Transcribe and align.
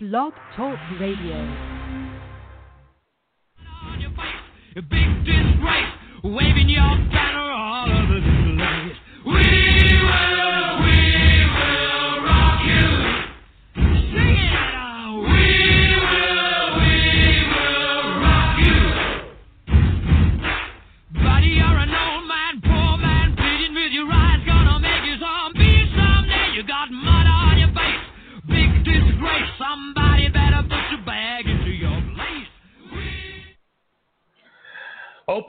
Blog 0.00 0.32
Talk 0.54 0.78
Radio. 1.00 1.78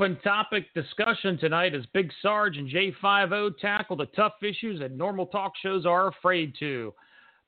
Open 0.10 0.22
topic 0.24 0.66
discussion 0.74 1.38
tonight 1.38 1.76
as 1.76 1.86
Big 1.94 2.12
Sarge 2.24 2.58
and 2.58 2.68
Jay 2.68 2.92
Five-0 3.00 3.60
tackle 3.60 3.96
the 3.96 4.08
tough 4.08 4.34
issues 4.42 4.80
that 4.80 4.92
normal 4.92 5.28
talk 5.28 5.52
shows 5.62 5.86
are 5.86 6.08
afraid 6.08 6.56
to. 6.58 6.96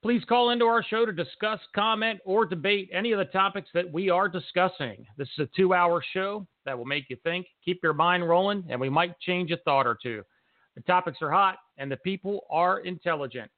Please 0.04 0.22
call 0.30 0.52
into 0.52 0.66
our 0.66 0.84
show 0.84 1.04
to 1.04 1.12
discuss, 1.12 1.60
comment, 1.74 2.20
or 2.24 2.46
debate 2.46 2.88
any 2.94 3.14
of 3.14 3.18
the 3.18 3.26
topics 3.26 3.70
that 3.74 3.92
we 3.92 4.12
are 4.12 4.30
discussing. 4.30 5.04
This 5.18 5.28
is 5.30 5.48
a 5.48 5.50
two 5.58 5.74
hour 5.74 6.04
show 6.14 6.46
that 6.66 6.78
will 6.78 6.86
make 6.86 7.06
you 7.10 7.18
think, 7.24 7.48
keep 7.66 7.80
your 7.82 7.94
mind 7.94 8.30
rolling, 8.30 8.64
and 8.70 8.80
we 8.80 8.90
might 8.90 9.20
change 9.22 9.50
a 9.50 9.58
thought 9.58 9.88
or 9.88 9.98
two. 10.00 10.22
The 10.76 10.82
topics 10.82 11.18
are 11.24 11.32
hot, 11.32 11.58
and 11.80 11.92
the 11.92 11.98
people 11.98 12.42
are 12.52 12.82
intelligent. 12.82 13.50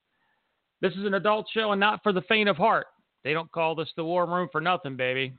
This 0.79 0.93
is 0.93 1.03
an 1.03 1.15
adult 1.15 1.47
show 1.53 1.73
and 1.73 1.79
not 1.79 2.01
for 2.03 2.13
the 2.13 2.21
faint 2.21 2.47
of 2.47 2.55
heart. 2.55 2.85
They 3.25 3.33
don't 3.33 3.51
call 3.51 3.75
this 3.75 3.91
the 3.97 4.05
war 4.05 4.25
room 4.25 4.47
for 4.49 4.61
nothing, 4.61 4.95
baby. 4.95 5.33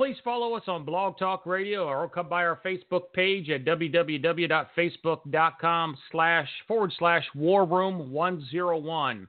Please 0.00 0.16
follow 0.24 0.54
us 0.54 0.62
on 0.66 0.86
Blog 0.86 1.18
Talk 1.18 1.44
Radio 1.44 1.86
or 1.86 2.08
come 2.08 2.26
by 2.26 2.46
our 2.46 2.58
Facebook 2.64 3.12
page 3.12 3.50
at 3.50 3.66
www.facebook.com 3.66 5.98
slash 6.10 6.48
forward 6.66 6.90
slash 6.98 7.26
war 7.34 7.66
room 7.66 8.10
101. 8.10 9.28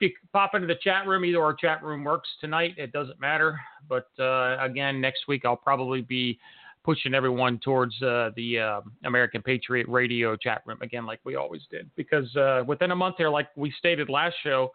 you 0.00 0.10
pop 0.32 0.54
into 0.54 0.66
the 0.66 0.74
chat 0.82 1.06
room, 1.06 1.24
either 1.24 1.42
our 1.42 1.54
chat 1.54 1.82
room 1.82 2.04
works 2.04 2.28
tonight. 2.40 2.74
It 2.76 2.92
doesn't 2.92 3.20
matter. 3.20 3.58
But 3.88 4.08
uh, 4.18 4.56
again, 4.60 5.00
next 5.00 5.28
week 5.28 5.44
I'll 5.44 5.56
probably 5.56 6.02
be 6.02 6.38
pushing 6.84 7.14
everyone 7.14 7.58
towards 7.58 8.00
uh, 8.02 8.30
the 8.36 8.58
uh, 8.58 8.80
American 9.04 9.42
Patriot 9.42 9.88
Radio 9.88 10.36
chat 10.36 10.62
room 10.66 10.78
again, 10.82 11.06
like 11.06 11.20
we 11.24 11.34
always 11.34 11.62
did. 11.70 11.90
Because 11.96 12.34
uh, 12.36 12.62
within 12.66 12.90
a 12.90 12.96
month 12.96 13.16
here, 13.18 13.30
like 13.30 13.48
we 13.56 13.72
stated 13.78 14.08
last 14.08 14.36
show, 14.42 14.70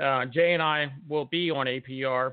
uh, 0.00 0.26
Jay 0.26 0.54
and 0.54 0.62
I 0.62 0.92
will 1.08 1.24
be 1.24 1.50
on 1.50 1.66
APR 1.66 2.32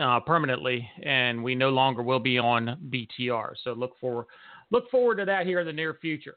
uh, 0.00 0.20
permanently, 0.20 0.88
and 1.02 1.42
we 1.42 1.54
no 1.54 1.70
longer 1.70 2.02
will 2.02 2.20
be 2.20 2.38
on 2.38 2.76
BTR. 2.90 3.52
So 3.64 3.72
look 3.72 3.92
for 4.00 4.26
look 4.70 4.90
forward 4.90 5.16
to 5.16 5.24
that 5.24 5.46
here 5.46 5.60
in 5.60 5.66
the 5.66 5.72
near 5.72 5.94
future. 6.00 6.36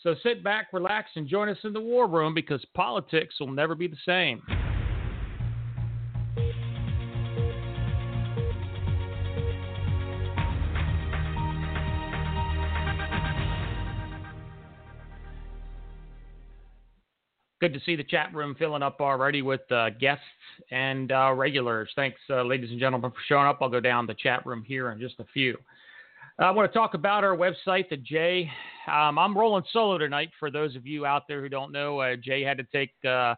So 0.00 0.16
sit 0.24 0.42
back, 0.42 0.68
relax, 0.72 1.10
and 1.14 1.28
join 1.28 1.48
us 1.48 1.58
in 1.62 1.72
the 1.72 1.80
war 1.80 2.08
room 2.08 2.34
because 2.34 2.64
politics 2.74 3.36
will 3.38 3.52
never 3.52 3.76
be 3.76 3.86
the 3.86 3.96
same. 4.04 4.42
Good 17.62 17.74
to 17.74 17.80
see 17.86 17.94
the 17.94 18.02
chat 18.02 18.34
room 18.34 18.56
filling 18.58 18.82
up 18.82 19.00
already 19.00 19.40
with 19.40 19.60
uh, 19.70 19.90
guests 19.90 20.24
and 20.72 21.12
uh, 21.12 21.32
regulars. 21.32 21.88
Thanks, 21.94 22.18
uh, 22.28 22.42
ladies 22.42 22.72
and 22.72 22.80
gentlemen, 22.80 23.12
for 23.12 23.18
showing 23.28 23.46
up. 23.46 23.58
I'll 23.60 23.68
go 23.68 23.78
down 23.78 24.04
the 24.04 24.14
chat 24.14 24.44
room 24.44 24.64
here 24.66 24.90
in 24.90 24.98
just 24.98 25.20
a 25.20 25.24
few. 25.32 25.56
I 26.40 26.50
want 26.50 26.68
to 26.68 26.76
talk 26.76 26.94
about 26.94 27.22
our 27.22 27.36
website, 27.36 27.88
the 27.88 27.98
Jay. 27.98 28.50
Um, 28.88 29.16
I'm 29.16 29.38
rolling 29.38 29.62
solo 29.72 29.96
tonight. 29.96 30.30
For 30.40 30.50
those 30.50 30.74
of 30.74 30.88
you 30.88 31.06
out 31.06 31.28
there 31.28 31.40
who 31.40 31.48
don't 31.48 31.70
know, 31.70 32.00
uh, 32.00 32.16
Jay 32.16 32.42
had 32.42 32.56
to 32.56 32.64
take 32.64 32.90
uh, 33.04 33.36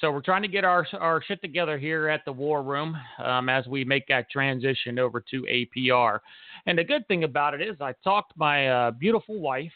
So 0.00 0.10
we're 0.10 0.22
trying 0.22 0.42
to 0.42 0.48
get 0.48 0.64
our 0.64 0.86
our 0.98 1.22
shit 1.22 1.40
together 1.42 1.78
here 1.78 2.08
at 2.08 2.24
the 2.24 2.32
War 2.32 2.62
Room 2.62 2.96
um, 3.22 3.48
as 3.48 3.66
we 3.66 3.84
make 3.84 4.06
that 4.08 4.30
transition 4.30 4.98
over 4.98 5.20
to 5.30 5.42
APR. 5.42 6.18
And 6.66 6.78
the 6.78 6.84
good 6.84 7.06
thing 7.06 7.24
about 7.24 7.54
it 7.54 7.60
is, 7.60 7.76
I 7.80 7.94
talked 8.02 8.32
my 8.36 8.68
uh, 8.68 8.90
beautiful 8.92 9.38
wife 9.38 9.72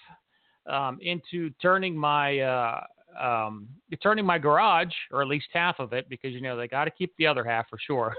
um, 0.67 0.99
into 1.01 1.51
turning 1.63 1.97
my 1.97 2.41
uh, 2.41 2.81
um, 3.21 3.69
turning 4.03 4.25
my 4.25 4.39
garage, 4.39 4.93
or 5.13 5.23
at 5.23 5.29
least 5.29 5.47
half 5.53 5.79
of 5.79 5.93
it, 5.93 6.09
because 6.09 6.33
you 6.33 6.41
know 6.41 6.57
they 6.57 6.67
got 6.67 6.87
to 6.87 6.91
keep 6.91 7.15
the 7.19 7.27
other 7.27 7.45
half 7.45 7.69
for 7.69 7.79
sure, 7.79 8.15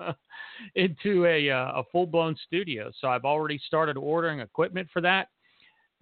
into 0.74 1.26
a 1.26 1.50
uh, 1.50 1.80
a 1.80 1.82
full 1.92 2.06
blown 2.06 2.36
studio. 2.46 2.90
So 3.00 3.08
I've 3.08 3.24
already 3.24 3.60
started 3.66 3.96
ordering 3.96 4.40
equipment 4.40 4.88
for 4.92 5.00
that. 5.02 5.28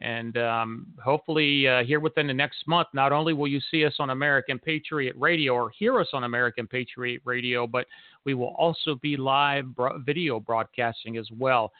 And 0.02 0.38
um, 0.38 0.86
hopefully, 1.02 1.68
uh, 1.68 1.84
here 1.84 2.00
within 2.00 2.26
the 2.26 2.34
next 2.34 2.66
month, 2.66 2.88
not 2.94 3.12
only 3.12 3.34
will 3.34 3.48
you 3.48 3.60
see 3.70 3.84
us 3.84 3.94
on 3.98 4.10
American 4.10 4.58
Patriot 4.58 5.14
Radio 5.18 5.52
or 5.52 5.70
hear 5.78 6.00
us 6.00 6.08
on 6.14 6.24
American 6.24 6.66
Patriot 6.66 7.20
Radio, 7.24 7.66
but 7.66 7.86
we 8.24 8.32
will 8.32 8.54
also 8.56 8.94
be 8.94 9.16
live 9.16 9.74
bro- 9.74 9.98
video 9.98 10.40
broadcasting 10.40 11.18
as 11.18 11.28
well. 11.38 11.70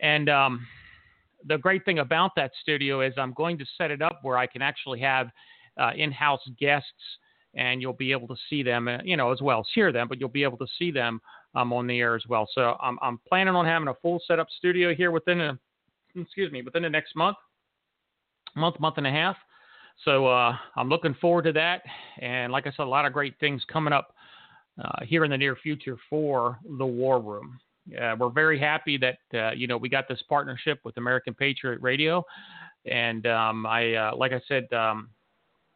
And 0.00 0.30
um, 0.30 0.66
the 1.46 1.58
great 1.58 1.84
thing 1.84 1.98
about 1.98 2.30
that 2.36 2.52
studio 2.62 3.02
is 3.02 3.12
I'm 3.18 3.34
going 3.34 3.58
to 3.58 3.66
set 3.76 3.90
it 3.90 4.00
up 4.00 4.20
where 4.22 4.38
I 4.38 4.46
can 4.46 4.62
actually 4.62 5.00
have 5.00 5.28
uh, 5.78 5.90
in-house 5.94 6.48
guests, 6.58 6.88
and 7.54 7.82
you'll 7.82 7.92
be 7.92 8.12
able 8.12 8.28
to 8.28 8.36
see 8.48 8.62
them, 8.62 8.88
uh, 8.88 8.98
you 9.04 9.18
know, 9.18 9.32
as 9.32 9.42
well 9.42 9.60
as 9.60 9.66
hear 9.74 9.92
them, 9.92 10.08
but 10.08 10.18
you'll 10.18 10.30
be 10.30 10.44
able 10.44 10.58
to 10.58 10.66
see 10.78 10.90
them 10.90 11.20
um, 11.54 11.74
on 11.74 11.86
the 11.86 11.98
air 11.98 12.14
as 12.14 12.22
well. 12.26 12.48
So 12.54 12.76
I'm, 12.80 12.98
I'm 13.02 13.18
planning 13.28 13.54
on 13.54 13.66
having 13.66 13.88
a 13.88 13.94
full 14.00 14.20
setup 14.26 14.48
studio 14.56 14.94
here 14.94 15.10
within 15.10 15.40
a, 15.42 15.58
excuse 16.14 16.50
me, 16.50 16.62
within 16.62 16.82
the 16.84 16.90
next 16.90 17.14
month, 17.14 17.36
month, 18.56 18.78
month 18.80 18.98
and 18.98 19.06
a 19.06 19.10
half. 19.10 19.36
So 20.04 20.26
uh, 20.26 20.56
I'm 20.76 20.88
looking 20.88 21.14
forward 21.20 21.42
to 21.42 21.52
that. 21.52 21.82
And 22.20 22.52
like 22.52 22.66
I 22.66 22.70
said, 22.70 22.84
a 22.84 22.84
lot 22.84 23.06
of 23.06 23.12
great 23.12 23.34
things 23.38 23.62
coming 23.70 23.92
up 23.92 24.14
uh, 24.82 25.04
here 25.04 25.24
in 25.24 25.30
the 25.30 25.36
near 25.36 25.56
future 25.56 25.96
for 26.08 26.58
the 26.78 26.86
War 26.86 27.20
Room. 27.20 27.58
Uh, 28.00 28.14
we're 28.18 28.30
very 28.30 28.58
happy 28.58 28.98
that 28.98 29.18
uh, 29.34 29.50
you 29.52 29.66
know 29.66 29.76
we 29.76 29.88
got 29.88 30.06
this 30.08 30.22
partnership 30.28 30.78
with 30.84 30.96
American 30.96 31.34
Patriot 31.34 31.80
Radio, 31.80 32.24
and 32.86 33.26
um, 33.26 33.66
I, 33.66 33.94
uh, 33.94 34.16
like 34.16 34.32
I 34.32 34.40
said, 34.46 34.72
um, 34.72 35.08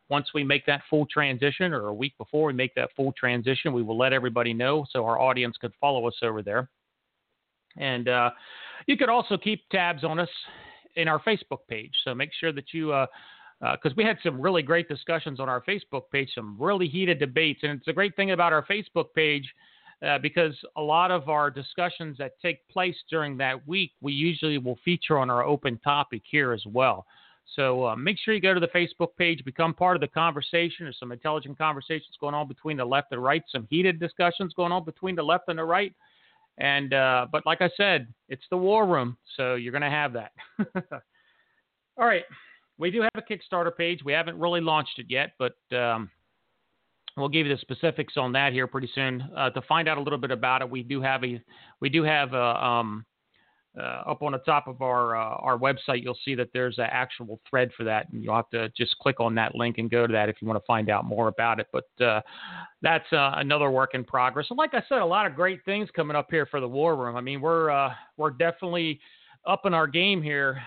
once 0.09 0.29
we 0.35 0.45
make 0.45 0.65
that 0.67 0.83
full 0.89 1.07
transition, 1.07 1.73
or 1.73 1.89
a 1.89 1.95
week 1.95 2.17
before 2.19 2.47
we 2.47 2.53
make 2.53 2.75
that 2.77 2.91
full 2.95 3.13
transition, 3.19 3.73
we 3.73 3.83
will 3.83 3.99
let 3.99 4.13
everybody 4.13 4.55
know 4.55 4.87
so 4.91 5.05
our 5.05 5.19
audience 5.19 5.57
could 5.61 5.73
follow 5.81 6.07
us 6.07 6.15
over 6.23 6.43
there. 6.43 6.69
And 7.77 8.09
uh, 8.09 8.31
you 8.87 8.97
could 8.97 9.09
also 9.09 9.37
keep 9.37 9.69
tabs 9.71 10.05
on 10.05 10.21
us 10.21 10.29
in 10.97 11.09
our 11.09 11.21
Facebook 11.21 11.61
page. 11.69 11.93
So 12.05 12.15
make 12.15 12.31
sure 12.39 12.53
that 12.53 12.73
you, 12.73 12.87
because 13.61 13.79
uh, 13.85 13.89
uh, 13.89 13.95
we 13.97 14.05
had 14.05 14.19
some 14.23 14.41
really 14.41 14.63
great 14.63 14.89
discussions 14.89 15.41
on 15.41 15.49
our 15.49 15.63
Facebook 15.63 16.05
page, 16.13 16.31
some 16.35 16.57
really 16.59 16.89
heated 16.89 17.19
debates. 17.19 17.61
And 17.63 17.73
it's 17.73 17.89
a 17.89 17.93
great 17.93 18.17
thing 18.17 18.31
about 18.33 18.53
our 18.53 18.65
Facebook 18.67 19.07
page 19.15 19.53
uh, 20.07 20.19
because 20.19 20.55
a 20.77 20.83
lot 20.83 21.11
of 21.11 21.29
our 21.29 21.51
discussions 21.51 22.19
that 22.19 22.33
take 22.41 22.67
place 22.69 22.97
during 23.11 23.37
that 23.39 23.67
week, 23.67 23.93
we 24.01 24.13
usually 24.13 24.59
will 24.59 24.79
feature 24.85 25.19
on 25.19 25.31
our 25.31 25.45
open 25.45 25.79
topic 25.79 26.23
here 26.25 26.53
as 26.53 26.63
well. 26.67 27.07
So 27.57 27.87
uh, 27.87 27.97
make 27.97 28.17
sure 28.19 28.35
you 28.35 28.41
go 28.41 28.55
to 28.55 28.61
the 28.61 28.69
Facebook 28.69 29.17
page, 29.19 29.45
become 29.45 29.75
part 29.75 29.97
of 29.97 30.01
the 30.01 30.09
conversation. 30.09 30.87
There's 30.87 30.99
some 30.99 31.13
intelligent 31.13 31.59
conversations 31.59 32.17
going 32.19 32.35
on 32.35 32.49
between 32.49 32.79
the 32.79 32.85
left 32.85 33.13
and 33.13 33.23
right, 33.23 33.43
some 33.51 33.67
heated 33.69 34.01
discussions 34.01 34.55
going 34.55 34.73
on 34.73 34.85
between 34.85 35.15
the 35.15 35.23
left 35.23 35.45
and 35.49 35.59
the 35.59 35.65
right. 35.65 35.95
And 36.59 36.95
uh, 36.95 37.27
but 37.33 37.45
like 37.47 37.61
I 37.61 37.71
said, 37.77 38.13
it's 38.29 38.45
the 38.51 38.57
war 38.57 38.87
room, 38.87 39.17
so 39.37 39.55
you're 39.55 39.73
going 39.73 39.83
to 39.83 39.91
have 39.91 40.13
that. 40.13 40.33
All 41.97 42.07
right, 42.07 42.25
we 42.79 42.91
do 42.91 43.03
have 43.03 43.11
a 43.17 43.23
Kickstarter 43.23 43.75
page. 43.77 44.01
We 44.05 44.13
haven't 44.13 44.39
really 44.39 44.61
launched 44.61 44.99
it 44.99 45.07
yet, 45.09 45.33
but 45.39 45.57
um, 45.77 46.11
we'll 47.17 47.29
give 47.29 47.47
you 47.47 47.55
the 47.55 47.61
specifics 47.61 48.15
on 48.17 48.33
that 48.33 48.53
here 48.53 48.67
pretty 48.67 48.91
soon. 48.95 49.23
Uh, 49.37 49.51
to 49.51 49.63
find 49.63 49.89
out 49.89 49.99
a 49.99 50.01
little 50.01 50.19
bit 50.19 50.31
about 50.31 50.63
it, 50.63 50.71
we 50.71 50.83
do 50.83 51.01
have 51.01 51.25
a 51.25 51.41
we 51.81 51.89
do 51.89 52.03
have 52.05 52.35
a 52.35 52.65
um, 52.65 53.05
up 53.83 54.23
on 54.23 54.33
the 54.33 54.39
top 54.39 54.69
of 54.69 54.83
our 54.83 55.17
uh, 55.17 55.37
our 55.37 55.59
website, 55.59 56.03
you'll 56.03 56.19
see 56.25 56.35
that 56.37 56.51
there's 56.53 56.79
an 56.79 56.87
actual 56.91 57.41
thread 57.49 57.71
for 57.77 57.85
that, 57.85 58.09
and 58.13 58.23
you'll 58.23 58.35
have 58.37 58.51
to 58.51 58.69
just 58.71 58.97
click 58.99 59.19
on 59.19 59.35
that 59.35 59.55
link 59.55 59.79
and 59.79 59.91
go 59.91 60.07
to 60.07 60.13
that 60.13 60.29
if 60.29 60.37
you 60.41 60.47
want 60.47 60.61
to 60.61 60.67
find 60.67 60.89
out 60.89 61.05
more 61.05 61.29
about 61.29 61.59
it. 61.59 61.67
But 61.73 62.05
uh, 62.05 62.21
that's 62.83 63.13
uh, 63.13 63.33
another 63.37 63.71
work 63.71 63.95
in 63.95 64.05
progress. 64.05 64.47
And 64.51 64.57
like 64.57 64.75
I 64.75 64.83
said, 64.89 64.99
a 64.99 65.05
lot 65.05 65.27
of 65.27 65.35
great 65.35 65.65
things 65.65 65.89
coming 65.95 66.17
up 66.17 66.29
here 66.31 66.47
for 66.47 66.61
the 66.61 66.69
War 66.69 66.97
Room. 66.97 67.17
I 67.17 67.21
mean, 67.21 67.41
we're 67.41 67.71
uh, 67.71 67.93
we're 68.17 68.31
definitely 68.31 69.01
up 69.47 69.67
in 69.67 69.75
our 69.75 69.87
game 69.87 70.23
here. 70.23 70.63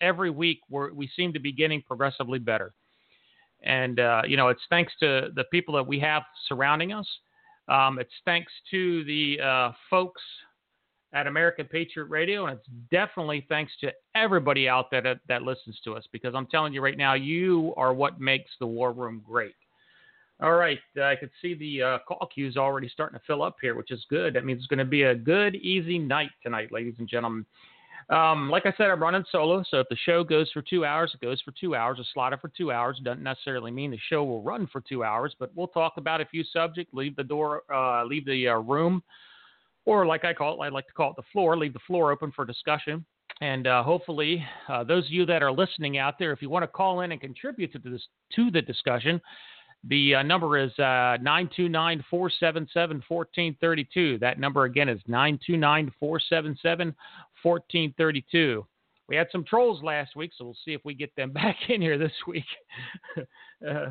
Every 0.00 0.30
week, 0.30 0.60
we 0.68 0.90
we 0.92 1.10
seem 1.16 1.32
to 1.32 1.40
be 1.40 1.52
getting 1.52 1.80
progressively 1.80 2.38
better, 2.38 2.74
and 3.62 4.00
uh, 4.00 4.22
you 4.26 4.36
know, 4.36 4.48
it's 4.48 4.62
thanks 4.68 4.92
to 5.00 5.30
the 5.34 5.44
people 5.50 5.74
that 5.76 5.86
we 5.86 5.98
have 6.00 6.24
surrounding 6.46 6.92
us. 6.92 7.08
Um, 7.68 7.98
it's 7.98 8.12
thanks 8.26 8.52
to 8.70 9.02
the 9.04 9.72
folks 9.88 10.20
at 11.14 11.28
American 11.28 11.66
Patriot 11.66 12.06
Radio, 12.06 12.46
and 12.46 12.58
it's 12.58 12.68
definitely 12.90 13.46
thanks 13.48 13.72
to 13.80 13.92
everybody 14.16 14.68
out 14.68 14.90
there 14.90 15.00
that, 15.00 15.20
that 15.28 15.42
listens 15.42 15.78
to 15.84 15.94
us 15.94 16.04
because 16.10 16.34
I'm 16.34 16.46
telling 16.46 16.72
you 16.72 16.82
right 16.82 16.98
now, 16.98 17.14
you 17.14 17.72
are 17.76 17.94
what 17.94 18.20
makes 18.20 18.50
the 18.58 18.66
War 18.66 18.92
Room 18.92 19.22
great. 19.24 19.54
All 20.42 20.54
right, 20.54 20.80
uh, 20.98 21.04
I 21.04 21.16
can 21.16 21.30
see 21.40 21.54
the 21.54 21.82
uh, 21.82 21.98
call 22.06 22.28
queues 22.34 22.56
already 22.56 22.88
starting 22.88 23.16
to 23.16 23.24
fill 23.26 23.42
up 23.42 23.56
here, 23.62 23.76
which 23.76 23.92
is 23.92 24.04
good. 24.10 24.34
That 24.34 24.44
means 24.44 24.58
it's 24.58 24.66
going 24.66 24.80
to 24.80 24.84
be 24.84 25.04
a 25.04 25.14
good, 25.14 25.54
easy 25.54 25.96
night 25.98 26.30
tonight, 26.42 26.72
ladies 26.72 26.96
and 26.98 27.08
gentlemen. 27.08 27.46
Um, 28.10 28.50
like 28.50 28.66
I 28.66 28.74
said, 28.76 28.90
I'm 28.90 29.00
running 29.00 29.24
solo, 29.30 29.62
so 29.70 29.78
if 29.78 29.86
the 29.88 29.96
show 30.04 30.24
goes 30.24 30.50
for 30.52 30.62
two 30.62 30.84
hours, 30.84 31.12
it 31.14 31.24
goes 31.24 31.40
for 31.42 31.52
two 31.52 31.76
hours. 31.76 32.00
A 32.00 32.04
slotted 32.12 32.40
for 32.40 32.48
two 32.48 32.72
hours 32.72 33.00
doesn't 33.04 33.22
necessarily 33.22 33.70
mean 33.70 33.92
the 33.92 33.98
show 34.10 34.24
will 34.24 34.42
run 34.42 34.66
for 34.72 34.80
two 34.80 35.04
hours, 35.04 35.34
but 35.38 35.52
we'll 35.54 35.68
talk 35.68 35.94
about 35.96 36.20
a 36.20 36.26
few 36.26 36.42
subjects, 36.52 36.92
leave 36.92 37.14
the 37.14 37.22
door, 37.22 37.62
uh, 37.72 38.04
leave 38.04 38.26
the 38.26 38.48
uh, 38.48 38.56
room 38.56 39.02
or 39.86 40.06
like 40.06 40.24
I 40.24 40.32
call 40.32 40.62
it, 40.62 40.66
I 40.66 40.68
like 40.68 40.86
to 40.86 40.92
call 40.92 41.10
it 41.10 41.16
the 41.16 41.22
floor, 41.32 41.56
leave 41.56 41.72
the 41.72 41.80
floor 41.86 42.12
open 42.12 42.32
for 42.32 42.44
discussion. 42.44 43.04
And 43.40 43.66
uh, 43.66 43.82
hopefully, 43.82 44.44
uh, 44.68 44.84
those 44.84 45.06
of 45.06 45.10
you 45.10 45.26
that 45.26 45.42
are 45.42 45.52
listening 45.52 45.98
out 45.98 46.18
there, 46.18 46.32
if 46.32 46.40
you 46.40 46.48
want 46.48 46.62
to 46.62 46.68
call 46.68 47.00
in 47.00 47.12
and 47.12 47.20
contribute 47.20 47.72
to 47.72 47.78
this 47.78 48.02
to 48.36 48.50
the 48.50 48.62
discussion, 48.62 49.20
the 49.86 50.16
uh, 50.16 50.22
number 50.22 50.58
is 50.58 50.70
uh, 50.78 51.18
929 51.20 52.04
477 52.08 53.02
1432. 53.08 54.18
That 54.18 54.38
number 54.38 54.64
again 54.64 54.88
is 54.88 55.00
929 55.06 55.92
477 55.98 56.94
1432. 57.42 58.66
We 59.08 59.16
had 59.16 59.26
some 59.30 59.44
trolls 59.44 59.82
last 59.82 60.16
week, 60.16 60.30
so 60.36 60.44
we'll 60.44 60.56
see 60.64 60.72
if 60.72 60.80
we 60.84 60.94
get 60.94 61.14
them 61.16 61.30
back 61.32 61.56
in 61.68 61.82
here 61.82 61.98
this 61.98 62.12
week. 62.26 62.44
uh, 63.68 63.86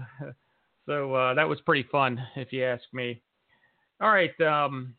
so 0.86 1.14
uh, 1.14 1.34
that 1.36 1.48
was 1.48 1.62
pretty 1.62 1.88
fun, 1.92 2.20
if 2.36 2.52
you 2.52 2.64
ask 2.64 2.84
me. 2.94 3.22
All 4.02 4.10
right. 4.10 4.40
Um, 4.42 4.96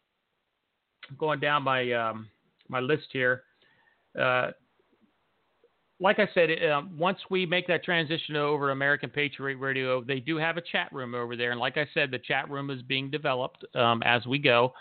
going 1.18 1.40
down 1.40 1.62
my 1.62 1.92
um, 1.92 2.28
my 2.68 2.80
list 2.80 3.06
here. 3.12 3.42
Uh, 4.18 4.50
like 6.00 6.18
I 6.18 6.28
said, 6.34 6.50
uh, 6.62 6.82
once 6.98 7.18
we 7.30 7.46
make 7.46 7.66
that 7.68 7.84
transition 7.84 8.36
over 8.36 8.66
to 8.66 8.72
American 8.72 9.08
Patriot 9.08 9.58
Radio, 9.58 10.02
they 10.02 10.18
do 10.18 10.36
have 10.36 10.56
a 10.56 10.60
chat 10.60 10.92
room 10.92 11.14
over 11.14 11.36
there. 11.36 11.52
And 11.52 11.60
like 11.60 11.76
I 11.76 11.86
said, 11.94 12.10
the 12.10 12.18
chat 12.18 12.50
room 12.50 12.70
is 12.70 12.82
being 12.82 13.10
developed 13.10 13.64
um, 13.74 14.02
as 14.02 14.26
we 14.26 14.38
go. 14.38 14.72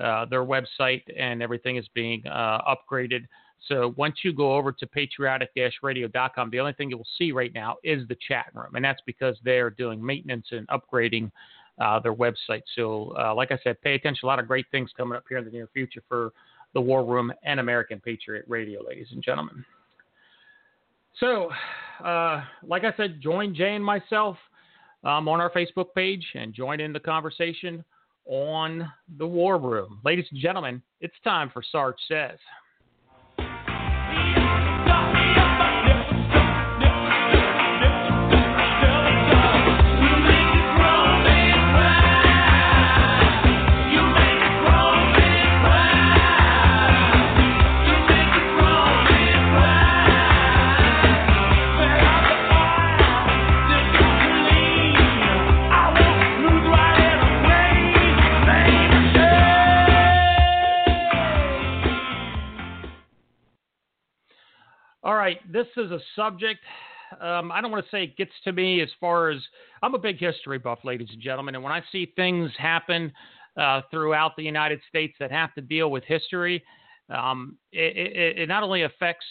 Uh, 0.00 0.26
their 0.26 0.44
website 0.44 1.02
and 1.18 1.42
everything 1.42 1.76
is 1.76 1.88
being 1.94 2.24
uh, 2.26 2.60
upgraded. 2.68 3.26
So 3.66 3.94
once 3.96 4.18
you 4.22 4.32
go 4.32 4.54
over 4.54 4.70
to 4.70 4.86
patriotic-radio.com, 4.86 6.50
the 6.50 6.60
only 6.60 6.74
thing 6.74 6.90
you 6.90 6.98
will 6.98 7.08
see 7.18 7.32
right 7.32 7.52
now 7.52 7.76
is 7.82 8.06
the 8.06 8.16
chat 8.28 8.46
room. 8.54 8.76
And 8.76 8.84
that's 8.84 9.02
because 9.04 9.36
they're 9.42 9.70
doing 9.70 10.04
maintenance 10.04 10.46
and 10.52 10.68
upgrading 10.68 11.30
uh, 11.80 12.00
their 12.00 12.14
website. 12.14 12.62
So, 12.74 13.14
uh, 13.18 13.34
like 13.34 13.52
I 13.52 13.58
said, 13.62 13.80
pay 13.82 13.94
attention. 13.94 14.20
A 14.24 14.26
lot 14.26 14.38
of 14.38 14.48
great 14.48 14.66
things 14.70 14.90
coming 14.96 15.16
up 15.16 15.24
here 15.28 15.38
in 15.38 15.44
the 15.44 15.50
near 15.50 15.68
future 15.72 16.02
for 16.08 16.32
the 16.74 16.80
War 16.80 17.04
Room 17.04 17.32
and 17.44 17.60
American 17.60 18.00
Patriot 18.00 18.44
Radio, 18.48 18.82
ladies 18.86 19.08
and 19.12 19.22
gentlemen. 19.22 19.64
So, 21.18 21.50
uh, 22.04 22.44
like 22.62 22.84
I 22.84 22.92
said, 22.96 23.20
join 23.20 23.54
Jay 23.54 23.74
and 23.74 23.84
myself 23.84 24.36
um, 25.04 25.28
on 25.28 25.40
our 25.40 25.50
Facebook 25.50 25.94
page 25.94 26.24
and 26.34 26.54
join 26.54 26.80
in 26.80 26.92
the 26.92 27.00
conversation 27.00 27.84
on 28.26 28.90
the 29.16 29.26
War 29.26 29.58
Room. 29.58 30.00
Ladies 30.04 30.26
and 30.30 30.40
gentlemen, 30.40 30.82
it's 31.00 31.14
time 31.24 31.50
for 31.52 31.62
Sarge 31.72 31.96
Says. 32.06 32.38
All 65.08 65.14
right, 65.14 65.40
this 65.50 65.66
is 65.78 65.90
a 65.90 66.00
subject. 66.14 66.60
Um, 67.18 67.50
I 67.50 67.62
don't 67.62 67.70
want 67.70 67.82
to 67.82 67.90
say 67.90 68.02
it 68.02 68.18
gets 68.18 68.32
to 68.44 68.52
me 68.52 68.82
as 68.82 68.90
far 69.00 69.30
as 69.30 69.38
I'm 69.82 69.94
a 69.94 69.98
big 69.98 70.18
history 70.18 70.58
buff, 70.58 70.80
ladies 70.84 71.08
and 71.10 71.22
gentlemen, 71.22 71.54
and 71.54 71.64
when 71.64 71.72
I 71.72 71.80
see 71.90 72.12
things 72.14 72.50
happen 72.58 73.10
uh, 73.58 73.80
throughout 73.90 74.36
the 74.36 74.42
United 74.42 74.80
States 74.86 75.14
that 75.18 75.30
have 75.30 75.54
to 75.54 75.62
deal 75.62 75.90
with 75.90 76.04
history, 76.04 76.62
um, 77.08 77.56
it, 77.72 77.96
it, 77.96 78.38
it, 78.38 78.48
not 78.48 78.62
only 78.62 78.82
affects 78.82 79.24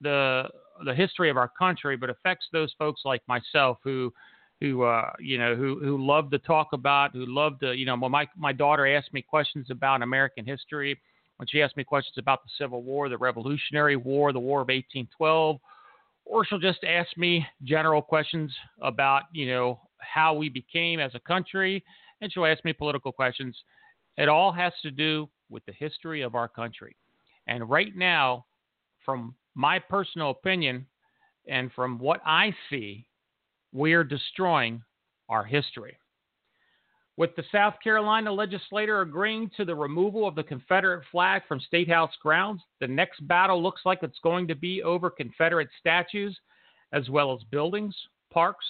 the 0.00 0.48
the 0.84 0.96
history 0.96 1.30
of 1.30 1.36
our 1.36 1.52
country, 1.56 1.96
but 1.96 2.10
affects 2.10 2.46
those 2.52 2.74
folks 2.76 3.02
like 3.04 3.22
myself 3.28 3.78
who 3.84 4.12
who 4.60 4.82
uh, 4.82 5.12
you 5.20 5.38
know 5.38 5.54
who 5.54 5.78
who 5.78 6.04
love 6.04 6.32
to 6.32 6.40
talk 6.40 6.70
about, 6.72 7.12
who 7.12 7.24
love 7.24 7.60
to 7.60 7.72
you 7.72 7.86
know 7.86 7.96
my 7.96 8.26
my 8.36 8.52
daughter 8.52 8.84
asked 8.84 9.14
me 9.14 9.22
questions 9.22 9.68
about 9.70 10.02
American 10.02 10.44
history 10.44 11.00
when 11.40 11.46
she 11.46 11.62
asked 11.62 11.78
me 11.78 11.84
questions 11.84 12.18
about 12.18 12.44
the 12.44 12.50
Civil 12.58 12.82
War, 12.82 13.08
the 13.08 13.16
Revolutionary 13.16 13.96
War, 13.96 14.30
the 14.30 14.38
War 14.38 14.60
of 14.60 14.68
1812, 14.68 15.58
or 16.26 16.44
she'll 16.44 16.58
just 16.58 16.84
ask 16.84 17.16
me 17.16 17.46
general 17.64 18.02
questions 18.02 18.54
about, 18.82 19.22
you 19.32 19.48
know, 19.48 19.80
how 20.00 20.34
we 20.34 20.50
became 20.50 21.00
as 21.00 21.14
a 21.14 21.20
country, 21.20 21.82
and 22.20 22.30
she'll 22.30 22.44
ask 22.44 22.62
me 22.62 22.74
political 22.74 23.10
questions. 23.10 23.56
It 24.18 24.28
all 24.28 24.52
has 24.52 24.74
to 24.82 24.90
do 24.90 25.30
with 25.48 25.64
the 25.64 25.72
history 25.72 26.20
of 26.20 26.34
our 26.34 26.46
country. 26.46 26.94
And 27.46 27.70
right 27.70 27.96
now, 27.96 28.44
from 29.02 29.34
my 29.54 29.78
personal 29.78 30.32
opinion 30.32 30.84
and 31.48 31.72
from 31.72 31.98
what 31.98 32.20
I 32.26 32.54
see, 32.68 33.06
we're 33.72 34.04
destroying 34.04 34.82
our 35.30 35.44
history. 35.44 35.96
With 37.20 37.36
the 37.36 37.44
South 37.52 37.74
Carolina 37.84 38.32
legislator 38.32 39.02
agreeing 39.02 39.50
to 39.58 39.66
the 39.66 39.74
removal 39.74 40.26
of 40.26 40.34
the 40.34 40.42
Confederate 40.42 41.04
flag 41.12 41.42
from 41.46 41.60
State 41.60 41.86
House 41.86 42.12
grounds, 42.22 42.62
the 42.80 42.88
next 42.88 43.20
battle 43.28 43.62
looks 43.62 43.82
like 43.84 43.98
it's 44.02 44.18
going 44.22 44.48
to 44.48 44.54
be 44.54 44.82
over 44.82 45.10
Confederate 45.10 45.68
statues, 45.78 46.34
as 46.94 47.10
well 47.10 47.34
as 47.34 47.42
buildings, 47.50 47.94
parks, 48.32 48.64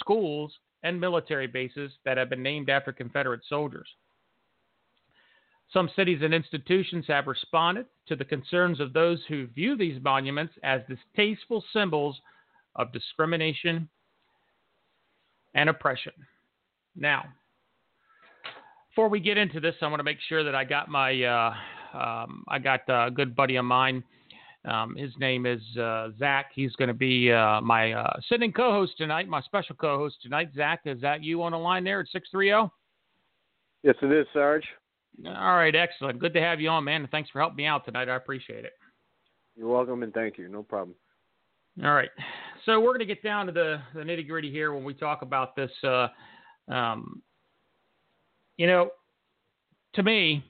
schools, 0.00 0.52
and 0.82 1.00
military 1.00 1.46
bases 1.46 1.92
that 2.04 2.16
have 2.16 2.28
been 2.28 2.42
named 2.42 2.68
after 2.68 2.92
Confederate 2.92 3.42
soldiers. 3.48 3.86
Some 5.72 5.88
cities 5.94 6.18
and 6.20 6.34
institutions 6.34 7.04
have 7.06 7.28
responded 7.28 7.86
to 8.08 8.16
the 8.16 8.24
concerns 8.24 8.80
of 8.80 8.92
those 8.92 9.20
who 9.28 9.46
view 9.46 9.76
these 9.76 10.02
monuments 10.02 10.54
as 10.64 10.80
distasteful 10.88 11.64
symbols 11.72 12.20
of 12.74 12.92
discrimination 12.92 13.88
and 15.54 15.68
oppression. 15.68 16.14
Now, 16.96 17.26
before 18.94 19.08
we 19.08 19.18
get 19.18 19.36
into 19.36 19.58
this, 19.58 19.74
I 19.82 19.88
want 19.88 19.98
to 19.98 20.04
make 20.04 20.18
sure 20.28 20.44
that 20.44 20.54
I 20.54 20.62
got 20.62 20.88
my 20.88 21.20
uh, 21.24 21.52
um, 21.98 22.44
I 22.46 22.60
got 22.60 22.82
a 22.88 23.10
good 23.10 23.34
buddy 23.34 23.56
of 23.56 23.64
mine. 23.64 24.04
Um, 24.64 24.94
his 24.94 25.10
name 25.18 25.46
is 25.46 25.60
uh, 25.76 26.10
Zach. 26.16 26.52
He's 26.54 26.72
going 26.76 26.88
to 26.88 26.94
be 26.94 27.32
uh, 27.32 27.60
my 27.60 27.92
uh, 27.92 28.16
sitting 28.28 28.52
co-host 28.52 28.92
tonight, 28.96 29.26
my 29.26 29.40
special 29.42 29.74
co-host 29.74 30.16
tonight. 30.22 30.50
Zach, 30.54 30.82
is 30.84 31.00
that 31.00 31.24
you 31.24 31.42
on 31.42 31.52
the 31.52 31.58
line 31.58 31.82
there 31.82 32.00
at 32.00 32.06
six 32.12 32.28
three 32.30 32.48
zero? 32.48 32.72
Yes, 33.82 33.96
it 34.00 34.12
is, 34.12 34.26
Sarge. 34.32 34.64
All 35.26 35.56
right, 35.56 35.74
excellent. 35.74 36.20
Good 36.20 36.34
to 36.34 36.40
have 36.40 36.60
you 36.60 36.68
on, 36.68 36.84
man. 36.84 37.08
Thanks 37.10 37.30
for 37.30 37.40
helping 37.40 37.56
me 37.56 37.66
out 37.66 37.84
tonight. 37.84 38.08
I 38.08 38.14
appreciate 38.14 38.64
it. 38.64 38.74
You're 39.56 39.68
welcome, 39.68 40.04
and 40.04 40.14
thank 40.14 40.38
you. 40.38 40.48
No 40.48 40.62
problem. 40.62 40.96
All 41.82 41.94
right, 41.94 42.10
so 42.64 42.78
we're 42.78 42.90
going 42.90 43.00
to 43.00 43.06
get 43.06 43.24
down 43.24 43.46
to 43.46 43.52
the, 43.52 43.80
the 43.92 44.02
nitty 44.02 44.28
gritty 44.28 44.52
here 44.52 44.72
when 44.72 44.84
we 44.84 44.94
talk 44.94 45.22
about 45.22 45.56
this. 45.56 45.70
Uh, 45.82 46.06
um, 46.68 47.20
you 48.56 48.66
know, 48.66 48.90
to 49.94 50.02
me, 50.02 50.44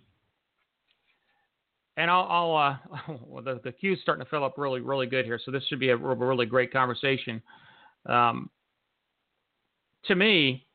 and 1.97 2.11
I'll, 2.11 2.27
I'll 2.29 2.57
uh, 2.57 2.77
well, 3.27 3.43
the, 3.43 3.61
the 3.65 3.73
queue's 3.73 3.99
starting 4.03 4.25
to 4.25 4.31
fill 4.31 4.45
up 4.45 4.55
really, 4.59 4.81
really 4.81 5.07
good 5.07 5.25
here. 5.25 5.41
So 5.45 5.51
this 5.51 5.63
should 5.69 5.81
be 5.81 5.91
a, 5.91 5.97
really 5.97 6.47
great 6.47 6.73
conversation. 6.73 7.43
Um, 8.07 8.51
to 10.07 10.15
me, 10.15 10.67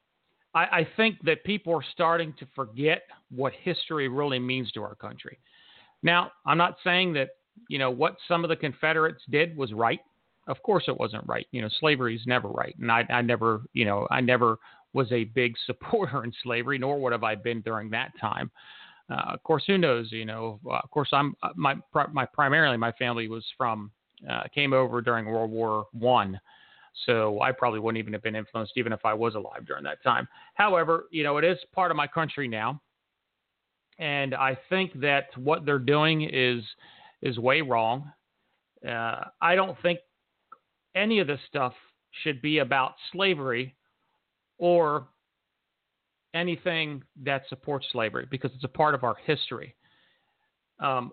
I, 0.56 0.60
I 0.60 0.88
think 0.98 1.18
that 1.26 1.44
people 1.44 1.76
are 1.76 1.86
starting 1.94 2.34
to 2.40 2.48
forget 2.56 3.04
what 3.30 3.54
history 3.62 4.08
really 4.08 4.40
means 4.40 4.72
to 4.72 4.84
our 4.84 4.96
country. 4.96 5.38
Now, 6.02 6.32
I'm 6.46 6.58
not 6.58 6.78
saying 6.84 7.14
that 7.14 7.30
you 7.68 7.78
know 7.78 7.92
what 7.92 8.16
some 8.28 8.44
of 8.44 8.50
the 8.50 8.56
Confederates 8.56 9.22
did 9.30 9.56
was 9.56 9.74
right. 9.74 10.00
Of 10.48 10.62
course, 10.64 10.86
it 10.88 10.98
wasn't 10.98 11.28
right. 11.28 11.46
You 11.52 11.62
know, 11.62 11.70
slavery 11.80 12.16
is 12.16 12.22
never 12.26 12.48
right, 12.48 12.76
and 12.80 12.92
I, 12.92 13.06
I 13.10 13.22
never, 13.22 13.62
you 13.74 13.86
know, 13.86 14.08
I 14.10 14.22
never 14.22 14.58
was 14.94 15.12
a 15.12 15.26
big 15.26 15.56
supporter 15.66 16.24
in 16.24 16.34
slavery, 16.44 16.78
nor 16.78 17.00
would 17.00 17.12
have 17.12 17.24
I 17.24 17.36
been 17.36 17.62
during 17.62 17.90
that 17.92 18.12
time. 18.20 18.52
Uh, 19.10 19.34
of 19.34 19.44
course, 19.44 19.64
who 19.66 19.78
knows? 19.78 20.12
You 20.12 20.26
know, 20.26 20.60
uh, 20.70 20.80
of 20.84 20.92
course, 20.92 21.10
I'm 21.12 21.36
uh, 21.42 21.50
my 21.56 21.76
my 22.12 22.26
primarily 22.26 22.78
my 22.78 22.92
family 22.94 23.28
was 23.28 23.44
from 23.58 23.92
uh, 24.30 24.44
came 24.54 24.72
over 24.72 25.02
during 25.02 25.26
World 25.26 25.50
War 25.50 25.88
One, 25.94 26.40
so 27.08 27.42
I 27.42 27.52
probably 27.52 27.80
wouldn't 27.80 28.00
even 28.00 28.14
have 28.14 28.22
been 28.22 28.36
influenced 28.36 28.74
even 28.76 28.94
if 28.94 29.04
I 29.06 29.16
was 29.16 29.34
alive 29.34 29.66
during 29.66 29.84
that 29.86 30.04
time. 30.04 30.28
However, 30.54 31.06
you 31.12 31.24
know, 31.24 31.38
it 31.38 31.44
is 31.44 31.58
part 31.74 31.90
of 31.90 31.98
my 31.98 32.06
country 32.06 32.48
now, 32.48 32.80
and 33.98 34.36
I 34.36 34.56
think 34.70 35.00
that 35.02 35.36
what 35.36 35.66
they're 35.66 35.80
doing 35.80 36.30
is 36.32 36.64
is 37.24 37.40
way 37.40 37.62
wrong. 37.62 38.12
Uh, 38.88 39.24
I 39.42 39.56
don't 39.56 39.78
think 39.82 40.00
any 40.96 41.20
of 41.20 41.26
this 41.26 41.40
stuff 41.48 41.74
should 42.24 42.42
be 42.44 42.60
about 42.60 42.94
slavery 43.12 43.76
or 44.60 45.08
anything 46.34 47.02
that 47.24 47.44
supports 47.50 47.88
slavery 47.92 48.28
because 48.30 48.52
it's 48.54 48.64
a 48.64 48.70
part 48.70 48.94
of 48.94 49.04
our 49.04 49.16
history. 49.26 49.76
Um, 50.80 51.12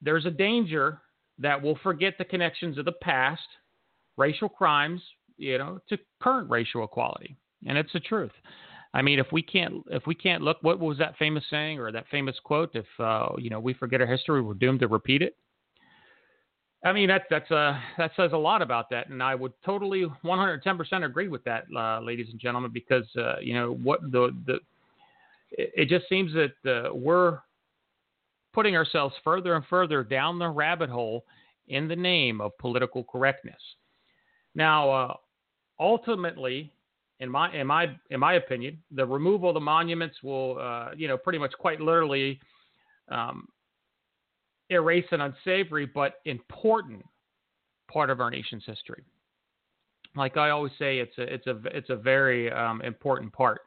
there's 0.00 0.24
a 0.24 0.30
danger 0.30 1.00
that 1.38 1.60
we'll 1.60 1.78
forget 1.82 2.14
the 2.18 2.24
connections 2.24 2.78
of 2.78 2.84
the 2.84 2.92
past, 2.92 3.42
racial 4.16 4.48
crimes, 4.48 5.00
you 5.36 5.58
know, 5.58 5.80
to 5.88 5.98
current 6.22 6.48
racial 6.50 6.84
equality, 6.84 7.36
and 7.66 7.76
it's 7.76 7.92
the 7.92 8.00
truth. 8.00 8.32
I 8.94 9.02
mean, 9.02 9.18
if 9.18 9.26
we 9.32 9.42
can't 9.42 9.74
if 9.90 10.06
we 10.06 10.14
can't 10.14 10.42
look, 10.42 10.58
what 10.62 10.78
was 10.78 10.98
that 10.98 11.16
famous 11.18 11.44
saying 11.50 11.78
or 11.78 11.90
that 11.92 12.06
famous 12.10 12.36
quote? 12.44 12.70
If 12.74 12.86
uh, 12.98 13.30
you 13.38 13.50
know 13.50 13.60
we 13.60 13.74
forget 13.74 14.00
our 14.00 14.06
history, 14.06 14.42
we're 14.42 14.54
doomed 14.54 14.80
to 14.80 14.88
repeat 14.88 15.22
it. 15.22 15.36
I 16.84 16.92
mean, 16.92 17.08
that 17.08 17.22
that's 17.30 17.50
uh, 17.50 17.78
that 17.96 18.10
says 18.16 18.32
a 18.32 18.36
lot 18.36 18.60
about 18.60 18.90
that, 18.90 19.08
and 19.08 19.22
I 19.22 19.34
would 19.34 19.52
totally 19.64 20.06
110% 20.24 21.04
agree 21.04 21.28
with 21.28 21.44
that, 21.44 21.64
uh, 21.76 22.00
ladies 22.00 22.26
and 22.30 22.40
gentlemen, 22.40 22.72
because 22.72 23.04
uh, 23.16 23.38
you 23.40 23.54
know 23.54 23.74
what 23.82 24.00
the 24.10 24.34
the 24.46 24.58
it, 25.52 25.88
just 25.88 26.08
seems 26.08 26.32
that 26.32 26.54
uh, 26.66 26.94
we're 26.94 27.38
putting 28.52 28.76
ourselves 28.76 29.14
further 29.22 29.54
and 29.54 29.64
further 29.66 30.02
down 30.02 30.38
the 30.38 30.48
rabbit 30.48 30.90
hole 30.90 31.24
in 31.68 31.86
the 31.88 31.96
name 31.96 32.40
of 32.40 32.56
political 32.58 33.04
correctness. 33.04 33.60
Now, 34.54 34.90
uh, 34.90 35.14
ultimately, 35.78 36.72
in 37.20 37.30
my 37.30 37.54
in 37.54 37.66
my 37.68 37.96
in 38.10 38.18
my 38.18 38.34
opinion, 38.34 38.82
the 38.90 39.06
removal 39.06 39.50
of 39.50 39.54
the 39.54 39.60
monuments 39.60 40.16
will, 40.22 40.58
uh, 40.58 40.90
you 40.96 41.06
know, 41.06 41.16
pretty 41.16 41.38
much 41.38 41.52
quite 41.52 41.80
literally 41.80 42.40
um, 43.08 43.46
erase 44.72 45.06
an 45.10 45.20
unsavory 45.20 45.86
but 45.86 46.14
important 46.24 47.04
part 47.90 48.10
of 48.10 48.20
our 48.20 48.30
nation's 48.30 48.64
history. 48.66 49.04
Like 50.16 50.36
I 50.36 50.50
always 50.50 50.72
say, 50.78 50.98
it's 50.98 51.16
a 51.18 51.22
it's 51.22 51.46
a 51.46 51.60
it's 51.66 51.90
a 51.90 51.96
very 51.96 52.50
um, 52.52 52.82
important 52.82 53.32
part. 53.32 53.60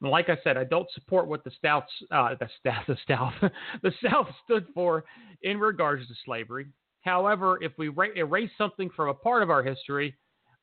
And 0.00 0.10
like 0.10 0.28
I 0.28 0.38
said, 0.44 0.56
I 0.56 0.64
don't 0.64 0.88
support 0.92 1.26
what 1.26 1.42
the 1.42 1.50
South 1.62 1.84
uh, 2.10 2.34
the 2.38 2.48
South 2.64 2.86
the 2.86 2.96
South 3.08 3.34
the 3.82 3.92
South 4.08 4.28
stood 4.44 4.66
for 4.74 5.04
in 5.42 5.58
regards 5.58 6.06
to 6.06 6.14
slavery. 6.24 6.66
However, 7.02 7.62
if 7.62 7.72
we 7.78 7.88
ra- 7.88 8.14
erase 8.16 8.50
something 8.58 8.90
from 8.94 9.08
a 9.08 9.14
part 9.14 9.42
of 9.42 9.50
our 9.50 9.62
history, 9.62 10.14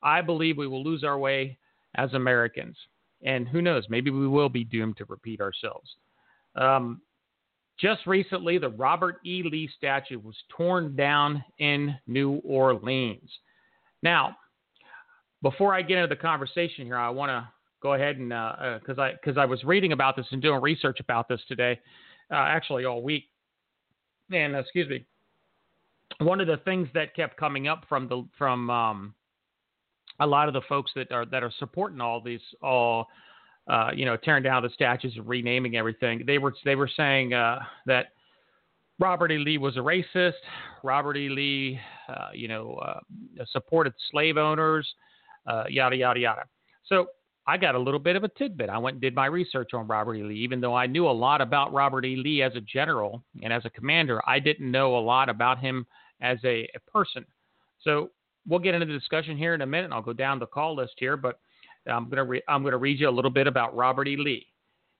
I 0.02 0.20
believe 0.20 0.56
we 0.56 0.68
will 0.68 0.84
lose 0.84 1.04
our 1.04 1.18
way 1.18 1.58
as 1.96 2.12
Americans. 2.14 2.76
And 3.22 3.48
who 3.48 3.62
knows, 3.62 3.84
maybe 3.88 4.10
we 4.10 4.28
will 4.28 4.50
be 4.50 4.64
doomed 4.64 4.98
to 4.98 5.06
repeat 5.06 5.40
ourselves. 5.40 5.96
Um, 6.54 7.00
just 7.78 8.06
recently, 8.06 8.58
the 8.58 8.70
Robert 8.70 9.16
E. 9.24 9.42
Lee 9.44 9.68
statue 9.76 10.18
was 10.18 10.36
torn 10.48 10.96
down 10.96 11.44
in 11.58 11.94
New 12.06 12.40
Orleans. 12.44 13.30
Now, 14.02 14.36
before 15.42 15.74
I 15.74 15.82
get 15.82 15.98
into 15.98 16.08
the 16.08 16.20
conversation 16.20 16.86
here, 16.86 16.96
I 16.96 17.10
want 17.10 17.30
to 17.30 17.48
go 17.82 17.94
ahead 17.94 18.16
and 18.16 18.30
because 18.30 18.98
uh, 18.98 19.02
uh, 19.02 19.04
I 19.04 19.12
because 19.12 19.36
I 19.38 19.44
was 19.44 19.62
reading 19.64 19.92
about 19.92 20.16
this 20.16 20.26
and 20.30 20.40
doing 20.40 20.60
research 20.60 21.00
about 21.00 21.28
this 21.28 21.40
today, 21.48 21.78
uh, 22.30 22.36
actually 22.36 22.84
all 22.84 23.02
week. 23.02 23.24
And 24.32 24.56
uh, 24.56 24.58
excuse 24.58 24.88
me, 24.88 25.04
one 26.18 26.40
of 26.40 26.46
the 26.46 26.56
things 26.58 26.88
that 26.94 27.14
kept 27.14 27.36
coming 27.36 27.68
up 27.68 27.84
from 27.88 28.08
the 28.08 28.26
from 28.38 28.70
um, 28.70 29.14
a 30.20 30.26
lot 30.26 30.48
of 30.48 30.54
the 30.54 30.62
folks 30.68 30.90
that 30.96 31.12
are 31.12 31.26
that 31.26 31.42
are 31.42 31.52
supporting 31.58 32.00
all 32.00 32.20
these 32.20 32.40
all 32.62 33.06
uh, 33.68 33.90
you 33.94 34.04
know, 34.04 34.16
tearing 34.16 34.42
down 34.42 34.62
the 34.62 34.70
statues 34.70 35.14
and 35.16 35.26
renaming 35.26 35.76
everything. 35.76 36.22
They 36.26 36.38
were 36.38 36.54
they 36.64 36.76
were 36.76 36.90
saying 36.96 37.34
uh, 37.34 37.60
that 37.86 38.06
Robert 38.98 39.32
E. 39.32 39.38
Lee 39.38 39.58
was 39.58 39.76
a 39.76 39.80
racist. 39.80 40.32
Robert 40.82 41.16
E. 41.16 41.28
Lee, 41.28 41.80
uh, 42.08 42.28
you 42.32 42.48
know, 42.48 42.74
uh, 42.74 43.00
supported 43.50 43.92
slave 44.10 44.36
owners, 44.36 44.86
uh, 45.46 45.64
yada 45.68 45.96
yada 45.96 46.20
yada. 46.20 46.42
So 46.84 47.08
I 47.46 47.56
got 47.56 47.74
a 47.74 47.78
little 47.78 48.00
bit 48.00 48.16
of 48.16 48.24
a 48.24 48.28
tidbit. 48.28 48.70
I 48.70 48.78
went 48.78 48.94
and 48.94 49.00
did 49.00 49.14
my 49.14 49.26
research 49.26 49.70
on 49.74 49.86
Robert 49.86 50.14
E. 50.14 50.22
Lee. 50.22 50.36
Even 50.36 50.60
though 50.60 50.74
I 50.74 50.86
knew 50.86 51.06
a 51.06 51.10
lot 51.10 51.40
about 51.40 51.72
Robert 51.72 52.04
E. 52.04 52.16
Lee 52.16 52.42
as 52.42 52.54
a 52.56 52.60
general 52.60 53.22
and 53.42 53.52
as 53.52 53.64
a 53.64 53.70
commander, 53.70 54.20
I 54.28 54.38
didn't 54.38 54.70
know 54.70 54.96
a 54.96 55.00
lot 55.00 55.28
about 55.28 55.58
him 55.58 55.86
as 56.20 56.38
a, 56.44 56.68
a 56.74 56.90
person. 56.90 57.24
So 57.82 58.10
we'll 58.48 58.60
get 58.60 58.74
into 58.74 58.86
the 58.86 58.92
discussion 58.92 59.36
here 59.36 59.54
in 59.54 59.60
a 59.60 59.66
minute. 59.66 59.92
I'll 59.92 60.02
go 60.02 60.12
down 60.12 60.38
the 60.38 60.46
call 60.46 60.74
list 60.74 60.94
here, 60.98 61.16
but 61.16 61.38
I'm 61.88 62.04
going 62.04 62.16
to 62.16 62.24
re- 62.24 62.42
I'm 62.48 62.62
going 62.62 62.72
to 62.72 62.78
read 62.78 63.00
you 63.00 63.08
a 63.08 63.10
little 63.10 63.30
bit 63.30 63.46
about 63.46 63.76
Robert 63.76 64.08
E. 64.08 64.16
Lee. 64.16 64.46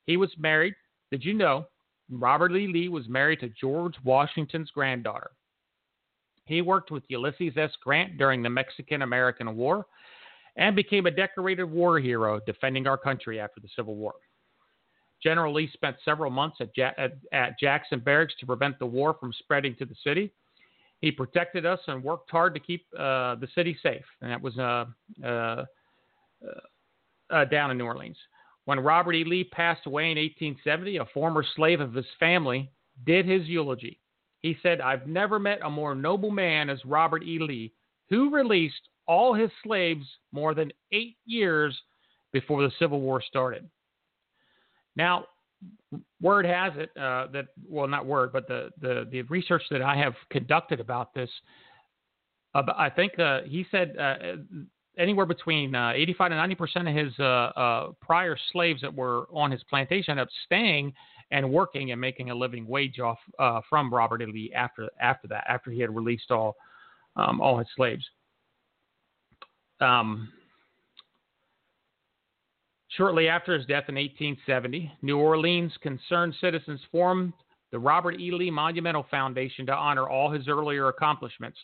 He 0.06 0.16
was 0.16 0.30
married. 0.38 0.74
Did 1.10 1.24
you 1.24 1.34
know 1.34 1.66
Robert 2.10 2.52
E. 2.52 2.66
Lee 2.66 2.88
was 2.88 3.08
married 3.08 3.40
to 3.40 3.48
George 3.48 3.94
Washington's 4.04 4.70
granddaughter? 4.70 5.30
He 6.44 6.62
worked 6.62 6.90
with 6.90 7.02
Ulysses 7.08 7.56
S. 7.56 7.72
Grant 7.82 8.18
during 8.18 8.42
the 8.42 8.50
Mexican 8.50 9.02
American 9.02 9.56
War 9.56 9.86
and 10.56 10.74
became 10.74 11.06
a 11.06 11.10
decorated 11.10 11.64
war 11.64 11.98
hero 11.98 12.40
defending 12.46 12.86
our 12.86 12.96
country 12.96 13.40
after 13.40 13.60
the 13.60 13.68
Civil 13.74 13.96
War. 13.96 14.14
General 15.22 15.52
Lee 15.54 15.68
spent 15.72 15.96
several 16.04 16.30
months 16.30 16.58
at, 16.60 16.70
ja- 16.76 16.92
at, 16.98 17.12
at 17.32 17.58
Jackson 17.58 17.98
Barracks 17.98 18.34
to 18.40 18.46
prevent 18.46 18.78
the 18.78 18.86
war 18.86 19.16
from 19.18 19.32
spreading 19.32 19.74
to 19.76 19.84
the 19.84 19.94
city. 20.04 20.32
He 21.00 21.10
protected 21.10 21.66
us 21.66 21.80
and 21.88 22.02
worked 22.02 22.30
hard 22.30 22.54
to 22.54 22.60
keep 22.60 22.86
uh, 22.94 23.34
the 23.36 23.48
city 23.54 23.76
safe, 23.82 24.04
and 24.22 24.30
that 24.30 24.40
was 24.40 24.56
uh, 24.58 24.86
uh, 25.24 25.64
uh, 27.30 27.44
down 27.44 27.70
in 27.70 27.78
New 27.78 27.84
Orleans. 27.84 28.16
When 28.64 28.80
Robert 28.80 29.14
E. 29.14 29.24
Lee 29.24 29.44
passed 29.44 29.86
away 29.86 30.10
in 30.10 30.18
1870, 30.18 30.96
a 30.96 31.04
former 31.14 31.44
slave 31.54 31.80
of 31.80 31.94
his 31.94 32.06
family 32.18 32.70
did 33.04 33.26
his 33.26 33.46
eulogy. 33.46 34.00
He 34.40 34.56
said, 34.62 34.80
I've 34.80 35.06
never 35.06 35.38
met 35.38 35.60
a 35.64 35.70
more 35.70 35.94
noble 35.94 36.30
man 36.30 36.68
as 36.68 36.84
Robert 36.84 37.22
E. 37.22 37.38
Lee, 37.38 37.72
who 38.10 38.30
released 38.30 38.88
all 39.06 39.34
his 39.34 39.50
slaves 39.62 40.04
more 40.32 40.54
than 40.54 40.72
eight 40.92 41.16
years 41.24 41.76
before 42.32 42.62
the 42.62 42.72
Civil 42.78 43.00
War 43.00 43.22
started. 43.22 43.68
Now, 44.96 45.26
word 46.20 46.44
has 46.44 46.72
it 46.76 46.90
uh, 46.96 47.28
that, 47.32 47.46
well, 47.68 47.86
not 47.86 48.06
word, 48.06 48.32
but 48.32 48.48
the, 48.48 48.70
the, 48.80 49.06
the 49.10 49.22
research 49.22 49.62
that 49.70 49.82
I 49.82 49.96
have 49.96 50.14
conducted 50.30 50.80
about 50.80 51.14
this, 51.14 51.30
uh, 52.54 52.62
I 52.76 52.90
think 52.90 53.18
uh, 53.18 53.40
he 53.46 53.66
said 53.70 53.96
uh, 53.98 54.14
anywhere 54.98 55.26
between 55.26 55.74
uh, 55.74 55.92
85 55.94 56.30
to 56.30 56.36
90 56.36 56.54
percent 56.54 56.88
of 56.88 56.94
his 56.94 57.12
uh, 57.18 57.22
uh, 57.22 57.92
prior 58.00 58.36
slaves 58.52 58.80
that 58.82 58.94
were 58.94 59.26
on 59.32 59.50
his 59.50 59.62
plantation 59.64 60.12
ended 60.12 60.24
up 60.24 60.28
staying 60.44 60.92
and 61.30 61.50
working 61.50 61.92
and 61.92 62.00
making 62.00 62.30
a 62.30 62.34
living 62.34 62.66
wage 62.66 63.00
off 63.00 63.18
uh, 63.38 63.60
from 63.68 63.92
Robert 63.92 64.22
E. 64.22 64.26
Lee 64.26 64.52
after 64.54 64.88
after 65.00 65.28
that, 65.28 65.44
after 65.48 65.70
he 65.70 65.80
had 65.80 65.94
released 65.94 66.30
all 66.30 66.56
um, 67.16 67.40
all 67.40 67.58
his 67.58 67.68
slaves. 67.76 68.04
Um, 69.80 70.32
shortly 72.96 73.28
after 73.28 73.56
his 73.56 73.66
death 73.66 73.84
in 73.88 73.96
1870, 73.96 74.92
New 75.02 75.18
Orleans 75.18 75.72
concerned 75.82 76.34
citizens 76.40 76.80
formed 76.90 77.32
the 77.72 77.78
Robert 77.78 78.20
E. 78.20 78.30
Lee 78.30 78.50
Monumental 78.50 79.06
Foundation 79.10 79.66
to 79.66 79.74
honor 79.74 80.08
all 80.08 80.30
his 80.30 80.48
earlier 80.48 80.88
accomplishments. 80.88 81.58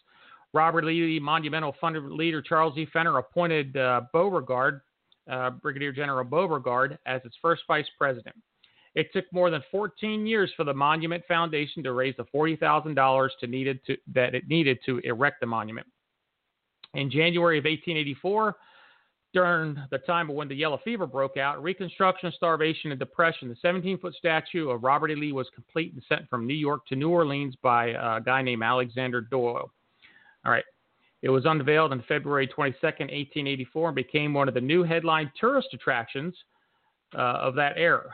Robert 0.52 0.84
Lee 0.84 1.18
Monumental 1.18 1.74
Fund 1.80 2.12
leader 2.12 2.42
Charles 2.42 2.76
E. 2.76 2.86
Fenner 2.92 3.18
appointed 3.18 3.76
uh, 3.76 4.02
Beauregard, 4.12 4.80
uh, 5.30 5.50
Brigadier 5.50 5.92
General 5.92 6.24
Beauregard, 6.24 6.98
as 7.06 7.20
its 7.24 7.36
first 7.40 7.62
vice 7.66 7.86
president. 7.96 8.36
It 8.94 9.10
took 9.14 9.24
more 9.32 9.48
than 9.48 9.62
14 9.70 10.26
years 10.26 10.52
for 10.56 10.64
the 10.64 10.74
Monument 10.74 11.24
Foundation 11.26 11.82
to 11.82 11.92
raise 11.92 12.14
the 12.16 12.24
$40,000 12.24 13.28
to 13.40 13.46
needed 13.46 13.80
to, 13.86 13.96
that 14.12 14.34
it 14.34 14.48
needed 14.48 14.78
to 14.84 14.98
erect 14.98 15.40
the 15.40 15.46
monument. 15.46 15.86
In 16.94 17.10
January 17.10 17.56
of 17.56 17.64
1884, 17.64 18.54
during 19.32 19.78
the 19.90 19.96
time 19.98 20.28
when 20.28 20.48
the 20.48 20.54
yellow 20.54 20.78
fever 20.84 21.06
broke 21.06 21.38
out, 21.38 21.62
reconstruction, 21.62 22.30
starvation, 22.36 22.90
and 22.90 23.00
depression, 23.00 23.48
the 23.48 23.56
17 23.62 23.98
foot 23.98 24.14
statue 24.14 24.68
of 24.68 24.84
Robert 24.84 25.10
E. 25.10 25.14
Lee 25.14 25.32
was 25.32 25.48
complete 25.54 25.94
and 25.94 26.02
sent 26.06 26.28
from 26.28 26.46
New 26.46 26.52
York 26.52 26.86
to 26.88 26.96
New 26.96 27.08
Orleans 27.08 27.56
by 27.62 27.86
a 27.86 28.20
guy 28.20 28.42
named 28.42 28.62
Alexander 28.62 29.22
Doyle. 29.22 29.72
All 30.44 30.52
right. 30.52 30.64
It 31.22 31.30
was 31.30 31.44
unveiled 31.46 31.92
on 31.92 32.02
February 32.08 32.48
22, 32.48 32.78
1884, 32.82 33.88
and 33.88 33.94
became 33.94 34.34
one 34.34 34.48
of 34.48 34.54
the 34.54 34.60
new 34.60 34.82
headline 34.82 35.30
tourist 35.38 35.68
attractions 35.72 36.34
uh, 37.14 37.38
of 37.40 37.54
that 37.54 37.74
era. 37.76 38.10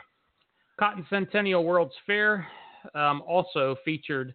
Cotton 0.78 1.06
Centennial 1.08 1.64
World's 1.64 1.94
Fair 2.06 2.46
um, 2.94 3.22
also 3.26 3.76
featured 3.84 4.34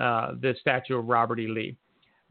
uh, 0.00 0.32
the 0.40 0.54
statue 0.60 0.98
of 0.98 1.06
Robert 1.06 1.38
E. 1.38 1.46
Lee. 1.46 1.76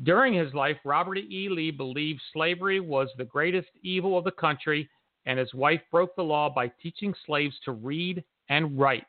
During 0.04 0.34
his 0.34 0.54
life, 0.54 0.78
Robert 0.84 1.18
E. 1.18 1.48
Lee 1.50 1.72
believed 1.72 2.22
slavery 2.34 2.80
was 2.80 3.08
the 3.18 3.26
greatest 3.26 3.70
evil 3.82 4.18
of 4.18 4.26
the 4.26 4.32
country, 4.32 4.90
and 5.26 5.40
his 5.40 5.54
wife 5.54 5.82
broke 5.92 6.16
the 6.16 6.24
law 6.24 6.50
by 6.50 6.68
teaching 6.82 7.14
slaves 7.26 7.56
to 7.64 7.72
read 7.72 8.24
and 8.50 8.78
write. 8.78 9.06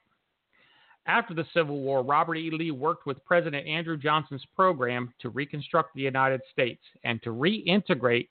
After 1.06 1.34
the 1.34 1.46
Civil 1.54 1.80
War, 1.80 2.02
Robert 2.02 2.36
E. 2.36 2.50
Lee 2.50 2.72
worked 2.72 3.06
with 3.06 3.24
President 3.24 3.66
Andrew 3.66 3.96
Johnson's 3.96 4.44
program 4.56 5.12
to 5.20 5.28
reconstruct 5.28 5.94
the 5.94 6.02
United 6.02 6.40
States 6.50 6.82
and 7.04 7.22
to 7.22 7.30
reintegrate 7.30 8.28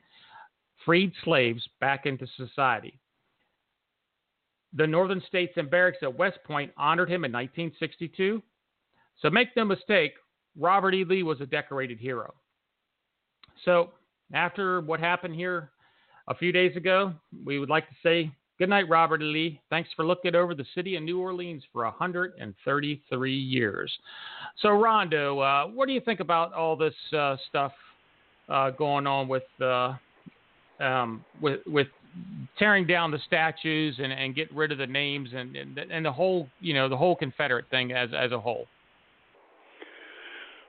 freed 0.86 1.14
slaves 1.24 1.66
back 1.80 2.06
into 2.06 2.28
society. 2.36 3.00
The 4.74 4.86
Northern 4.86 5.22
States 5.28 5.54
and 5.56 5.70
Barracks 5.70 6.00
at 6.02 6.18
West 6.18 6.40
Point 6.46 6.72
honored 6.78 7.10
him 7.10 7.24
in 7.24 7.32
1962. 7.32 8.44
So 9.22 9.30
make 9.30 9.56
no 9.56 9.64
mistake, 9.64 10.14
Robert 10.60 10.94
E. 10.94 11.06
Lee 11.06 11.24
was 11.24 11.40
a 11.40 11.46
decorated 11.46 11.98
hero. 11.98 12.34
So 13.64 13.92
after 14.34 14.82
what 14.82 15.00
happened 15.00 15.36
here 15.36 15.72
a 16.28 16.36
few 16.36 16.52
days 16.52 16.76
ago, 16.76 17.14
we 17.46 17.58
would 17.58 17.70
like 17.70 17.88
to 17.88 17.96
say 18.04 18.32
Good 18.58 18.70
night, 18.70 18.88
Robert. 18.88 19.22
Lee. 19.22 19.60
Thanks 19.70 19.90
for 19.96 20.06
looking 20.06 20.34
over 20.34 20.56
the 20.56 20.66
city 20.74 20.96
of 20.96 21.04
New 21.04 21.20
Orleans 21.20 21.62
for 21.74 21.84
133 21.84 23.36
years. 23.36 23.92
So, 24.62 24.70
Rondo, 24.70 25.40
uh, 25.40 25.68
what 25.68 25.88
do 25.88 25.94
you 25.94 26.00
think 26.00 26.22
about 26.22 26.54
all 26.54 26.78
this 26.78 26.94
uh, 27.14 27.36
stuff 27.50 27.74
uh, 28.48 28.70
going 28.72 29.08
on 29.08 29.28
with 29.28 29.44
uh, 29.62 29.96
um, 30.80 31.26
with 31.42 31.60
with 31.68 31.88
tearing 32.58 32.88
down 32.88 33.12
the 33.12 33.20
statues 33.28 33.96
and, 34.02 34.14
and 34.14 34.34
getting 34.34 34.56
rid 34.56 34.72
of 34.72 34.78
the 34.78 34.88
names 34.88 35.30
and, 35.36 35.56
and 35.58 35.78
and 35.78 36.06
the 36.06 36.12
whole 36.12 36.48
you 36.62 36.74
know 36.74 36.88
the 36.88 36.98
whole 36.98 37.16
Confederate 37.16 37.66
thing 37.70 37.92
as 37.92 38.10
as 38.18 38.32
a 38.32 38.40
whole? 38.40 38.68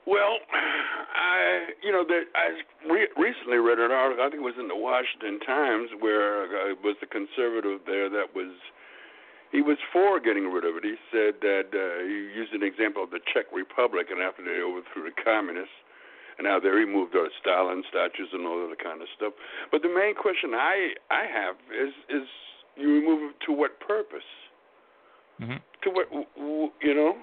Well, 0.06 0.38
I, 0.54 1.74
you 1.82 1.90
know, 1.90 2.06
that 2.06 2.30
I 2.38 2.54
re- 2.86 3.10
recently 3.18 3.58
read 3.58 3.82
an 3.82 3.90
article. 3.90 4.22
I 4.22 4.30
think 4.30 4.40
it 4.40 4.46
was 4.46 4.58
in 4.58 4.70
the 4.70 4.78
Washington 4.78 5.42
Times 5.42 5.90
where 5.98 6.46
uh, 6.46 6.72
it 6.72 6.78
was 6.82 6.94
the 7.02 7.10
conservative 7.10 7.82
there 7.86 8.08
that 8.08 8.30
was 8.34 8.54
he 9.50 9.62
was 9.62 9.78
for 9.92 10.18
getting 10.18 10.50
rid 10.50 10.64
of 10.66 10.74
it. 10.78 10.84
He 10.84 10.98
said 11.10 11.38
that 11.42 11.70
uh, 11.70 12.02
he 12.02 12.30
used 12.34 12.52
an 12.52 12.62
example 12.62 13.02
of 13.02 13.10
the 13.10 13.22
Czech 13.32 13.46
Republic, 13.54 14.10
and 14.10 14.22
after 14.22 14.42
they 14.42 14.62
overthrew 14.62 15.06
the 15.06 15.14
communists, 15.22 15.74
and 16.38 16.46
how 16.46 16.58
they 16.58 16.68
removed 16.68 17.14
all 17.14 17.24
the 17.24 17.34
Stalin 17.40 17.82
statues 17.88 18.28
and 18.32 18.46
all 18.46 18.62
of 18.62 18.70
that 18.70 18.82
kind 18.82 19.00
of 19.02 19.08
stuff. 19.16 19.32
But 19.70 19.82
the 19.82 19.90
main 19.90 20.14
question 20.14 20.54
I 20.54 20.94
I 21.10 21.26
have 21.26 21.56
is 21.74 21.94
is 22.10 22.26
you 22.78 22.94
remove 22.94 23.34
it 23.34 23.36
to 23.46 23.52
what 23.52 23.80
purpose? 23.80 24.30
Mm-hmm. 25.40 25.58
To 25.58 25.88
what 25.90 26.06
you 26.82 26.94
know? 26.94 27.18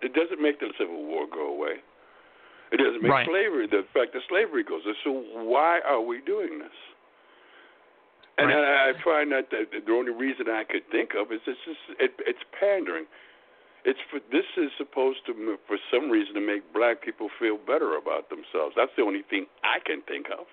It 0.00 0.14
doesn't 0.14 0.42
make 0.42 0.58
the 0.58 0.72
Civil 0.78 1.04
War 1.04 1.26
go 1.30 1.46
away. 1.46 1.78
It 2.72 2.80
doesn't 2.80 3.02
make 3.02 3.12
right. 3.12 3.28
slavery 3.28 3.68
the 3.68 3.84
fact 3.92 4.16
that 4.16 4.22
slavery 4.28 4.64
goes. 4.64 4.80
So 5.04 5.12
why 5.44 5.80
are 5.84 6.00
we 6.00 6.20
doing 6.24 6.58
this? 6.58 6.72
And 8.38 8.48
right. 8.48 8.56
I, 8.56 8.90
I 8.90 9.04
find 9.04 9.30
that 9.32 9.52
the, 9.52 9.68
the 9.68 9.92
only 9.92 10.12
reason 10.12 10.48
I 10.48 10.64
could 10.64 10.88
think 10.90 11.12
of 11.12 11.30
is 11.32 11.40
it's 11.46 11.60
just 11.68 12.00
it, 12.00 12.12
it's 12.24 12.40
pandering. 12.58 13.04
It's 13.84 13.98
for 14.10 14.20
this 14.32 14.48
is 14.56 14.70
supposed 14.78 15.20
to 15.26 15.34
for 15.68 15.76
some 15.92 16.08
reason 16.08 16.34
to 16.34 16.40
make 16.40 16.64
black 16.72 17.04
people 17.04 17.28
feel 17.38 17.58
better 17.58 17.96
about 18.00 18.30
themselves. 18.30 18.72
That's 18.74 18.92
the 18.96 19.02
only 19.02 19.22
thing 19.28 19.46
I 19.62 19.84
can 19.84 20.00
think 20.08 20.26
of. 20.32 20.46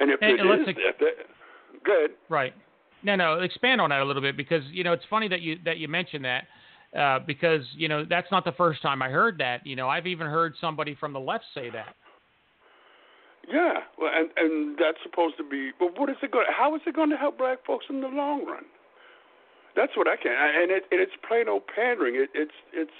And 0.00 0.10
if 0.10 0.18
and, 0.20 0.40
it 0.40 0.68
is, 0.68 0.74
that, 0.98 1.22
good. 1.84 2.10
Right. 2.28 2.54
No, 3.02 3.14
no. 3.14 3.40
Expand 3.40 3.80
on 3.80 3.90
that 3.90 4.00
a 4.00 4.04
little 4.04 4.22
bit 4.22 4.36
because 4.36 4.64
you 4.72 4.82
know 4.82 4.92
it's 4.92 5.04
funny 5.08 5.28
that 5.28 5.40
you 5.40 5.56
that 5.64 5.78
you 5.78 5.86
mentioned 5.86 6.24
that 6.24 6.44
uh, 6.98 7.20
because 7.26 7.62
you 7.76 7.88
know 7.88 8.04
that's 8.08 8.30
not 8.30 8.44
the 8.44 8.52
first 8.52 8.82
time 8.82 9.02
I 9.02 9.08
heard 9.08 9.38
that. 9.38 9.66
You 9.66 9.76
know, 9.76 9.88
I've 9.88 10.06
even 10.06 10.26
heard 10.26 10.54
somebody 10.60 10.94
from 10.94 11.12
the 11.12 11.20
left 11.20 11.44
say 11.54 11.70
that. 11.70 11.94
Yeah, 13.48 13.74
well, 13.98 14.10
and 14.14 14.30
and 14.36 14.76
that's 14.78 14.98
supposed 15.02 15.36
to 15.38 15.44
be. 15.44 15.70
But 15.78 15.98
what 15.98 16.10
is 16.10 16.16
it 16.22 16.30
going? 16.30 16.46
How 16.56 16.74
is 16.74 16.82
it 16.86 16.94
going 16.94 17.10
to 17.10 17.16
help 17.16 17.38
black 17.38 17.64
folks 17.66 17.86
in 17.88 18.00
the 18.00 18.08
long 18.08 18.44
run? 18.46 18.64
That's 19.76 19.96
what 19.96 20.08
I 20.08 20.16
can. 20.16 20.32
And 20.32 20.70
it 20.70 20.84
and 20.90 21.00
it's 21.00 21.12
plain 21.26 21.48
old 21.48 21.62
pandering. 21.74 22.16
It, 22.16 22.30
it's 22.34 22.54
it's 22.72 22.90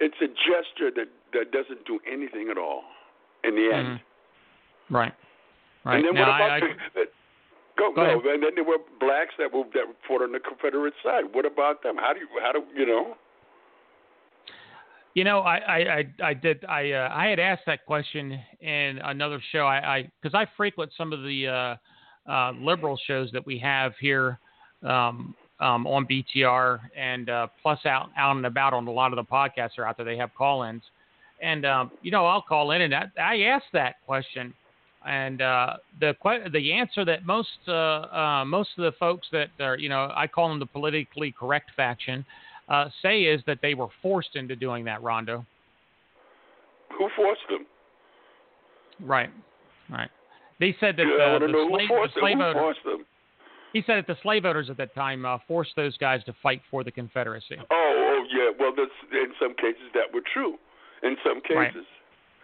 it's 0.00 0.16
a 0.20 0.28
gesture 0.28 0.90
that 0.94 1.08
that 1.32 1.52
doesn't 1.52 1.86
do 1.86 1.98
anything 2.10 2.48
at 2.50 2.58
all 2.58 2.82
in 3.44 3.54
the 3.54 3.70
end. 3.74 3.86
Mm-hmm. 3.86 4.94
Right. 4.94 5.12
Right. 5.84 5.96
And 5.96 6.04
then 6.04 6.14
now, 6.14 6.20
what 6.20 6.28
about 6.28 6.50
I, 6.50 6.56
I, 6.56 6.60
the, 6.94 7.04
Go, 7.76 7.92
Go 7.92 8.04
no, 8.04 8.30
and 8.32 8.42
then 8.42 8.52
there 8.54 8.64
were 8.64 8.78
blacks 9.00 9.34
that 9.38 9.52
were 9.52 9.64
that 9.74 9.86
were 9.86 9.94
fought 10.08 10.22
on 10.22 10.32
the 10.32 10.40
Confederate 10.40 10.94
side. 11.04 11.24
What 11.32 11.44
about 11.44 11.82
them? 11.82 11.96
How 11.96 12.12
do 12.12 12.20
you 12.20 12.28
how 12.42 12.52
do 12.52 12.62
you 12.74 12.86
know? 12.86 13.16
You 15.14 15.24
know, 15.24 15.40
I 15.40 15.56
I 15.56 15.76
I, 15.76 16.04
I 16.22 16.34
did 16.34 16.64
I 16.64 16.92
uh, 16.92 17.10
I 17.12 17.26
had 17.26 17.38
asked 17.38 17.62
that 17.66 17.84
question 17.84 18.38
in 18.60 18.98
another 19.04 19.42
show. 19.52 19.66
I 19.66 20.10
because 20.22 20.34
I, 20.34 20.42
I, 20.42 20.46
frequent 20.56 20.92
some 20.96 21.12
of 21.12 21.22
the 21.22 21.48
uh, 21.48 22.30
uh, 22.30 22.52
liberal 22.58 22.98
shows 23.06 23.30
that 23.32 23.46
we 23.46 23.58
have 23.58 23.92
here 24.00 24.38
um, 24.82 25.34
um, 25.60 25.86
on 25.86 26.06
BTR, 26.06 26.80
and 26.96 27.28
uh, 27.28 27.46
plus 27.60 27.84
out 27.84 28.08
out 28.16 28.36
and 28.36 28.46
about 28.46 28.72
on 28.72 28.86
a 28.86 28.90
lot 28.90 29.12
of 29.12 29.16
the 29.16 29.24
podcasts 29.24 29.78
are 29.78 29.86
out 29.86 29.96
there. 29.98 30.06
They 30.06 30.16
have 30.16 30.34
call-ins, 30.34 30.82
and 31.42 31.66
um, 31.66 31.90
you 32.02 32.10
know 32.10 32.24
I'll 32.24 32.42
call 32.42 32.70
in 32.70 32.82
and 32.82 32.94
I, 32.94 33.06
I 33.20 33.40
asked 33.42 33.72
that 33.74 33.96
question 34.06 34.54
and 35.06 35.40
uh, 35.40 35.76
the 36.00 36.14
the 36.52 36.72
answer 36.72 37.04
that 37.04 37.24
most 37.24 37.48
uh, 37.68 37.72
uh, 37.72 38.44
most 38.44 38.70
of 38.76 38.84
the 38.84 38.92
folks 38.98 39.26
that 39.32 39.48
are 39.60 39.78
you 39.78 39.88
know 39.88 40.12
I 40.14 40.26
call 40.26 40.48
them 40.48 40.58
the 40.58 40.66
politically 40.66 41.34
correct 41.38 41.70
faction 41.76 42.24
uh, 42.68 42.88
say 43.02 43.22
is 43.22 43.40
that 43.46 43.58
they 43.62 43.74
were 43.74 43.88
forced 44.02 44.34
into 44.34 44.56
doing 44.56 44.84
that, 44.84 45.02
Rondo. 45.02 45.46
Who 46.98 47.08
forced 47.14 47.42
them? 47.48 47.66
Right, 49.00 49.30
right. 49.90 50.10
They 50.58 50.74
said 50.80 50.96
that 50.96 51.04
yeah, 51.06 51.36
uh, 51.36 51.38
the, 51.38 51.66
slave, 51.68 51.88
the 51.88 52.20
slave 52.20 52.40
owners. 52.40 52.76
He 53.72 53.82
said 53.86 53.98
that 53.98 54.06
the 54.06 54.16
slave 54.22 54.46
owners 54.46 54.70
at 54.70 54.78
that 54.78 54.94
time 54.94 55.26
uh, 55.26 55.38
forced 55.46 55.76
those 55.76 55.96
guys 55.98 56.24
to 56.24 56.34
fight 56.42 56.62
for 56.70 56.82
the 56.82 56.90
Confederacy. 56.90 57.56
Oh, 57.58 57.64
oh 57.70 58.24
yeah. 58.32 58.50
Well, 58.58 58.72
that's, 58.74 58.90
in 59.12 59.32
some 59.38 59.54
cases 59.54 59.92
that 59.92 60.12
were 60.14 60.22
true. 60.32 60.56
In 61.02 61.16
some 61.22 61.42
cases. 61.42 61.54
Right. 61.54 61.74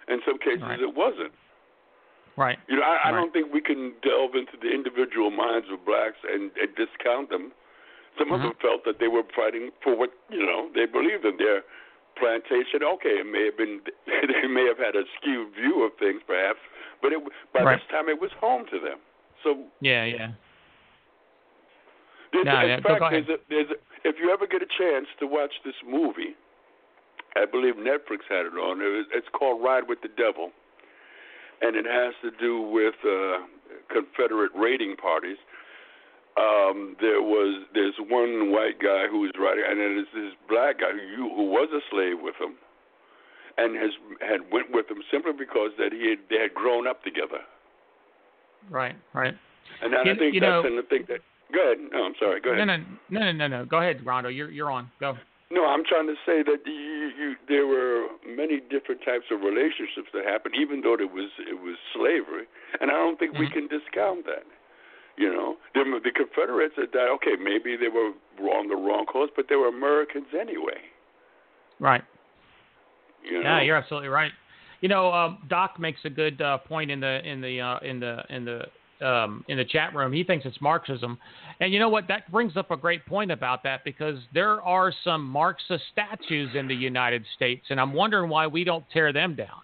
In 0.08 0.20
some 0.26 0.38
cases, 0.38 0.62
Right. 0.62 0.80
it 0.80 0.94
wasn't. 0.94 1.32
Right. 2.36 2.58
You 2.68 2.76
know, 2.76 2.82
I, 2.82 3.08
I 3.08 3.10
Right. 3.10 3.18
don't 3.20 3.32
think 3.32 3.52
we 3.52 3.60
can 3.60 3.92
delve 4.02 4.34
into 4.34 4.56
the 4.60 4.70
individual 4.72 5.30
minds 5.30 5.68
of 5.70 5.84
blacks 5.84 6.16
and, 6.24 6.50
and 6.56 6.74
discount 6.76 7.28
them. 7.28 7.52
Some 8.18 8.28
Mhm. 8.30 8.34
of 8.36 8.40
them 8.42 8.54
felt 8.60 8.84
that 8.84 8.98
they 8.98 9.08
were 9.08 9.22
fighting 9.36 9.70
for 9.82 9.94
what 9.96 10.10
you 10.30 10.44
know 10.44 10.68
they 10.74 10.86
believed 10.86 11.24
in 11.24 11.36
their 11.36 11.62
plantation. 12.16 12.82
Okay, 12.82 13.20
it 13.20 13.26
may 13.26 13.46
have 13.46 13.56
been 13.56 13.80
they 14.06 14.46
may 14.48 14.66
have 14.66 14.78
had 14.78 14.96
a 14.96 15.04
skewed 15.20 15.52
view 15.54 15.82
of 15.84 15.92
things, 15.98 16.22
perhaps, 16.26 16.60
but 17.00 17.12
it, 17.12 17.20
by 17.52 17.62
Right. 17.62 17.78
this 17.80 17.88
time 17.90 18.08
it 18.08 18.20
was 18.20 18.32
home 18.40 18.64
to 18.70 18.78
them. 18.80 18.98
So 19.42 19.66
Yeah. 19.80 20.04
Yeah. 20.04 20.30
There's, 22.32 22.46
No, 22.46 22.60
in 22.60 22.68
yeah, 22.68 22.76
fact, 22.80 22.98
go 23.00 23.06
ahead. 23.06 23.26
there's 23.26 23.38
a, 23.40 23.42
there's 23.50 23.70
a, 23.70 24.08
if 24.08 24.16
you 24.18 24.30
ever 24.32 24.46
get 24.46 24.62
a 24.62 24.66
chance 24.78 25.06
to 25.20 25.26
watch 25.26 25.52
this 25.64 25.74
movie, 25.86 26.34
I 27.36 27.44
believe 27.44 27.74
Netflix 27.76 28.24
had 28.28 28.46
it 28.46 28.56
on. 28.56 28.80
It 28.80 28.88
was, 28.88 29.06
it's 29.12 29.28
called 29.32 29.62
Ride 29.62 29.86
with 29.86 30.00
the 30.00 30.08
Devil, 30.08 30.50
and 31.62 31.76
it 31.76 31.86
has 31.86 32.14
to 32.22 32.30
do 32.38 32.60
with 32.60 32.94
uh, 33.06 33.46
Confederate 33.90 34.52
raiding 34.54 34.96
parties. 34.96 35.38
Um, 36.36 36.96
there 37.00 37.20
was 37.20 37.64
there's 37.74 37.94
one 38.08 38.52
white 38.52 38.80
guy 38.80 39.06
who 39.10 39.20
was 39.20 39.32
riding, 39.38 39.64
and 39.68 39.78
then 39.78 39.96
there's 39.96 40.12
this 40.14 40.34
black 40.48 40.80
guy 40.80 40.92
who 40.92 41.28
who 41.34 41.44
was 41.50 41.68
a 41.72 41.80
slave 41.90 42.16
with 42.22 42.34
him, 42.40 42.54
and 43.58 43.76
has 43.76 43.90
had 44.20 44.50
went 44.50 44.72
with 44.72 44.88
him 44.90 45.02
simply 45.12 45.32
because 45.38 45.70
that 45.78 45.92
he 45.92 46.08
had 46.10 46.18
they 46.30 46.40
had 46.40 46.54
grown 46.54 46.86
up 46.86 47.02
together. 47.04 47.40
Right. 48.70 48.96
Right. 49.12 49.34
And 49.82 49.94
I 49.94 50.04
You- 50.04 50.14
think 50.14 50.34
you 50.34 50.40
that's 50.40 50.50
know- 50.50 50.64
and 50.64 50.78
I 50.78 50.82
think 50.88 51.06
that. 51.08 51.20
Go 51.52 51.60
ahead. 51.60 51.78
No, 51.92 52.04
I'm 52.04 52.14
sorry. 52.18 52.40
Go 52.40 52.50
ahead. 52.52 52.66
No, 52.66 52.76
no, 52.76 52.84
no, 53.10 53.20
no, 53.20 53.32
no, 53.32 53.46
no. 53.58 53.64
Go 53.66 53.76
ahead, 53.78 54.06
Rondo. 54.06 54.30
You're 54.30 54.48
you're 54.50 54.70
on. 54.70 54.90
Go. 55.00 55.18
No, 55.52 55.68
I'm 55.68 55.84
trying 55.84 56.06
to 56.06 56.16
say 56.24 56.42
that 56.42 56.64
you, 56.64 57.12
you, 57.12 57.36
there 57.46 57.66
were 57.66 58.08
many 58.24 58.56
different 58.58 59.04
types 59.04 59.28
of 59.30 59.42
relationships 59.44 60.08
that 60.14 60.24
happened, 60.24 60.54
even 60.56 60.80
though 60.80 60.94
it 60.94 61.12
was 61.12 61.28
it 61.38 61.60
was 61.60 61.76
slavery, 61.92 62.48
and 62.80 62.90
I 62.90 62.94
don't 62.94 63.18
think 63.18 63.36
we 63.36 63.46
Mhm. 63.46 63.52
can 63.52 63.66
discount 63.68 64.24
that. 64.24 64.46
You 65.18 65.30
know, 65.30 65.58
the, 65.74 66.00
the 66.02 66.10
Confederates 66.10 66.74
had 66.76 66.90
died. 66.92 67.10
Okay, 67.20 67.36
maybe 67.36 67.76
they 67.76 67.88
were 67.88 68.12
on 68.48 68.68
the 68.68 68.76
wrong 68.76 69.04
course, 69.04 69.30
but 69.36 69.48
they 69.50 69.56
were 69.56 69.68
Americans 69.68 70.32
anyway. 70.32 70.80
Right. 71.78 72.02
You 73.22 73.42
know? 73.42 73.50
Yeah, 73.50 73.60
you're 73.60 73.76
absolutely 73.76 74.08
right. 74.08 74.32
You 74.80 74.88
know, 74.88 75.12
um, 75.12 75.38
Doc 75.48 75.78
makes 75.78 76.00
a 76.04 76.10
good 76.10 76.40
uh, 76.40 76.58
point 76.58 76.90
in 76.90 77.00
the 77.00 77.20
in 77.28 77.42
the 77.42 77.60
uh, 77.60 77.78
in 77.80 78.00
the 78.00 78.24
in 78.30 78.46
the 78.46 78.62
um, 79.02 79.44
in 79.48 79.58
the 79.58 79.64
chat 79.64 79.94
room. 79.94 80.12
He 80.12 80.24
thinks 80.24 80.46
it's 80.46 80.60
Marxism, 80.60 81.18
and 81.60 81.72
you 81.72 81.78
know 81.78 81.88
what? 81.88 82.08
That 82.08 82.30
brings 82.30 82.56
up 82.56 82.70
a 82.70 82.76
great 82.76 83.04
point 83.06 83.30
about 83.30 83.62
that 83.64 83.84
because 83.84 84.18
there 84.32 84.62
are 84.62 84.92
some 85.04 85.24
Marxist 85.24 85.84
statues 85.92 86.50
in 86.54 86.68
the 86.68 86.74
United 86.74 87.24
States, 87.36 87.66
and 87.70 87.80
I'm 87.80 87.92
wondering 87.92 88.30
why 88.30 88.46
we 88.46 88.64
don't 88.64 88.84
tear 88.92 89.12
them 89.12 89.34
down. 89.34 89.60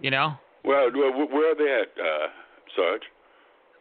You 0.00 0.10
know, 0.10 0.34
Well, 0.64 0.90
where 0.92 1.52
are 1.52 1.54
they 1.56 1.82
at, 1.82 2.04
uh, 2.04 2.28
Sarge? 2.76 3.02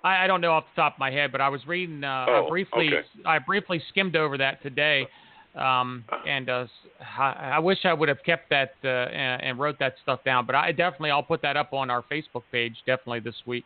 I, 0.03 0.23
I 0.23 0.27
don't 0.27 0.41
know 0.41 0.51
off 0.51 0.63
the 0.75 0.81
top 0.81 0.95
of 0.95 0.99
my 0.99 1.11
head, 1.11 1.31
but 1.31 1.41
I 1.41 1.49
was 1.49 1.61
reading. 1.67 2.03
Uh, 2.03 2.25
Oh, 2.27 2.45
I 2.45 2.49
briefly 2.49 2.87
okay. 2.87 3.07
I 3.25 3.39
briefly 3.39 3.81
skimmed 3.89 4.15
over 4.15 4.37
that 4.37 4.61
today. 4.63 5.07
Um, 5.57 6.05
and 6.27 6.49
uh, 6.49 6.65
I, 7.17 7.57
wish 7.59 7.79
I 7.83 7.93
would 7.93 8.09
have 8.09 8.23
kept 8.23 8.49
that 8.51 8.73
uh, 8.83 8.87
and, 8.87 9.41
and 9.41 9.59
wrote 9.59 9.79
that 9.79 9.95
stuff 10.03 10.19
down. 10.23 10.45
But 10.45 10.55
I 10.55 10.71
definitely 10.71 11.11
I'll 11.11 11.23
put 11.23 11.41
that 11.41 11.57
up 11.57 11.73
on 11.73 11.89
our 11.89 12.03
Facebook 12.03 12.43
page 12.51 12.75
definitely 12.85 13.21
this 13.21 13.35
week. 13.45 13.65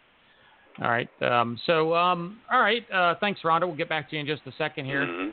All 0.81 0.89
right. 0.89 1.09
Um, 1.21 1.59
so 1.65 1.93
um, 1.93 2.39
all 2.51 2.61
right. 2.61 2.83
Uh, 2.91 3.15
thanks, 3.19 3.41
Rondo. 3.43 3.67
We'll 3.67 3.75
get 3.75 3.89
back 3.89 4.09
to 4.09 4.15
you 4.15 4.21
in 4.21 4.27
just 4.27 4.41
a 4.45 4.53
second 4.57 4.85
here. 4.85 5.05
Mhm. 5.05 5.31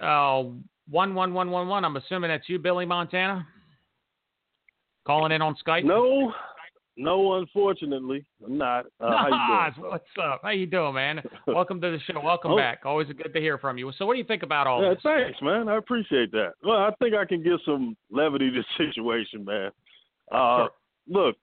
Uh, 0.00 0.50
one 0.90 1.14
one 1.14 1.32
one 1.32 1.50
one 1.50 1.68
one. 1.68 1.84
I'm 1.84 1.96
assuming 1.96 2.28
that's 2.28 2.48
you, 2.48 2.58
Billy 2.58 2.84
Montana. 2.84 3.46
Calling 5.06 5.32
in 5.32 5.40
on 5.42 5.56
Skype. 5.66 5.84
No, 5.84 6.32
no, 6.96 7.34
unfortunately, 7.34 8.24
I'm 8.44 8.58
not. 8.58 8.86
Uh, 9.00 9.28
Nas, 9.30 9.74
doing? 9.76 9.90
what's 9.90 10.04
up? 10.22 10.40
How 10.42 10.50
you 10.50 10.66
doing, 10.66 10.94
man? 10.94 11.22
Welcome 11.46 11.80
to 11.80 11.90
the 11.90 11.98
show. 12.00 12.20
Welcome 12.22 12.52
Oh. 12.52 12.56
back. 12.56 12.80
Always 12.84 13.06
good 13.08 13.32
to 13.32 13.40
hear 13.40 13.58
from 13.58 13.78
you. 13.78 13.90
So, 13.98 14.04
what 14.06 14.14
do 14.14 14.18
you 14.18 14.24
think 14.26 14.42
about 14.42 14.66
all 14.66 14.82
Yeah, 14.82 14.90
this? 14.94 15.02
thanks, 15.02 15.38
man. 15.40 15.68
I 15.68 15.76
appreciate 15.76 16.30
that. 16.32 16.52
Well, 16.62 16.78
I 16.78 16.90
think 17.00 17.14
I 17.14 17.24
can 17.24 17.42
give 17.42 17.60
some 17.64 17.96
levity 18.10 18.50
to 18.50 18.62
the 18.78 18.84
situation, 18.84 19.44
man. 19.44 19.70
Uh, 20.30 20.56
Sure. 20.58 20.70
Look, 21.08 21.36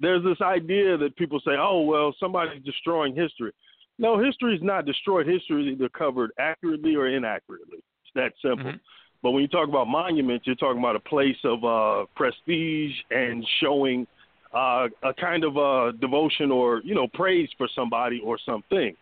there's 0.00 0.24
this 0.24 0.40
idea 0.40 0.96
that 0.96 1.14
people 1.16 1.40
say, 1.40 1.52
"Oh, 1.58 1.82
well, 1.82 2.14
somebody's 2.18 2.62
destroying 2.64 3.14
history." 3.14 3.52
No, 4.00 4.18
history 4.18 4.54
is 4.54 4.62
not 4.62 4.84
destroyed. 4.86 5.26
History 5.26 5.66
is 5.66 5.72
either 5.72 5.88
covered 5.88 6.30
accurately 6.38 6.94
or 6.96 7.06
inaccurately. 7.08 7.78
It's 7.78 8.12
that 8.14 8.32
simple. 8.40 8.72
Mhm. 8.72 8.80
But 9.22 9.32
when 9.32 9.42
you 9.42 9.48
talk 9.48 9.68
about 9.68 9.88
monuments, 9.88 10.46
you're 10.46 10.54
talking 10.56 10.78
about 10.78 10.94
a 10.96 11.00
place 11.00 11.36
of 11.44 11.64
uh, 11.64 12.06
prestige 12.14 12.94
and 13.10 13.44
showing 13.60 14.06
uh, 14.52 14.88
a 15.02 15.14
kind 15.14 15.44
of 15.44 15.56
uh, 15.58 15.92
devotion 16.00 16.50
or 16.50 16.80
you 16.84 16.94
know 16.94 17.06
praise 17.08 17.48
for 17.58 17.68
somebody 17.74 18.20
or 18.24 18.38
something. 18.38 18.96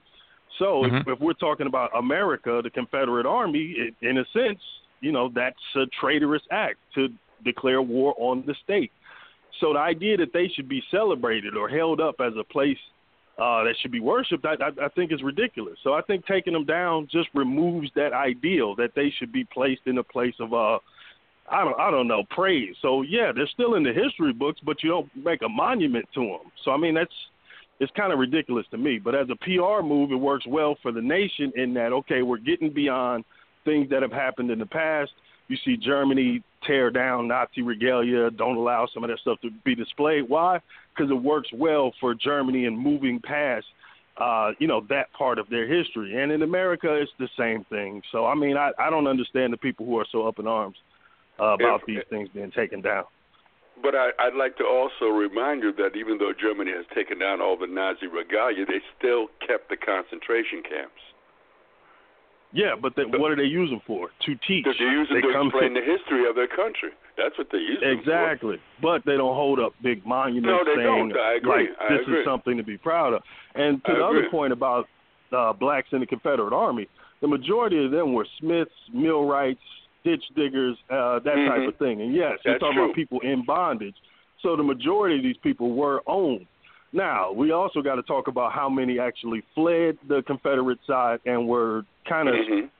So 0.58 0.84
Mhm. 0.84 1.00
if, 1.02 1.08
if 1.08 1.20
we're 1.20 1.34
talking 1.34 1.66
about 1.66 1.90
America, 1.94 2.60
the 2.62 2.70
Confederate 2.70 3.26
Army, 3.26 3.74
it, 3.76 3.94
in 4.00 4.18
a 4.18 4.24
sense, 4.32 4.60
you 5.00 5.12
know 5.12 5.28
that's 5.28 5.76
a 5.76 5.86
traitorous 6.00 6.42
act 6.50 6.78
to 6.94 7.08
declare 7.44 7.82
war 7.82 8.14
on 8.18 8.42
the 8.46 8.54
state. 8.64 8.90
So 9.60 9.72
the 9.72 9.78
idea 9.78 10.16
that 10.18 10.32
they 10.32 10.48
should 10.48 10.68
be 10.68 10.82
celebrated 10.90 11.56
or 11.56 11.68
held 11.68 12.00
up 12.00 12.16
as 12.20 12.34
a 12.36 12.44
place 12.44 12.78
uh, 13.38 13.64
that 13.64 13.74
should 13.80 13.92
be 13.92 14.00
worshipped, 14.00 14.46
I, 14.46 14.54
I, 14.54 14.86
I 14.86 14.88
think 14.88 15.12
is 15.12 15.22
ridiculous. 15.22 15.78
So 15.82 15.92
I 15.92 16.00
think 16.02 16.26
taking 16.26 16.54
them 16.54 16.64
down 16.64 17.06
just 17.10 17.28
removes 17.34 17.90
that 17.94 18.12
ideal 18.14 18.74
that 18.76 18.94
they 18.94 19.10
should 19.10 19.30
be 19.30 19.44
placed 19.44 19.82
in 19.86 19.98
a 19.98 20.02
place 20.02 20.34
of 20.40 20.54
uh, 20.54 20.78
I 21.50 21.64
don't 21.64 21.78
I 21.78 21.90
don't 21.90 22.08
know 22.08 22.24
praise. 22.30 22.74
So 22.82 23.02
yeah, 23.02 23.32
they're 23.34 23.48
still 23.52 23.74
in 23.74 23.82
the 23.82 23.92
history 23.92 24.32
books, 24.32 24.60
but 24.64 24.82
you 24.82 24.90
don't 24.90 25.10
make 25.16 25.42
a 25.42 25.48
monument 25.48 26.06
to 26.14 26.20
them. 26.20 26.52
So 26.64 26.72
I 26.72 26.76
mean 26.76 26.94
that's 26.94 27.12
it's 27.78 27.92
kind 27.96 28.12
of 28.12 28.18
ridiculous 28.18 28.66
to 28.70 28.78
me. 28.78 28.98
But 28.98 29.14
as 29.14 29.28
a 29.30 29.36
PR 29.36 29.82
move, 29.82 30.10
it 30.12 30.16
works 30.16 30.46
well 30.46 30.76
for 30.82 30.92
the 30.92 31.02
nation 31.02 31.52
in 31.56 31.74
that 31.74 31.92
okay, 31.92 32.22
we're 32.22 32.38
getting 32.38 32.72
beyond 32.72 33.24
things 33.64 33.88
that 33.90 34.02
have 34.02 34.12
happened 34.12 34.50
in 34.50 34.58
the 34.58 34.66
past. 34.66 35.12
You 35.48 35.56
see 35.64 35.76
Germany 35.76 36.42
tear 36.66 36.90
down 36.90 37.28
Nazi 37.28 37.62
regalia, 37.62 38.30
don't 38.32 38.56
allow 38.56 38.88
some 38.92 39.04
of 39.04 39.10
that 39.10 39.20
stuff 39.20 39.40
to 39.42 39.50
be 39.64 39.76
displayed. 39.76 40.28
Why? 40.28 40.58
Because 40.94 41.10
it 41.10 41.14
works 41.14 41.48
well 41.52 41.92
for 42.00 42.14
Germany 42.14 42.64
in 42.64 42.76
moving 42.76 43.20
past, 43.20 43.66
uh, 44.16 44.50
you 44.58 44.66
know, 44.66 44.84
that 44.88 45.12
part 45.12 45.38
of 45.38 45.48
their 45.48 45.68
history. 45.68 46.20
And 46.20 46.32
in 46.32 46.42
America, 46.42 46.92
it's 46.94 47.12
the 47.20 47.28
same 47.38 47.64
thing. 47.70 48.02
So 48.10 48.26
I 48.26 48.34
mean, 48.34 48.56
I, 48.56 48.72
I 48.78 48.90
don't 48.90 49.06
understand 49.06 49.52
the 49.52 49.58
people 49.58 49.86
who 49.86 49.98
are 50.00 50.06
so 50.10 50.26
up 50.26 50.40
in 50.40 50.48
arms 50.48 50.76
uh, 51.40 51.54
about 51.54 51.80
If- 51.80 51.86
these 51.86 52.04
things 52.10 52.28
being 52.34 52.50
taken 52.52 52.80
down. 52.80 53.04
But 53.82 53.94
I, 53.94 54.08
I'd 54.18 54.34
like 54.34 54.56
to 54.56 54.64
also 54.64 55.12
remind 55.12 55.62
you 55.62 55.70
that 55.76 55.96
even 55.96 56.16
though 56.16 56.32
Germany 56.32 56.72
has 56.74 56.86
taken 56.94 57.18
down 57.18 57.42
all 57.42 57.58
the 57.58 57.66
Nazi 57.66 58.06
regalia, 58.06 58.64
they 58.64 58.80
still 58.98 59.28
kept 59.46 59.68
the 59.68 59.76
concentration 59.76 60.62
camps. 60.62 60.96
Yeah, 62.52 62.72
but 62.80 62.94
then 62.96 63.12
what 63.20 63.30
are 63.32 63.36
they 63.36 63.42
using 63.44 63.82
for? 63.86 64.08
To 64.24 64.34
teach. 64.48 64.64
They're 64.64 64.92
using 64.98 65.16
They 65.16 65.20
to 65.20 65.28
explain 65.44 65.74
the 65.74 65.82
history 65.84 66.26
of 66.28 66.34
their 66.36 66.46
country. 66.48 66.90
That's 67.18 67.36
what 67.36 67.48
they 67.52 67.58
use 67.58 67.80
them 67.80 68.00
for. 68.00 68.00
Exactly. 68.00 68.56
But 68.80 69.02
they 69.04 69.16
don't 69.18 69.34
hold 69.34 69.60
up 69.60 69.74
big 69.82 70.06
monuments 70.06 70.48
No, 70.48 70.64
they 70.64 70.80
saying 70.80 71.08
don't. 71.10 71.18
I 71.20 71.34
agree. 71.36 71.68
like 71.68 71.76
I 71.78 71.92
this 71.92 72.02
agree. 72.06 72.20
is 72.20 72.24
something 72.24 72.56
to 72.56 72.62
be 72.62 72.78
proud 72.78 73.12
of. 73.12 73.22
And 73.56 73.84
to 73.84 73.90
I 73.92 73.98
the 73.98 74.06
agree. 74.06 74.20
other 74.20 74.30
point 74.30 74.52
about 74.54 74.86
uh, 75.36 75.52
blacks 75.52 75.88
in 75.92 76.00
the 76.00 76.06
Confederate 76.06 76.54
Army, 76.54 76.88
the 77.20 77.28
majority 77.28 77.84
of 77.84 77.90
them 77.90 78.14
were 78.14 78.26
smiths, 78.40 78.70
millwrights, 78.94 79.60
ditch 80.06 80.24
diggers, 80.36 80.76
uh, 80.88 81.18
that 81.18 81.34
type 81.34 81.62
Mhm. 81.62 81.68
of 81.68 81.76
thing. 81.76 82.00
And 82.00 82.14
yes, 82.14 82.38
you're 82.44 82.58
talking 82.58 82.76
true. 82.76 82.84
about 82.84 82.94
people 82.94 83.18
in 83.20 83.42
bondage. 83.42 83.96
So 84.40 84.54
the 84.54 84.62
majority 84.62 85.16
of 85.16 85.22
these 85.24 85.36
people 85.38 85.72
were 85.72 86.00
owned. 86.06 86.46
Now, 86.92 87.32
we 87.32 87.50
also 87.50 87.82
got 87.82 87.96
to 87.96 88.02
talk 88.02 88.28
about 88.28 88.52
how 88.52 88.68
many 88.68 89.00
actually 89.00 89.42
fled 89.54 89.98
the 90.06 90.22
Confederate 90.22 90.78
side 90.86 91.18
and 91.26 91.48
were 91.48 91.84
kind 92.04 92.28
of 92.28 92.36
Mhm. 92.36 92.70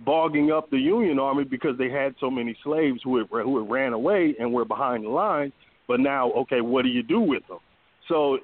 bogging 0.00 0.52
up 0.52 0.68
the 0.68 0.78
Union 0.78 1.18
Army 1.18 1.44
because 1.44 1.78
they 1.78 1.88
had 1.88 2.14
so 2.18 2.30
many 2.30 2.54
slaves 2.62 3.02
who 3.02 3.16
had, 3.16 3.28
who 3.28 3.58
had 3.58 3.70
ran 3.70 3.92
away 3.94 4.36
and 4.38 4.52
were 4.52 4.66
behind 4.66 5.04
the 5.04 5.08
lines. 5.08 5.54
But 5.88 6.00
now, 6.00 6.30
okay, 6.42 6.60
what 6.60 6.82
do 6.82 6.90
you 6.90 7.02
do 7.02 7.20
with 7.20 7.46
them? 7.46 7.60
So, 8.08 8.38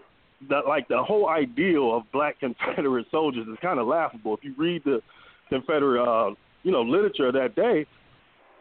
the, 0.48 0.60
like 0.66 0.88
the 0.88 1.02
whole 1.02 1.28
ideal 1.28 1.94
of 1.94 2.10
black 2.10 2.40
Confederate 2.44 3.06
soldiers 3.10 3.46
is 3.46 3.58
kind 3.60 3.78
of 3.78 3.86
laughable. 3.86 4.34
If 4.34 4.44
you 4.44 4.54
read 4.56 4.82
the 4.84 5.02
Confederate, 5.50 6.02
uh, 6.02 6.34
you 6.62 6.72
know, 6.72 6.82
literature 6.82 7.26
of 7.26 7.34
that 7.34 7.54
day, 7.54 7.86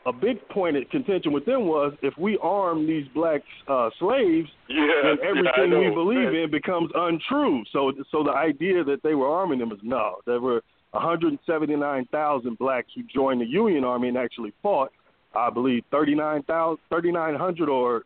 a 0.05 0.13
big 0.13 0.47
point 0.49 0.77
of 0.77 0.89
contention 0.89 1.31
with 1.31 1.45
them 1.45 1.65
was 1.67 1.93
if 2.01 2.17
we 2.17 2.37
arm 2.41 2.87
these 2.87 3.05
black 3.13 3.41
uh, 3.67 3.89
slaves, 3.99 4.49
Yeah, 4.67 4.87
then 5.03 5.17
everything 5.23 5.69
know. 5.69 5.79
we 5.79 5.89
believe 5.89 6.33
in 6.33 6.49
becomes 6.49 6.89
untrue. 6.95 7.63
So, 7.71 7.91
so 8.11 8.23
the 8.23 8.31
idea 8.31 8.83
that 8.83 9.03
they 9.03 9.13
were 9.13 9.27
arming 9.27 9.59
them 9.59 9.71
is 9.71 9.79
no. 9.83 10.15
There 10.25 10.41
were 10.41 10.63
179,000 10.91 12.57
blacks 12.57 12.87
who 12.95 13.03
joined 13.03 13.41
the 13.41 13.45
Union 13.45 13.83
Army 13.83 14.07
and 14.07 14.17
actually 14.17 14.53
fought. 14.61 14.91
I 15.35 15.49
believe 15.49 15.83
39,000, 15.91 16.77
3,900 16.89 17.69
or 17.69 18.03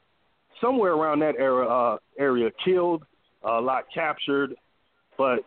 somewhere 0.62 0.94
around 0.94 1.20
that 1.20 1.36
era 1.38 1.68
uh, 1.68 1.98
area 2.20 2.50
killed, 2.64 3.04
a 3.44 3.60
lot 3.62 3.86
captured. 3.94 4.56
But 5.18 5.40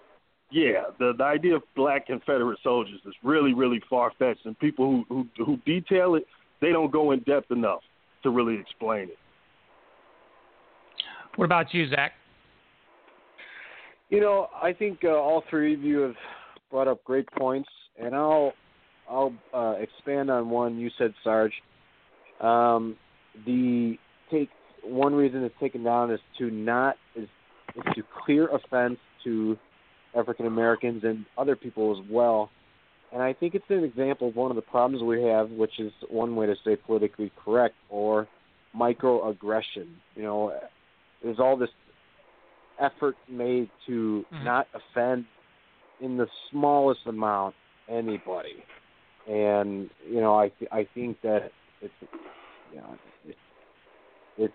yeah, 0.51 0.85
the 0.99 1.13
the 1.17 1.25
idea 1.25 1.57
of 1.57 1.63
black 1.77 2.07
Confederate 2.07 2.59
soldiers 2.63 3.01
is 3.07 3.15
really 3.23 3.55
really 3.55 3.81
far 3.89 4.13
fetched, 4.19 4.47
and 4.47 4.59
people 4.59 5.05
who, 5.09 5.27
who 5.37 5.45
who 5.45 5.57
detail 5.59 6.15
it, 6.15 6.27
they 6.61 6.71
don't 6.73 6.91
go 6.91 7.13
in 7.13 7.21
depth 7.21 7.51
enough 7.51 7.81
to 8.23 8.31
really 8.31 8.59
explain 8.59 9.05
it. 9.05 9.19
What 11.37 11.45
about 11.45 11.73
you, 11.73 11.89
Zach? 11.89 12.13
You 14.11 14.21
know, 14.21 14.49
I 14.61 14.73
think 14.73 15.01
uh, 15.05 15.09
all 15.09 15.45
three 15.51 15.75
of 15.75 15.83
you 15.83 16.01
have 16.01 16.17
brought 16.71 16.89
up 16.89 17.05
great 17.05 17.31
points, 17.33 17.69
and 18.01 18.15
I'll 18.15 18.53
I'll 19.09 19.33
uh, 19.55 19.75
expand 19.81 20.31
on 20.31 20.51
one 20.51 20.79
you 20.79 20.91
said, 20.99 21.15
Sarge. 21.23 21.53
Um, 22.41 22.97
the 23.47 23.97
take 24.31 24.49
one 24.83 25.15
reason 25.15 25.43
it's 25.45 25.55
taken 25.61 25.85
down 25.85 26.11
is 26.11 26.21
to 26.39 26.51
not 26.51 26.97
is, 27.15 27.29
is 27.77 27.83
to 27.95 28.03
clear 28.25 28.49
offense 28.49 28.99
to 29.25 29.57
African 30.17 30.47
Americans 30.47 31.03
and 31.05 31.25
other 31.37 31.57
people 31.57 31.97
as 31.97 32.11
well. 32.11 32.51
And 33.13 33.23
I 33.23 33.33
think 33.33 33.55
it's 33.55 33.65
an 33.71 33.85
example 33.85 34.29
of 34.29 34.37
one 34.37 34.51
of 34.51 34.57
the 34.57 34.63
problems 34.63 35.03
we 35.03 35.23
have, 35.23 35.51
which 35.51 35.79
is 35.81 35.93
one 36.09 36.37
way 36.37 36.47
to 36.47 36.55
say 36.65 36.77
politically 36.77 37.33
correct 37.43 37.75
or 37.89 38.29
microaggression. 38.77 39.87
You 40.15 40.23
know, 40.23 40.61
there's 41.23 41.39
all 41.39 41.57
this 41.57 41.71
effort 42.79 43.17
made 43.29 43.71
to 43.87 44.25
Mhm. 44.31 44.45
not 44.45 44.69
offend 44.75 45.25
in 46.01 46.17
the 46.17 46.29
smallest 46.51 47.07
amount 47.07 47.55
anybody. 47.89 48.63
And 49.27 49.91
you 50.07 50.21
know, 50.21 50.39
I 50.39 50.51
th- 50.51 50.71
I 50.71 50.85
think 50.85 51.21
that 51.23 51.51
it's 51.81 51.95
you 52.73 52.79
know 52.79 52.99
it's, 53.27 53.39
it's 54.37 54.55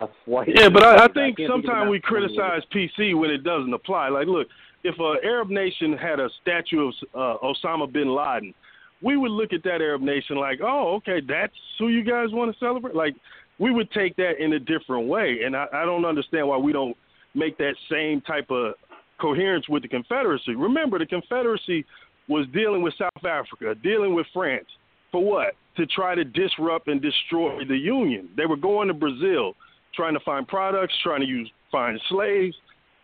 a 0.00 0.08
flight. 0.24 0.48
Yeah, 0.54 0.68
but 0.68 0.84
I, 0.84 1.04
I 1.04 1.08
think 1.08 1.38
of 1.38 1.46
sometimes 1.48 1.90
we 1.90 2.00
criticize 2.00 2.62
PC 2.72 3.14
when 3.14 3.30
it 3.30 3.44
doesn't 3.44 3.72
apply. 3.72 4.08
Like, 4.08 4.26
look, 4.26 4.48
if 4.84 4.94
an 4.98 5.16
Arab 5.24 5.50
nation 5.50 5.96
had 5.96 6.20
a 6.20 6.28
statue 6.42 6.88
of 6.88 6.94
uh, 7.14 7.46
Osama 7.46 7.90
bin 7.92 8.14
Laden, 8.14 8.54
we 9.02 9.16
would 9.16 9.30
look 9.30 9.52
at 9.52 9.62
that 9.64 9.80
Arab 9.80 10.02
nation 10.02 10.36
like, 10.36 10.60
oh, 10.62 10.96
okay, 10.96 11.20
that's 11.26 11.52
who 11.78 11.88
you 11.88 12.02
guys 12.02 12.28
want 12.30 12.52
to 12.52 12.58
celebrate. 12.58 12.94
Like, 12.94 13.14
we 13.58 13.70
would 13.70 13.90
take 13.90 14.16
that 14.16 14.42
in 14.42 14.52
a 14.54 14.58
different 14.58 15.08
way, 15.08 15.40
and 15.44 15.56
I, 15.56 15.66
I 15.72 15.84
don't 15.84 16.04
understand 16.04 16.46
why 16.46 16.56
we 16.56 16.72
don't 16.72 16.96
make 17.34 17.58
that 17.58 17.74
same 17.90 18.20
type 18.20 18.50
of 18.50 18.74
coherence 19.20 19.68
with 19.68 19.82
the 19.82 19.88
Confederacy. 19.88 20.54
Remember, 20.54 20.98
the 20.98 21.06
Confederacy 21.06 21.84
was 22.28 22.46
dealing 22.52 22.82
with 22.82 22.94
South 22.98 23.24
Africa, 23.24 23.74
dealing 23.82 24.14
with 24.14 24.26
France. 24.32 24.66
For 25.10 25.24
what? 25.24 25.54
To 25.76 25.86
try 25.86 26.14
to 26.14 26.24
disrupt 26.24 26.88
and 26.88 27.00
destroy 27.00 27.64
the 27.64 27.76
Union. 27.76 28.28
They 28.36 28.46
were 28.46 28.56
going 28.56 28.88
to 28.88 28.94
Brazil, 28.94 29.54
trying 29.94 30.14
to 30.14 30.20
find 30.20 30.46
products, 30.46 30.94
trying 31.02 31.20
to 31.20 31.26
use 31.26 31.50
find 31.72 32.00
slaves, 32.08 32.56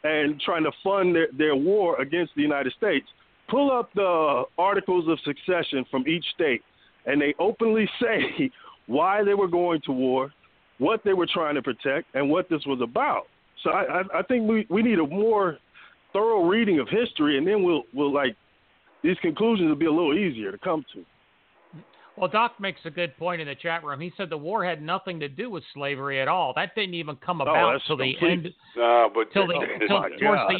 and 0.04 0.40
trying 0.40 0.64
to 0.64 0.70
fund 0.82 1.16
their, 1.16 1.28
their 1.36 1.56
war 1.56 2.00
against 2.00 2.34
the 2.36 2.42
United 2.42 2.72
States. 2.76 3.06
Pull 3.48 3.70
up 3.70 3.92
the 3.94 4.44
articles 4.56 5.08
of 5.08 5.18
succession 5.24 5.84
from 5.90 6.06
each 6.06 6.24
state, 6.34 6.62
and 7.06 7.20
they 7.20 7.34
openly 7.38 7.88
say 8.00 8.50
why 8.86 9.24
they 9.24 9.34
were 9.34 9.48
going 9.48 9.80
to 9.86 9.92
war, 9.92 10.32
what 10.78 11.00
they 11.04 11.14
were 11.14 11.26
trying 11.26 11.54
to 11.54 11.62
protect, 11.62 12.14
and 12.14 12.28
what 12.28 12.48
this 12.48 12.64
was 12.66 12.80
about. 12.82 13.24
So 13.62 13.70
I, 13.70 14.00
I, 14.00 14.18
I 14.18 14.22
think 14.22 14.48
we, 14.48 14.66
we 14.68 14.82
need 14.82 14.98
a 14.98 15.06
more 15.06 15.58
thorough 16.12 16.44
reading 16.46 16.78
of 16.80 16.88
history, 16.88 17.38
and 17.38 17.46
then 17.46 17.62
we'll 17.62 17.84
we'll 17.94 18.12
like 18.12 18.36
these 19.02 19.16
conclusions 19.20 19.68
will 19.68 19.76
be 19.76 19.86
a 19.86 19.90
little 19.90 20.16
easier 20.16 20.52
to 20.52 20.58
come 20.58 20.84
to. 20.94 21.04
Well, 22.16 22.28
Doc 22.28 22.60
makes 22.60 22.80
a 22.84 22.90
good 22.90 23.16
point 23.18 23.40
in 23.40 23.48
the 23.48 23.56
chat 23.56 23.82
room. 23.82 23.98
He 24.00 24.12
said 24.16 24.30
the 24.30 24.36
war 24.36 24.64
had 24.64 24.80
nothing 24.80 25.18
to 25.18 25.28
do 25.28 25.50
with 25.50 25.64
slavery 25.74 26.20
at 26.20 26.28
all. 26.28 26.52
That 26.54 26.72
didn't 26.76 26.94
even 26.94 27.16
come 27.16 27.40
about 27.40 27.74
until 27.74 27.96
till 27.96 28.06
the 28.06 28.14
end. 28.24 28.54
No, 28.76 29.10
but 29.12 29.32
Till 29.32 29.48
the 29.48 29.54
Oh, 29.54 29.86
till, 29.88 29.98
my 30.00 30.08
towards 30.10 30.20
God. 30.20 30.52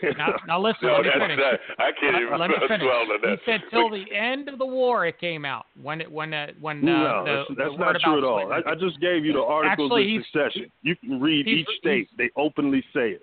the 0.00 0.12
now, 0.16 0.34
now 0.46 0.60
listen. 0.60 0.78
no, 0.86 0.92
let 0.94 1.02
me 1.02 1.08
that's 1.10 1.18
finish. 1.20 1.38
not, 1.38 1.60
I 1.84 1.90
can't 2.00 2.16
even 2.22 2.30
Let, 2.38 2.40
let 2.40 2.50
me 2.50 2.56
finish. 2.68 2.86
dwell 2.86 3.30
on 3.30 3.30
He 3.30 3.36
said 3.44 3.60
till 3.70 3.90
the 3.90 4.04
end 4.14 4.48
of 4.48 4.58
the 4.60 4.66
war 4.66 5.04
it 5.06 5.18
came 5.18 5.44
out 5.44 5.66
when 5.82 6.00
it 6.00 6.10
when 6.10 6.32
uh, 6.32 6.46
when 6.60 6.88
uh, 6.88 6.92
no, 6.92 7.24
the, 7.24 7.32
that's, 7.34 7.48
the 7.48 7.54
that's 7.56 7.70
word 7.78 7.92
not 7.94 8.00
true 8.02 8.18
at 8.18 8.24
all. 8.24 8.52
I, 8.52 8.70
I 8.70 8.74
just 8.76 9.00
gave 9.00 9.24
you 9.24 9.32
the 9.32 9.42
articles 9.42 9.90
Actually, 9.90 10.02
of 10.04 10.08
he's- 10.08 10.24
succession. 10.32 10.70
You 10.82 10.94
can 10.96 11.20
read 11.20 11.48
each 11.48 11.66
state; 11.78 12.08
they 12.16 12.30
openly 12.36 12.84
say 12.94 13.10
it. 13.10 13.22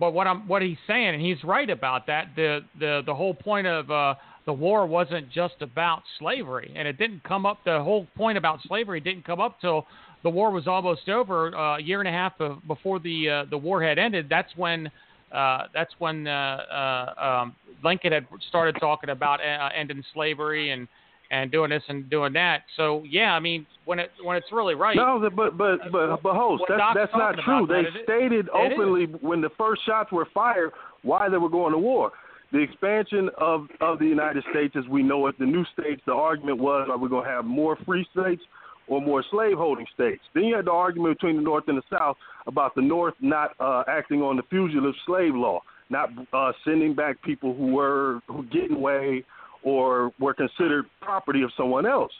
But 0.00 0.12
what 0.14 0.26
I'm 0.26 0.48
what 0.48 0.62
he's 0.62 0.78
saying, 0.86 1.08
and 1.14 1.20
he's 1.20 1.42
right 1.44 1.68
about 1.68 2.06
that. 2.06 2.28
The 2.36 2.60
the 2.78 3.02
the 3.04 3.14
whole 3.14 3.34
point 3.34 3.66
of 3.66 3.90
uh, 3.90 4.14
the 4.44 4.52
war 4.52 4.86
wasn't 4.86 5.30
just 5.30 5.54
about 5.60 6.02
slavery, 6.18 6.72
and 6.76 6.88
it 6.88 6.98
didn't 6.98 7.22
come 7.24 7.46
up. 7.46 7.58
The 7.64 7.82
whole 7.82 8.06
point 8.16 8.38
about 8.38 8.60
slavery 8.66 9.00
didn't 9.00 9.24
come 9.24 9.40
up 9.40 9.60
till 9.60 9.86
the 10.22 10.30
war 10.30 10.50
was 10.50 10.66
almost 10.66 11.08
over, 11.08 11.56
uh, 11.56 11.78
a 11.78 11.82
year 11.82 12.00
and 12.00 12.08
a 12.08 12.12
half 12.12 12.36
be- 12.38 12.56
before 12.66 12.98
the 12.98 13.28
uh, 13.28 13.44
the 13.50 13.58
war 13.58 13.82
had 13.82 13.98
ended. 13.98 14.26
That's 14.28 14.50
when 14.56 14.90
uh, 15.32 15.66
that's 15.72 15.92
when 15.98 16.26
uh, 16.26 16.30
uh, 16.30 17.40
um, 17.42 17.56
Lincoln 17.84 18.12
had 18.12 18.26
started 18.48 18.76
talking 18.80 19.10
about 19.10 19.40
uh, 19.40 19.68
ending 19.76 20.02
slavery 20.12 20.70
and 20.70 20.88
and 21.30 21.50
doing 21.50 21.70
this 21.70 21.82
and 21.88 22.08
doing 22.10 22.32
that. 22.34 22.62
So 22.76 23.04
yeah, 23.08 23.32
I 23.32 23.40
mean 23.40 23.66
when 23.84 23.98
it 23.98 24.10
when 24.22 24.36
it's 24.36 24.52
really 24.52 24.74
right. 24.74 24.96
No, 24.96 25.18
but 25.34 25.56
but 25.56 25.56
but 25.90 26.22
but 26.22 26.34
host, 26.34 26.64
that's 26.68 26.78
Doc's 26.78 26.98
that's 26.98 27.12
not 27.14 27.36
true. 27.44 27.66
They 27.66 27.88
it- 27.88 28.04
stated 28.04 28.46
it 28.46 28.50
openly 28.52 29.06
when 29.06 29.40
the 29.40 29.50
first 29.56 29.84
shots 29.86 30.12
were 30.12 30.28
fired 30.34 30.72
why 31.02 31.28
they 31.28 31.38
were 31.38 31.48
going 31.48 31.72
to 31.72 31.78
war. 31.78 32.12
The 32.52 32.58
expansion 32.58 33.30
of 33.38 33.66
of 33.80 33.98
the 33.98 34.04
United 34.06 34.44
States 34.50 34.74
as 34.76 34.86
we 34.86 35.02
know 35.02 35.26
it, 35.26 35.38
the 35.38 35.46
new 35.46 35.64
states. 35.72 36.02
The 36.04 36.12
argument 36.12 36.58
was, 36.58 36.88
are 36.90 36.98
we 36.98 37.08
going 37.08 37.24
to 37.24 37.30
have 37.30 37.46
more 37.46 37.78
free 37.86 38.06
states 38.12 38.42
or 38.88 39.00
more 39.00 39.24
slaveholding 39.30 39.86
states? 39.94 40.22
Then 40.34 40.44
you 40.44 40.56
had 40.56 40.66
the 40.66 40.72
argument 40.72 41.18
between 41.18 41.36
the 41.36 41.42
North 41.42 41.64
and 41.68 41.78
the 41.78 41.82
South 41.90 42.16
about 42.46 42.74
the 42.74 42.82
North 42.82 43.14
not 43.20 43.52
uh, 43.58 43.84
acting 43.88 44.20
on 44.20 44.36
the 44.36 44.42
fugitive 44.50 44.94
slave 45.06 45.34
law, 45.34 45.62
not 45.88 46.10
uh, 46.34 46.52
sending 46.64 46.94
back 46.94 47.22
people 47.22 47.54
who 47.54 47.68
were 47.72 48.20
who 48.28 48.44
getting 48.44 48.76
away 48.76 49.24
or 49.62 50.12
were 50.20 50.34
considered 50.34 50.84
property 51.00 51.42
of 51.42 51.50
someone 51.56 51.86
else. 51.86 52.12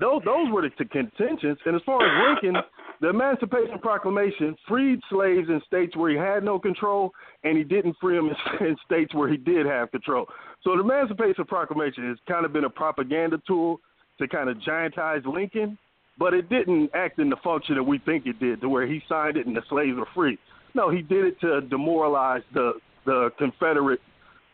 Those 0.00 0.22
those 0.24 0.50
were 0.52 0.62
the 0.62 0.84
contentions. 0.84 1.58
And 1.66 1.74
as 1.74 1.82
far 1.84 2.02
as 2.02 2.40
Lincoln, 2.42 2.62
the 3.00 3.10
Emancipation 3.10 3.78
Proclamation 3.80 4.56
freed 4.66 5.00
slaves 5.10 5.48
in 5.48 5.60
states 5.66 5.96
where 5.96 6.10
he 6.10 6.16
had 6.16 6.44
no 6.44 6.58
control, 6.58 7.12
and 7.44 7.56
he 7.56 7.64
didn't 7.64 7.96
free 8.00 8.16
them 8.16 8.28
in, 8.28 8.66
in 8.66 8.76
states 8.84 9.14
where 9.14 9.28
he 9.28 9.36
did 9.36 9.66
have 9.66 9.90
control. 9.90 10.26
So 10.62 10.76
the 10.76 10.82
Emancipation 10.82 11.44
Proclamation 11.44 12.08
has 12.08 12.18
kind 12.28 12.44
of 12.44 12.52
been 12.52 12.64
a 12.64 12.70
propaganda 12.70 13.40
tool 13.46 13.80
to 14.18 14.28
kind 14.28 14.48
of 14.48 14.56
giantize 14.58 15.24
Lincoln, 15.26 15.78
but 16.18 16.34
it 16.34 16.48
didn't 16.48 16.90
act 16.94 17.18
in 17.18 17.30
the 17.30 17.36
function 17.42 17.76
that 17.76 17.82
we 17.82 17.98
think 17.98 18.26
it 18.26 18.40
did, 18.40 18.60
to 18.60 18.68
where 18.68 18.86
he 18.86 19.00
signed 19.08 19.36
it 19.36 19.46
and 19.46 19.56
the 19.56 19.62
slaves 19.68 19.96
were 19.96 20.08
free. 20.14 20.38
No, 20.74 20.90
he 20.90 21.02
did 21.02 21.24
it 21.24 21.40
to 21.40 21.60
demoralize 21.62 22.42
the 22.54 22.74
the 23.06 23.30
Confederate, 23.38 24.00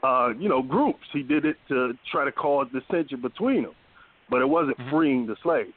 uh, 0.05 0.29
you 0.39 0.49
know, 0.49 0.63
groups. 0.63 1.03
He 1.13 1.23
did 1.23 1.45
it 1.45 1.57
to 1.69 1.93
try 2.13 2.25
to 2.25 2.31
cause 2.31 2.69
dissension 2.73 3.21
between 3.21 3.65
them, 3.65 3.73
but 4.29 4.41
it 4.41 4.49
wasn't 4.49 4.79
Mhm. 4.79 4.91
freeing 4.91 5.27
the 5.27 5.37
slaves. 5.43 5.73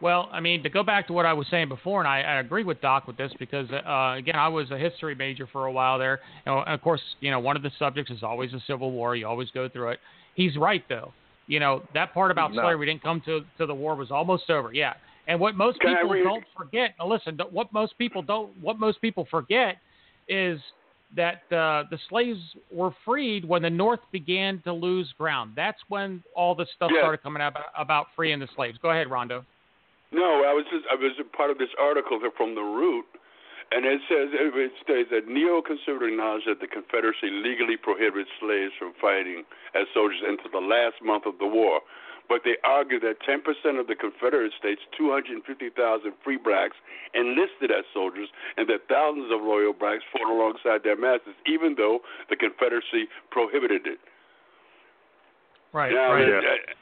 Well, 0.00 0.28
I 0.32 0.40
mean, 0.40 0.62
to 0.64 0.68
go 0.68 0.82
back 0.82 1.06
to 1.06 1.12
what 1.12 1.24
I 1.24 1.32
was 1.32 1.46
saying 1.48 1.68
before, 1.68 2.00
and 2.00 2.08
I, 2.08 2.20
I 2.20 2.34
agree 2.40 2.64
with 2.64 2.80
Doc 2.80 3.06
with 3.06 3.16
this 3.16 3.32
because, 3.38 3.70
uh, 3.70 4.14
again, 4.18 4.36
I 4.36 4.48
was 4.48 4.70
a 4.70 4.76
history 4.76 5.14
major 5.14 5.46
for 5.46 5.66
a 5.66 5.72
while 5.72 5.98
there. 5.98 6.20
And 6.44 6.54
of 6.66 6.82
course, 6.82 7.00
you 7.20 7.30
know, 7.30 7.38
one 7.38 7.56
of 7.56 7.62
the 7.62 7.70
subjects 7.78 8.10
is 8.10 8.22
always 8.22 8.50
the 8.52 8.60
Civil 8.66 8.90
War. 8.90 9.16
You 9.16 9.26
always 9.26 9.50
go 9.52 9.68
through 9.68 9.90
it. 9.90 10.00
He's 10.34 10.56
right, 10.56 10.86
though. 10.88 11.12
You 11.46 11.60
know, 11.60 11.82
that 11.94 12.12
part 12.12 12.30
about 12.30 12.52
No. 12.52 12.62
slavery 12.62 12.86
didn't 12.86 13.02
come 13.02 13.20
to, 13.22 13.44
to 13.58 13.66
the 13.66 13.74
war 13.74 13.94
was 13.94 14.10
almost 14.10 14.50
over. 14.50 14.72
Yeah. 14.72 14.94
And 15.26 15.40
what 15.40 15.54
most 15.54 15.80
Can 15.80 15.96
people 15.96 16.22
don't 16.22 16.44
forget, 16.56 16.94
now 16.98 17.06
listen, 17.06 17.38
what 17.50 17.72
most 17.72 17.96
people 17.96 18.20
don't, 18.20 18.50
what 18.60 18.78
most 18.78 19.00
people 19.00 19.24
forget 19.30 19.78
is 20.28 20.60
that 21.16 21.42
uh, 21.52 21.84
the 21.90 21.98
slaves 22.08 22.40
were 22.72 22.90
freed 23.04 23.44
when 23.44 23.62
the 23.62 23.70
North 23.70 24.00
began 24.12 24.60
to 24.62 24.72
lose 24.72 25.12
ground. 25.18 25.52
That's 25.56 25.80
when 25.88 26.22
all 26.34 26.54
this 26.54 26.68
stuff 26.74 26.90
Yeah. 26.92 27.00
started 27.00 27.22
coming 27.22 27.42
out 27.42 27.52
about, 27.52 27.66
about 27.78 28.06
freeing 28.16 28.40
the 28.40 28.48
slaves. 28.54 28.78
Go 28.82 28.90
ahead, 28.90 29.10
Rondo. 29.10 29.44
No, 30.12 30.44
I 30.46 30.54
was 30.54 30.64
just 30.70 30.86
I 30.90 30.94
was 30.94 31.12
a 31.18 31.24
part 31.36 31.50
of 31.50 31.58
this 31.58 31.74
article 31.78 32.20
from 32.36 32.54
the 32.54 32.62
Root, 32.62 33.06
and 33.72 33.84
it 33.84 34.00
says 34.06 34.30
it 34.30 34.72
states 34.82 35.10
that 35.10 35.26
neoconservative 35.26 36.14
acknowledge 36.14 36.44
that 36.46 36.60
the 36.60 36.68
Confederacy 36.70 37.30
legally 37.30 37.76
prohibited 37.76 38.28
slaves 38.38 38.72
from 38.78 38.94
fighting 39.00 39.42
as 39.74 39.86
soldiers 39.92 40.22
until 40.22 40.50
the 40.54 40.64
last 40.64 41.02
month 41.02 41.26
of 41.26 41.34
the 41.38 41.46
war. 41.46 41.80
But 42.28 42.40
they 42.44 42.56
argue 42.64 42.98
that 43.00 43.20
10% 43.28 43.44
of 43.78 43.86
the 43.86 43.94
Confederate 43.94 44.52
states, 44.58 44.80
250,000 44.96 46.12
free 46.24 46.38
blacks, 46.38 46.76
enlisted 47.14 47.70
as 47.70 47.84
soldiers, 47.92 48.28
and 48.56 48.68
that 48.68 48.88
thousands 48.88 49.30
of 49.30 49.42
loyal 49.42 49.72
blacks 49.72 50.02
fought 50.10 50.30
alongside 50.30 50.82
their 50.84 50.96
masters, 50.96 51.34
even 51.46 51.74
though 51.76 52.00
the 52.30 52.36
Confederacy 52.36 53.08
prohibited 53.30 53.86
it. 53.86 53.98
Right, 55.72 55.92
Now, 55.92 56.14
right. 56.14 56.28
uh, 56.28 56.74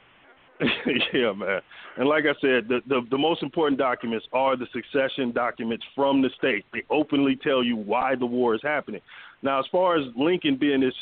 yeah, 1.13 1.33
man. 1.33 1.61
And 1.97 2.07
like 2.07 2.23
I 2.25 2.33
said, 2.39 2.67
the, 2.67 2.79
the 2.87 3.01
the 3.09 3.17
most 3.17 3.43
important 3.43 3.77
documents 3.77 4.25
are 4.33 4.55
the 4.55 4.67
succession 4.71 5.31
documents 5.31 5.83
from 5.95 6.21
the 6.21 6.29
state. 6.37 6.65
They 6.71 6.83
openly 6.89 7.35
tell 7.35 7.63
you 7.63 7.75
why 7.75 8.15
the 8.15 8.25
war 8.25 8.55
is 8.55 8.61
happening. 8.63 9.01
Now, 9.41 9.59
as 9.59 9.65
far 9.71 9.97
as 9.97 10.05
Lincoln 10.15 10.57
being 10.57 10.81
this 10.81 10.93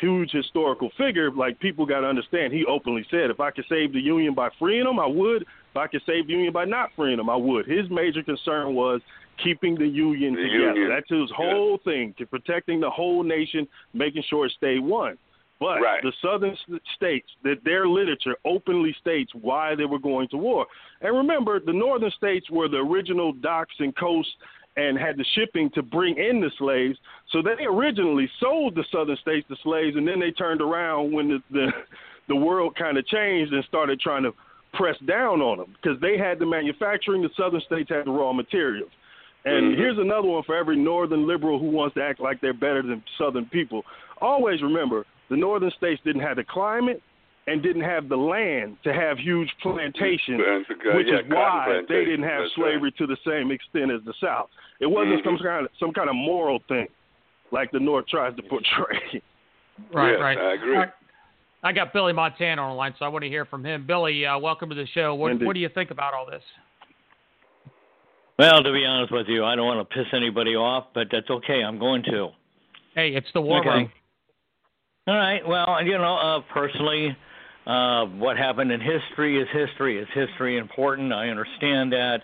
huge 0.00 0.30
historical 0.30 0.90
figure, 0.96 1.30
like 1.30 1.58
people 1.58 1.86
got 1.86 2.00
to 2.00 2.06
understand, 2.06 2.52
he 2.52 2.64
openly 2.66 3.04
said, 3.10 3.30
if 3.30 3.40
I 3.40 3.50
could 3.50 3.64
save 3.68 3.92
the 3.92 4.00
Union 4.00 4.34
by 4.34 4.48
freeing 4.58 4.84
them, 4.84 4.98
I 4.98 5.06
would. 5.06 5.42
If 5.42 5.76
I 5.76 5.86
could 5.86 6.02
save 6.06 6.26
the 6.26 6.32
Union 6.32 6.52
by 6.52 6.64
not 6.64 6.90
freeing 6.96 7.16
them, 7.16 7.28
I 7.30 7.36
would. 7.36 7.66
His 7.66 7.88
major 7.90 8.22
concern 8.22 8.74
was 8.74 9.00
keeping 9.42 9.74
the 9.76 9.86
Union 9.86 10.34
The 10.34 10.42
together. 10.42 10.74
Union. 10.74 10.88
That's 10.88 11.10
his 11.10 11.30
whole 11.36 11.78
thing, 11.84 12.14
to 12.18 12.26
protecting 12.26 12.80
the 12.80 12.90
whole 12.90 13.22
nation, 13.22 13.68
making 13.94 14.22
sure 14.28 14.46
it 14.46 14.52
stayed 14.52 14.80
one. 14.80 15.16
But 15.60 15.80
Right. 15.80 16.02
the 16.02 16.12
southern 16.22 16.56
states, 16.94 17.28
that 17.42 17.64
their 17.64 17.88
literature 17.88 18.36
openly 18.44 18.92
states 19.00 19.34
why 19.34 19.74
they 19.74 19.86
were 19.86 19.98
going 19.98 20.28
to 20.28 20.36
war. 20.36 20.66
And 21.00 21.16
remember, 21.16 21.58
the 21.58 21.72
northern 21.72 22.12
states 22.12 22.48
were 22.48 22.68
the 22.68 22.78
original 22.78 23.32
docks 23.32 23.74
and 23.80 23.94
coasts 23.96 24.32
and 24.78 24.96
had 24.96 25.16
the 25.16 25.24
shipping 25.34 25.68
to 25.74 25.82
bring 25.82 26.16
in 26.16 26.40
the 26.40 26.50
slaves. 26.56 26.96
So 27.32 27.42
they 27.42 27.64
originally 27.64 28.30
sold 28.38 28.76
the 28.76 28.84
southern 28.92 29.16
states 29.20 29.46
the 29.50 29.56
slaves, 29.64 29.96
and 29.96 30.06
then 30.06 30.20
they 30.20 30.30
turned 30.30 30.60
around 30.62 31.12
when 31.12 31.28
the 31.28 31.38
the, 31.50 31.66
the 32.28 32.36
world 32.36 32.76
kind 32.76 32.96
of 32.96 33.06
changed 33.06 33.52
and 33.52 33.64
started 33.64 33.98
trying 34.00 34.22
to 34.22 34.32
press 34.74 34.96
down 35.06 35.40
on 35.40 35.58
them 35.58 35.74
because 35.80 36.00
they 36.00 36.16
had 36.16 36.38
the 36.38 36.46
manufacturing, 36.46 37.22
the 37.22 37.30
southern 37.36 37.60
states 37.62 37.90
had 37.90 38.06
the 38.06 38.10
raw 38.10 38.32
materials. 38.32 38.90
And 39.44 39.72
Mhm. 39.72 39.76
here's 39.76 39.98
another 39.98 40.28
one 40.28 40.42
for 40.42 40.54
every 40.54 40.76
northern 40.76 41.26
liberal 41.26 41.58
who 41.58 41.70
wants 41.70 41.94
to 41.94 42.02
act 42.02 42.20
like 42.20 42.40
they're 42.40 42.52
better 42.52 42.82
than 42.82 43.02
southern 43.16 43.46
people. 43.46 43.84
Always 44.20 44.62
remember, 44.62 45.06
the 45.30 45.36
northern 45.36 45.70
states 45.70 46.02
didn't 46.04 46.22
have 46.22 46.36
the 46.36 46.44
climate 46.44 47.02
and 47.48 47.62
didn't 47.62 47.82
have 47.82 48.08
the 48.08 48.16
land 48.16 48.76
to 48.84 48.92
have 48.92 49.18
huge 49.18 49.48
plantations, 49.62 50.40
And, 50.46 50.66
which 50.96 51.06
yeah, 51.08 51.20
is 51.20 51.24
why 51.28 51.64
cotton 51.66 51.86
they 51.88 52.04
didn't 52.04 52.24
have 52.28 52.42
that's 52.42 52.54
slavery 52.54 52.92
to 52.98 53.06
the 53.06 53.16
same 53.26 53.50
extent 53.50 53.90
as 53.90 54.00
the 54.04 54.14
South. 54.20 54.48
It 54.80 54.86
wasn't 54.86 55.24
some 55.24 55.38
Mhm. 55.38 55.42
kind 55.42 55.66
of 55.66 55.72
some 55.78 55.92
kind 55.92 56.08
of 56.08 56.14
moral 56.16 56.58
thing, 56.68 56.88
like 57.50 57.70
the 57.70 57.80
North 57.80 58.06
tries 58.08 58.34
to 58.36 58.42
portray. 58.42 59.22
Right, 59.92 60.10
Yes, 60.14 60.20
right. 60.20 60.38
I 60.38 60.52
agree. 60.54 60.74
All 60.74 60.80
right. 60.80 60.90
I 61.62 61.72
got 61.72 61.92
Billy 61.92 62.12
Montana 62.12 62.60
on 62.60 62.70
the 62.70 62.74
line, 62.74 62.94
so 62.98 63.04
I 63.04 63.08
want 63.08 63.22
to 63.22 63.28
hear 63.28 63.44
from 63.44 63.64
him. 63.64 63.86
Billy, 63.86 64.26
uh, 64.26 64.36
welcome 64.36 64.68
to 64.70 64.74
the 64.74 64.86
show. 64.88 65.14
What, 65.14 65.30
Indeed. 65.30 65.46
what 65.46 65.52
do 65.54 65.60
you 65.60 65.68
think 65.68 65.92
about 65.92 66.14
all 66.14 66.26
this? 66.26 66.42
Well, 68.38 68.62
to 68.62 68.72
be 68.72 68.84
honest 68.84 69.12
with 69.12 69.26
you, 69.28 69.44
I 69.44 69.54
don't 69.54 69.66
want 69.66 69.88
to 69.88 69.94
piss 69.96 70.06
anybody 70.12 70.56
off, 70.56 70.86
but 70.94 71.08
that's 71.12 71.28
okay. 71.30 71.62
I'm 71.62 71.78
going 71.78 72.02
to. 72.04 72.30
Hey, 72.94 73.10
it's 73.14 73.26
the 73.34 73.40
war 73.40 73.60
Okay. 73.60 73.68
room. 73.68 73.92
All 75.08 75.16
right. 75.16 75.46
Well, 75.46 75.80
you 75.84 75.96
know, 75.98 76.16
uh, 76.16 76.40
personally, 76.52 77.16
uh, 77.68 78.06
what 78.06 78.36
happened 78.36 78.72
in 78.72 78.80
history 78.80 79.40
is 79.40 79.46
history. 79.52 79.98
Is 79.98 80.08
history 80.14 80.58
important? 80.58 81.12
I 81.12 81.28
understand 81.28 81.92
that. 81.92 82.18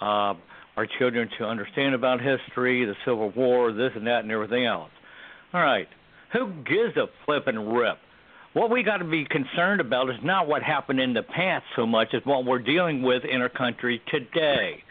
Uh, 0.00 0.34
our 0.76 0.86
children 0.98 1.28
to 1.38 1.44
understand 1.44 1.94
about 1.94 2.20
history, 2.20 2.84
the 2.84 2.94
Civil 3.04 3.30
War, 3.30 3.72
this 3.72 3.92
and 3.94 4.06
that, 4.06 4.20
and 4.20 4.30
everything 4.30 4.66
else. 4.66 4.90
All 5.52 5.62
right. 5.62 5.88
Who 6.32 6.52
gives 6.64 6.96
a 6.96 7.06
flip 7.24 7.46
and 7.46 7.74
rip? 7.76 7.96
What 8.52 8.70
we 8.70 8.82
got 8.82 8.98
to 8.98 9.04
be 9.04 9.24
concerned 9.24 9.80
about 9.80 10.10
is 10.10 10.16
not 10.22 10.48
what 10.48 10.62
happened 10.62 11.00
in 11.00 11.14
the 11.14 11.22
past 11.22 11.64
so 11.76 11.86
much 11.86 12.08
as 12.14 12.22
what 12.24 12.44
we're 12.44 12.58
dealing 12.58 13.02
with 13.02 13.22
in 13.24 13.40
our 13.40 13.48
country 13.48 14.02
today. 14.08 14.82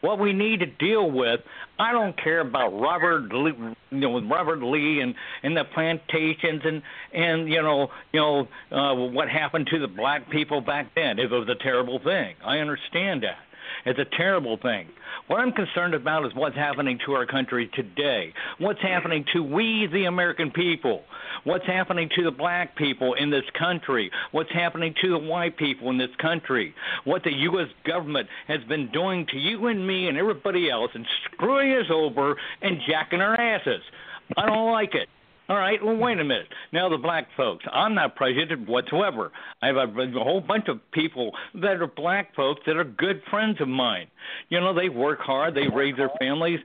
What 0.00 0.18
we 0.18 0.32
need 0.32 0.60
to 0.60 0.66
deal 0.66 1.10
with, 1.10 1.40
I 1.78 1.92
don't 1.92 2.16
care 2.22 2.40
about 2.40 2.68
Robert, 2.78 3.32
Lee, 3.32 3.52
you 3.90 3.98
know, 3.98 4.20
Robert 4.20 4.62
Lee 4.62 5.00
and 5.00 5.14
and 5.42 5.56
the 5.56 5.64
plantations 5.64 6.62
and 6.64 6.82
and 7.12 7.48
you 7.48 7.62
know 7.62 7.88
you 8.12 8.20
know 8.20 8.48
uh, 8.70 8.94
what 8.94 9.28
happened 9.28 9.68
to 9.72 9.78
the 9.78 9.88
black 9.88 10.30
people 10.30 10.60
back 10.60 10.94
then. 10.94 11.18
It 11.18 11.30
was 11.30 11.48
a 11.48 11.62
terrible 11.62 11.98
thing. 11.98 12.34
I 12.44 12.58
understand 12.58 13.24
that. 13.24 13.47
It's 13.86 13.98
a 13.98 14.16
terrible 14.16 14.56
thing. 14.56 14.88
What 15.26 15.40
I'm 15.40 15.52
concerned 15.52 15.94
about 15.94 16.24
is 16.24 16.32
what's 16.34 16.56
happening 16.56 16.98
to 17.06 17.12
our 17.12 17.26
country 17.26 17.70
today. 17.74 18.32
What's 18.58 18.80
happening 18.80 19.24
to 19.34 19.42
we, 19.42 19.88
the 19.92 20.04
American 20.04 20.50
people. 20.50 21.02
What's 21.44 21.66
happening 21.66 22.08
to 22.16 22.24
the 22.24 22.30
black 22.30 22.76
people 22.76 23.14
in 23.14 23.30
this 23.30 23.44
country. 23.58 24.10
What's 24.32 24.50
happening 24.52 24.94
to 25.02 25.10
the 25.10 25.18
white 25.18 25.56
people 25.56 25.90
in 25.90 25.98
this 25.98 26.14
country. 26.20 26.74
What 27.04 27.24
the 27.24 27.32
U.S. 27.32 27.68
government 27.86 28.28
has 28.46 28.60
been 28.68 28.90
doing 28.90 29.26
to 29.26 29.36
you 29.36 29.66
and 29.66 29.86
me 29.86 30.08
and 30.08 30.16
everybody 30.16 30.70
else 30.70 30.90
and 30.94 31.06
screwing 31.24 31.72
us 31.72 31.90
over 31.92 32.36
and 32.62 32.78
jacking 32.88 33.20
our 33.20 33.38
asses. 33.38 33.82
I 34.36 34.46
don't 34.46 34.72
like 34.72 34.94
it. 34.94 35.08
All 35.48 35.56
right, 35.56 35.82
well, 35.82 35.96
wait 35.96 36.20
a 36.20 36.24
minute. 36.24 36.48
Now, 36.72 36.90
the 36.90 36.98
black 36.98 37.26
folks, 37.34 37.64
I'm 37.72 37.94
not 37.94 38.16
prejudiced 38.16 38.68
whatsoever. 38.68 39.32
I 39.62 39.68
have 39.68 39.76
a, 39.76 40.02
a 40.02 40.22
whole 40.22 40.42
bunch 40.42 40.68
of 40.68 40.78
people 40.92 41.32
that 41.54 41.80
are 41.80 41.86
black 41.86 42.34
folks 42.34 42.60
that 42.66 42.76
are 42.76 42.84
good 42.84 43.22
friends 43.30 43.58
of 43.60 43.68
mine. 43.68 44.08
You 44.50 44.60
know, 44.60 44.74
they 44.74 44.90
work 44.90 45.20
hard, 45.20 45.54
they 45.54 45.68
raise 45.74 45.96
their 45.96 46.10
families, 46.20 46.60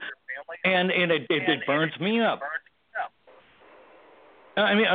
and, 0.66 0.92
and 0.92 1.12
it, 1.14 1.22
it, 1.30 1.44
it 1.48 1.60
burns 1.66 1.98
me 2.02 2.22
up. 2.22 2.42
I 4.58 4.76
mean, 4.76 4.86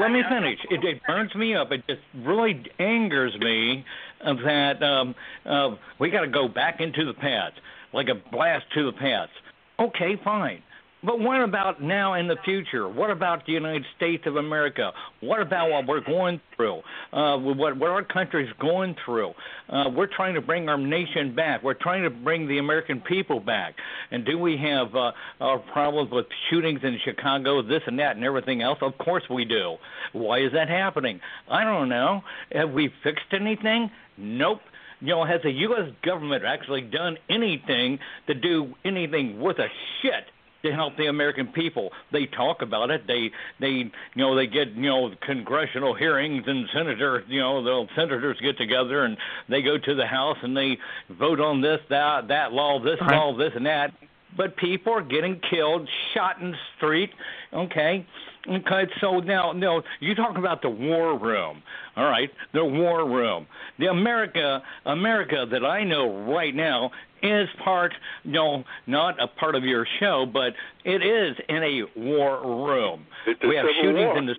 let 0.00 0.10
me 0.10 0.22
finish. 0.28 0.58
It, 0.68 0.84
it 0.84 1.00
burns 1.06 1.34
me 1.34 1.54
up. 1.54 1.70
It 1.70 1.84
just 1.88 2.02
really 2.14 2.62
angers 2.78 3.34
me 3.38 3.84
that 4.22 4.82
um, 4.82 5.14
uh, 5.48 5.76
we 5.98 6.10
got 6.10 6.22
to 6.22 6.28
go 6.28 6.48
back 6.48 6.80
into 6.80 7.04
the 7.04 7.14
past, 7.14 7.54
like 7.94 8.08
a 8.08 8.30
blast 8.30 8.64
to 8.74 8.84
the 8.84 8.92
past. 8.92 9.30
Okay, 9.78 10.20
fine. 10.22 10.62
But 11.06 11.20
what 11.20 11.40
about 11.40 11.80
now 11.80 12.14
in 12.14 12.26
the 12.26 12.34
future? 12.44 12.88
What 12.88 13.12
about 13.12 13.46
the 13.46 13.52
United 13.52 13.84
States 13.96 14.24
of 14.26 14.34
America? 14.34 14.90
What 15.20 15.40
about 15.40 15.70
what 15.70 15.86
we're 15.86 16.00
going 16.00 16.40
through? 16.56 16.80
Uh, 17.12 17.38
what, 17.38 17.78
what 17.78 17.90
our 17.90 18.02
country's 18.02 18.52
going 18.58 18.96
through? 19.04 19.32
Uh, 19.68 19.84
we're 19.94 20.08
trying 20.08 20.34
to 20.34 20.40
bring 20.40 20.68
our 20.68 20.76
nation 20.76 21.32
back. 21.32 21.62
We're 21.62 21.74
trying 21.74 22.02
to 22.02 22.10
bring 22.10 22.48
the 22.48 22.58
American 22.58 23.00
people 23.00 23.38
back. 23.38 23.76
And 24.10 24.26
do 24.26 24.36
we 24.36 24.56
have 24.56 24.96
uh, 24.96 25.12
our 25.40 25.60
problems 25.60 26.10
with 26.10 26.26
shootings 26.50 26.80
in 26.82 26.98
Chicago, 27.04 27.62
this 27.62 27.82
and 27.86 28.00
that, 28.00 28.16
and 28.16 28.24
everything 28.24 28.60
else? 28.60 28.78
Of 28.82 28.98
course 28.98 29.22
we 29.30 29.44
do. 29.44 29.76
Why 30.12 30.40
is 30.40 30.52
that 30.54 30.68
happening? 30.68 31.20
I 31.48 31.62
don't 31.62 31.88
know. 31.88 32.22
Have 32.50 32.72
we 32.72 32.92
fixed 33.04 33.32
anything? 33.32 33.92
Nope 34.18 34.60
you 34.98 35.08
know, 35.08 35.26
has 35.26 35.42
the 35.42 35.50
U.S. 35.50 35.90
government 36.02 36.42
actually 36.46 36.80
done 36.80 37.18
anything 37.28 37.98
to 38.28 38.34
do 38.34 38.72
anything 38.82 39.38
worth 39.38 39.58
a 39.58 39.68
shit 40.00 40.24
to 40.68 40.74
help 40.74 40.96
the 40.96 41.06
American 41.06 41.48
people? 41.48 41.90
They 42.12 42.26
talk 42.26 42.62
about 42.62 42.90
it. 42.90 43.06
They, 43.06 43.30
they, 43.60 43.68
you 43.68 43.90
know, 44.16 44.34
they 44.34 44.46
get, 44.46 44.68
you 44.72 44.88
know, 44.88 45.10
congressional 45.24 45.94
hearings 45.94 46.44
and 46.46 46.68
senators, 46.72 47.24
you 47.28 47.40
know, 47.40 47.62
the 47.62 47.86
senators 47.94 48.36
get 48.42 48.58
together 48.58 49.04
and 49.04 49.16
they 49.48 49.62
go 49.62 49.78
to 49.78 49.94
the 49.94 50.06
House 50.06 50.36
and 50.42 50.56
they 50.56 50.78
vote 51.18 51.40
on 51.40 51.60
this, 51.60 51.80
that, 51.90 52.28
that 52.28 52.52
law, 52.52 52.78
this 52.82 52.98
Right. 53.00 53.16
law, 53.16 53.36
this 53.36 53.52
and 53.54 53.66
that. 53.66 53.92
But 54.36 54.56
people 54.56 54.92
are 54.92 55.02
getting 55.02 55.40
killed, 55.50 55.88
shot 56.12 56.40
in 56.40 56.50
the 56.50 56.58
street. 56.76 57.10
Okay, 57.54 58.06
okay. 58.48 58.90
So 59.00 59.20
now, 59.20 59.52
no, 59.52 59.82
you 60.00 60.14
talk 60.14 60.36
about 60.38 60.62
the 60.62 60.70
war 60.70 61.18
room. 61.18 61.62
All 61.96 62.04
right, 62.04 62.30
the 62.52 62.64
war 62.64 63.08
room. 63.08 63.46
The 63.78 63.86
America, 63.86 64.62
America 64.84 65.46
that 65.50 65.64
I 65.64 65.84
know 65.84 66.26
right 66.32 66.54
now 66.54 66.90
is 67.22 67.48
part, 67.64 67.92
no, 68.24 68.64
not 68.86 69.20
a 69.22 69.26
part 69.26 69.54
of 69.54 69.64
your 69.64 69.86
show, 69.98 70.26
but 70.30 70.52
it 70.84 71.04
is 71.04 71.36
in 71.48 71.62
a 71.62 71.82
war 71.98 72.40
room. 72.42 73.06
It's 73.26 73.40
we 73.42 73.56
have 73.56 73.66
shootings 73.80 73.98
war. 73.98 74.18
in 74.18 74.26
the 74.26 74.34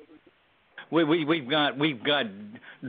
we, 0.91 1.03
we 1.03 1.25
we've 1.25 1.49
got 1.49 1.77
we've 1.77 2.03
got 2.03 2.25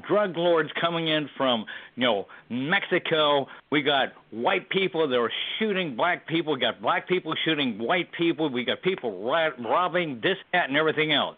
drug 0.06 0.36
lords 0.36 0.70
coming 0.80 1.08
in 1.08 1.28
from 1.36 1.64
you 1.96 2.04
know 2.04 2.26
Mexico. 2.50 3.46
We 3.70 3.82
got 3.82 4.08
white 4.30 4.68
people 4.70 5.08
that 5.08 5.16
are 5.16 5.32
shooting 5.58 5.96
black 5.96 6.26
people. 6.26 6.54
We 6.54 6.60
got 6.60 6.80
black 6.80 7.08
people 7.08 7.34
shooting 7.44 7.78
white 7.78 8.10
people. 8.12 8.50
We 8.50 8.64
got 8.64 8.82
people 8.82 9.24
robbing 9.24 10.20
this, 10.22 10.36
that, 10.52 10.68
and 10.68 10.76
everything 10.76 11.12
else. 11.12 11.36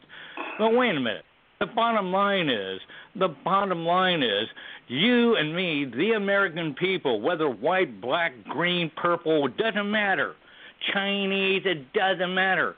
But 0.59 0.75
wait 0.75 0.90
a 0.96 1.01
minute. 1.01 1.25
The 1.61 1.66
bottom 1.66 2.11
line 2.11 2.49
is 2.49 2.81
the 3.16 3.29
bottom 3.29 3.85
line 3.85 4.23
is 4.23 4.49
you 4.88 5.37
and 5.37 5.55
me, 5.55 5.85
the 5.85 6.12
American 6.12 6.75
people, 6.75 7.20
whether 7.20 7.49
white, 7.49 8.01
black, 8.01 8.33
green, 8.49 8.90
purple, 8.96 9.46
doesn't 9.49 9.90
matter. 9.90 10.35
Chinese, 10.92 11.62
it 11.64 11.92
doesn't 11.92 12.35
matter. 12.35 12.77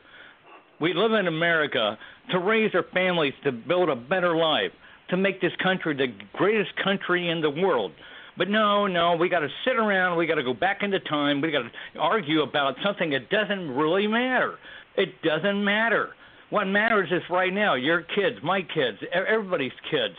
We 0.82 0.94
live 0.94 1.12
in 1.12 1.28
America 1.28 1.96
to 2.32 2.40
raise 2.40 2.74
our 2.74 2.84
families 2.92 3.34
to 3.44 3.52
build 3.52 3.88
a 3.88 3.94
better 3.94 4.34
life, 4.36 4.72
to 5.10 5.16
make 5.16 5.40
this 5.40 5.52
country 5.62 5.94
the 5.94 6.08
greatest 6.32 6.72
country 6.82 7.30
in 7.30 7.40
the 7.40 7.50
world. 7.50 7.92
But 8.36 8.48
no, 8.48 8.88
no, 8.88 9.14
we 9.14 9.28
got 9.28 9.40
to 9.40 9.48
sit 9.64 9.76
around. 9.76 10.18
We 10.18 10.26
got 10.26 10.34
to 10.34 10.42
go 10.42 10.54
back 10.54 10.78
into 10.82 10.98
time. 10.98 11.40
We 11.40 11.52
got 11.52 11.62
to 11.62 11.98
argue 12.00 12.42
about 12.42 12.74
something 12.84 13.10
that 13.10 13.30
doesn't 13.30 13.70
really 13.70 14.08
matter. 14.08 14.56
It 14.96 15.22
doesn't 15.22 15.64
matter. 15.64 16.14
What 16.50 16.64
matters 16.64 17.10
is 17.12 17.22
right 17.30 17.52
now, 17.52 17.74
your 17.74 18.02
kids, 18.02 18.38
my 18.42 18.62
kids, 18.62 18.98
everybody's 19.14 19.72
kids. 19.88 20.14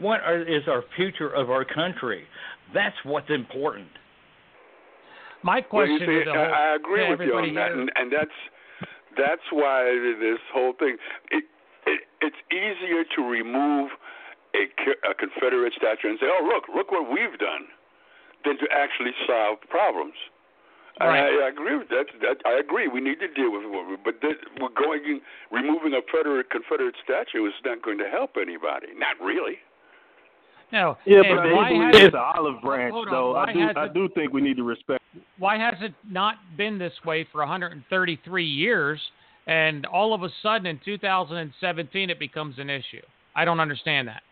What 0.00 0.20
are, 0.22 0.42
is 0.42 0.62
our 0.66 0.82
future 0.96 1.28
of 1.28 1.48
our 1.48 1.64
country? 1.64 2.24
That's 2.74 2.96
what's 3.04 3.30
important. 3.30 3.88
My 5.44 5.60
question 5.60 5.92
you 5.92 5.98
see, 6.00 6.24
to 6.24 6.24
the 6.24 6.32
whole, 6.32 6.40
I 6.40 6.72
I 6.72 6.74
agree 6.74 7.04
to 7.04 7.10
with 7.10 7.20
you 7.20 7.34
on 7.34 7.54
that, 7.54 7.72
and, 7.72 7.90
and 7.94 8.12
that's 8.12 8.30
that's 9.16 9.48
why 9.50 9.84
this 10.20 10.40
whole 10.52 10.72
thing. 10.78 10.96
It, 11.30 11.44
it 11.86 12.00
it's 12.20 12.40
easier 12.50 13.04
to 13.16 13.20
remove 13.22 13.90
a, 14.54 14.68
a 15.08 15.14
Confederate 15.14 15.74
statue 15.76 16.10
and 16.10 16.18
say, 16.20 16.26
"Oh, 16.28 16.44
look, 16.44 16.68
look 16.74 16.90
what 16.90 17.10
we've 17.10 17.38
done," 17.38 17.66
than 18.44 18.58
to 18.58 18.66
actually 18.72 19.12
solve 19.26 19.58
problems. 19.68 20.14
Right. 21.00 21.24
I, 21.24 21.46
I 21.46 21.48
agree 21.48 21.76
with 21.76 21.88
that. 21.88 22.06
That 22.20 22.44
I 22.44 22.60
agree. 22.60 22.86
We 22.86 23.00
need 23.00 23.18
to 23.20 23.28
deal 23.28 23.50
with 23.50 23.64
we, 23.64 23.96
but 24.04 24.20
this, 24.20 24.36
we're 24.60 24.76
going 24.76 25.20
removing 25.50 25.94
a 25.94 26.02
Confederate 26.02 26.50
Confederate 26.50 26.94
statue 27.02 27.46
is 27.46 27.54
not 27.64 27.82
going 27.82 27.98
to 27.98 28.08
help 28.08 28.36
anybody. 28.36 28.88
Not 28.96 29.16
really. 29.24 29.56
No. 30.72 30.96
Yeah, 31.06 31.18
and 31.18 31.36
but 31.36 31.42
they 31.42 31.52
why 31.52 31.68
believe 31.68 31.82
has 31.82 31.94
it's 31.96 32.04
it, 32.08 32.12
the 32.12 32.18
olive 32.18 32.60
branch, 32.62 32.92
hold 32.92 33.08
on, 33.08 33.12
though. 33.12 33.36
I 33.36 33.52
do, 33.52 33.60
has 33.60 33.76
I 33.76 33.88
do 33.88 34.08
think 34.14 34.32
we 34.32 34.40
need 34.40 34.56
to 34.56 34.64
respect. 34.64 35.02
why 35.38 35.58
has 35.58 35.74
it 35.80 35.94
not 36.10 36.36
been 36.56 36.78
this 36.78 36.92
way 37.04 37.26
for 37.30 37.38
133 37.38 38.44
years? 38.44 39.00
and 39.48 39.86
all 39.86 40.14
of 40.14 40.22
a 40.22 40.28
sudden 40.40 40.66
in 40.66 40.78
2017 40.84 42.10
it 42.10 42.18
becomes 42.20 42.60
an 42.60 42.70
issue. 42.70 43.02
I 43.34 43.44
don't 43.44 43.58
understand 43.58 44.06
that. 44.06 44.22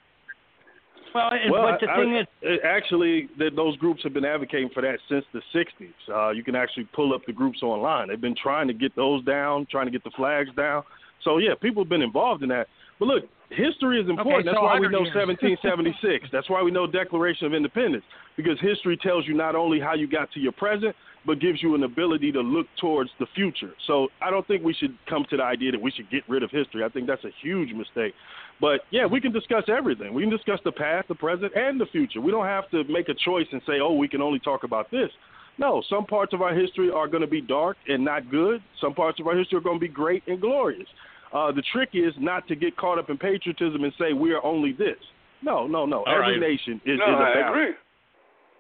Well, 1.13 1.31
and, 1.33 1.51
Well, 1.51 1.63
but 1.65 1.81
the 1.81 1.91
I- 1.91 1.97
thing 1.97 2.15
I- 2.15 2.21
is, 2.21 2.27
uh, 2.63 2.67
actually, 2.67 3.29
th 3.37 3.53
those 3.57 3.77
groups 3.79 4.05
have 4.05 4.13
been 4.15 4.25
advocating 4.25 4.69
for 4.71 4.83
that 4.83 5.01
since 5.09 5.25
the 5.33 5.43
'60s. 5.53 5.93
Uh, 6.09 6.31
you 6.31 6.45
can 6.45 6.55
actually 6.55 6.85
pull 6.95 7.13
up 7.13 7.25
the 7.27 7.33
groups 7.33 7.63
online. 7.63 8.07
They've 8.09 8.21
been 8.21 8.37
trying 8.37 8.69
to 8.69 8.75
get 8.75 8.95
those 8.95 9.25
down, 9.25 9.67
trying 9.67 9.87
to 9.87 9.91
get 9.91 10.05
the 10.05 10.13
flags 10.13 10.51
down. 10.57 10.85
So 11.25 11.39
yeah, 11.39 11.55
people 11.61 11.83
have 11.83 11.89
been 11.89 12.03
involved 12.03 12.45
in 12.45 12.49
that. 12.51 12.69
But 13.01 13.09
look, 13.09 13.25
history 13.51 14.01
is 14.01 14.09
important. 14.09 14.35
Okay, 14.35 14.45
That's 14.47 14.57
so 14.57 14.63
why 14.63 14.79
we 14.79 14.89
know 14.89 15.03
years. 15.05 15.15
1776. 15.15 16.29
That's 16.33 16.49
why 16.49 16.63
we 16.63 16.71
know 16.71 16.87
Declaration 16.87 17.47
of 17.47 17.55
Independence 17.55 18.05
because 18.37 18.59
history 18.61 18.97
tells 18.97 19.27
you 19.27 19.35
not 19.35 19.55
only 19.55 19.81
how 19.81 19.95
you 19.95 20.09
got 20.09 20.33
to 20.33 20.41
your 20.41 20.53
present, 20.53 20.95
but 21.27 21.39
gives 21.39 21.63
you 21.63 21.75
an 21.75 21.83
ability 21.83 22.33
to 22.33 22.41
look 22.41 22.67
towards 22.81 23.11
the 23.19 23.27
future. 23.35 23.73
So 23.87 24.09
I 24.23 24.31
don't 24.31 24.47
think 24.47 24.65
we 24.65 24.73
should 24.73 24.97
come 25.09 25.27
to 25.31 25.37
the 25.37 25.43
idea 25.43 25.73
that 25.73 25.81
we 25.81 25.91
should 25.91 26.11
get 26.11 26.23
rid 26.29 26.43
of 26.43 26.51
history. 26.51 26.83
I 26.83 26.89
think 26.89 27.07
that's 27.07 27.25
a 27.25 27.31
huge 27.43 27.73
mistake. 27.73 28.15
But 28.61 28.81
yeah, 28.91 29.07
we 29.07 29.21
can 29.21 29.33
discuss 29.33 29.65
everything. 29.69 30.15
We 30.15 30.23
can 30.23 30.31
discuss 30.31 30.61
the 30.65 30.73
past, 30.73 31.09
the 31.09 31.15
present, 31.15 31.53
and 31.55 31.81
the 31.81 31.87
future. 31.87 32.21
We 32.21 32.31
don't 32.31 32.47
have 32.47 32.71
to 32.71 32.85
make 32.85 33.09
a 33.09 33.15
choice 33.15 33.47
and 33.53 33.61
say, 33.67 33.81
oh, 33.83 33.93
we 33.93 34.09
can 34.09 34.23
only 34.23 34.39
talk 34.39 34.65
about 34.65 34.91
this. 34.91 35.11
No, 35.59 35.83
some 35.91 36.07
parts 36.07 36.33
of 36.33 36.41
our 36.41 36.55
history 36.55 36.91
are 36.91 37.07
going 37.07 37.21
to 37.21 37.27
be 37.27 37.43
dark 37.43 37.77
and 37.87 38.03
not 38.03 38.31
good. 38.31 38.63
Some 38.81 38.95
parts 38.95 39.21
of 39.21 39.27
our 39.27 39.37
history 39.37 39.59
are 39.59 39.63
going 39.63 39.77
to 39.77 39.81
be 39.81 39.93
great 39.93 40.23
and 40.27 40.41
glorious. 40.41 40.89
Uh, 41.33 41.53
the 41.53 41.63
trick 41.73 41.91
is 41.93 42.13
not 42.19 42.47
to 42.49 42.57
get 42.57 42.77
caught 42.77 42.99
up 42.99 43.09
in 43.11 43.17
patriotism 43.19 43.85
and 43.85 43.93
say 43.99 44.13
we 44.13 44.33
are 44.33 44.45
only 44.45 44.73
this. 44.73 44.97
No, 45.43 45.67
no, 45.67 45.87
no. 45.87 45.99
All 46.05 46.09
Every 46.09 46.39
right. 46.39 46.41
nation 46.41 46.81
is, 46.85 46.99
no, 46.99 47.05
is 47.15 47.21
a 47.21 47.23
I 47.23 47.35
balance. 47.35 47.49
agree. 47.51 47.75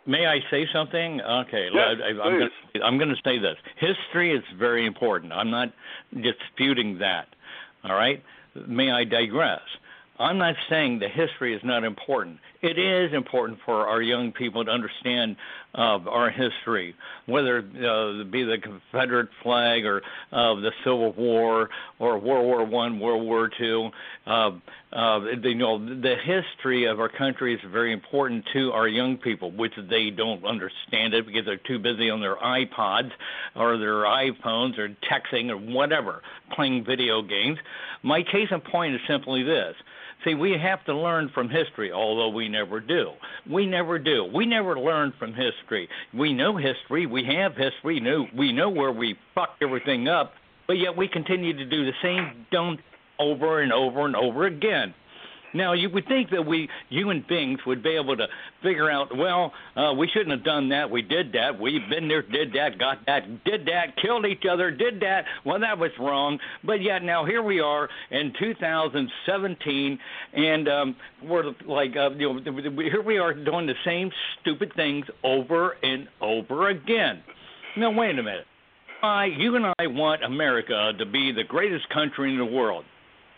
May 0.07 0.27
I 0.27 0.39
say 0.51 0.66
something? 0.73 1.21
Okay, 1.21 1.68
Yes, 1.75 1.87
I, 2.03 2.21
I, 2.23 2.25
I'm 2.27 2.39
please. 2.39 2.49
going 2.73 2.83
I'm 2.85 2.97
going 2.99 3.11
to 3.11 3.21
say 3.23 3.39
this. 3.39 3.57
History 3.79 4.35
is 4.35 4.43
very 4.59 4.87
important. 4.87 5.33
I'm 5.33 5.51
not 5.51 5.68
disputing 6.14 6.99
that. 6.99 7.27
All 7.85 7.95
right? 7.95 8.23
May 8.66 8.91
I 8.91 9.05
digress? 9.05 9.61
I'm 10.18 10.39
not 10.39 10.55
saying 10.68 11.01
the 11.01 11.09
history 11.09 11.55
is 11.55 11.61
not 11.64 11.85
important. 11.85 12.39
It 12.63 12.79
is 12.79 13.15
important 13.15 13.59
for 13.65 13.89
our 13.89 14.03
young 14.03 14.33
people 14.33 14.63
to 14.67 14.71
understand 14.71 15.37
uh, 15.75 15.99
our 16.07 16.29
history, 16.29 16.95
whether 17.25 17.59
uh, 17.61 18.21
it 18.21 18.31
be 18.31 18.45
the 18.45 18.59
Confederate 18.59 19.31
flag 19.43 19.87
or 19.87 20.03
uh, 20.31 20.57
the 20.57 20.71
Civil 20.85 21.13
War 21.15 21.71
or 21.99 22.19
World 22.19 22.45
War 22.45 22.65
One, 22.65 23.01
World 23.01 23.25
War 23.25 23.49
Two. 23.49 23.89
Uh, 24.27 24.51
uh, 24.93 25.21
you 25.43 25.55
know, 25.55 25.79
the 25.79 26.17
history 26.23 26.85
of 26.85 27.01
our 27.01 27.09
country 27.09 27.55
is 27.55 27.61
very 27.73 27.95
important 27.95 28.45
to 28.53 28.73
our 28.73 28.89
young 28.89 29.17
people, 29.17 29.51
which 29.53 29.73
they 29.89 30.11
don't 30.11 30.45
understand 30.45 31.15
it 31.15 31.25
because 31.25 31.47
they're 31.47 31.57
too 31.57 31.79
busy 31.79 32.11
on 32.11 32.21
their 32.21 32.37
iPods 32.37 33.11
or 33.57 33.79
their 33.79 34.03
iPhones 34.05 34.77
or 34.77 34.95
texting 35.11 35.49
or 35.49 35.57
whatever, 35.57 36.21
playing 36.55 36.85
video 36.85 37.23
games. 37.23 37.59
My 38.03 38.23
case 38.23 38.49
in 38.51 38.61
point 38.61 38.95
is 38.95 39.01
simply 39.09 39.45
this. 39.45 39.77
See, 40.25 40.35
we 40.35 40.53
have 40.53 40.85
to 40.85 40.95
learn 40.95 41.31
from 41.33 41.49
history, 41.49 41.93
although 41.93 42.29
we 42.29 42.49
never 42.49 42.79
do. 42.79 43.12
We 43.51 43.66
never 43.66 43.99
do. 43.99 44.25
We 44.25 44.45
never 44.45 44.79
learn 44.79 45.14
from 45.18 45.33
history. 45.33 45.89
We 46.12 46.33
know 46.35 46.57
history. 46.57 47.07
We 47.07 47.25
have 47.25 47.53
history. 47.53 47.95
We 47.95 48.01
know, 48.01 48.27
we 48.37 48.53
know 48.53 48.68
where 48.68 48.93
we 48.93 49.16
fucked 49.35 49.62
everything 49.62 50.09
up, 50.09 50.35
but 50.66 50.75
yet 50.75 50.97
we 50.97 51.09
continue 51.09 51.57
to 51.57 51.64
do 51.64 51.87
the 51.87 51.93
same 52.03 52.47
dumb 52.53 52.79
over 53.18 53.61
and 53.61 53.73
over 53.73 54.05
and 54.05 54.14
over 54.14 54.47
again. 54.47 54.95
Now, 55.53 55.73
you 55.73 55.91
would 55.91 56.07
think 56.07 56.31
that 56.31 56.47
we 56.47 56.69
human 56.89 57.25
beings 57.29 57.61
would 57.67 57.83
be 57.83 57.97
able 57.97 58.17
to 58.17 58.27
figure 58.63 58.91
out, 58.91 59.17
well, 59.17 59.53
uh, 59.77 59.93
we 59.95 60.09
shouldn't 60.09 60.31
have 60.31 60.45
done 60.45 60.69
that. 60.69 60.91
We 60.91 61.03
did 61.03 61.33
that. 61.33 61.59
We've 61.61 61.89
been 61.89 62.09
there, 62.09 62.23
did 62.23 62.53
that, 62.53 62.79
got 62.79 62.99
that, 63.07 63.45
did 63.45 63.67
that, 63.67 63.97
killed 64.01 64.27
each 64.27 64.45
other, 64.51 64.71
did 64.71 65.01
that. 65.01 65.25
Well, 65.45 65.61
that 65.61 65.79
was 65.79 65.91
wrong. 65.99 66.39
But 66.65 66.83
yet 66.83 67.03
now 67.03 67.25
here 67.25 67.43
we 67.43 67.61
are 67.61 67.89
in 68.11 68.33
2017, 68.39 69.99
and 70.35 70.69
um, 70.69 70.97
we're 71.25 71.53
like, 71.67 71.97
uh, 71.97 72.11
you 72.11 72.41
know, 72.41 72.53
here 72.77 73.03
we 73.03 73.19
are 73.19 73.35
doing 73.35 73.67
the 73.67 73.75
same 73.85 74.11
stupid 74.41 74.73
things 74.77 75.05
over 75.25 75.77
and 75.83 76.09
over 76.21 76.69
again. 76.69 77.23
Now, 77.77 77.91
wait 77.93 78.19
a 78.19 78.23
minute. 78.23 78.47
I, 79.03 79.27
you 79.27 79.57
and 79.57 79.65
I 79.79 79.87
want 79.87 80.23
America 80.23 80.93
to 80.99 81.07
be 81.07 81.33
the 81.33 81.45
greatest 81.45 81.89
country 81.89 82.31
in 82.33 82.39
the 82.39 82.45
world 82.45 82.85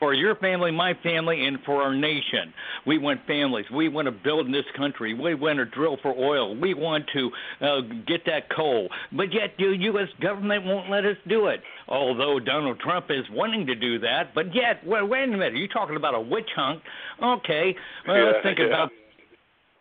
for 0.02 0.12
your 0.12 0.34
family, 0.34 0.72
my 0.72 0.94
family, 1.04 1.46
and 1.46 1.58
for 1.64 1.80
our 1.80 1.94
nation. 1.94 2.52
We 2.84 2.98
want 2.98 3.20
families. 3.24 3.66
We 3.72 3.88
want 3.88 4.06
to 4.06 4.10
build 4.10 4.46
in 4.46 4.52
this 4.52 4.64
country. 4.76 5.14
We 5.14 5.36
want 5.36 5.58
to 5.58 5.64
drill 5.64 5.96
for 6.02 6.12
oil. 6.12 6.56
We 6.60 6.74
want 6.74 7.04
to 7.14 7.30
uh, 7.64 7.80
get 8.04 8.26
that 8.26 8.50
coal. 8.50 8.88
But 9.12 9.32
yet, 9.32 9.54
the 9.58 9.76
U.S. 9.78 10.08
government 10.20 10.64
won't 10.64 10.90
let 10.90 11.04
us 11.04 11.16
do 11.28 11.46
it. 11.46 11.60
Although 11.86 12.40
Donald 12.40 12.80
Trump 12.80 13.06
is 13.10 13.24
wanting 13.30 13.64
to 13.68 13.76
do 13.76 14.00
that, 14.00 14.34
but 14.34 14.52
yet, 14.52 14.84
well, 14.84 15.06
wait 15.06 15.22
a 15.22 15.28
minute. 15.28 15.54
You're 15.54 15.68
talking 15.68 15.94
about 15.94 16.16
a 16.16 16.20
witch 16.20 16.50
hunt? 16.56 16.80
Okay, 17.22 17.76
well, 18.08 18.16
Yeah, 18.16 18.24
let's 18.24 18.42
think 18.42 18.58
yeah. 18.58 18.66
about 18.66 18.90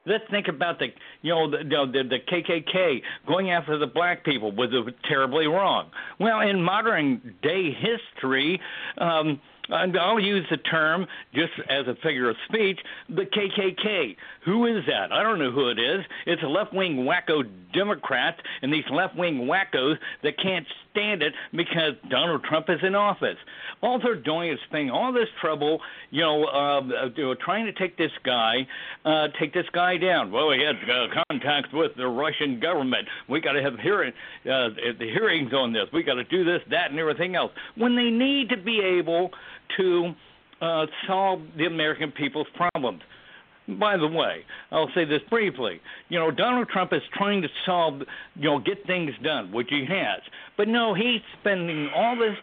let's 0.05 0.23
think 0.29 0.47
about 0.47 0.77
the 0.77 0.87
you 1.23 1.33
know 1.33 1.49
the, 1.49 1.57
the 1.63 2.03
the 2.09 2.17
KKK 2.31 3.01
going 3.27 3.49
after 3.49 3.79
the 3.79 3.87
black 3.87 4.23
people 4.23 4.51
was 4.51 4.69
terribly 5.07 5.47
wrong. 5.47 5.89
Well, 6.19 6.41
in 6.41 6.61
modern 6.61 7.35
day 7.41 7.71
history, 7.71 8.59
um, 8.99 9.39
and 9.71 9.97
I'll 9.97 10.19
use 10.19 10.45
the 10.49 10.57
term 10.57 11.05
just 11.33 11.53
as 11.69 11.87
a 11.87 11.95
figure 12.03 12.29
of 12.29 12.35
speech, 12.47 12.79
the 13.09 13.23
KKK. 13.23 14.15
Who 14.45 14.65
is 14.65 14.83
that? 14.87 15.11
I 15.11 15.23
don't 15.23 15.39
know 15.39 15.51
who 15.51 15.69
it 15.69 15.79
is. 15.79 16.05
It's 16.25 16.43
a 16.43 16.47
left-wing 16.47 17.07
wacko 17.07 17.43
Democrats 17.73 18.39
and 18.61 18.71
these 18.71 18.83
left-wing 18.91 19.47
wackos 19.49 19.95
that 20.23 20.37
can't 20.41 20.65
stand 20.91 21.21
it 21.21 21.33
because 21.51 21.93
Donald 22.09 22.43
Trump 22.43 22.69
is 22.69 22.79
in 22.83 22.95
office. 22.95 23.37
All 23.81 23.99
they're 23.99 24.15
doing 24.15 24.51
is 24.51 24.59
spending 24.67 24.91
all 24.91 25.13
this 25.13 25.29
trouble, 25.39 25.79
you 26.09 26.21
know, 26.21 26.43
uh, 26.45 27.35
trying 27.43 27.65
to 27.65 27.73
take 27.73 27.97
this 27.97 28.11
guy, 28.23 28.67
uh, 29.05 29.27
take 29.39 29.53
this 29.53 29.65
guy 29.73 29.97
down. 29.97 30.31
Well, 30.31 30.51
he 30.51 30.61
had 30.63 30.75
uh, 30.89 31.23
contacts 31.29 31.69
with 31.73 31.95
the 31.95 32.07
Russian 32.07 32.59
government. 32.59 33.07
We 33.29 33.39
got 33.39 33.53
to 33.53 33.61
have 33.61 33.79
hearing, 33.79 34.13
uh, 34.45 34.69
the 34.99 35.09
hearings 35.11 35.53
on 35.53 35.73
this. 35.73 35.85
We 35.93 36.03
got 36.03 36.15
to 36.15 36.25
do 36.25 36.43
this, 36.43 36.61
that, 36.69 36.91
and 36.91 36.99
everything 36.99 37.35
else. 37.35 37.51
When 37.75 37.95
they 37.95 38.09
need 38.09 38.49
to 38.49 38.57
be 38.57 38.81
able 38.81 39.31
to 39.77 40.13
uh, 40.61 40.85
solve 41.07 41.41
the 41.57 41.65
American 41.65 42.11
people's 42.11 42.47
problems. 42.55 43.01
By 43.67 43.97
the 43.97 44.07
way, 44.07 44.43
I'll 44.71 44.89
say 44.93 45.05
this 45.05 45.21
briefly. 45.29 45.79
You 46.09 46.19
know, 46.19 46.31
Donald 46.31 46.67
Trump 46.69 46.93
is 46.93 47.01
trying 47.13 47.41
to 47.41 47.47
solve, 47.65 48.01
you 48.35 48.49
know, 48.49 48.59
get 48.59 48.85
things 48.85 49.11
done, 49.23 49.51
which 49.51 49.67
he 49.69 49.85
has. 49.87 50.21
But 50.57 50.67
no, 50.67 50.93
he's 50.93 51.21
spending 51.39 51.89
all 51.95 52.17
this 52.17 52.35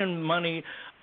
money, 0.00 0.62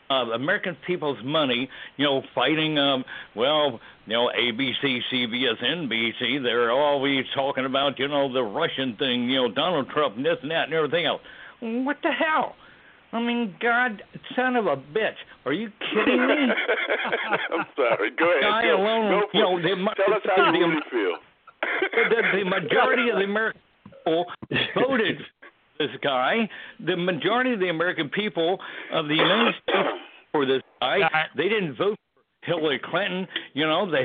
uh, 0.10 0.32
American 0.34 0.78
people's 0.88 1.18
money, 1.24 1.70
you 1.98 2.06
know, 2.06 2.22
fighting, 2.34 2.78
um, 2.78 3.04
well, 3.36 3.80
you 4.06 4.14
know, 4.14 4.32
ABC, 4.38 5.00
CBS, 5.12 5.62
NBC. 5.62 6.42
They're 6.42 6.72
always 6.72 7.26
talking 7.36 7.66
about, 7.66 8.00
you 8.00 8.08
know, 8.08 8.32
the 8.32 8.44
Russian 8.44 8.96
thing, 8.98 9.30
you 9.30 9.36
know, 9.36 9.52
Donald 9.54 9.90
Trump, 9.90 10.16
and 10.16 10.26
this 10.26 10.38
and 10.42 10.52
that, 10.52 10.66
and 10.66 10.74
everything 10.74 11.06
else. 11.06 11.22
What 11.60 11.98
the 12.02 12.12
hell? 12.12 12.56
I 13.16 13.20
mean, 13.22 13.56
God, 13.62 14.04
son 14.36 14.56
of 14.58 14.66
a 14.66 14.76
bitch, 14.76 15.16
are 15.46 15.54
you 15.54 15.70
kidding 15.80 16.28
me? 16.28 16.36
I'm 17.54 17.66
sorry. 17.76 18.12
Go 18.20 18.30
ahead. 18.32 18.42
guy 18.44 18.62
Go, 18.64 18.76
alone, 18.78 19.10
go 19.12 19.22
you 19.34 19.40
know, 19.42 19.62
the- 19.62 19.94
Tell 20.06 20.14
us 20.16 20.22
how 20.36 20.52
the- 20.52 20.58
you 20.58 20.66
really 20.68 20.82
feel. 20.92 21.16
the, 22.10 22.38
the 22.40 22.44
majority 22.50 23.10
of 23.10 23.18
the 23.20 23.24
American 23.24 23.62
people 24.06 24.26
voted 24.76 25.18
this 25.80 25.90
guy. 26.04 26.50
The 26.86 26.98
majority 26.98 27.54
of 27.54 27.60
the 27.60 27.70
American 27.70 28.10
people 28.10 28.60
of 28.92 29.08
the 29.08 29.16
United 29.16 29.54
States 29.64 29.88
for 30.32 30.46
this 30.46 30.62
guy. 30.82 31.00
They 31.38 31.48
didn't 31.50 31.76
vote 31.78 31.98
for 31.98 32.05
Hillary 32.46 32.80
Clinton. 32.84 33.28
You 33.54 33.66
know, 33.66 33.90
the 33.90 34.02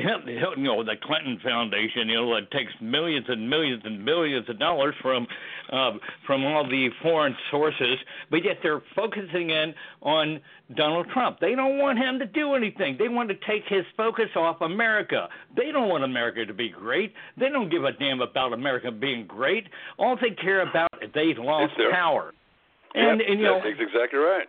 you 0.57 0.63
know 0.63 0.83
the 0.83 0.95
Clinton 1.01 1.39
Foundation. 1.43 2.09
You 2.09 2.15
know, 2.15 2.35
it 2.35 2.51
takes 2.51 2.71
millions 2.81 3.25
and 3.29 3.49
millions 3.49 3.81
and 3.85 4.03
millions 4.03 4.49
of 4.49 4.59
dollars 4.59 4.95
from 5.01 5.27
uh, 5.71 5.91
from 6.25 6.43
all 6.45 6.67
the 6.67 6.89
foreign 7.01 7.35
sources, 7.49 7.97
but 8.29 8.43
yet 8.43 8.57
they're 8.61 8.81
focusing 8.95 9.49
in 9.49 9.73
on 10.01 10.39
Donald 10.75 11.07
Trump. 11.13 11.39
They 11.39 11.55
don't 11.55 11.77
want 11.77 11.99
him 11.99 12.19
to 12.19 12.25
do 12.25 12.55
anything. 12.55 12.97
They 12.97 13.09
want 13.09 13.29
to 13.29 13.35
take 13.47 13.63
his 13.67 13.85
focus 13.95 14.29
off 14.35 14.61
America. 14.61 15.27
They 15.55 15.71
don't 15.71 15.89
want 15.89 16.03
America 16.03 16.45
to 16.45 16.53
be 16.53 16.69
great. 16.69 17.13
They 17.37 17.49
don't 17.49 17.69
give 17.69 17.83
a 17.83 17.91
damn 17.93 18.21
about 18.21 18.53
America 18.53 18.91
being 18.91 19.25
great. 19.27 19.67
All 19.97 20.15
they 20.15 20.31
care 20.31 20.67
about 20.67 20.89
is 21.01 21.09
they've 21.13 21.37
lost 21.37 21.73
power. 21.91 22.33
And, 22.93 23.19
Yep, 23.19 23.29
and 23.29 23.39
you 23.39 23.45
know, 23.45 23.61
that's 23.63 23.79
exactly 23.79 24.19
right. 24.19 24.47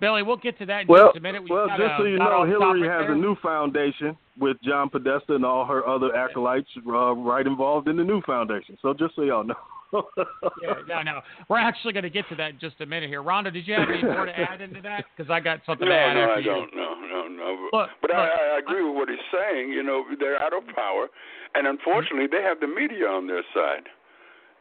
Billy, 0.00 0.22
we'll 0.22 0.36
get 0.36 0.58
to 0.58 0.66
that 0.66 0.82
in 0.82 0.86
Well, 0.88 1.08
just 1.08 1.16
a 1.18 1.20
minute. 1.20 1.42
We 1.42 1.50
well, 1.50 1.66
got, 1.66 1.78
just 1.78 1.90
uh, 1.92 1.98
so 1.98 2.04
you 2.04 2.18
know, 2.18 2.44
Hillary 2.44 2.82
has 2.88 3.02
there. 3.02 3.12
a 3.12 3.16
new 3.16 3.34
foundation 3.42 4.16
with 4.38 4.56
John 4.62 4.88
Podesta 4.88 5.34
and 5.34 5.44
all 5.44 5.64
her 5.66 5.86
other 5.86 6.14
acolytes 6.14 6.68
uh, 6.86 7.14
right 7.14 7.46
involved 7.46 7.88
in 7.88 7.96
the 7.96 8.04
new 8.04 8.22
foundation. 8.22 8.78
So 8.82 8.94
just 8.94 9.16
so 9.16 9.22
y'all 9.22 9.44
know. 9.44 9.54
Yeah, 10.62 10.74
no, 10.86 11.00
no. 11.00 11.20
We're 11.48 11.56
actually 11.58 11.94
going 11.94 12.02
to 12.02 12.10
get 12.10 12.28
to 12.28 12.36
that 12.36 12.50
in 12.50 12.58
just 12.60 12.78
a 12.80 12.86
minute 12.86 13.08
here. 13.08 13.22
Rondo, 13.22 13.50
did 13.50 13.66
you 13.66 13.72
have 13.72 13.88
any 13.88 14.02
more 14.02 14.26
to 14.26 14.38
add 14.38 14.60
into 14.60 14.82
that? 14.82 15.06
Because 15.16 15.30
I 15.30 15.40
got 15.40 15.60
something 15.64 15.88
No, 15.88 15.94
to 15.94 15.98
add 15.98 16.12
no, 16.14 16.20
I 16.28 16.38
you. 16.38 16.44
don't. 16.44 16.76
No, 16.76 16.94
no, 16.94 17.26
no. 17.28 17.68
Look, 17.72 17.88
but 18.02 18.14
I, 18.14 18.22
look, 18.22 18.30
I 18.54 18.58
agree 18.58 18.84
with 18.84 18.94
what 18.94 19.08
he's 19.08 19.18
saying. 19.32 19.70
You 19.72 19.82
know, 19.82 20.04
they're 20.20 20.42
out 20.42 20.52
of 20.52 20.62
power, 20.74 21.08
and 21.54 21.66
unfortunately, 21.66 22.26
they 22.30 22.42
have 22.42 22.60
the 22.60 22.66
media 22.66 23.06
on 23.06 23.26
their 23.26 23.42
side. 23.54 23.84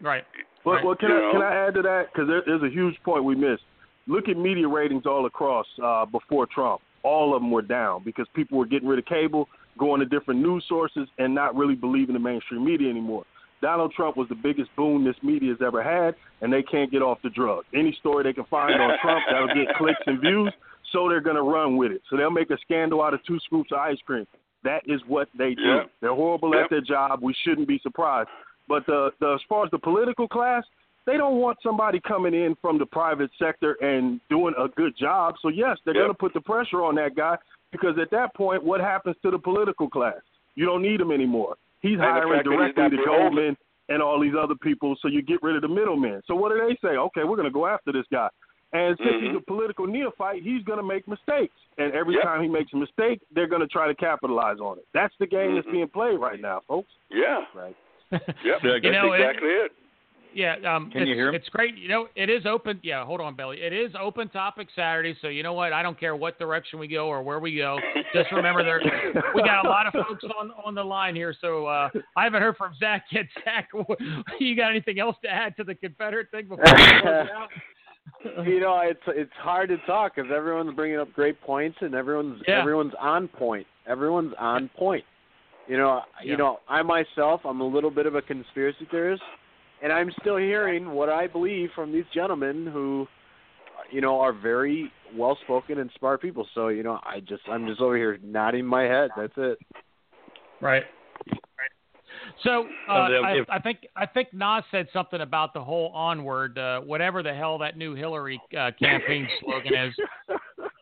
Right. 0.02 0.24
Well, 0.64 0.76
Right. 0.76 0.86
well 0.86 0.96
can 0.96 1.10
You 1.10 1.16
I 1.18 1.20
know. 1.20 1.32
can 1.34 1.42
I 1.42 1.68
add 1.68 1.74
to 1.76 1.82
that 1.82 2.04
because 2.14 2.28
there, 2.30 2.44
there's 2.46 2.64
a 2.64 2.74
huge 2.74 2.96
point 3.04 3.26
we 3.26 3.36
missed. 3.36 3.64
Look 4.08 4.28
at 4.30 4.38
media 4.38 4.68
ratings 4.68 5.06
all 5.06 5.26
across 5.26 5.66
uh, 5.84 6.06
before 6.06 6.46
Trump. 6.48 6.82
All 7.04 7.36
of 7.36 7.42
them 7.42 7.52
were 7.52 7.62
down 7.62 8.04
because 8.04 8.26
people 8.36 8.58
were 8.58 8.66
getting 8.66 8.88
rid 8.88 9.00
of 9.00 9.06
cable, 9.06 9.48
going 9.78 10.00
to 10.00 10.06
different 10.06 10.42
news 10.42 10.64
sources, 10.68 11.08
and 11.18 11.34
not 11.34 11.56
really 11.56 11.76
believing 11.76 12.14
the 12.14 12.20
mainstream 12.20 12.66
media 12.66 12.90
anymore. 12.90 13.24
Donald 13.62 13.92
Trump 13.96 14.18
was 14.18 14.28
the 14.30 14.36
biggest 14.36 14.70
boon 14.76 15.04
this 15.04 15.16
media 15.24 15.50
has 15.50 15.62
ever 15.66 15.82
had, 15.82 16.16
and 16.42 16.52
they 16.54 16.62
can't 16.62 16.92
get 16.92 17.02
off 17.02 17.18
the 17.24 17.30
drug. 17.30 17.64
Any 17.74 17.96
story 18.00 18.24
they 18.24 18.34
can 18.34 18.46
find 18.46 18.80
on 18.80 18.98
Trump 19.02 19.24
that'll 19.32 19.48
get 19.48 19.74
clicks 19.78 20.00
and 20.06 20.20
views, 20.22 20.54
so 20.92 21.10
they're 21.10 21.22
going 21.22 21.36
to 21.38 21.42
run 21.42 21.76
with 21.76 21.92
it. 21.92 22.02
So 22.10 22.18
they'll 22.18 22.30
make 22.30 22.50
a 22.52 22.58
scandal 22.62 23.02
out 23.02 23.14
of 23.14 23.24
two 23.26 23.40
scoops 23.46 23.72
of 23.72 23.80
ice 23.80 23.98
cream. 24.06 24.28
That 24.64 24.82
is 24.86 25.02
what 25.08 25.28
they 25.38 25.54
do. 25.56 25.62
Yeah. 25.64 25.84
They're 26.02 26.14
horrible 26.14 26.54
Yep. 26.54 26.64
at 26.66 26.70
their 26.70 26.82
job. 26.82 27.20
We 27.24 27.36
shouldn't 27.44 27.68
be 27.68 27.80
surprised. 27.82 28.30
But 28.68 28.86
the, 28.86 29.12
the 29.20 29.34
as 29.36 29.42
far 29.48 29.64
as 29.66 29.72
the 29.72 29.80
political 29.80 30.28
class, 30.28 30.64
they 31.08 31.18
don't 31.18 31.38
want 31.38 31.58
somebody 31.64 32.00
coming 32.08 32.36
in 32.36 32.56
from 32.62 32.78
the 32.78 32.86
private 32.86 33.32
sector 33.40 33.74
and 33.82 34.20
doing 34.30 34.54
a 34.60 34.68
good 34.68 34.94
job. 34.96 35.36
So 35.42 35.48
yes, 35.50 35.78
they're 35.86 35.96
Yep. 35.96 36.02
going 36.04 36.14
to 36.14 36.18
put 36.20 36.34
the 36.34 36.42
pressure 36.42 36.84
on 36.84 36.94
that 36.96 37.16
guy 37.16 37.38
because 37.72 37.98
at 37.98 38.12
that 38.12 38.36
point, 38.36 38.62
what 38.64 38.80
happens 38.80 39.16
to 39.24 39.32
the 39.32 39.40
political 39.40 39.90
class? 39.90 40.22
You 40.56 40.66
don't 40.66 40.82
need 40.84 41.02
him 41.02 41.12
anymore. 41.12 41.56
He's 41.82 41.94
And 41.94 42.02
hiring 42.02 42.34
fact 42.34 42.46
that 42.46 42.52
he's 42.52 42.58
directly 42.76 42.84
not 42.84 42.92
the. 42.92 43.06
Goldman 43.06 43.58
and 43.90 44.02
all 44.04 44.20
these 44.20 44.34
other 44.38 44.56
people, 44.56 44.96
so 45.02 45.08
you 45.08 45.22
get 45.22 45.42
rid 45.42 45.56
of 45.56 45.62
the 45.62 45.68
middlemen. 45.70 46.22
So 46.28 46.36
what 46.36 46.52
do 46.52 46.60
they 46.68 46.76
say? 46.86 46.98
Okay, 46.98 47.24
we're 47.24 47.38
going 47.38 47.48
to 47.48 47.52
go 47.52 47.66
after 47.66 47.92
this 47.92 48.06
guy. 48.12 48.28
And 48.74 48.98
since 48.98 49.22
he's 49.22 49.32
Mhm. 49.32 49.38
a 49.38 49.42
political 49.42 49.88
neophyte, 49.88 50.44
he's 50.44 50.62
going 50.64 50.78
to 50.78 50.84
make 50.84 51.08
mistakes. 51.08 51.56
And 51.78 51.94
every 51.94 52.16
Yep. 52.16 52.24
time 52.24 52.42
he 52.44 52.50
makes 52.50 52.74
a 52.74 52.76
mistake, 52.76 53.22
they're 53.32 53.48
going 53.48 53.62
to 53.62 53.68
try 53.68 53.88
to 53.88 53.96
capitalize 53.96 54.60
on 54.60 54.78
it. 54.78 54.86
That's 54.94 55.16
the 55.20 55.28
game 55.28 55.56
that's 55.56 55.66
Mhm. 55.68 55.72
being 55.72 55.88
played 55.88 56.20
right 56.20 56.42
now, 56.42 56.60
folks. 56.68 56.92
Yeah. 57.10 57.46
Right. 57.54 57.76
Yep. 58.12 58.22
Yeah, 58.44 58.58
That's 58.62 58.84
You 58.84 58.92
know, 58.92 59.14
it- 59.14 59.22
exactly 59.22 59.50
it. 59.50 59.72
Yeah, 60.38 60.54
um, 60.72 60.92
Can 60.92 61.02
it's, 61.02 61.10
you 61.10 61.16
hear 61.16 61.30
him? 61.30 61.36
It's 61.36 61.50
great. 61.50 61.76
You 61.76 61.88
know, 61.88 62.08
it 62.16 62.30
is 62.30 62.46
open. 62.46 62.80
Yeah, 62.84 63.04
hold 63.04 63.22
on, 63.22 63.36
Billy. 63.36 63.58
It 63.60 63.74
is 63.74 63.92
open 64.00 64.30
topic 64.30 64.68
Saturday, 64.76 65.18
so 65.20 65.30
you 65.30 65.42
know 65.42 65.54
what? 65.54 65.74
I 65.74 65.82
don't 65.82 66.00
care 66.00 66.16
what 66.16 66.38
direction 66.38 66.78
we 66.78 66.88
go 66.88 67.08
or 67.08 67.24
where 67.24 67.40
we 67.40 67.58
go. 67.58 67.80
Just 68.14 68.32
remember, 68.32 68.64
there 68.64 68.80
we 69.34 69.42
got 69.42 69.66
a 69.66 69.68
lot 69.68 69.88
of 69.88 69.94
folks 69.94 70.24
on 70.40 70.52
on 70.64 70.76
the 70.76 70.84
line 70.84 71.16
here. 71.16 71.34
So 71.42 71.66
uh, 71.66 71.90
I 72.16 72.24
haven't 72.24 72.44
heard 72.44 72.56
from 72.56 72.76
Zach 72.80 73.06
yet. 73.12 73.26
Zach, 73.44 73.70
you 74.40 74.56
got 74.56 74.70
anything 74.70 75.00
else 75.00 75.16
to 75.24 75.28
add 75.28 75.58
to 75.58 75.64
the 75.64 75.74
Confederate 75.74 76.30
thing 76.30 76.44
before 76.48 76.66
we 76.66 77.02
close 77.02 77.28
out? 77.36 77.50
you 78.48 78.60
know, 78.60 78.80
it's 78.84 79.02
it's 79.08 79.34
hard 79.40 79.70
to 79.70 79.78
talk 79.88 80.18
because 80.18 80.30
everyone's 80.32 80.76
bringing 80.76 81.00
up 81.00 81.12
great 81.14 81.42
points 81.42 81.80
and 81.82 81.96
everyone's 81.96 82.44
Yeah. 82.48 82.62
everyone's 82.62 82.94
on 83.00 83.28
point. 83.28 83.66
Everyone's 83.88 84.36
on 84.38 84.70
point. 84.78 85.04
You 85.68 85.78
know, 85.78 86.04
Yeah. 86.22 86.32
you 86.32 86.38
know, 86.38 86.60
I 86.70 86.84
myself, 86.84 87.42
I'm 87.44 87.60
a 87.62 87.68
little 87.68 87.92
bit 87.92 88.06
of 88.06 88.14
a 88.14 88.22
conspiracy 88.22 88.88
theorist, 88.92 89.24
and 89.82 89.92
I'm 89.92 90.12
still 90.22 90.38
hearing 90.38 90.92
what 90.92 91.10
I 91.10 91.28
believe 91.28 91.70
from 91.76 91.92
these 91.92 92.06
gentlemen 92.14 92.68
who, 92.68 93.08
you 93.92 94.02
know, 94.02 94.20
are 94.20 94.34
very 94.34 94.92
well 95.16 95.38
spoken 95.44 95.80
and 95.80 95.90
smart 95.98 96.22
people. 96.22 96.48
So 96.54 96.70
you 96.70 96.84
know, 96.84 97.00
I 97.04 97.20
just 97.20 97.44
I'm 97.50 97.68
just 97.68 97.82
over 97.82 97.96
here 97.96 98.18
nodding 98.24 98.66
my 98.66 98.84
head. 98.84 99.12
That's 99.16 99.34
it. 99.38 99.60
Right. 100.62 100.84
So 102.44 102.66
uh, 102.90 102.92
I, 102.92 103.38
I 103.50 103.60
think 103.60 103.80
I 103.96 104.06
think 104.06 104.34
Nas 104.34 104.64
said 104.72 104.88
something 104.94 105.22
about 105.22 105.54
the 105.54 105.64
whole 105.64 105.90
onward, 105.94 106.58
uh, 106.58 106.82
whatever 106.82 107.24
the 107.24 107.34
hell 107.34 107.58
that 107.60 107.78
new 107.78 107.96
Hillary 107.96 108.42
uh, 108.58 108.72
campaign 108.80 109.28
slogan 109.42 109.74
is. 109.74 109.94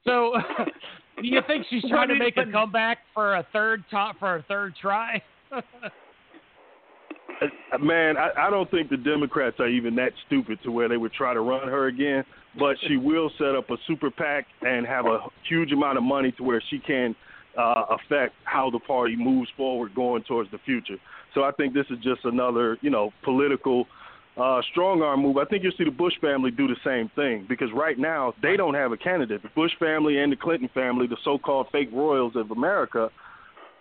So, 0.04 0.34
do 1.22 1.28
you 1.28 1.42
think 1.48 1.66
she's 1.70 1.84
trying 1.90 2.10
to 2.10 2.16
make 2.16 2.38
a 2.38 2.52
comeback 2.52 3.00
for 3.14 3.36
a 3.36 3.48
third 3.54 3.84
top 3.90 4.18
for 4.20 4.38
a 4.38 4.44
third 4.44 4.74
try? 4.82 5.22
Uh, 7.42 7.78
Man, 7.78 8.18
I, 8.18 8.48
I 8.48 8.50
don't 8.50 8.70
think 8.72 8.90
the 8.90 8.98
Democrats 8.98 9.58
are 9.60 9.68
even 9.68 9.96
that 9.96 10.12
stupid 10.28 10.60
to 10.64 10.72
where 10.72 10.88
they 10.88 10.98
would 10.98 11.14
try 11.14 11.34
to 11.34 11.42
run 11.42 11.68
her 11.68 11.88
again. 11.88 12.24
But 12.58 12.78
she 12.88 12.98
will 12.98 13.30
set 13.38 13.56
up 13.56 13.70
a 13.70 13.78
super 13.88 14.10
PAC 14.10 14.46
and 14.62 14.86
have 14.86 15.06
a 15.06 15.20
huge 15.48 15.72
amount 15.72 15.98
of 15.98 16.04
money 16.04 16.32
to 16.34 16.44
where 16.44 16.62
she 16.70 16.80
can 16.80 17.16
uh, 17.58 17.86
affect 17.90 18.36
how 18.44 18.70
the 18.70 18.80
party 18.80 19.16
moves 19.16 19.50
forward 19.56 19.96
going 19.96 20.24
towards 20.24 20.52
the 20.52 20.58
future. 20.60 20.98
So 21.34 21.44
I 21.44 21.52
think 21.52 21.74
this 21.74 21.86
is 21.90 21.98
just 22.02 22.24
another, 22.24 22.78
you 22.82 22.90
know, 22.90 23.12
political 23.24 23.86
uh, 24.38 24.62
strong 24.72 25.02
arm 25.02 25.22
move. 25.22 25.38
I 25.38 25.46
think 25.46 25.64
you'll 25.64 25.74
see 25.78 25.86
the 25.86 25.92
Bush 25.92 26.14
family 26.20 26.52
do 26.52 26.68
the 26.68 26.76
same 26.84 27.10
thing 27.16 27.46
because 27.48 27.70
right 27.74 27.98
now 27.98 28.34
they 28.42 28.58
don't 28.58 28.74
have 28.74 28.92
a 28.92 28.98
candidate. 28.98 29.44
The 29.44 29.50
Bush 29.50 29.72
family 29.80 30.20
and 30.20 30.32
the 30.32 30.36
Clinton 30.36 30.70
family, 30.74 31.08
the 31.08 31.18
so-called 31.24 31.68
fake 31.72 31.90
royals 31.94 32.34
of 32.36 32.52
America, 32.52 33.10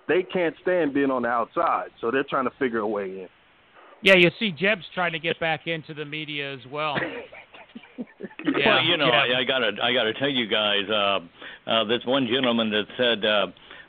they 0.06 0.22
can't 0.22 0.54
stand 0.62 0.94
being 0.94 1.10
on 1.10 1.22
the 1.22 1.28
outside. 1.28 1.88
So 2.00 2.10
they're 2.10 2.24
trying 2.24 2.44
to 2.44 2.52
figure 2.58 2.80
a 2.80 2.86
way 2.86 3.04
in. 3.04 3.28
Yeah, 4.04 4.16
you 4.16 4.30
see, 4.38 4.52
Jeb's 4.52 4.84
trying 4.94 5.12
to 5.12 5.18
get 5.18 5.40
back 5.40 5.66
into 5.66 5.94
the 5.94 6.04
media 6.04 6.52
as 6.54 6.60
well. 6.70 6.96
Yeah, 8.46 8.74
well, 8.74 8.84
you 8.84 8.98
know, 8.98 9.06
yeah. 9.06 9.36
I, 9.36 9.38
I 9.40 9.44
gotta, 9.44 9.70
I 9.82 9.94
gotta 9.94 10.12
tell 10.12 10.28
you 10.28 10.46
guys, 10.46 10.82
uh, 10.90 11.20
uh, 11.66 11.84
this 11.84 12.04
one 12.04 12.28
gentleman 12.30 12.68
that 12.70 12.84
said 12.98 13.24
uh, 13.24 13.46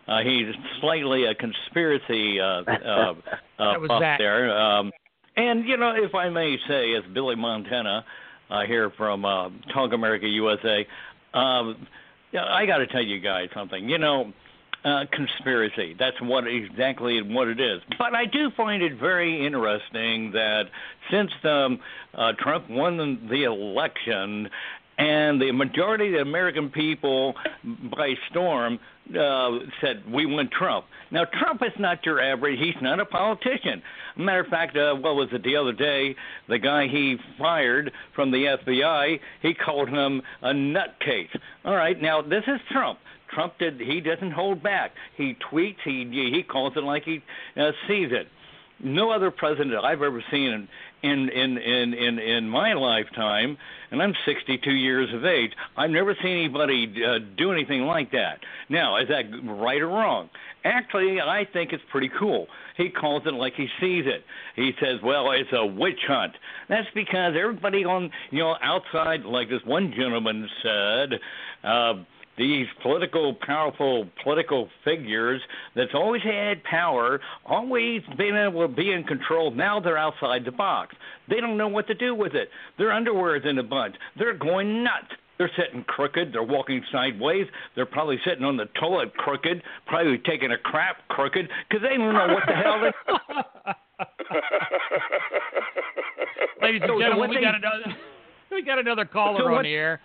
uh, 0.08 0.24
he's 0.24 0.46
slightly 0.80 1.26
a 1.26 1.36
conspiracy 1.36 2.40
uh, 2.40 2.46
uh, 2.46 2.62
uh, 2.66 3.14
That 3.60 3.82
was 3.82 3.90
buff 3.90 4.02
there, 4.18 4.58
um, 4.58 4.92
and 5.36 5.66
you 5.66 5.76
know, 5.76 5.94
if 5.94 6.16
I 6.16 6.30
may 6.30 6.56
say, 6.70 6.94
as 6.94 7.04
Billy 7.14 7.36
Montana 7.36 8.06
uh, 8.50 8.62
here 8.66 8.92
from 8.96 9.26
uh, 9.26 9.50
Talk 9.74 9.92
America 9.92 10.26
USA, 10.26 10.88
um, 11.34 11.86
yeah, 12.32 12.46
I 12.46 12.66
got 12.66 12.78
to 12.78 12.88
tell 12.88 13.04
you 13.04 13.20
guys 13.20 13.50
something. 13.54 13.90
You 13.90 13.98
know, 13.98 14.32
uh, 14.86 15.06
conspiracy. 15.12 15.96
That's 15.98 16.22
what 16.22 16.46
exactly 16.48 17.22
what 17.22 17.48
it 17.48 17.60
is. 17.60 17.82
But 17.98 18.14
I 18.14 18.26
do 18.26 18.52
find 18.56 18.84
it 18.84 19.00
very 19.00 19.46
interesting 19.46 20.32
that 20.32 20.66
since 21.12 21.32
um, 21.44 21.80
uh, 22.14 22.34
Trump 22.38 22.70
won 22.70 23.28
the, 23.30 23.44
election 23.44 24.48
and 24.98 25.42
the 25.42 25.52
majority 25.52 26.08
of 26.08 26.14
the 26.14 26.22
American 26.22 26.70
people 26.70 27.34
by 27.64 28.14
storm 28.30 28.80
uh, 29.10 29.60
said 29.82 30.04
we 30.10 30.26
want 30.26 30.52
Trump. 30.52 30.86
Now 31.12 31.26
Trump 31.26 31.62
is 31.64 31.74
not 31.80 32.06
your 32.06 32.22
average. 32.22 32.60
He's 32.60 32.82
not 32.82 33.00
a 33.00 33.06
politician. 33.06 33.82
Matter 34.18 34.42
of 34.42 34.48
fact, 34.48 34.78
uh, 34.78 34.94
what 34.94 35.16
was 35.16 35.30
it 35.32 35.44
the 35.44 35.58
other 35.58 35.74
day? 35.74 36.16
The 36.48 36.60
guy 36.60 36.88
he 36.88 37.18
fired 37.38 37.92
from 38.16 38.32
the 38.32 38.58
FBI, 38.64 39.20
he 39.42 39.54
called 39.54 39.90
him 39.90 40.22
a 40.42 40.54
nutcase. 40.54 41.36
All 41.66 41.76
right, 41.76 42.00
now 42.02 42.22
this 42.22 42.44
is 42.48 42.60
Trump. 42.72 43.00
Trump 43.36 43.60
did. 43.60 43.80
He 43.80 44.02
doesn't 44.02 44.32
hold 44.32 44.64
back. 44.64 44.92
He 45.18 45.36
tweets. 45.52 45.76
He 45.84 46.32
he 46.34 46.42
calls 46.42 46.74
it 46.76 46.84
like 46.84 47.04
he 47.04 47.22
uh, 47.58 47.72
sees 47.88 48.10
it. 48.12 48.28
No 48.80 49.12
other 49.12 49.32
president 49.32 49.74
I've 49.76 50.02
ever 50.02 50.24
seen 50.32 50.52
in 50.52 50.68
in 51.04 51.30
in 51.30 51.58
in 51.58 51.94
in, 51.94 52.20
in 52.20 52.50
my 52.50 52.74
lifetime, 52.74 53.58
and 53.92 54.02
I'm 54.02 54.14
62 54.26 54.70
years 54.72 55.14
of 55.14 55.24
age. 55.24 55.52
I've 55.78 55.92
never 55.92 56.16
seen 56.22 56.40
anybody 56.40 56.94
uh, 57.06 57.20
do 57.38 57.52
anything 57.52 57.84
like 57.84 58.12
that. 58.12 58.40
Now, 58.70 58.98
is 58.98 59.08
that 59.10 59.26
right 59.46 59.82
or 59.82 59.88
wrong? 59.88 60.30
Actually, 60.64 61.22
I 61.22 61.46
think 61.54 61.72
it's 61.74 61.84
pretty 61.92 62.10
cool. 62.18 62.48
He 62.76 62.90
calls 62.90 63.24
it 63.26 63.34
like 63.34 63.54
he 63.56 63.68
sees 63.80 64.06
it. 64.08 64.24
He 64.56 64.72
says, 64.82 65.00
"Well, 65.04 65.32
it's 65.32 65.54
a 65.54 65.66
witch 65.66 66.02
hunt." 66.08 66.34
That's 66.68 66.88
because 66.94 67.34
everybody 67.40 67.86
on 67.86 68.10
you 68.32 68.40
know 68.40 68.56
outside, 68.62 69.24
like 69.24 69.50
this 69.50 69.62
one 69.66 69.94
gentleman 69.96 70.50
said. 70.64 71.20
Uh, 71.64 71.94
these 72.38 72.68
political, 72.82 73.34
powerful 73.46 74.08
political 74.24 74.68
figures 74.84 75.42
that's 75.76 75.92
always 75.94 76.22
had 76.22 76.64
power, 76.64 77.20
always 77.46 78.02
been 78.18 78.36
able 78.36 78.68
to 78.68 78.74
be 78.74 78.92
in 78.92 79.04
control. 79.04 79.52
Now 79.52 79.80
they're 79.80 79.98
outside 79.98 80.44
the 80.46 80.52
box. 80.52 80.96
They 81.30 81.40
don't 81.40 81.58
know 81.58 81.68
what 81.70 81.88
to 81.88 81.94
do 81.96 82.14
with 82.14 82.34
it. 82.34 82.50
Their 82.78 82.92
underwear's 82.92 83.44
in 83.46 83.58
a 83.60 83.64
bunch. 83.64 83.96
They're 84.18 84.38
going 84.38 84.84
nuts. 84.84 85.08
They're 85.38 85.52
sitting 85.58 85.84
crooked. 85.84 86.32
They're 86.34 86.44
walking 86.44 86.82
sideways. 86.92 87.48
They're 87.76 87.86
probably 87.86 88.18
sitting 88.26 88.44
on 88.46 88.56
the 88.58 88.66
toilet 88.80 89.14
crooked. 89.16 89.62
Probably 89.86 90.18
taking 90.20 90.52
a 90.52 90.58
crap 90.58 91.08
crooked 91.10 91.50
because 91.70 91.82
they 91.84 91.98
don't 91.98 92.14
know 92.14 92.34
what 92.34 92.44
the 92.48 92.54
hell 92.54 92.82
they. 92.82 92.92
Ladies 96.62 96.82
and 96.82 96.90
So- 96.90 96.96
so 96.96 97.00
gentlemen, 97.00 97.18
what 97.20 97.30
we 97.30 97.36
they- 97.36 97.42
got 97.42 97.56
another 97.56 97.96
we 98.52 98.62
got 98.62 98.80
another 98.80 99.06
caller 99.06 99.40
So 99.40 99.46
on 99.48 99.52
what- 99.54 99.64
the 99.64 99.74
air. 99.74 100.02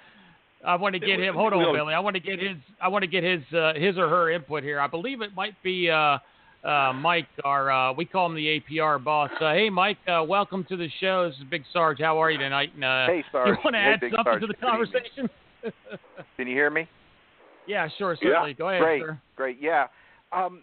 I 0.64 0.76
want 0.76 0.94
to 0.94 0.98
get 0.98 1.18
him. 1.20 1.34
Hold 1.34 1.52
on, 1.52 1.61
Well- 1.61 1.72
Billy. 1.72 1.94
I 1.94 2.00
want 2.00 2.14
to 2.14 2.20
get 2.20 2.38
his. 2.40 2.56
I 2.80 2.88
want 2.88 3.02
to 3.02 3.06
get 3.08 3.24
his 3.24 3.40
uh, 3.54 3.72
his 3.74 3.96
or 3.98 4.08
her 4.08 4.30
input 4.30 4.62
here. 4.62 4.80
I 4.80 4.86
believe 4.86 5.20
it 5.22 5.34
might 5.34 5.54
be 5.62 5.88
uh, 5.90 6.18
uh, 6.64 6.92
Mike, 6.92 7.26
our 7.44 7.70
uh, 7.70 7.92
we 7.94 8.04
call 8.04 8.26
him 8.26 8.34
the 8.34 8.61
APR 8.61 9.02
boss. 9.02 9.30
Uh, 9.40 9.52
hey, 9.52 9.70
Mike, 9.70 9.96
uh, 10.06 10.22
welcome 10.22 10.64
to 10.68 10.76
the 10.76 10.88
show. 11.00 11.28
This 11.28 11.38
is 11.38 11.44
Big 11.50 11.62
Sarge. 11.72 11.98
How 12.00 12.20
are 12.22 12.30
you 12.30 12.38
tonight? 12.38 12.72
And, 12.74 12.84
uh, 12.84 13.06
Hey, 13.06 13.24
Sarge. 13.32 13.48
You 13.48 13.56
want 13.64 13.74
to 13.74 13.78
add 13.80 14.00
Big 14.00 14.11
something 14.12 14.24
Sarge. 14.32 14.40
to 14.42 14.46
the 14.46 14.54
conversation? 14.54 15.30
Can 16.36 16.46
you 16.46 16.54
hear 16.54 16.70
me? 16.70 16.86
yeah, 17.66 17.88
sure, 17.98 18.16
certainly. 18.22 18.52
Go 18.54 18.68
ahead, 18.68 18.82
Great, 18.82 19.02
sir. 19.02 19.18
great. 19.36 19.58
Yeah. 19.61 19.86
Um, 20.32 20.62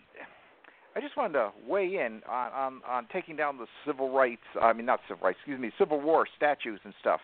I 0.96 1.00
just 1.02 1.16
wanted 1.18 1.34
to 1.34 1.52
weigh 1.68 1.86
in 2.06 2.22
on, 2.30 2.52
on 2.54 2.82
on 2.88 3.08
taking 3.14 3.36
down 3.36 3.58
the 3.58 3.68
civil 3.86 4.12
rights. 4.12 4.42
I 4.62 4.74
mean, 4.74 4.86
not 4.86 5.00
civil 5.08 5.24
rights. 5.26 5.38
Excuse 5.42 5.60
me, 5.60 5.72
Civil 5.78 6.02
War 6.02 6.28
statues 6.36 6.80
and 6.84 6.94
stuff. 7.00 7.22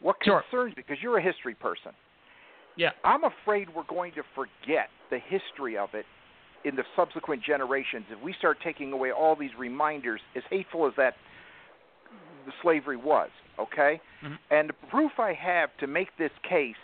What 0.00 0.16
Sure. 0.22 0.42
concerns 0.50 0.76
me 0.76 0.82
because 0.86 1.02
you're 1.02 1.16
a 1.18 1.22
history 1.22 1.54
person. 1.54 1.92
Yeah. 2.76 2.90
I'm 3.04 3.22
afraid 3.24 3.68
we're 3.74 3.84
going 3.84 4.12
to 4.12 4.22
forget 4.34 4.88
the 5.10 5.18
history 5.18 5.76
of 5.76 5.94
it 5.94 6.06
in 6.64 6.76
the 6.76 6.84
subsequent 6.96 7.42
generations 7.42 8.06
if 8.10 8.20
we 8.22 8.32
start 8.38 8.58
taking 8.64 8.92
away 8.92 9.12
all 9.12 9.36
these 9.36 9.54
reminders, 9.58 10.20
as 10.34 10.42
hateful 10.50 10.86
as 10.86 10.92
that 10.96 11.14
the 12.46 12.52
slavery 12.62 12.96
was. 12.96 13.30
Okay, 13.58 14.00
Mhm. 14.22 14.38
and 14.50 14.68
the 14.70 14.72
proof 14.88 15.12
I 15.20 15.32
have 15.34 15.76
to 15.78 15.86
make 15.86 16.14
this 16.16 16.32
case 16.42 16.76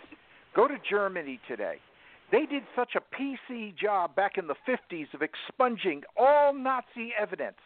Go 0.53 0.67
to 0.67 0.77
Germany 0.79 1.39
today. 1.47 1.79
They 2.29 2.45
did 2.45 2.63
such 2.75 2.95
a 2.95 3.01
PC 3.01 3.71
job 3.71 4.15
back 4.15 4.37
in 4.37 4.47
the 4.47 4.55
50s 4.65 5.13
of 5.13 5.21
expunging 5.21 6.03
all 6.17 6.53
Nazi 6.53 7.13
evidence 7.17 7.59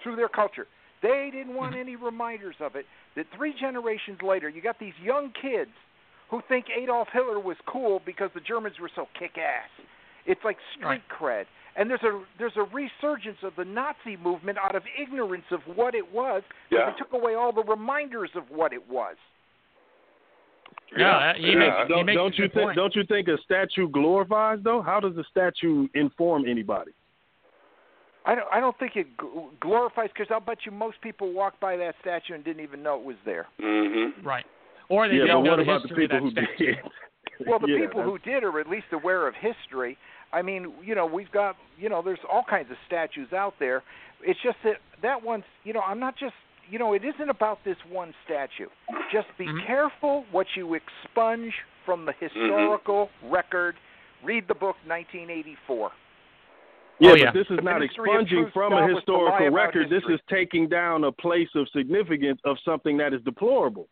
through 0.00 0.14
their 0.14 0.28
culture. 0.28 0.68
They 1.02 1.30
didn't 1.32 1.54
want 1.54 1.72
Mm-hmm. 1.72 1.80
any 1.80 1.96
reminders 1.96 2.54
of 2.60 2.76
it. 2.76 2.86
That 3.16 3.26
three 3.32 3.52
generations 3.52 4.22
later, 4.22 4.48
you 4.48 4.60
got 4.62 4.78
these 4.78 4.96
young 5.00 5.32
kids 5.32 5.72
who 6.30 6.40
think 6.48 6.66
Adolf 6.76 7.08
Hitler 7.12 7.38
was 7.40 7.56
cool 7.66 8.00
because 8.04 8.30
the 8.34 8.40
Germans 8.40 8.76
were 8.80 8.90
so 8.94 9.06
kick 9.18 9.38
ass. 9.38 9.68
It's 10.26 10.40
like 10.44 10.56
street 10.76 11.02
cred. 11.08 11.44
And 11.76 11.88
there's 11.90 12.02
a 12.02 12.22
there's 12.38 12.56
a 12.56 12.62
resurgence 12.62 13.36
of 13.42 13.52
the 13.56 13.64
Nazi 13.64 14.16
movement 14.22 14.58
out 14.58 14.74
of 14.74 14.82
ignorance 15.00 15.44
of 15.50 15.60
what 15.76 15.94
it 15.94 16.10
was. 16.12 16.42
'cause 16.42 16.78
Yeah. 16.78 16.90
They 16.90 16.96
took 16.98 17.12
away 17.12 17.34
all 17.34 17.52
the 17.52 17.62
reminders 17.64 18.30
of 18.34 18.50
what 18.50 18.72
it 18.72 18.88
was. 18.88 19.16
Yeah, 20.96 21.34
he 21.34 21.48
yeah. 21.52 21.54
makes- 21.58 21.76
he 21.82 21.88
Don't, 21.88 22.06
makes 22.06 22.16
don't 22.16 22.38
you 22.38 22.48
think? 22.48 22.64
point. 22.66 22.76
Don't 22.76 22.94
you 22.96 23.04
think 23.04 23.28
a 23.28 23.38
statue 23.38 23.88
glorifies 23.88 24.60
though? 24.62 24.80
How 24.82 25.00
does 25.00 25.16
a 25.16 25.24
statue 25.24 25.88
inform 25.94 26.46
anybody? 26.46 26.92
I 28.24 28.34
don't 28.34 28.48
I 28.52 28.58
don't 28.60 28.76
think 28.78 28.96
it 28.96 29.06
glorifies 29.60 30.10
because 30.12 30.30
I'll 30.30 30.40
bet 30.40 30.64
you 30.64 30.72
most 30.72 31.00
people 31.00 31.32
walked 31.32 31.60
by 31.60 31.76
that 31.76 31.94
statue 32.00 32.34
and 32.34 32.42
didn't 32.44 32.62
even 32.62 32.82
know 32.82 32.96
it 32.98 33.04
was 33.04 33.16
there. 33.24 33.46
Mm-hmm. 33.60 34.26
Right. 34.26 34.46
Or 34.88 35.08
they 35.08 35.14
yeah, 35.16 35.22
didn't 35.22 35.44
know 35.44 35.50
what 35.50 35.56
the 35.56 35.62
about 35.62 35.82
the 35.82 35.88
history 35.88 36.08
people 36.08 36.18
of 36.18 36.22
who 36.24 36.30
that 36.34 36.44
statue. 36.56 36.74
did? 36.74 36.76
Well, 37.46 37.58
the 37.58 37.68
Yeah, 37.68 37.86
people 37.86 38.02
who 38.02 38.18
did 38.18 38.44
are 38.44 38.58
at 38.60 38.68
least 38.68 38.86
aware 38.92 39.28
of 39.28 39.34
history. 39.34 39.98
I 40.32 40.40
mean, 40.40 40.72
you 40.82 40.94
know, 40.94 41.04
we've 41.04 41.30
got, 41.32 41.56
you 41.78 41.88
know, 41.90 42.00
there's 42.02 42.18
all 42.32 42.42
kinds 42.48 42.70
of 42.70 42.78
statues 42.86 43.32
out 43.34 43.54
there. 43.58 43.82
It's 44.22 44.40
just 44.42 44.56
that 44.64 44.76
that 45.02 45.22
one's, 45.22 45.44
you 45.64 45.74
know, 45.74 45.80
I'm 45.80 46.00
not 46.00 46.16
just, 46.16 46.32
you 46.70 46.78
know, 46.78 46.94
it 46.94 47.04
isn't 47.04 47.28
about 47.28 47.58
this 47.62 47.76
one 47.90 48.14
statue. 48.24 48.68
Just 49.12 49.28
be 49.36 49.44
Mhm. 49.46 49.66
careful 49.66 50.24
what 50.32 50.46
you 50.56 50.74
expunge 50.74 51.52
from 51.84 52.06
the 52.06 52.12
historical 52.12 53.10
record. 53.24 53.76
Read 54.24 54.48
the 54.48 54.54
book 54.54 54.76
1984. 54.86 55.92
Yeah, 56.98 57.10
Oh, 57.10 57.16
but 57.26 57.34
this 57.34 57.50
is 57.50 57.56
The 57.56 57.62
not 57.62 57.80
Ministry 57.80 58.10
expunging 58.10 58.50
from 58.52 58.72
a 58.72 58.76
was 58.76 58.82
to 58.82 58.86
lie 58.86 58.98
historical 59.00 59.46
about 59.48 59.54
record. 59.54 59.90
This 59.90 60.04
is 60.08 60.20
taking 60.28 60.68
down 60.68 61.04
a 61.04 61.12
place 61.12 61.54
of 61.54 61.68
significance 61.68 62.40
of 62.44 62.58
something 62.64 62.96
that 62.96 63.12
is 63.12 63.20
deplorable. 63.22 63.88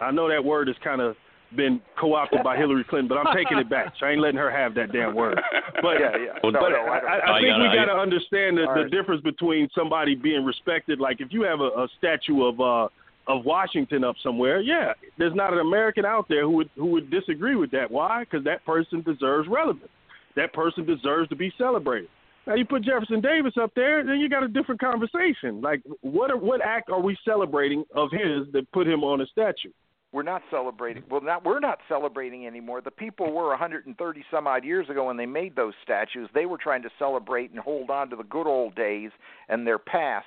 I 0.00 0.10
know 0.10 0.28
that 0.28 0.44
word 0.44 0.68
has 0.68 0.76
kind 0.82 1.00
of 1.00 1.16
been 1.54 1.80
co-opted 1.98 2.42
by 2.42 2.56
Hillary 2.56 2.84
Clinton, 2.84 3.08
but 3.08 3.18
I'm 3.18 3.34
taking 3.34 3.58
it 3.58 3.70
back. 3.70 3.92
I 4.02 4.10
ain't 4.10 4.20
letting 4.20 4.36
her 4.38 4.50
have 4.50 4.74
that 4.74 4.92
damn 4.92 5.14
word. 5.14 5.40
But 5.80 6.00
Yeah, 6.00 6.10
yeah. 6.16 6.38
but 6.42 6.50
No, 6.50 6.60
no, 6.68 6.76
I, 6.76 6.98
I 6.98 7.16
I, 7.18 7.36
I 7.36 7.40
think 7.40 7.52
gotta- 7.54 7.62
we 7.70 7.74
got 7.74 7.84
to 7.86 7.98
understand 7.98 8.58
the, 8.58 8.62
the 8.62 8.82
right. 8.82 8.90
difference 8.90 9.22
between 9.22 9.68
somebody 9.74 10.14
being 10.14 10.44
respected. 10.44 10.98
Like 11.00 11.20
if 11.20 11.28
you 11.32 11.42
have 11.42 11.60
a, 11.60 11.64
a 11.84 11.88
statue 11.98 12.44
of 12.44 12.60
uh, 12.60 12.88
of 13.28 13.44
Washington 13.44 14.04
up 14.04 14.16
somewhere, 14.22 14.60
yeah, 14.60 14.92
there's 15.18 15.34
not 15.34 15.52
an 15.52 15.60
American 15.60 16.04
out 16.04 16.26
there 16.28 16.42
who 16.42 16.50
would 16.52 16.70
who 16.74 16.86
would 16.86 17.10
disagree 17.10 17.54
with 17.56 17.70
that. 17.70 17.90
Why? 17.90 18.24
Because 18.24 18.44
that 18.44 18.64
person 18.64 19.02
deserves 19.02 19.48
relevance. 19.48 19.88
That 20.34 20.52
person 20.52 20.84
deserves 20.84 21.28
to 21.30 21.36
be 21.36 21.52
celebrated. 21.56 22.08
Now 22.46 22.54
you 22.54 22.64
put 22.64 22.82
Jefferson 22.82 23.20
Davis 23.20 23.54
up 23.60 23.72
there, 23.74 24.04
then 24.04 24.18
you 24.18 24.28
got 24.28 24.42
a 24.44 24.48
different 24.48 24.80
conversation. 24.80 25.60
Like 25.60 25.82
what 26.02 26.30
are, 26.30 26.36
what 26.36 26.60
act 26.60 26.90
are 26.90 27.00
we 27.00 27.16
celebrating 27.24 27.84
of 27.94 28.10
his 28.12 28.52
that 28.52 28.70
put 28.72 28.86
him 28.86 29.02
on 29.04 29.20
a 29.20 29.26
statue? 29.26 29.70
We're 30.12 30.22
not 30.22 30.42
celebrating. 30.50 31.02
Well, 31.10 31.20
not 31.20 31.44
we're 31.44 31.60
not 31.60 31.80
celebrating 31.88 32.46
anymore. 32.46 32.80
The 32.80 32.90
people 32.90 33.32
were 33.32 33.48
130 33.48 34.24
some 34.30 34.46
odd 34.46 34.64
years 34.64 34.88
ago 34.88 35.06
when 35.06 35.16
they 35.16 35.26
made 35.26 35.56
those 35.56 35.74
statues. 35.82 36.28
They 36.32 36.46
were 36.46 36.58
trying 36.58 36.82
to 36.82 36.90
celebrate 36.98 37.50
and 37.50 37.58
hold 37.58 37.90
on 37.90 38.08
to 38.10 38.16
the 38.16 38.22
good 38.24 38.46
old 38.46 38.74
days 38.74 39.10
and 39.48 39.66
their 39.66 39.78
past. 39.78 40.26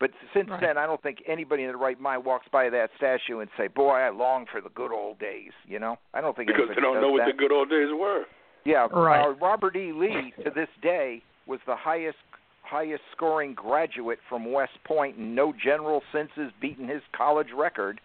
But 0.00 0.12
since 0.32 0.48
Right. 0.48 0.60
then, 0.60 0.78
I 0.78 0.86
don't 0.86 1.02
think 1.02 1.22
anybody 1.26 1.64
in 1.64 1.68
their 1.70 1.76
right 1.76 1.98
mind 2.00 2.24
walks 2.24 2.46
by 2.48 2.70
that 2.70 2.90
statue 2.96 3.40
and 3.40 3.50
say, 3.56 3.66
"Boy, 3.68 3.94
I 3.96 4.08
long 4.10 4.46
for 4.46 4.60
the 4.60 4.70
good 4.70 4.92
old 4.92 5.18
days." 5.18 5.52
You 5.66 5.78
know, 5.78 5.98
I 6.14 6.20
don't 6.20 6.36
think 6.36 6.46
Because 6.48 6.68
they 6.68 6.74
don't 6.76 7.00
know 7.00 7.10
what 7.10 7.18
that. 7.18 7.26
the 7.26 7.32
good 7.32 7.52
old 7.52 7.68
days 7.68 7.92
were. 7.92 8.24
Yeah, 8.64 8.88
Right. 8.90 9.24
uh, 9.24 9.30
Robert 9.30 9.76
E. 9.76 9.92
Lee 9.92 10.32
to 10.42 10.50
this 10.50 10.68
day 10.80 11.22
was 11.46 11.60
the 11.66 11.76
highest 11.76 12.18
highest 12.62 13.02
scoring 13.12 13.54
graduate 13.54 14.20
from 14.28 14.52
West 14.52 14.82
Point, 14.84 15.16
and 15.16 15.34
no 15.34 15.52
general 15.54 16.02
since 16.12 16.30
has 16.32 16.52
beaten 16.60 16.86
his 16.86 17.02
college 17.12 17.50
record. 17.52 17.98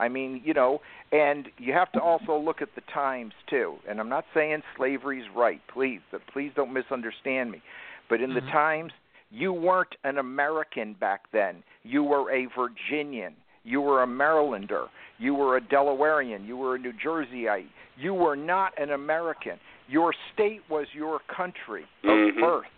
I 0.00 0.08
mean, 0.08 0.40
you 0.44 0.54
know, 0.54 0.80
and 1.12 1.48
you 1.58 1.72
have 1.74 1.92
to 1.92 2.00
also 2.00 2.36
look 2.36 2.62
at 2.62 2.74
the 2.74 2.80
times 2.92 3.34
too. 3.48 3.76
And 3.88 4.00
I'm 4.00 4.08
not 4.08 4.24
saying 4.34 4.62
slavery's 4.76 5.26
right, 5.36 5.60
please, 5.72 6.00
please 6.32 6.52
don't 6.56 6.72
misunderstand 6.72 7.50
me. 7.50 7.60
But 8.08 8.20
in 8.20 8.34
the 8.34 8.40
Mhm. 8.40 8.50
times, 8.50 8.92
you 9.30 9.52
weren't 9.52 9.94
an 10.02 10.18
American 10.18 10.94
back 10.94 11.30
then. 11.30 11.62
You 11.84 12.02
were 12.02 12.30
a 12.32 12.46
Virginian. 12.46 13.36
You 13.62 13.80
were 13.80 14.02
a 14.02 14.06
Marylander. 14.06 14.88
You 15.18 15.34
were 15.34 15.56
a 15.56 15.60
Delawarean. 15.60 16.46
You 16.46 16.56
were 16.56 16.74
a 16.76 16.78
New 16.78 16.94
Jerseyite. 16.94 17.68
You 17.96 18.14
were 18.14 18.36
not 18.36 18.72
an 18.78 18.90
American. 18.90 19.60
Your 19.86 20.14
state 20.32 20.62
was 20.68 20.86
your 20.94 21.20
country 21.28 21.86
of 22.04 22.10
Mhm. 22.10 22.40
birth. 22.40 22.72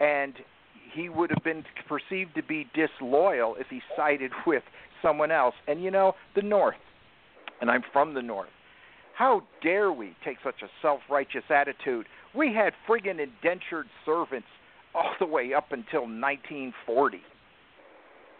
And 0.00 0.34
he 0.92 1.08
would 1.08 1.30
have 1.30 1.44
been 1.44 1.64
perceived 1.86 2.34
to 2.34 2.42
be 2.42 2.64
disloyal 2.74 3.54
if 3.56 3.68
he 3.70 3.82
sided 3.94 4.32
with 4.46 4.64
someone 5.02 5.30
else. 5.30 5.54
And 5.66 5.82
you 5.82 5.90
know, 5.90 6.14
the 6.34 6.42
North, 6.42 6.76
and 7.60 7.70
I'm 7.70 7.82
from 7.92 8.14
the 8.14 8.22
North, 8.22 8.48
how 9.14 9.42
dare 9.62 9.92
we 9.92 10.14
take 10.24 10.36
such 10.44 10.62
a 10.62 10.68
self 10.80 11.00
righteous 11.10 11.44
attitude? 11.50 12.06
We 12.34 12.54
had 12.54 12.72
friggin' 12.88 13.18
indentured 13.20 13.86
servants 14.04 14.46
all 14.94 15.12
the 15.18 15.26
way 15.26 15.52
up 15.54 15.72
until 15.72 16.02
1940. 16.02 17.20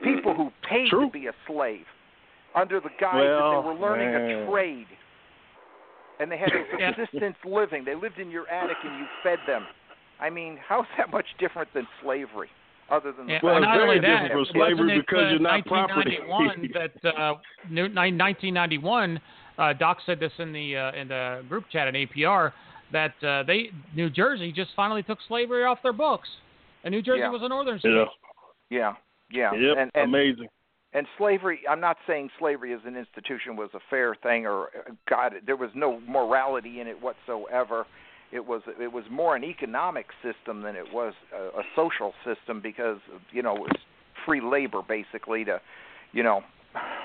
People 0.03 0.35
who 0.35 0.51
paid 0.69 0.89
True. 0.91 1.07
to 1.07 1.13
be 1.13 1.27
a 1.27 1.33
slave 1.47 1.85
under 2.55 2.81
the 2.81 2.91
guise 3.01 3.15
Well, 3.17 3.51
that 3.51 3.61
they 3.63 3.67
were 3.69 3.75
learning 3.75 4.13
man. 4.13 4.31
a 4.31 4.51
trade. 4.51 4.87
And 6.21 6.31
they 6.31 6.39
had 6.39 6.51
a 6.53 6.65
subsistence 6.97 7.37
living. 7.45 7.85
They 7.85 7.95
lived 7.95 8.19
in 8.19 8.31
your 8.31 8.49
attic 8.49 8.77
and 8.85 8.99
you 8.99 9.07
fed 9.23 9.39
them. 9.47 9.67
I 10.21 10.31
mean, 10.31 10.59
how's 10.67 10.87
that 10.97 11.11
much 11.11 11.27
different 11.39 11.73
than 11.75 11.87
slavery? 12.03 12.49
Other 12.91 13.13
than 13.13 13.27
the 13.27 13.33
Yeah, 13.35 13.39
Well, 13.43 13.61
not 13.61 13.77
very 13.77 13.99
only 13.99 14.01
that, 14.01 14.31
from 14.33 14.47
slavery 14.53 14.97
it, 14.99 15.07
because 15.07 15.25
uh, 15.27 15.31
you're 15.31 15.39
not 15.41 15.65
property. 15.67 16.19
1991 16.27 16.91
that 17.03 17.17
uh, 17.21 17.35
new- 17.71 17.89
ni- 17.89 18.17
1991, 18.17 19.21
uh, 19.59 19.73
Doc 19.75 19.99
said 20.07 20.19
this 20.21 20.33
in 20.39 20.53
the 20.53 20.77
uh, 20.77 20.93
in 20.93 21.09
the 21.09 21.45
group 21.49 21.65
chat 21.71 21.87
at 21.89 21.95
APR 21.95 22.53
that 22.93 23.13
uh, 23.23 23.43
they 23.43 23.71
New 23.95 24.09
Jersey 24.09 24.53
just 24.53 24.71
finally 24.75 25.03
took 25.03 25.19
slavery 25.29 25.65
off 25.65 25.79
their 25.83 25.93
books, 25.93 26.29
and 26.85 26.93
New 26.93 27.03
Jersey 27.03 27.21
Yeah. 27.21 27.31
was 27.31 27.43
a 27.43 27.49
northern 27.49 27.79
state. 27.79 27.93
Yeah. 28.71 28.95
yeah, 29.31 29.51
yeah, 29.53 29.59
Yep. 29.61 29.77
and 29.79 29.91
and 29.95 30.05
Amazing. 30.15 30.49
and 30.95 31.07
slavery. 31.19 31.61
I'm 31.69 31.81
not 31.81 31.99
saying 32.07 32.31
slavery 32.39 32.73
as 32.73 32.81
an 32.87 32.97
institution 32.97 33.57
was 33.57 33.69
a 33.75 33.81
fair 33.91 34.15
thing 34.23 34.47
or 34.47 34.67
uh, 34.69 34.93
God, 35.11 35.35
there 35.45 35.57
was 35.57 35.71
no 35.75 36.01
morality 36.09 36.81
in 36.81 36.87
it 36.87 36.97
whatsoever. 37.03 37.87
It 38.33 38.47
was 38.47 38.63
it 38.81 38.93
was 38.93 39.05
more 39.11 39.37
an 39.37 39.45
economic 39.45 40.07
system 40.23 40.63
than 40.63 40.77
it 40.77 40.93
was 40.93 41.15
a, 41.35 41.61
a 41.61 41.63
social 41.75 42.13
system 42.25 42.61
because 42.61 42.99
you 43.33 43.43
know 43.43 43.57
it 43.57 43.61
was 43.61 43.77
free 44.27 44.41
labor 44.41 44.83
basically 44.87 45.45
to, 45.45 45.61
you 46.13 46.23
know, 46.23 46.43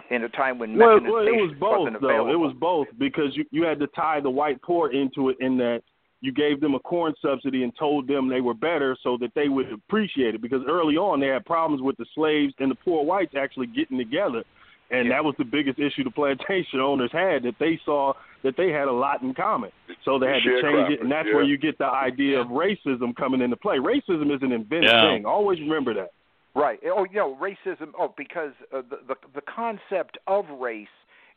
in 0.09 0.24
a 0.24 0.30
time 0.30 0.59
when 0.59 0.78
Well, 0.78 0.99
well, 1.01 1.26
it 1.26 1.32
was 1.32 1.53
both 1.59 1.89
though. 2.01 2.30
It 2.30 2.36
was 2.36 2.53
both 2.59 2.88
because 2.99 3.36
you 3.36 3.45
you 3.51 3.63
had 3.63 3.80
to 3.80 3.88
tie 3.88 4.19
the 4.19 4.30
white 4.30 4.61
poor 4.61 4.91
into 4.91 5.30
it 5.30 5.38
in 5.39 5.57
that 5.57 5.82
you 6.21 6.32
gave 6.32 6.61
them 6.61 6.74
a 6.74 6.80
corn 6.80 7.13
subsidy 7.21 7.63
and 7.63 7.74
told 7.78 8.07
them 8.07 8.30
they 8.30 8.39
were 8.41 8.53
better 8.53 8.97
so 9.03 9.17
that 9.19 9.32
they 9.36 9.49
would 9.49 9.71
appreciate 9.71 10.36
it 10.36 10.41
because 10.41 10.61
early 10.67 10.95
on 10.95 11.19
they 11.19 11.28
had 11.28 11.45
problems 11.45 11.82
with 11.82 11.97
the 11.97 12.05
slaves 12.15 12.53
and 12.59 12.71
the 12.71 12.76
poor 12.76 13.03
whites 13.03 13.34
actually 13.38 13.67
getting 13.67 13.97
together 13.97 14.43
and 14.91 15.07
Yeah. 15.07 15.15
that 15.15 15.26
was 15.26 15.36
the 15.38 15.43
biggest 15.45 15.80
issue 15.80 16.03
the 16.03 16.11
plantation 16.11 16.80
owners 16.89 17.11
had 17.11 17.43
that 17.43 17.55
they 17.59 17.80
saw 17.86 18.13
that 18.43 18.55
they 18.57 18.69
had 18.69 18.87
a 18.87 18.91
lot 18.91 19.21
in 19.21 19.33
common 19.33 19.71
so 20.05 20.19
they 20.19 20.27
had 20.27 20.43
to 20.43 20.61
change 20.61 20.91
it 20.91 21.01
and 21.01 21.11
that's 21.11 21.27
Sharecroppers, 21.27 21.33
where 21.33 21.43
you 21.43 21.57
get 21.57 21.77
the 21.77 21.85
idea 21.85 22.39
of 22.39 22.47
racism 22.47 23.15
coming 23.15 23.41
into 23.41 23.55
play 23.57 23.77
racism 23.77 24.33
is 24.35 24.41
an 24.41 24.51
invented 24.51 24.91
Yeah. 24.91 25.09
thing 25.11 25.25
always 25.25 25.59
remember 25.59 25.93
that 25.93 26.09
Right. 26.55 26.79
Oh, 26.85 27.03
you 27.05 27.15
know, 27.15 27.35
racism. 27.41 27.93
Oh, 27.97 28.13
because 28.15 28.51
uh, 28.71 28.83
the, 28.87 28.97
the 29.07 29.15
the 29.35 29.41
concept 29.41 30.19
of 30.27 30.45
race 30.61 30.87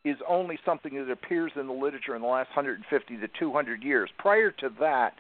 is 0.04 0.16
only 0.28 0.58
something 0.64 0.94
that 0.94 1.10
appears 1.10 1.52
in 1.56 1.66
the 1.66 1.72
literature 1.72 2.14
in 2.14 2.22
the 2.22 2.28
last 2.28 2.48
150 2.54 3.16
to 3.16 3.28
200 3.38 3.82
years. 3.82 4.10
Prior 4.18 4.50
to 4.50 4.68
that, 4.78 5.14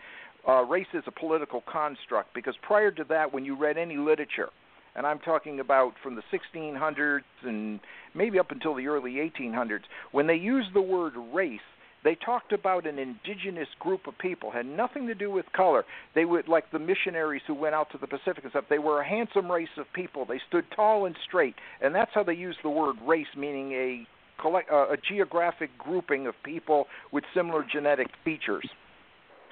uh, 0.46 0.62
race 0.64 0.86
is 0.92 1.02
a 1.06 1.10
political 1.10 1.62
construct. 1.62 2.34
Because 2.34 2.54
prior 2.62 2.90
to 2.90 3.04
that, 3.04 3.32
when 3.32 3.44
you 3.44 3.56
read 3.56 3.78
any 3.78 3.96
literature, 3.96 4.50
and 4.94 5.06
I'm 5.06 5.18
talking 5.18 5.60
about 5.60 5.94
from 6.02 6.14
the 6.14 6.22
1600s 6.30 7.22
and 7.42 7.80
maybe 8.14 8.38
up 8.38 8.50
until 8.50 8.74
the 8.74 8.86
early 8.86 9.14
1800s, 9.14 9.80
when 10.12 10.26
they 10.26 10.36
used 10.36 10.74
the 10.74 10.82
word 10.82 11.14
race, 11.32 11.58
they 12.06 12.14
talked 12.14 12.52
about 12.52 12.86
an 12.86 13.00
indigenous 13.00 13.66
group 13.80 14.06
of 14.06 14.16
people 14.18 14.52
had 14.52 14.64
nothing 14.64 15.08
to 15.08 15.14
do 15.14 15.28
with 15.28 15.44
color. 15.52 15.84
They 16.14 16.24
would 16.24 16.46
like 16.46 16.70
the 16.70 16.78
missionaries 16.78 17.42
who 17.48 17.54
went 17.54 17.74
out 17.74 17.90
to 17.90 17.98
the 17.98 18.06
pacific 18.06 18.44
and 18.44 18.50
stuff 18.50 18.64
they 18.70 18.78
were 18.78 19.00
a 19.00 19.08
handsome 19.08 19.50
race 19.50 19.74
of 19.76 19.86
people. 19.92 20.24
They 20.24 20.40
stood 20.48 20.64
tall 20.74 21.06
and 21.06 21.16
straight 21.26 21.56
and 21.82 21.92
that's 21.92 22.12
how 22.14 22.22
they 22.22 22.34
used 22.34 22.58
the 22.62 22.70
word 22.70 22.94
race 23.04 23.26
meaning 23.36 23.72
a 23.72 24.06
collect 24.40 24.70
uh, 24.70 24.88
a 24.88 24.96
geographic 25.08 25.70
grouping 25.78 26.28
of 26.28 26.34
people 26.44 26.86
with 27.10 27.24
similar 27.34 27.66
genetic 27.70 28.06
features. 28.24 28.68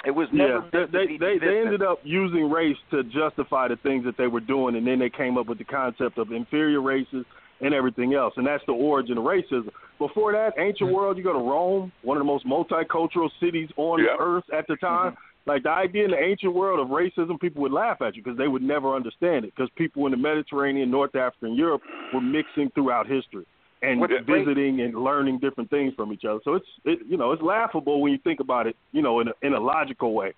It 0.07 0.13
was 0.13 0.29
never 0.33 0.69
yeah, 0.73 0.87
they 0.93 1.17
they, 1.19 1.39
they 1.39 1.61
ended 1.61 1.83
up 1.83 1.99
using 2.05 2.51
race 2.51 2.77
to 2.93 3.03
justify 3.05 3.69
the 3.69 3.77
things 3.83 4.05
that 4.05 4.17
they 4.17 4.27
were 4.27 4.41
doing, 4.41 4.77
and 4.77 4.87
then 4.87 4.99
they 4.99 5.11
came 5.11 5.39
up 5.39 5.47
with 5.47 5.59
the 5.59 5.65
concept 5.65 6.19
of 6.19 6.31
inferior 6.31 6.83
races 6.83 7.25
and 7.65 7.75
everything 7.75 8.15
else. 8.15 8.35
And 8.37 8.47
that's 8.47 8.63
the 8.67 8.73
origin 8.73 9.19
of 9.19 9.25
racism. 9.25 9.71
Before 9.99 10.33
that, 10.33 10.53
ancient 10.59 10.89
mm-hmm. 10.89 10.95
world, 10.95 11.17
you 11.17 11.25
go 11.25 11.33
to 11.33 11.39
Rome, 11.39 11.91
one 12.03 12.17
of 12.17 12.21
the 12.21 12.27
most 12.27 12.47
multicultural 12.47 13.31
cities 13.41 13.71
on 13.77 14.01
Yeah. 14.01 14.17
earth 14.21 14.45
at 14.53 14.67
the 14.69 14.77
time. 14.77 15.13
Mm-hmm. 15.13 15.51
Like 15.51 15.63
the 15.63 15.71
idea 15.71 16.05
in 16.05 16.11
the 16.11 16.19
ancient 16.19 16.55
world 16.55 16.81
of 16.81 16.89
racism, 16.89 17.39
people 17.39 17.63
would 17.63 17.73
laugh 17.73 18.01
at 18.01 18.17
you 18.17 18.23
because 18.23 18.39
they 18.39 18.49
would 18.49 18.63
never 18.63 18.95
understand 18.95 19.45
it 19.45 19.55
because 19.55 19.71
people 19.77 20.07
in 20.07 20.13
the 20.13 20.17
Mediterranean, 20.17 20.91
North 20.91 21.15
Africa, 21.15 21.47
and 21.47 21.57
Europe 21.57 21.83
were 22.15 22.21
mixing 22.21 22.71
throughout 22.71 23.07
history 23.07 23.45
and 23.83 24.01
What's 24.01 24.13
great- 24.25 24.47
visiting 24.47 24.81
and 24.81 24.95
learning 24.95 25.39
different 25.41 25.71
things 25.71 25.93
from 25.95 26.13
each 26.13 26.25
other. 26.25 26.41
So 26.45 26.55
it's 26.55 26.67
it, 26.85 27.01
you 27.07 27.17
know 27.17 27.33
it's 27.33 27.43
laughable 27.43 28.01
when 28.01 28.13
you 28.13 28.19
think 28.19 28.41
about 28.41 28.67
it, 28.67 28.77
you 28.93 29.03
know, 29.03 29.21
in 29.21 29.29
a, 29.29 29.33
in 29.43 29.53
a 29.55 29.61
logical 29.61 30.15
way. 30.15 30.33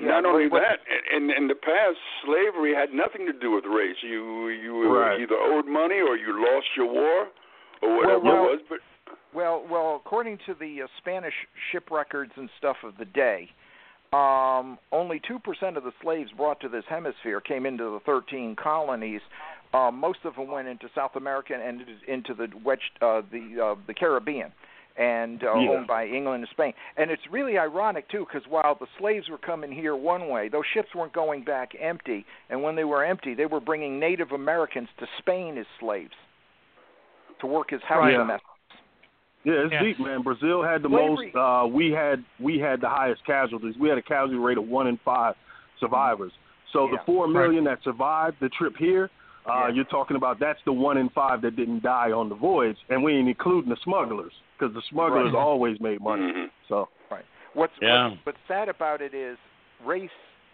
Not 0.00 0.24
only 0.26 0.48
but- 0.48 0.60
that, 0.62 0.80
in 1.14 1.30
in 1.30 1.48
the 1.48 1.54
past, 1.54 1.96
slavery 2.24 2.74
had 2.74 2.92
nothing 2.92 3.26
to 3.26 3.32
do 3.32 3.50
with 3.52 3.64
race. 3.64 3.96
You 4.02 4.48
you 4.48 4.74
were 4.74 5.00
Right. 5.00 5.20
either 5.20 5.36
owed 5.36 5.66
money 5.66 6.00
or 6.00 6.16
you 6.16 6.32
lost 6.52 6.66
your 6.76 6.86
war, 6.86 7.28
or 7.82 7.96
whatever 7.96 8.18
well- 8.20 8.44
it 8.48 8.50
was. 8.50 8.60
But 8.68 8.80
Well, 9.32 9.62
well, 9.68 9.96
according 9.96 10.38
to 10.46 10.54
the 10.54 10.82
uh, 10.82 10.86
Spanish 10.98 11.34
ship 11.70 11.90
records 11.90 12.32
and 12.36 12.48
stuff 12.56 12.82
of 12.84 12.96
the 12.96 13.04
day, 13.04 13.50
um, 14.12 14.78
only 14.92 15.20
two 15.20 15.38
percent 15.38 15.76
of 15.76 15.84
the 15.84 15.92
slaves 16.00 16.32
brought 16.32 16.60
to 16.60 16.68
this 16.68 16.84
hemisphere 16.86 17.40
came 17.40 17.66
into 17.66 17.84
the 17.90 18.00
thirteen 18.00 18.56
colonies. 18.56 19.20
Uh, 19.74 19.90
most 19.90 20.24
of 20.24 20.36
them 20.36 20.46
went 20.48 20.68
into 20.68 20.88
South 20.94 21.16
America 21.16 21.54
and 21.54 21.84
into 22.06 22.32
the 22.34 22.48
wedge, 22.64 22.92
uh, 23.02 23.20
the 23.30 23.60
uh, 23.60 23.74
the 23.86 23.92
Caribbean, 23.94 24.52
and 24.98 25.42
uh, 25.44 25.54
Yeah. 25.56 25.70
owned 25.70 25.86
by 25.86 26.06
England 26.06 26.42
and 26.42 26.48
Spain. 26.50 26.72
And 26.96 27.10
it's 27.10 27.22
really 27.30 27.58
ironic 27.58 28.08
too, 28.08 28.26
because 28.26 28.48
while 28.48 28.74
the 28.78 28.86
slaves 28.98 29.28
were 29.28 29.38
coming 29.38 29.70
here 29.72 29.94
one 29.96 30.28
way, 30.28 30.48
those 30.48 30.64
ships 30.72 30.88
weren't 30.94 31.12
going 31.12 31.44
back 31.44 31.72
empty. 31.80 32.24
And 32.50 32.62
when 32.62 32.76
they 32.76 32.84
were 32.84 33.04
empty, 33.04 33.34
they 33.34 33.46
were 33.46 33.60
bringing 33.60 33.98
Native 34.00 34.32
Americans 34.32 34.88
to 34.98 35.06
Spain 35.18 35.58
as 35.58 35.66
slaves 35.80 36.14
to 37.40 37.46
work 37.46 37.72
as 37.72 37.80
house 37.82 37.98
Right. 38.00 38.12
domestics. 38.16 38.50
Yeah, 39.44 39.52
it's 39.64 39.72
Yes. 39.72 39.82
deep, 39.82 40.00
man. 40.00 40.22
Brazil 40.22 40.62
had 40.62 40.82
the 40.82 40.88
Slavery- 40.88 41.30
most. 41.32 41.36
Uh, 41.36 41.66
we 41.68 41.92
had 41.92 42.24
we 42.40 42.58
had 42.58 42.80
the 42.80 42.88
highest 42.88 43.24
casualties. 43.24 43.76
We 43.78 43.88
had 43.88 43.98
a 43.98 44.02
casualty 44.02 44.36
rate 44.36 44.58
of 44.58 44.66
one 44.68 44.86
in 44.88 44.96
five 44.98 45.36
survivors. 45.78 46.32
So 46.72 46.88
the 46.88 46.94
Yeah. 46.94 46.98
four 47.04 47.28
million 47.28 47.62
that 47.64 47.80
survived 47.82 48.40
the 48.40 48.48
trip 48.48 48.76
here, 48.76 49.08
uh, 49.48 49.66
Yeah. 49.66 49.68
you're 49.68 49.84
talking 49.84 50.16
about 50.16 50.38
that's 50.38 50.60
the 50.64 50.72
one 50.72 50.96
in 50.96 51.08
five 51.10 51.40
that 51.42 51.56
didn't 51.56 51.82
die 51.82 52.12
on 52.12 52.28
the 52.28 52.34
voyage, 52.34 52.78
and 52.88 53.02
we 53.02 53.14
ain't 53.14 53.28
including 53.28 53.70
the 53.70 53.76
smugglers 53.76 54.32
because 54.58 54.74
the 54.74 54.82
smugglers 54.90 55.32
Right. 55.32 55.40
always 55.40 55.80
made 55.80 56.00
money. 56.00 56.22
Mhm. 56.32 56.50
So 56.68 56.88
What's, 57.56 57.72
Yeah. 57.80 58.08
what's 58.08 58.26
what's 58.26 58.38
sad 58.46 58.68
about 58.68 59.00
it 59.00 59.14
is 59.14 59.38
race, 59.82 60.10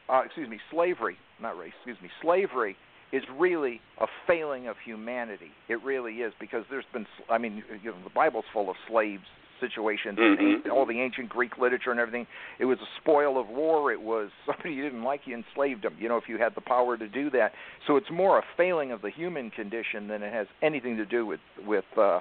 uh, 0.08 0.22
excuse 0.24 0.48
me, 0.48 0.60
slavery, 0.70 1.16
not 1.40 1.58
race, 1.58 1.72
excuse 1.74 2.00
me, 2.00 2.08
slavery 2.20 2.76
is 3.10 3.28
really 3.30 3.80
a 3.98 4.06
failing 4.26 4.68
of 4.68 4.78
humanity. 4.78 5.50
It 5.68 5.82
really 5.82 6.22
is 6.22 6.32
because 6.38 6.64
there's 6.70 6.84
been, 6.92 7.06
I 7.28 7.38
mean, 7.38 7.64
you 7.82 7.90
know, 7.90 7.96
the 8.04 8.10
Bible's 8.10 8.44
full 8.52 8.70
of 8.70 8.76
slaves 8.86 9.26
situations, 9.62 10.18
and 10.18 10.38
Mhm. 10.38 10.64
an- 10.66 10.70
all 10.70 10.84
the 10.84 11.00
ancient 11.00 11.28
Greek 11.28 11.56
literature 11.56 11.90
and 11.90 12.00
everything. 12.00 12.26
It 12.58 12.66
was 12.66 12.78
a 12.80 12.88
spoil 13.00 13.38
of 13.38 13.48
war. 13.48 13.92
It 13.92 14.00
was 14.00 14.30
somebody 14.46 14.74
you 14.74 14.82
didn't 14.82 15.04
like, 15.04 15.26
you 15.26 15.34
enslaved 15.36 15.82
them. 15.82 15.96
You 15.98 16.08
know, 16.08 16.16
if 16.18 16.28
you 16.28 16.36
had 16.38 16.54
the 16.54 16.60
power 16.60 16.96
to 16.96 17.08
do 17.08 17.30
that. 17.30 17.54
So 17.86 17.96
it's 17.96 18.10
more 18.10 18.38
a 18.38 18.44
failing 18.56 18.90
of 18.92 19.00
the 19.00 19.10
human 19.10 19.50
condition 19.50 20.08
than 20.08 20.22
it 20.22 20.32
has 20.32 20.46
anything 20.60 20.96
to 20.98 21.06
do 21.06 21.24
with 21.24 21.40
with 21.64 21.86
uh, 21.96 22.20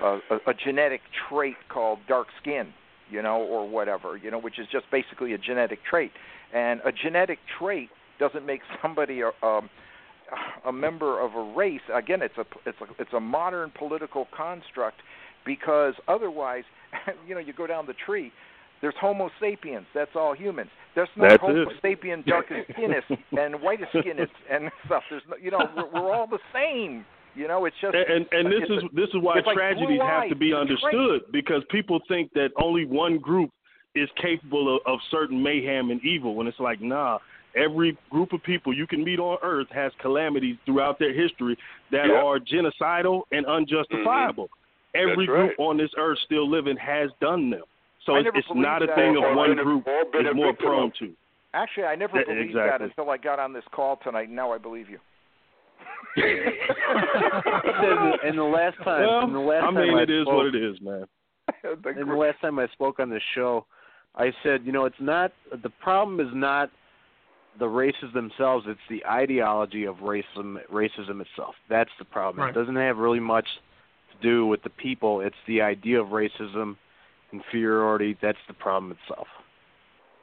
a, 0.00 0.20
a, 0.30 0.40
a 0.48 0.54
genetic 0.54 1.00
trait 1.28 1.56
called 1.68 2.00
dark 2.06 2.28
skin 2.40 2.72
you 3.10 3.22
know, 3.22 3.38
or 3.42 3.68
whatever, 3.68 4.16
you 4.16 4.30
know, 4.30 4.38
which 4.38 4.60
is 4.60 4.68
just 4.70 4.84
basically 4.92 5.32
a 5.32 5.38
genetic 5.38 5.80
trait. 5.84 6.12
And 6.54 6.80
a 6.84 6.92
genetic 6.92 7.38
trait 7.58 7.90
doesn't 8.20 8.46
make 8.46 8.60
somebody 8.82 9.20
a, 9.20 9.32
um, 9.46 9.68
a 10.64 10.72
member 10.72 11.20
of 11.20 11.34
a 11.34 11.54
race. 11.56 11.80
Again, 11.92 12.22
it's 12.22 12.38
a 12.38 12.44
it's 12.64 12.78
a 12.80 13.02
it's 13.02 13.12
a 13.12 13.20
modern 13.20 13.72
political 13.76 14.28
construct 14.36 14.98
because 15.44 15.94
otherwise, 16.06 16.64
you 17.28 17.34
know, 17.34 17.40
you 17.40 17.52
go 17.52 17.66
down 17.66 17.86
the 17.86 17.94
tree. 18.06 18.32
There's 18.80 18.94
Homo 19.00 19.30
sapiens. 19.38 19.86
That's 19.94 20.10
all 20.14 20.34
humans. 20.34 20.70
There's 20.94 21.08
no 21.16 21.28
That's 21.28 21.40
Homo 21.40 21.62
it. 21.62 21.82
sapien 21.82 22.24
darkest 22.24 22.70
skinist 22.70 23.18
and 23.38 23.60
whitest 23.62 23.92
skinist 23.92 24.28
and 24.50 24.70
stuff. 24.86 25.02
There's 25.10 25.22
no, 25.28 25.36
you 25.36 25.50
know, 25.50 25.60
we're, 25.76 26.02
we're 26.02 26.14
all 26.14 26.26
the 26.26 26.38
same. 26.52 27.04
You 27.36 27.46
know, 27.46 27.64
it's 27.66 27.76
just 27.80 27.94
and 27.94 28.26
and, 28.32 28.46
and 28.46 28.46
this 28.46 28.68
is 28.68 28.82
a- 28.82 28.94
this 28.94 29.08
is 29.10 29.20
why 29.20 29.38
it's 29.38 29.46
like 29.46 29.56
tragedies 29.56 30.00
have 30.00 30.28
to 30.28 30.34
be 30.34 30.48
It's 30.50 30.56
understood 30.56 31.22
because 31.32 31.62
people 31.70 32.00
think 32.08 32.32
that 32.32 32.50
only 32.60 32.84
one 32.86 33.18
group 33.18 33.50
is 33.94 34.08
capable 34.20 34.76
of, 34.76 34.82
of 34.86 34.98
certain 35.10 35.42
mayhem 35.42 35.90
and 35.90 36.02
evil 36.04 36.34
when 36.34 36.46
it's 36.46 36.58
like 36.60 36.80
nah 36.80 37.18
every 37.56 37.98
group 38.10 38.32
of 38.32 38.42
people 38.42 38.72
you 38.74 38.86
can 38.86 39.02
meet 39.02 39.18
on 39.18 39.36
earth 39.42 39.66
has 39.70 39.92
calamities 40.00 40.56
throughout 40.64 40.98
their 40.98 41.12
history 41.12 41.56
that 41.90 42.06
Yeah. 42.06 42.22
are 42.22 42.38
genocidal 42.38 43.22
and 43.32 43.44
mm-hmm. 43.44 43.56
unjustifiable 43.56 44.48
every 44.94 45.26
That's 45.26 45.28
right. 45.28 45.48
group 45.48 45.52
on 45.58 45.76
this 45.76 45.90
earth 45.98 46.18
still 46.24 46.48
living 46.48 46.76
has 46.76 47.10
done 47.20 47.50
them 47.50 47.62
so 48.06 48.14
I 48.14 48.20
it's, 48.20 48.28
it's 48.34 48.48
not 48.54 48.82
a 48.82 48.86
thing 48.94 49.16
of 49.16 49.36
one 49.36 49.54
group 49.56 49.86
or 49.86 50.20
is 50.20 50.26
more 50.34 50.54
prone 50.54 50.92
to 50.98 51.14
Actually, 51.52 51.84
I 51.84 51.96
never 51.96 52.18
Yeah, 52.18 52.24
believed 52.26 52.56
that 52.56 52.80
until 52.80 53.10
I 53.10 53.16
got 53.16 53.38
on 53.38 53.52
this 53.52 53.64
call 53.72 53.96
tonight. 53.96 54.30
Now 54.30 54.52
I 54.52 54.58
believe 54.58 54.88
you. 54.88 54.98
and, 56.16 56.26
and 58.24 58.38
the 58.38 58.42
last 58.42 58.76
time, 58.84 59.00
well 59.00 59.20
and 59.22 59.34
the 59.34 59.38
last 59.40 59.64
I 59.64 59.70
mean 59.70 59.92
time 59.92 59.98
it 59.98 60.10
is 60.10 60.22
spoke, 60.22 60.36
what 60.36 60.46
it 60.46 60.54
is 60.54 60.80
man 60.80 61.04
The 61.62 61.90
And 61.90 62.08
the 62.10 62.14
last 62.14 62.40
time 62.40 62.58
I 62.58 62.68
spoke 62.68 63.00
on 63.00 63.10
this 63.10 63.22
show, 63.34 63.66
I 64.14 64.32
said, 64.42 64.62
you 64.64 64.72
know, 64.72 64.84
it's 64.84 65.00
not 65.00 65.32
the 65.62 65.70
problem 65.82 66.20
is 66.20 66.32
not 66.34 66.70
the 67.58 67.68
races 67.68 68.12
themselves; 68.14 68.66
it's 68.68 68.80
the 68.88 69.04
ideology 69.06 69.84
of 69.84 69.96
racism, 69.96 70.56
racism 70.72 71.20
itself. 71.20 71.54
That's 71.68 71.90
the 71.98 72.04
problem. 72.04 72.44
Right. 72.44 72.54
It 72.54 72.58
doesn't 72.58 72.76
have 72.76 72.98
really 72.98 73.20
much 73.20 73.46
to 73.46 73.60
do 74.22 74.46
with 74.46 74.62
the 74.62 74.70
people. 74.70 75.20
It's 75.20 75.36
the 75.46 75.60
idea 75.62 76.00
of 76.00 76.08
racism, 76.08 76.76
inferiority. 77.32 78.16
That's 78.20 78.38
the 78.48 78.54
problem 78.54 78.92
itself. 78.92 79.26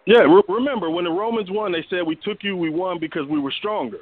Yeah, 0.06 0.20
re- 0.20 0.44
remember 0.48 0.90
when 0.90 1.04
the 1.04 1.12
Romans 1.12 1.50
won, 1.52 1.72
they 1.72 1.86
said 1.90 2.08
we 2.08 2.16
took 2.16 2.40
you, 2.42 2.56
we 2.56 2.70
won 2.70 3.00
because 3.00 3.28
we 3.30 3.40
were 3.40 3.52
stronger. 3.52 4.00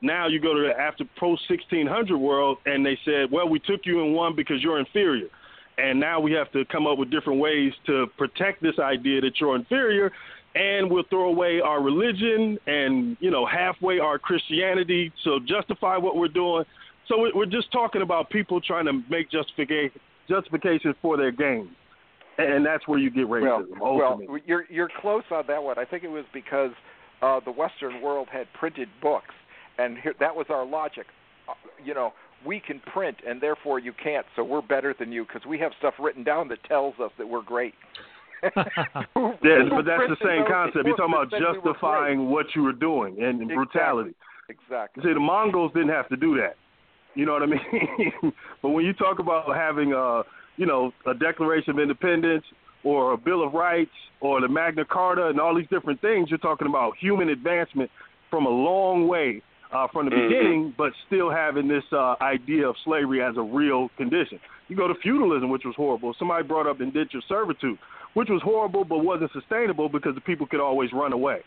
Now 0.00 0.28
you 0.28 0.40
go 0.40 0.54
to 0.54 0.60
the 0.60 0.80
after 0.80 1.04
post 1.18 1.42
1600 1.48 2.16
world, 2.16 2.58
and 2.66 2.84
they 2.84 2.98
said, 3.04 3.30
well, 3.30 3.48
we 3.48 3.58
took 3.58 3.80
you 3.84 4.04
and 4.04 4.14
won 4.14 4.34
because 4.36 4.62
you're 4.62 4.78
inferior. 4.78 5.28
And 5.76 6.00
now 6.00 6.18
we 6.18 6.32
have 6.32 6.50
to 6.52 6.64
come 6.64 6.86
up 6.86 6.98
with 6.98 7.10
different 7.10 7.40
ways 7.40 7.72
to 7.86 8.06
protect 8.16 8.62
this 8.62 8.78
idea 8.80 9.20
that 9.20 9.40
you're 9.40 9.54
inferior, 9.54 10.10
and 10.54 10.90
we'll 10.90 11.04
throw 11.04 11.28
away 11.28 11.60
our 11.60 11.80
religion 11.80 12.58
and 12.66 13.16
you 13.20 13.30
know 13.30 13.46
halfway 13.46 14.00
our 14.00 14.18
Christianity 14.18 15.12
to 15.24 15.38
justify 15.46 15.96
what 15.96 16.16
we're 16.16 16.28
doing. 16.28 16.64
So 17.08 17.18
we- 17.18 17.32
we're 17.34 17.46
just 17.46 17.70
talking 17.72 18.02
about 18.02 18.30
people 18.30 18.60
trying 18.60 18.84
to 18.86 19.02
make 19.08 19.30
justification 19.30 20.00
justification 20.28 20.94
for 21.00 21.16
their 21.16 21.30
gain, 21.30 21.70
and 22.36 22.64
that's 22.64 22.86
where 22.86 22.98
you 22.98 23.08
get 23.10 23.26
well, 23.26 23.40
racism. 23.40 23.78
well, 23.80 24.02
ultimately. 24.02 24.42
you're 24.46 24.66
you're 24.68 24.90
close 25.00 25.24
on 25.30 25.44
that 25.46 25.62
one. 25.62 25.78
I 25.78 25.84
think 25.86 26.04
it 26.04 26.10
was 26.10 26.24
because 26.34 26.72
uh, 27.22 27.40
the 27.40 27.50
Western 27.50 28.02
world 28.02 28.28
had 28.30 28.46
printed 28.52 28.88
books, 29.00 29.34
and 29.78 29.96
here, 29.98 30.14
that 30.20 30.34
was 30.36 30.46
our 30.50 30.64
logic. 30.66 31.06
Uh, 31.48 31.54
you 31.82 31.94
know, 31.94 32.12
we 32.44 32.60
can 32.60 32.78
print, 32.80 33.16
and 33.26 33.40
therefore 33.40 33.78
you 33.78 33.92
can't. 33.92 34.26
So 34.36 34.44
we're 34.44 34.60
better 34.60 34.94
than 34.98 35.10
you 35.10 35.24
because 35.24 35.46
we 35.46 35.58
have 35.60 35.72
stuff 35.78 35.94
written 35.98 36.22
down 36.24 36.48
that 36.48 36.62
tells 36.64 36.94
us 37.00 37.10
that 37.16 37.26
we're 37.26 37.42
great. 37.42 37.74
Who- 38.42 39.32
Yeah, 39.42 39.64
but 39.70 39.84
that's 39.86 40.08
the 40.08 40.16
same 40.22 40.44
concept. 40.46 40.86
You're 40.86 40.96
talking 40.96 41.14
about 41.14 41.30
said 41.30 41.40
we 41.40 41.54
justifying 41.54 42.28
what 42.30 42.54
you 42.54 42.62
were 42.62 42.72
doing 42.72 43.22
and, 43.22 43.40
and 43.40 43.48
brutality. 43.48 44.14
Exactly. 44.50 45.02
See, 45.02 45.12
the 45.14 45.20
Mongols 45.20 45.72
didn't 45.72 45.88
have 45.90 46.08
to 46.10 46.16
do 46.16 46.36
that. 46.36 46.56
You 47.14 47.26
know 47.26 47.32
what 47.32 47.42
I 47.42 47.46
mean? 47.46 48.32
but 48.62 48.68
when 48.70 48.84
you 48.84 48.92
talk 48.92 49.18
about 49.18 49.54
having 49.56 49.92
a, 49.92 50.22
you 50.56 50.66
know, 50.66 50.92
a 51.06 51.14
Declaration 51.14 51.70
of 51.70 51.78
Independence 51.78 52.44
or 52.84 53.12
a 53.12 53.16
Bill 53.16 53.44
of 53.46 53.54
Rights 53.54 53.90
or 54.20 54.40
the 54.40 54.48
Magna 54.48 54.84
Carta 54.84 55.28
and 55.28 55.40
all 55.40 55.54
these 55.54 55.68
different 55.68 56.00
things, 56.00 56.28
you're 56.30 56.38
talking 56.38 56.68
about 56.68 56.92
human 57.00 57.28
advancement 57.28 57.90
from 58.30 58.46
a 58.46 58.50
long 58.50 59.08
way 59.08 59.42
uh, 59.72 59.86
from 59.92 60.06
the 60.06 60.10
Mhm. 60.10 60.28
beginning, 60.28 60.74
but 60.78 60.92
still 61.06 61.30
having 61.30 61.68
this 61.68 61.84
uh, 61.92 62.16
idea 62.22 62.66
of 62.68 62.74
slavery 62.84 63.22
as 63.22 63.36
a 63.36 63.42
real 63.42 63.90
condition. 63.96 64.40
You 64.68 64.76
go 64.76 64.88
to 64.88 64.94
feudalism, 65.02 65.50
which 65.50 65.64
was 65.64 65.74
horrible. 65.76 66.14
Somebody 66.18 66.46
brought 66.46 66.66
up 66.66 66.80
indentured 66.80 67.22
servitude, 67.28 67.78
which 68.14 68.28
was 68.30 68.40
horrible 68.42 68.84
but 68.84 68.98
wasn't 69.04 69.30
sustainable 69.32 69.88
because 69.88 70.14
the 70.14 70.20
people 70.22 70.46
could 70.46 70.60
always 70.60 70.90
run 70.92 71.12
away. 71.12 71.42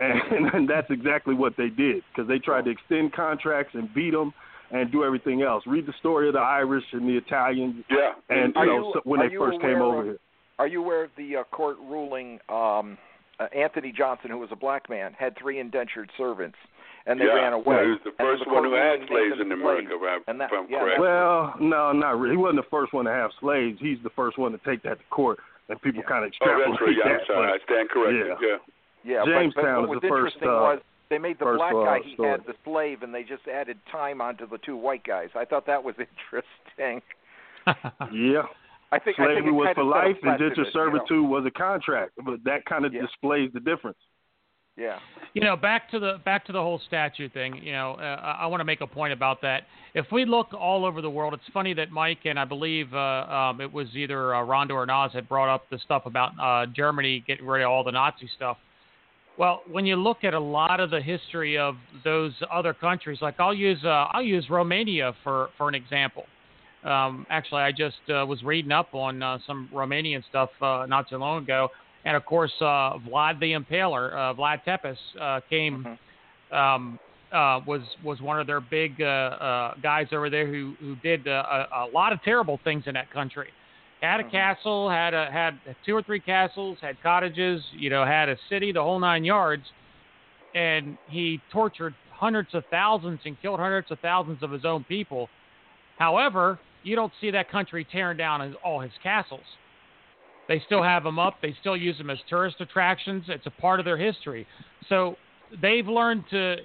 And, 0.00 0.20
and 0.54 0.68
that's 0.68 0.90
exactly 0.90 1.34
what 1.34 1.54
they 1.56 1.68
did 1.68 2.02
because 2.12 2.28
they 2.28 2.38
tried 2.38 2.64
to 2.66 2.70
extend 2.70 3.12
contracts 3.12 3.74
and 3.74 3.92
beat 3.92 4.12
them 4.12 4.32
and 4.70 4.90
do 4.90 5.04
everything 5.04 5.42
else. 5.42 5.64
Read 5.66 5.86
the 5.86 5.92
story 6.00 6.28
of 6.28 6.34
the 6.34 6.40
Irish 6.40 6.84
and 6.92 7.08
the 7.08 7.16
Italians, 7.16 7.84
Yeah. 7.90 8.12
and 8.28 8.56
Are 8.56 8.64
you 8.66 8.72
know 8.72 8.86
you- 8.88 8.92
so 8.94 9.00
when 9.04 9.20
they 9.20 9.34
first 9.36 9.60
came 9.60 9.70
aware 9.76 9.82
over 9.82 9.98
of- 10.00 10.04
here. 10.06 10.18
Are 10.58 10.66
you 10.66 10.82
aware 10.82 11.04
of 11.04 11.10
the 11.16 11.36
uh, 11.36 11.44
court 11.44 11.76
ruling? 11.80 12.40
Um, 12.48 12.96
uh, 13.38 13.44
Anthony 13.54 13.92
Johnson, 13.92 14.30
who 14.30 14.38
was 14.38 14.48
a 14.50 14.56
black 14.56 14.88
man, 14.88 15.12
had 15.12 15.36
three 15.36 15.58
indentured 15.60 16.10
servants, 16.16 16.56
and 17.04 17.20
they 17.20 17.26
yeah. 17.26 17.34
ran 17.34 17.52
away. 17.52 17.76
Yeah, 17.76 17.84
he 17.84 17.90
was 17.90 18.00
the 18.04 18.08
And 18.10 18.18
first 18.18 18.44
the 18.46 18.54
one 18.54 18.64
who 18.64 18.72
had 18.72 19.00
slaves 19.08 19.36
in 19.40 19.52
America, 19.52 19.88
slaves. 19.90 20.02
if, 20.02 20.24
I, 20.26 20.30
And 20.30 20.40
that- 20.40 20.50
if 20.50 20.70
yeah, 20.70 20.80
correct. 20.80 21.00
Well, 21.00 21.54
no, 21.60 21.92
not 21.92 22.18
really. 22.18 22.32
He 22.32 22.36
wasn't 22.38 22.64
the 22.64 22.70
first 22.70 22.94
one 22.94 23.04
to 23.04 23.10
have 23.12 23.30
slaves. 23.38 23.78
He's 23.80 23.98
the 24.02 24.08
first 24.16 24.38
one 24.38 24.52
to 24.52 24.58
take 24.64 24.80
that 24.82 24.98
to 24.98 25.04
court, 25.10 25.38
and 25.68 25.80
people 25.82 26.00
Yeah. 26.00 26.08
kind 26.08 26.24
of 26.24 26.28
oh, 26.28 26.32
extrapolate 26.32 26.70
that's 26.70 26.80
right. 26.80 26.96
Yeah, 26.96 27.04
I'm 27.04 27.18
that. 27.18 27.26
sorry. 27.26 27.52
I 27.52 27.58
stand 27.64 27.90
corrected. 27.90 28.26
Yeah. 28.26 28.48
Yeah. 28.48 28.56
Yeah, 29.04 29.20
but- 29.24 29.32
Jamestown 29.38 29.62
but, 29.62 29.70
is 29.70 29.88
what 29.88 29.88
was 29.88 30.00
the 30.02 30.08
first, 30.08 30.36
uh, 30.42 30.46
was 30.46 30.80
They 31.08 31.18
made 31.18 31.38
the 31.38 31.44
First, 31.44 31.58
black 31.58 31.72
guy 31.72 31.98
he 32.04 32.14
story. 32.14 32.30
had 32.30 32.40
the 32.46 32.54
slave, 32.64 33.02
and 33.02 33.14
they 33.14 33.22
just 33.22 33.46
added 33.46 33.78
time 33.92 34.20
onto 34.20 34.48
the 34.48 34.58
two 34.58 34.76
white 34.76 35.04
guys. 35.04 35.28
I 35.36 35.44
thought 35.44 35.66
that 35.66 35.82
was 35.84 35.94
interesting. 35.98 37.00
Yeah. 38.12 38.42
I 38.92 38.98
think 39.00 39.18
I 39.18 39.24
Slavery 39.26 39.42
think 39.42 39.52
was 39.56 39.66
for 39.66 39.70
of 39.70 39.76
set 39.76 39.82
a 39.82 39.88
life, 39.88 40.06
and 40.06 40.20
precedent, 40.22 40.40
indentured 40.42 40.58
you 40.58 40.64
know? 40.64 40.70
servitude 40.72 41.28
was 41.28 41.44
a 41.46 41.50
contract. 41.50 42.12
But 42.24 42.44
that 42.44 42.64
kind 42.66 42.84
of 42.84 42.92
Yeah. 42.94 43.02
displays 43.02 43.50
the 43.52 43.60
difference. 43.60 43.98
Yeah. 44.76 44.98
You 45.32 45.42
know, 45.42 45.56
back 45.56 45.90
to 45.90 45.98
the 45.98 46.20
back 46.24 46.44
to 46.46 46.52
the 46.52 46.60
whole 46.60 46.78
statue 46.86 47.28
thing. 47.30 47.56
You 47.62 47.72
know, 47.72 47.94
uh, 47.98 48.20
I, 48.22 48.30
I 48.42 48.46
want 48.46 48.60
to 48.60 48.64
make 48.64 48.82
a 48.82 48.86
point 48.86 49.12
about 49.12 49.40
that. 49.42 49.62
If 49.94 50.06
we 50.12 50.24
look 50.26 50.52
all 50.52 50.84
over 50.84 51.00
the 51.00 51.08
world, 51.10 51.32
it's 51.34 51.42
funny 51.54 51.72
that 51.74 51.90
Mike 51.90 52.18
and 52.26 52.38
I 52.38 52.44
believe 52.44 52.92
uh, 52.94 52.98
um, 52.98 53.60
it 53.62 53.72
was 53.72 53.88
either 53.94 54.34
uh, 54.34 54.42
Rondo 54.42 54.74
or 54.74 54.84
Nas 54.84 55.12
had 55.14 55.28
brought 55.28 55.52
up 55.52 55.64
the 55.70 55.78
stuff 55.78 56.02
about 56.04 56.32
uh, 56.40 56.66
Germany 56.66 57.24
getting 57.26 57.46
rid 57.46 57.62
of 57.62 57.70
all 57.70 57.84
the 57.84 57.92
Nazi 57.92 58.28
stuff. 58.36 58.58
Well, 59.38 59.62
when 59.70 59.84
you 59.84 59.96
look 59.96 60.24
at 60.24 60.32
a 60.32 60.40
lot 60.40 60.80
of 60.80 60.90
the 60.90 61.00
history 61.00 61.58
of 61.58 61.76
those 62.04 62.32
other 62.50 62.72
countries, 62.72 63.18
like 63.20 63.34
I'll 63.38 63.54
use 63.54 63.78
uh, 63.84 64.08
I'll 64.12 64.22
use 64.22 64.48
Romania 64.48 65.14
for 65.22 65.50
for 65.58 65.68
an 65.68 65.74
example. 65.74 66.24
Um, 66.84 67.26
actually, 67.30 67.62
I 67.62 67.72
just 67.72 67.96
uh, 68.08 68.24
was 68.24 68.42
reading 68.42 68.72
up 68.72 68.94
on 68.94 69.22
uh, 69.22 69.38
some 69.46 69.68
Romanian 69.74 70.22
stuff 70.28 70.50
uh, 70.62 70.86
not 70.88 71.08
too 71.08 71.16
long 71.18 71.42
ago, 71.42 71.68
and 72.04 72.16
of 72.16 72.24
course, 72.24 72.52
uh, 72.60 72.96
Vlad 73.08 73.40
the 73.40 73.52
Impaler, 73.52 74.12
uh, 74.12 74.34
Vlad 74.34 74.62
Tepes, 74.64 74.96
uh, 75.20 75.40
came 75.50 75.84
Mhm. 76.52 76.56
um, 76.56 76.98
uh, 77.32 77.60
was 77.66 77.82
was 78.04 78.20
one 78.20 78.38
of 78.40 78.46
their 78.46 78.60
big 78.60 79.00
uh, 79.00 79.04
uh, 79.04 79.74
guys 79.82 80.06
over 80.12 80.30
there 80.30 80.46
who 80.46 80.74
who 80.80 80.94
did 80.96 81.26
uh, 81.26 81.66
a, 81.72 81.84
a 81.84 81.86
lot 81.92 82.12
of 82.12 82.22
terrible 82.22 82.58
things 82.64 82.84
in 82.86 82.94
that 82.94 83.10
country. 83.10 83.50
Had 84.02 84.20
a 84.20 84.24
Mhm. 84.24 84.30
castle, 84.30 84.90
had 84.90 85.14
a 85.14 85.30
had 85.30 85.58
two 85.84 85.96
or 85.96 86.02
three 86.02 86.20
castles, 86.20 86.78
had 86.80 87.00
cottages, 87.02 87.64
you 87.72 87.88
know, 87.88 88.04
had 88.04 88.28
a 88.28 88.36
city, 88.48 88.72
the 88.72 88.82
whole 88.82 88.98
nine 88.98 89.24
yards, 89.24 89.72
and 90.54 90.98
he 91.06 91.40
tortured 91.50 91.94
hundreds 92.10 92.54
of 92.54 92.64
thousands 92.66 93.20
and 93.24 93.40
killed 93.40 93.58
hundreds 93.58 93.90
of 93.90 93.98
thousands 94.00 94.42
of 94.42 94.50
his 94.50 94.64
own 94.64 94.84
people. 94.84 95.28
However, 95.98 96.58
you 96.82 96.94
don't 96.94 97.12
see 97.20 97.30
that 97.30 97.48
country 97.48 97.84
tearing 97.84 98.16
down 98.16 98.40
his, 98.40 98.54
all 98.62 98.80
his 98.80 98.92
castles. 99.02 99.44
They 100.46 100.60
still 100.60 100.82
have 100.82 101.02
them 101.02 101.18
up. 101.18 101.40
They 101.40 101.52
still 101.60 101.76
use 101.76 101.98
them 101.98 102.10
as 102.10 102.18
tourist 102.28 102.60
attractions. 102.60 103.24
It's 103.28 103.46
a 103.46 103.50
part 103.50 103.80
of 103.80 103.84
their 103.84 103.96
history. 103.96 104.46
So 104.88 105.16
they've 105.60 105.86
learned 105.86 106.24
to 106.30 106.56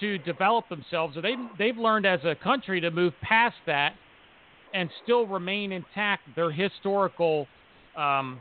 to 0.00 0.18
develop 0.18 0.68
themselves. 0.68 1.16
Or 1.16 1.20
they 1.20 1.36
they've 1.58 1.76
learned 1.76 2.06
as 2.06 2.24
a 2.24 2.34
country 2.34 2.80
to 2.80 2.90
move 2.90 3.12
past 3.20 3.56
that 3.66 3.94
and 4.74 4.88
still 5.02 5.26
remain 5.26 5.72
intact 5.72 6.22
their 6.34 6.50
historical 6.50 7.46
um, 7.96 8.40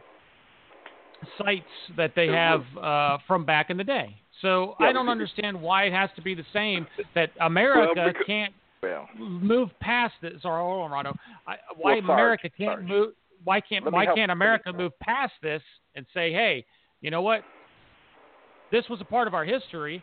sites 1.37 1.65
that 1.97 2.13
they 2.15 2.27
have 2.27 2.61
uh, 2.81 3.17
from 3.27 3.45
back 3.45 3.69
in 3.69 3.77
the 3.77 3.83
day. 3.83 4.15
So 4.41 4.75
Yeah, 4.79 4.87
I 4.87 4.93
don't 4.93 5.09
understand 5.09 5.61
why 5.61 5.83
it 5.85 5.93
has 5.93 6.09
to 6.15 6.21
be 6.21 6.33
the 6.33 6.45
same. 6.53 6.87
That 7.15 7.29
America 7.39 7.93
Well, 7.95 8.07
because- 8.07 8.23
can't 8.25 8.53
Well, 8.81 9.07
move 9.17 9.69
past 9.79 10.13
this. 10.21 10.41
Sorry, 10.41 10.61
hold 10.61 10.83
on, 10.85 10.91
Rondo. 10.91 11.15
I, 11.47 11.55
why 11.75 11.93
Well, 11.95 12.01
Sarge, 12.01 12.09
America 12.09 12.49
can't 12.49 12.69
Sarge. 12.79 12.85
move? 12.87 13.13
Why 13.43 13.59
can't 13.59 13.91
why 13.91 14.05
can't 14.05 14.31
America 14.31 14.71
move 14.71 14.97
past 14.99 15.33
this 15.41 15.61
and 15.95 16.05
say, 16.13 16.31
hey, 16.31 16.63
you 17.01 17.09
know 17.11 17.21
what? 17.23 17.41
This 18.71 18.85
was 18.89 19.01
a 19.01 19.05
part 19.05 19.27
of 19.27 19.33
our 19.33 19.43
history, 19.43 20.01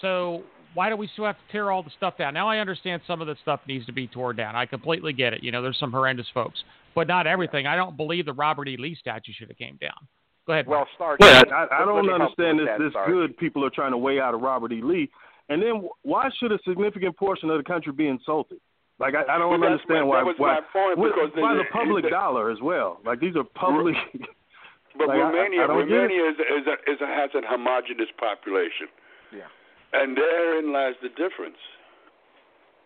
so 0.00 0.42
why 0.74 0.88
do 0.88 0.96
we 0.96 1.08
still 1.12 1.24
have 1.24 1.36
to 1.36 1.52
tear 1.52 1.70
all 1.70 1.82
the 1.82 1.90
stuff 1.96 2.18
down? 2.18 2.34
Now 2.34 2.48
I 2.48 2.58
understand 2.58 3.02
some 3.06 3.20
of 3.20 3.26
the 3.26 3.36
stuff 3.42 3.60
needs 3.66 3.86
to 3.86 3.92
be 3.92 4.06
torn 4.06 4.36
down. 4.36 4.54
I 4.56 4.66
completely 4.66 5.12
get 5.12 5.32
it. 5.32 5.42
You 5.42 5.50
know, 5.52 5.62
there's 5.62 5.78
some 5.78 5.90
horrendous 5.92 6.26
folks, 6.32 6.62
but 6.94 7.06
not 7.08 7.26
everything. 7.26 7.66
I 7.66 7.76
don't 7.76 7.96
believe 7.96 8.26
the 8.26 8.32
Robert 8.32 8.68
E. 8.68 8.76
Lee 8.78 8.96
statue 8.98 9.32
should 9.32 9.48
have 9.48 9.58
came 9.58 9.76
down. 9.80 9.96
Go 10.46 10.52
ahead. 10.54 10.66
well, 10.66 10.80
Mike. 10.80 10.88
Sarge. 10.98 11.18
Yeah, 11.20 11.38
let- 11.40 11.52
I, 11.52 11.66
I 11.82 11.84
don't 11.84 12.08
understand 12.10 12.58
this 12.58 12.68
this 12.78 12.92
Sarge. 12.92 13.10
good 13.10 13.36
people 13.38 13.64
are 13.64 13.70
trying 13.70 13.92
to 13.92 13.98
weigh 13.98 14.20
out 14.20 14.34
of 14.34 14.40
Robert 14.40 14.72
E. 14.72 14.80
Lee, 14.82 15.10
and 15.48 15.62
then 15.62 15.88
why 16.02 16.28
should 16.38 16.52
a 16.52 16.58
significant 16.66 17.16
portion 17.16 17.50
of 17.50 17.58
the 17.58 17.64
country 17.64 17.92
be 17.92 18.08
insulted? 18.08 18.58
Like 18.98 19.14
I, 19.14 19.22
I 19.34 19.38
don't 19.38 19.60
Well, 19.60 19.70
understand 19.70 20.08
my- 20.08 20.10
why 20.10 20.20
that 20.20 20.26
was 20.26 20.34
why 20.38 20.54
my 20.54 20.60
point, 20.72 20.98
with- 20.98 21.12
because 21.14 21.30
by 21.40 21.52
they- 21.54 21.58
the 21.58 21.68
public 21.72 22.04
they- 22.04 22.10
dollar 22.10 22.50
as 22.50 22.58
well. 22.62 22.98
Like 23.04 23.20
these 23.20 23.36
are 23.36 23.44
mm-hmm. 23.44 23.58
public. 23.60 23.94
But 24.96 25.08
Like, 25.14 25.18
Romania, 25.18 25.62
I 25.62 25.66
don't 25.68 25.86
get 25.86 25.94
it. 25.94 26.00
Romania 26.00 26.30
is, 26.30 26.36
is, 26.40 26.66
a, 26.66 26.76
is 26.90 26.98
a, 27.00 27.06
has 27.06 27.30
a 27.38 27.46
homogenous 27.46 28.10
population, 28.18 28.88
Yeah. 28.90 29.07
And 29.92 30.16
therein 30.16 30.72
lies 30.72 30.94
the 31.02 31.08
difference. 31.10 31.56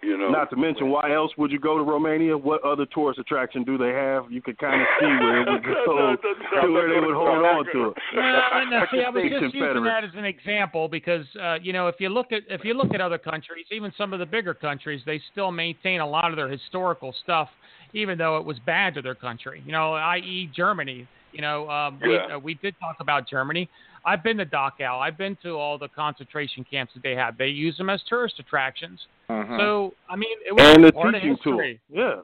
You 0.02 0.18
know, 0.18 0.30
Not 0.30 0.50
to 0.50 0.56
mention, 0.56 0.90
why 0.90 1.14
else 1.14 1.30
would 1.38 1.52
you 1.52 1.60
go 1.60 1.78
to 1.78 1.84
Romania? 1.84 2.36
What 2.36 2.64
other 2.64 2.86
tourist 2.86 3.20
attraction 3.20 3.62
do 3.62 3.78
they 3.78 3.90
have? 3.90 4.24
You 4.32 4.42
could 4.42 4.58
kind 4.58 4.80
of 4.80 4.86
see 4.98 5.06
where 5.06 5.42
it 5.42 5.48
would 5.48 5.62
go 5.86 6.16
to 6.60 6.72
where 6.72 6.88
they 6.92 6.98
would 6.98 7.14
hold 7.14 7.28
on 7.28 7.64
to 7.72 7.90
it. 7.90 7.96
No, 8.16 8.64
no, 8.68 8.84
see, 8.90 9.00
I 9.00 9.10
was 9.10 9.22
just 9.30 9.54
using 9.54 9.84
that 9.84 10.02
as 10.02 10.10
an 10.16 10.24
example 10.24 10.88
because 10.88 11.24
uh, 11.40 11.58
you 11.62 11.72
know 11.72 11.86
if 11.86 11.94
you 12.00 12.08
look 12.08 12.32
at 12.32 12.42
if 12.48 12.64
you 12.64 12.74
look 12.74 12.92
at 12.92 13.00
other 13.00 13.18
countries, 13.18 13.66
even 13.70 13.92
some 13.96 14.12
of 14.12 14.18
the 14.18 14.26
bigger 14.26 14.54
countries, 14.54 15.00
they 15.06 15.20
still 15.30 15.52
maintain 15.52 16.00
a 16.00 16.06
lot 16.06 16.30
of 16.30 16.36
their 16.36 16.48
historical 16.48 17.14
stuff, 17.22 17.48
even 17.92 18.18
though 18.18 18.38
it 18.38 18.44
was 18.44 18.58
bad 18.66 18.94
to 18.94 19.02
their 19.02 19.14
country. 19.14 19.62
You 19.64 19.70
know, 19.70 19.92
i.e. 19.94 20.50
Germany. 20.52 21.06
You 21.30 21.42
know, 21.42 21.70
um, 21.70 22.00
we 22.04 22.18
uh, 22.18 22.40
we 22.40 22.54
did 22.54 22.74
talk 22.80 22.96
about 22.98 23.28
Germany. 23.28 23.70
I've 24.04 24.22
been 24.22 24.36
to 24.38 24.46
Dachau. 24.46 24.98
I've 25.00 25.16
been 25.16 25.36
to 25.42 25.50
all 25.50 25.78
the 25.78 25.88
concentration 25.88 26.64
camps 26.68 26.92
that 26.94 27.02
they 27.02 27.14
have. 27.14 27.38
They 27.38 27.48
use 27.48 27.76
them 27.76 27.88
as 27.90 28.02
tourist 28.08 28.38
attractions. 28.40 29.06
Mhm. 29.30 29.58
So 29.58 29.94
I 30.08 30.16
mean, 30.16 30.36
it 30.44 30.52
was 30.52 30.62
And 30.76 30.84
a 30.86 30.92
part 30.92 31.14
of 31.14 31.20
teaching 31.22 31.36
tool. 31.42 31.62
Yeah. 31.88 32.16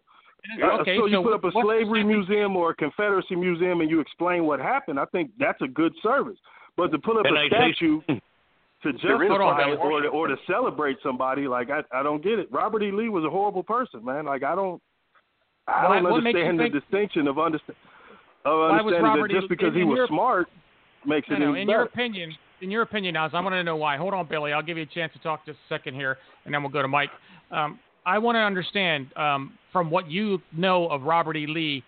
Yeah, 0.57 0.70
Okay, 0.81 0.97
so 0.97 1.07
you 1.07 1.20
put 1.22 1.33
up 1.35 1.45
a 1.45 1.51
slavery 1.53 2.03
museum 2.05 2.57
or 2.57 2.70
a 2.70 2.74
Confederacy 2.74 3.35
museum 3.37 3.81
and 3.81 3.91
you 3.91 4.01
explain 4.01 4.45
what 4.47 4.61
happened, 4.61 4.99
I 4.99 5.05
think 5.07 5.31
that's 5.39 5.61
a 5.62 5.68
good 5.68 5.93
service. 6.03 6.39
But 6.76 6.91
to 6.93 6.99
put 6.99 7.16
up 7.18 7.24
Can 7.24 7.37
a 7.37 7.41
I 7.41 7.49
say- 7.49 7.72
statue 7.72 8.01
to 8.83 8.93
justify 8.93 9.18
one 9.66 9.70
it 9.72 9.79
or 9.81 10.03
to, 10.03 10.09
or 10.09 10.29
to 10.29 10.37
celebrate 10.47 10.97
somebody, 11.03 11.49
like 11.49 11.70
I 11.70 11.83
I 11.93 12.03
don't 12.03 12.22
get 12.22 12.39
it. 12.39 12.49
Robert 12.51 12.83
E. 12.83 12.91
Lee 12.93 13.09
was 13.09 13.24
a 13.24 13.31
horrible 13.31 13.62
person, 13.64 14.05
man. 14.05 14.24
Like 14.26 14.43
I 14.43 14.55
don't 14.55 14.81
I 15.66 15.87
Why- 15.89 15.95
don't 16.01 16.05
what 16.11 16.24
understand 16.26 16.59
the 16.59 16.64
think- 16.64 16.74
distinction 16.74 17.26
of 17.29 17.39
understand 17.39 17.76
of 18.45 18.59
Why 18.59 18.81
was 18.81 18.95
understanding 18.95 19.03
Robert 19.05 19.29
that 19.31 19.37
E. 19.37 19.41
just 19.41 19.49
because 19.49 19.74
he 19.74 19.85
was 19.85 20.09
smart 20.09 20.49
makes 21.07 21.28
No, 21.28 21.36
it 21.36 21.38
no. 21.40 21.53
any 21.53 21.62
In 21.62 21.66
better. 21.66 21.78
your 21.78 21.86
opinion, 21.86 22.36
in 22.61 22.70
your 22.70 22.82
opinion, 22.82 23.16
Oz, 23.16 23.30
I 23.34 23.40
want 23.40 23.55
to 23.55 23.62
know 23.62 23.76
why. 23.76 23.96
Hold 23.96 24.14
on, 24.14 24.26
Billy. 24.26 24.53
I'll 24.53 24.62
give 24.62 24.76
you 24.76 24.82
a 24.84 24.86
chance 24.86 25.12
to 25.12 25.18
talk 25.20 25.46
just 25.46 25.59
a 25.59 25.74
second 25.74 25.94
here, 25.94 26.18
and 26.44 26.53
then 26.53 26.62
we'll 26.62 26.72
go 26.72 26.82
to 26.82 26.88
Mike. 26.88 27.11
Um, 27.51 27.78
I 28.05 28.18
want 28.18 28.36
to 28.36 28.40
understand 28.40 29.09
um, 29.16 29.59
from 29.72 29.90
what 29.90 30.11
you 30.11 30.40
know 30.57 30.88
of 30.88 31.03
Robert 31.03 31.36
E. 31.36 31.46
Lee, 31.46 31.84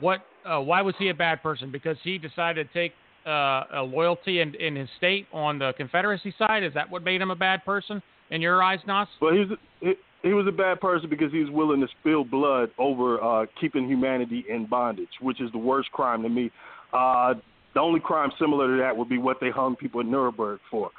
what 0.00 0.20
uh, 0.44 0.60
why 0.60 0.82
was 0.82 0.94
he 0.98 1.08
a 1.08 1.14
bad 1.14 1.42
person? 1.42 1.70
Because 1.70 1.96
he 2.02 2.18
decided 2.18 2.68
to 2.68 2.74
take 2.74 2.92
uh, 3.26 3.64
a 3.74 3.82
loyalty 3.82 4.40
in, 4.40 4.54
in 4.56 4.76
his 4.76 4.88
state 4.98 5.26
on 5.32 5.58
the 5.58 5.72
Confederacy 5.76 6.34
side. 6.38 6.64
Is 6.64 6.74
that 6.74 6.90
what 6.90 7.02
made 7.02 7.20
him 7.20 7.30
a 7.30 7.36
bad 7.36 7.64
person 7.64 8.02
in 8.30 8.40
your 8.40 8.62
eyes, 8.62 8.80
Nas? 8.86 9.06
Well, 9.20 9.32
he 9.32 9.40
was 9.40 9.48
he, 9.80 9.92
he 10.22 10.32
was 10.32 10.46
a 10.46 10.52
bad 10.52 10.80
person 10.80 11.08
because 11.08 11.32
he 11.32 11.38
was 11.38 11.50
willing 11.50 11.80
to 11.80 11.88
spill 12.00 12.24
blood 12.24 12.70
over 12.78 13.22
uh, 13.22 13.46
keeping 13.60 13.86
humanity 13.86 14.44
in 14.48 14.66
bondage, 14.66 15.08
which 15.20 15.40
is 15.40 15.50
the 15.52 15.58
worst 15.58 15.90
crime 15.92 16.22
to 16.22 16.28
me. 16.28 16.50
Uh, 16.92 17.34
the 17.74 17.80
only 17.80 18.00
crime 18.00 18.30
similar 18.38 18.68
to 18.76 18.82
that 18.82 18.96
would 18.96 19.08
be 19.08 19.18
what 19.18 19.38
they 19.40 19.50
hung 19.50 19.76
people 19.76 20.00
in 20.00 20.10
Nuremberg 20.10 20.60
for. 20.70 20.90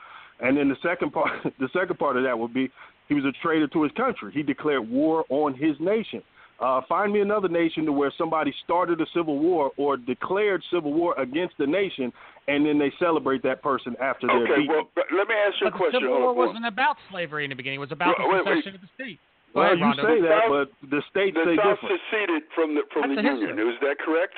And 0.41 0.57
then 0.57 0.67
the 0.69 0.75
second 0.81 1.11
part, 1.13 1.31
the 1.59 1.69
second 1.73 1.97
part 1.99 2.17
of 2.17 2.23
that 2.23 2.37
would 2.37 2.53
be 2.53 2.69
he 3.09 3.13
was 3.15 3.25
a 3.25 3.31
traitor 3.41 3.67
to 3.67 3.83
his 3.83 3.91
country. 3.93 4.31
He 4.33 4.43
declared 4.43 4.89
war 4.89 5.25
on 5.29 5.53
his 5.53 5.75
nation. 5.79 6.21
Uh, 6.59 6.79
find 6.87 7.11
me 7.11 7.19
another 7.19 7.49
nation 7.49 7.83
to 7.85 7.91
where 7.91 8.13
somebody 8.17 8.53
started 8.63 9.01
a 9.01 9.05
civil 9.13 9.37
war 9.39 9.71
or 9.75 9.97
declared 9.97 10.63
civil 10.71 10.93
war 10.93 11.13
against 11.19 11.55
the 11.57 11.65
nation, 11.67 12.13
and 12.47 12.65
then 12.65 12.79
they 12.79 12.91
celebrate 12.99 13.43
that 13.43 13.61
person 13.61 13.95
after 13.99 14.27
they're 14.27 14.43
okay. 14.43 14.61
beaten. 14.61 14.67
Well, 14.69 14.87
let 15.17 15.27
me 15.27 15.35
ask 15.35 15.55
you 15.59 15.67
But 15.67 15.67
a 15.67 15.71
the 15.71 15.77
question. 15.77 15.99
Civil 16.01 16.15
Hold 16.21 16.37
War 16.37 16.47
wasn't 16.47 16.65
about 16.65 16.95
slavery 17.11 17.43
in 17.43 17.49
the 17.49 17.55
beginning. 17.55 17.77
It 17.77 17.85
was 17.89 17.91
about 17.91 18.15
Wait, 18.17 18.29
wait, 18.29 18.45
the 18.45 18.49
wait. 18.51 18.57
secession 18.63 18.75
of 18.75 18.81
the 18.81 18.91
state. 18.95 19.19
Go 19.53 19.59
well, 19.59 19.65
ahead, 19.67 19.79
you 19.79 19.85
Rondo. 19.85 20.03
say 20.07 20.21
that, 20.21 20.39
South- 20.47 20.53
but 20.53 20.89
the 20.89 21.01
states 21.11 21.35
the 21.35 21.43
say 21.45 21.55
South 21.57 21.77
different. 21.81 22.01
seceded 22.09 22.43
from 22.55 22.75
the 22.75 22.81
from 22.93 23.01
That's 23.11 23.17
the 23.17 23.21
the 23.21 23.29
Union. 23.43 23.57
history. 23.57 23.73
Is 23.73 23.79
that 23.81 23.97
correct? 23.99 24.35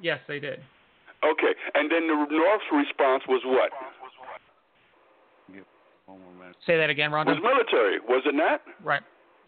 Yes, 0.00 0.20
they 0.26 0.38
did. 0.40 0.60
Okay. 1.24 1.52
And 1.74 1.90
then 1.90 2.06
the 2.06 2.14
North's 2.30 2.68
response 2.72 3.24
was 3.28 3.40
what? 3.44 3.70
Say 6.66 6.76
that 6.78 6.88
again, 6.88 7.12
Rondo. 7.12 7.32
Was 7.32 7.42
military, 7.42 8.00
was 8.00 8.22
it 8.24 8.34
not? 8.34 8.62
Right. 8.82 9.02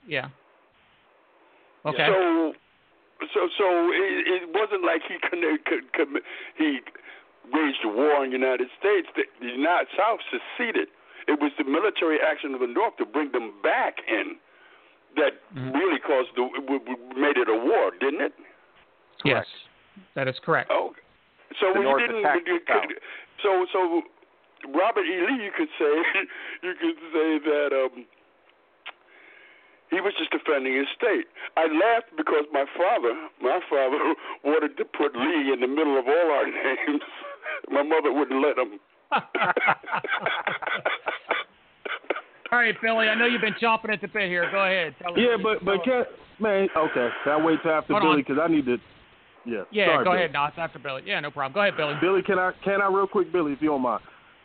Yeah. 0.06 0.28
Okay. 1.84 2.06
So, 2.08 2.52
so, 3.32 3.40
so 3.56 3.66
it, 3.92 4.44
it 4.44 4.48
wasn't 4.52 4.84
like 4.84 5.00
he 5.08 5.16
could, 5.22 5.40
could, 5.64 5.92
could 5.92 6.08
he 6.58 6.80
waged 7.52 7.84
a 7.84 7.88
war 7.88 8.16
on 8.16 8.26
the 8.28 8.36
United 8.36 8.68
States. 8.78 9.08
The, 9.16 9.22
the 9.40 9.46
United 9.52 9.88
South 9.96 10.20
seceded. 10.28 10.88
It 11.28 11.40
was 11.40 11.52
the 11.58 11.64
military 11.64 12.18
action 12.20 12.54
of 12.54 12.60
the 12.60 12.66
North 12.66 12.96
to 12.98 13.06
bring 13.06 13.32
them 13.32 13.52
back 13.62 13.96
in 14.08 14.36
that 15.16 15.40
Mhm. 15.56 15.72
really 15.74 15.98
caused 16.00 16.28
the 16.36 16.44
made 17.16 17.36
it 17.38 17.48
a 17.48 17.56
war, 17.56 17.92
didn't 17.98 18.20
it? 18.20 18.32
yes, 19.24 19.46
that 20.14 20.28
is 20.28 20.38
correct. 20.44 20.70
Oh, 20.70 20.94
so 21.60 21.72
The 21.72 21.78
we 21.80 21.84
North 21.84 22.00
didn't. 22.00 22.20
attacked 22.24 22.46
You 22.48 22.58
the 22.58 22.72
South. 22.72 22.82
could, 22.88 22.98
so, 23.42 23.66
so 23.72 24.02
Robert 24.74 25.04
E. 25.06 25.16
Lee, 25.26 25.44
you 25.44 25.52
could 25.56 25.68
say, 25.78 25.94
you 26.66 26.74
could 26.80 26.98
say 27.12 27.28
that 27.44 27.70
um, 27.72 28.04
he 29.90 30.00
was 30.00 30.12
just 30.18 30.30
defending 30.32 30.74
his 30.76 30.86
state. 30.96 31.26
I 31.56 31.66
laughed 31.70 32.10
because 32.16 32.44
my 32.52 32.64
father, 32.76 33.14
my 33.40 33.60
father 33.70 34.14
wanted 34.44 34.76
to 34.78 34.84
put 34.84 35.14
Lee 35.14 35.52
in 35.52 35.60
the 35.60 35.68
middle 35.68 35.98
of 35.98 36.06
all 36.08 36.28
our 36.32 36.46
names. 36.50 37.02
my 37.70 37.82
mother 37.82 38.12
wouldn't 38.12 38.42
let 38.42 38.58
him. 38.58 38.80
All 42.52 42.60
right, 42.60 42.74
Billy. 42.80 43.08
I 43.08 43.14
know 43.14 43.26
you've 43.26 43.40
been 43.40 43.54
chomping 43.60 43.92
at 43.92 44.00
the 44.00 44.08
bit 44.08 44.28
here. 44.28 44.48
Go 44.52 44.62
ahead. 44.62 44.94
Tell 45.02 45.12
us- 45.12 45.18
Yeah, 45.18 45.36
but 45.42 45.64
but 45.64 45.82
tell 45.84 46.00
us- 46.02 46.06
can 46.38 46.42
man, 46.44 46.68
okay. 46.76 47.08
Can 47.24 47.32
I 47.32 47.44
wait 47.44 47.58
till 47.62 47.72
after 47.72 47.92
Hold 47.94 48.02
Billy 48.04 48.22
because 48.22 48.38
I 48.42 48.46
need 48.48 48.66
to. 48.66 48.78
Yeah. 49.46 49.62
yeah, 49.70 49.86
Sorry, 49.86 50.04
go 50.04 50.10
Billy. 50.10 50.16
ahead. 50.24 50.32
No, 50.32 50.44
it's 50.46 50.58
after 50.58 50.78
Billy. 50.78 51.02
Yeah, 51.06 51.20
no 51.20 51.30
problem. 51.30 51.54
Go 51.54 51.60
ahead, 51.62 51.76
Billy. 51.76 51.94
Billy, 52.00 52.22
can 52.22 52.38
I 52.38 52.50
can 52.64 52.82
I 52.82 52.88
real 52.88 53.06
quick, 53.06 53.32
Billy, 53.32 53.52
if 53.52 53.62
you 53.62 53.68
don't 53.68 53.82
mind? 53.82 54.02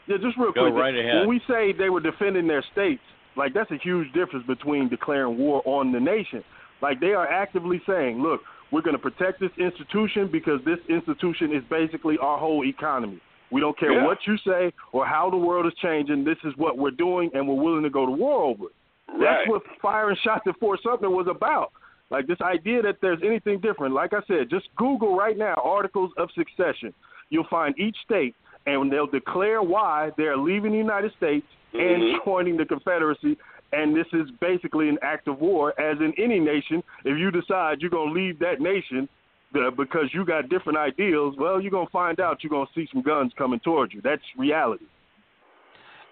Yeah, 0.08 0.18
just 0.22 0.38
real 0.38 0.52
Go 0.52 0.70
quick. 0.70 0.74
right 0.76 0.96
ahead. 0.96 1.20
When 1.22 1.28
we 1.30 1.42
say 1.48 1.74
they 1.74 1.90
were 1.90 2.00
defending 2.02 2.48
their 2.48 2.64
states, 2.72 3.02
like 3.36 3.54
that's 3.54 3.72
a 3.72 3.78
huge 3.78 4.08
difference 4.14 4.46
between 4.48 4.90
declaring 4.90 5.38
war 5.38 5.62
on 5.66 5.92
the 5.92 6.00
nation. 6.00 6.44
Like 6.82 7.00
they 7.00 7.14
are 7.14 7.28
actively 7.28 7.82
saying, 7.88 8.22
look, 8.22 8.42
we're 8.72 8.82
going 8.82 8.96
to 8.96 9.02
protect 9.02 9.40
this 9.40 9.52
institution 9.58 10.30
because 10.32 10.60
this 10.66 10.80
institution 10.90 11.54
is 11.56 11.64
basically 11.70 12.18
our 12.22 12.38
whole 12.38 12.66
economy. 12.66 13.20
We 13.52 13.60
don't 13.62 13.78
care 13.78 13.92
Yeah. 13.94 14.06
what 14.06 14.20
you 14.26 14.38
say 14.46 14.72
or 14.92 15.06
how 15.06 15.30
the 15.30 15.38
world 15.38 15.66
is 15.66 15.74
changing. 15.82 16.24
This 16.24 16.38
is 16.44 16.54
what 16.58 16.78
we're 16.78 16.92
doing, 16.92 17.30
and 17.34 17.48
we're 17.48 17.62
willing 17.62 17.84
to 17.84 17.90
go 17.90 18.06
to 18.06 18.12
war 18.12 18.44
over 18.44 18.66
it. 18.66 18.72
right. 19.10 19.20
That's 19.20 19.50
what 19.50 19.62
firing 19.82 20.16
shots 20.24 20.46
at 20.48 20.58
Fort 20.60 20.80
Sumter 20.84 21.10
was 21.10 21.28
about. 21.30 21.72
Like 22.12 22.28
this 22.28 22.42
idea 22.42 22.82
that 22.84 22.98
there's 23.02 23.22
anything 23.26 23.60
different. 23.62 23.94
Like 23.96 24.12
I 24.14 24.20
said, 24.28 24.50
just 24.50 24.68
Google 24.76 25.16
right 25.16 25.38
now 25.38 25.56
articles 25.64 26.12
of 26.18 26.30
succession. 26.36 26.94
You'll 27.30 27.48
find 27.50 27.74
each 27.80 27.96
state, 28.04 28.36
and 28.66 28.92
they'll 28.92 29.08
declare 29.08 29.62
why 29.64 30.12
they're 30.18 30.38
leaving 30.38 30.74
the 30.74 30.78
United 30.78 31.14
States 31.16 31.48
and 31.74 32.04
Mhm. 32.04 32.26
joining 32.26 32.58
the 32.58 32.66
Confederacy. 32.66 33.38
And 33.72 33.96
this 33.96 34.08
is 34.12 34.30
basically 34.42 34.90
an 34.90 35.00
act 35.02 35.30
of 35.30 35.40
war, 35.40 35.74
as 35.80 36.02
in 36.02 36.14
any 36.18 36.42
nation. 36.42 36.84
If 37.06 37.18
you 37.18 37.32
decide 37.32 37.80
you're 37.82 37.90
going 37.90 38.10
to 38.10 38.14
leave 38.14 38.38
that 38.40 38.60
nation 38.60 39.08
uh, 39.56 39.70
because 39.72 40.14
you 40.14 40.26
got 40.26 40.50
different 40.50 40.78
ideals, 40.78 41.38
well, 41.38 41.62
you're 41.62 41.72
going 41.72 41.88
to 41.88 41.92
find 41.92 42.20
out 42.20 42.44
you're 42.44 42.50
going 42.50 42.68
to 42.68 42.74
see 42.74 42.88
some 42.92 43.02
guns 43.02 43.32
coming 43.38 43.62
towards 43.62 43.94
you. 43.94 44.02
That's 44.02 44.22
reality. 44.38 44.86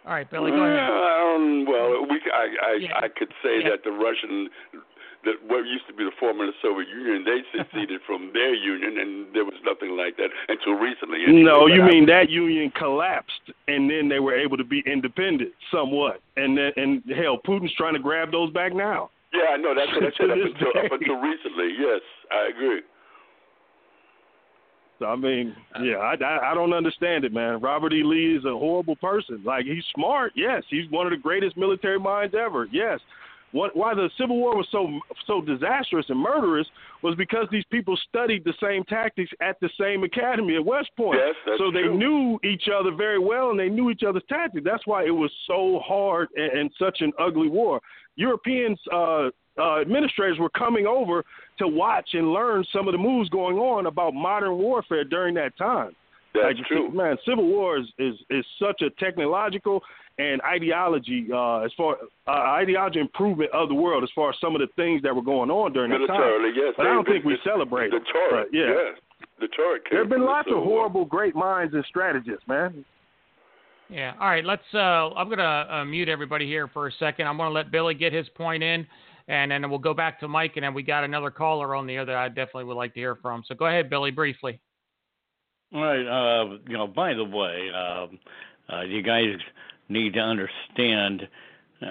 All 0.06 0.14
right, 0.14 0.30
Billy. 0.32 0.52
Go 0.52 0.64
ahead. 0.64 0.90
Um, 0.90 1.66
well, 1.66 2.06
we, 2.10 2.22
I, 2.34 2.48
I, 2.64 2.74
Yeah. 2.80 2.98
I 2.98 3.08
could 3.10 3.32
say 3.44 3.60
Yeah. 3.62 3.72
that 3.72 3.84
the 3.84 3.92
Russian, 3.92 4.50
that 5.26 5.36
what 5.48 5.66
used 5.68 5.86
to 5.88 5.94
be 5.94 6.04
the 6.06 6.16
former 6.20 6.48
Soviet 6.62 6.88
Union, 6.88 7.26
they 7.26 7.44
seceded 7.52 8.00
from 8.08 8.32
their 8.34 8.54
union, 8.54 8.98
and 9.00 9.36
there 9.36 9.44
was 9.44 9.56
nothing 9.66 9.98
like 9.98 10.16
that 10.18 10.30
until 10.48 10.74
recently. 10.74 11.20
No, 11.28 11.68
you 11.68 11.84
I- 11.84 11.88
mean 11.90 12.06
that 12.08 12.30
union 12.30 12.72
collapsed, 12.72 13.52
and 13.68 13.90
then 13.90 14.08
they 14.08 14.20
were 14.20 14.36
able 14.36 14.56
to 14.58 14.64
be 14.64 14.82
independent 14.86 15.52
somewhat, 15.72 16.22
and 16.38 16.58
then 16.58 16.72
and 16.78 17.04
hell, 17.16 17.38
Putin's 17.46 17.74
trying 17.76 17.94
to 17.96 18.00
grab 18.00 18.32
those 18.32 18.52
back 18.54 18.74
now. 18.74 19.10
Yeah, 19.34 19.54
I 19.54 19.58
know. 19.58 19.76
That's 19.76 19.92
what 19.94 20.04
I 20.08 20.12
said 20.18 20.30
up 20.32 20.38
until, 20.40 20.70
up 20.70 20.74
day. 20.74 20.90
until 20.92 21.16
recently. 21.22 21.70
Yes, 21.78 22.02
I 22.32 22.50
agree. 22.50 22.82
So 25.00 25.06
I 25.06 25.16
mean, 25.16 25.56
yeah, 25.82 25.96
I, 25.98 26.16
I 26.22 26.52
I 26.52 26.54
don't 26.54 26.74
understand 26.74 27.24
it, 27.24 27.32
man. 27.34 27.62
Robert 27.62 27.94
E. 27.94 28.04
Lee 28.04 28.36
is 28.36 28.44
a 28.44 28.52
horrible 28.52 28.98
person. 28.98 29.42
Like 29.46 29.66
he's 29.66 29.84
smart, 29.96 30.34
yes. 30.36 30.64
He's 30.70 30.90
one 30.90 31.08
of 31.08 31.12
the 31.12 31.18
greatest 31.18 31.56
military 31.56 32.00
minds 32.00 32.36
ever, 32.38 32.68
yes. 32.72 33.00
What, 33.52 33.76
why 33.76 33.96
the 33.96 34.10
Civil 34.18 34.38
War 34.38 34.56
was 34.56 34.68
so 34.72 34.88
so 35.26 35.42
disastrous 35.42 36.06
and 36.10 36.20
murderous 36.20 36.68
was 37.02 37.16
because 37.16 37.48
these 37.52 37.64
people 37.72 37.98
studied 38.08 38.44
the 38.44 38.54
same 38.62 38.84
tactics 38.84 39.32
at 39.42 39.60
the 39.60 39.70
same 39.80 40.04
academy 40.04 40.56
at 40.56 40.64
West 40.64 40.90
Point. 40.96 41.20
Yes, 41.20 41.36
that's 41.46 41.58
so 41.58 41.72
they 41.72 41.84
true. 41.84 41.98
knew 41.98 42.40
each 42.44 42.66
other 42.74 42.92
very 42.96 43.20
well 43.20 43.50
and 43.50 43.60
they 43.60 43.70
knew 43.70 43.90
each 43.90 44.04
other's 44.08 44.24
tactics. 44.30 44.64
That's 44.64 44.86
why 44.86 45.06
it 45.06 45.12
was 45.12 45.32
so 45.48 45.82
hard 45.84 46.28
and, 46.36 46.60
and 46.60 46.72
such 46.78 47.02
an 47.02 47.12
ugly 47.20 47.50
war. 47.50 47.82
Europeans 48.16 48.80
uh, 48.94 49.30
uh, 49.58 49.82
administrators 49.82 50.38
were 50.40 50.50
coming 50.50 50.86
over 50.86 51.24
to 51.58 51.68
watch 51.68 52.10
and 52.14 52.32
learn 52.32 52.64
some 52.72 52.88
of 52.88 52.92
the 52.92 52.98
moves 52.98 53.30
going 53.30 53.58
on 53.58 53.88
about 53.88 54.14
modern 54.14 54.58
warfare 54.58 55.04
during 55.04 55.34
that 55.36 55.58
time. 55.58 55.96
That's 56.34 56.58
like, 56.58 56.68
true. 56.68 56.92
Man, 56.92 57.18
Civil 57.28 57.46
War 57.46 57.78
is, 57.78 57.88
is, 57.98 58.16
is 58.30 58.46
such 58.62 58.82
a 58.82 58.90
technological 59.04 59.82
and 60.20 60.42
ideology 60.42 61.28
uh, 61.34 61.60
as 61.62 61.72
far 61.78 61.98
uh, 62.28 62.32
ideology 62.32 63.00
improvement 63.00 63.50
of 63.54 63.70
the 63.70 63.76
world 63.76 64.04
as 64.04 64.10
far 64.14 64.30
as 64.30 64.36
some 64.42 64.54
of 64.54 64.60
the 64.62 64.68
things 64.76 65.02
that 65.02 65.16
were 65.16 65.22
going 65.22 65.50
on 65.50 65.72
during 65.72 65.90
that 65.92 66.06
time. 66.06 66.20
Militarily, 66.20 66.52
yes. 66.56 66.74
But 66.78 66.88
I 66.88 66.94
don't 66.94 67.08
think 67.08 67.24
we 67.24 67.38
celebrate 67.44 67.92
the 67.92 67.98
it. 67.98 68.04
Torah. 68.12 68.46
Yeah. 68.52 68.68
yes. 68.68 69.00
The 69.40 69.48
Torah. 69.48 69.80
There 69.90 70.00
have 70.00 70.10
been 70.10 70.20
from 70.20 70.26
the 70.26 70.32
lots 70.32 70.48
of 70.48 70.52
Civil 70.52 70.66
War. 70.66 70.80
horrible, 70.80 71.06
great 71.06 71.36
minds 71.36 71.74
and 71.74 71.86
strategists, 71.88 72.46
man. 72.48 72.84
Yeah. 73.90 74.14
All 74.20 74.28
right. 74.28 74.46
Let's. 74.46 74.62
Uh, 74.74 75.10
I'm 75.16 75.30
gonna 75.30 75.68
uh, 75.72 75.86
mute 75.86 76.10
everybody 76.10 76.46
here 76.46 76.68
for 76.68 76.88
a 76.88 76.92
second. 77.00 77.26
I'm 77.26 77.38
gonna 77.38 77.50
let 77.50 77.72
Billy 77.72 77.94
get 77.94 78.12
his 78.12 78.28
point 78.36 78.62
in, 78.62 78.86
and 79.30 79.50
then 79.52 79.70
we'll 79.70 79.80
go 79.80 79.94
back 79.94 80.20
to 80.20 80.28
Mike, 80.28 80.54
and 80.58 80.64
then 80.64 80.74
we 80.74 80.84
got 80.84 81.06
another 81.06 81.32
caller 81.32 81.76
on 81.76 81.88
the 81.88 81.98
other. 81.98 82.16
I 82.16 82.28
definitely 82.28 82.66
would 82.66 82.78
like 82.78 82.94
to 82.96 83.00
hear 83.00 83.16
from. 83.16 83.44
So 83.48 83.56
go 83.56 83.68
ahead, 83.68 83.90
Billy, 83.90 84.12
briefly. 84.12 84.60
All 85.74 85.82
right. 85.82 86.06
Uh, 86.06 86.58
you 86.68 86.78
know, 86.78 86.88
by 86.88 87.14
the 87.14 87.24
way, 87.24 87.70
um, 87.74 88.20
uh, 88.72 88.82
you 88.82 89.02
guys 89.02 89.38
need 89.90 90.14
to 90.14 90.20
understand 90.20 91.28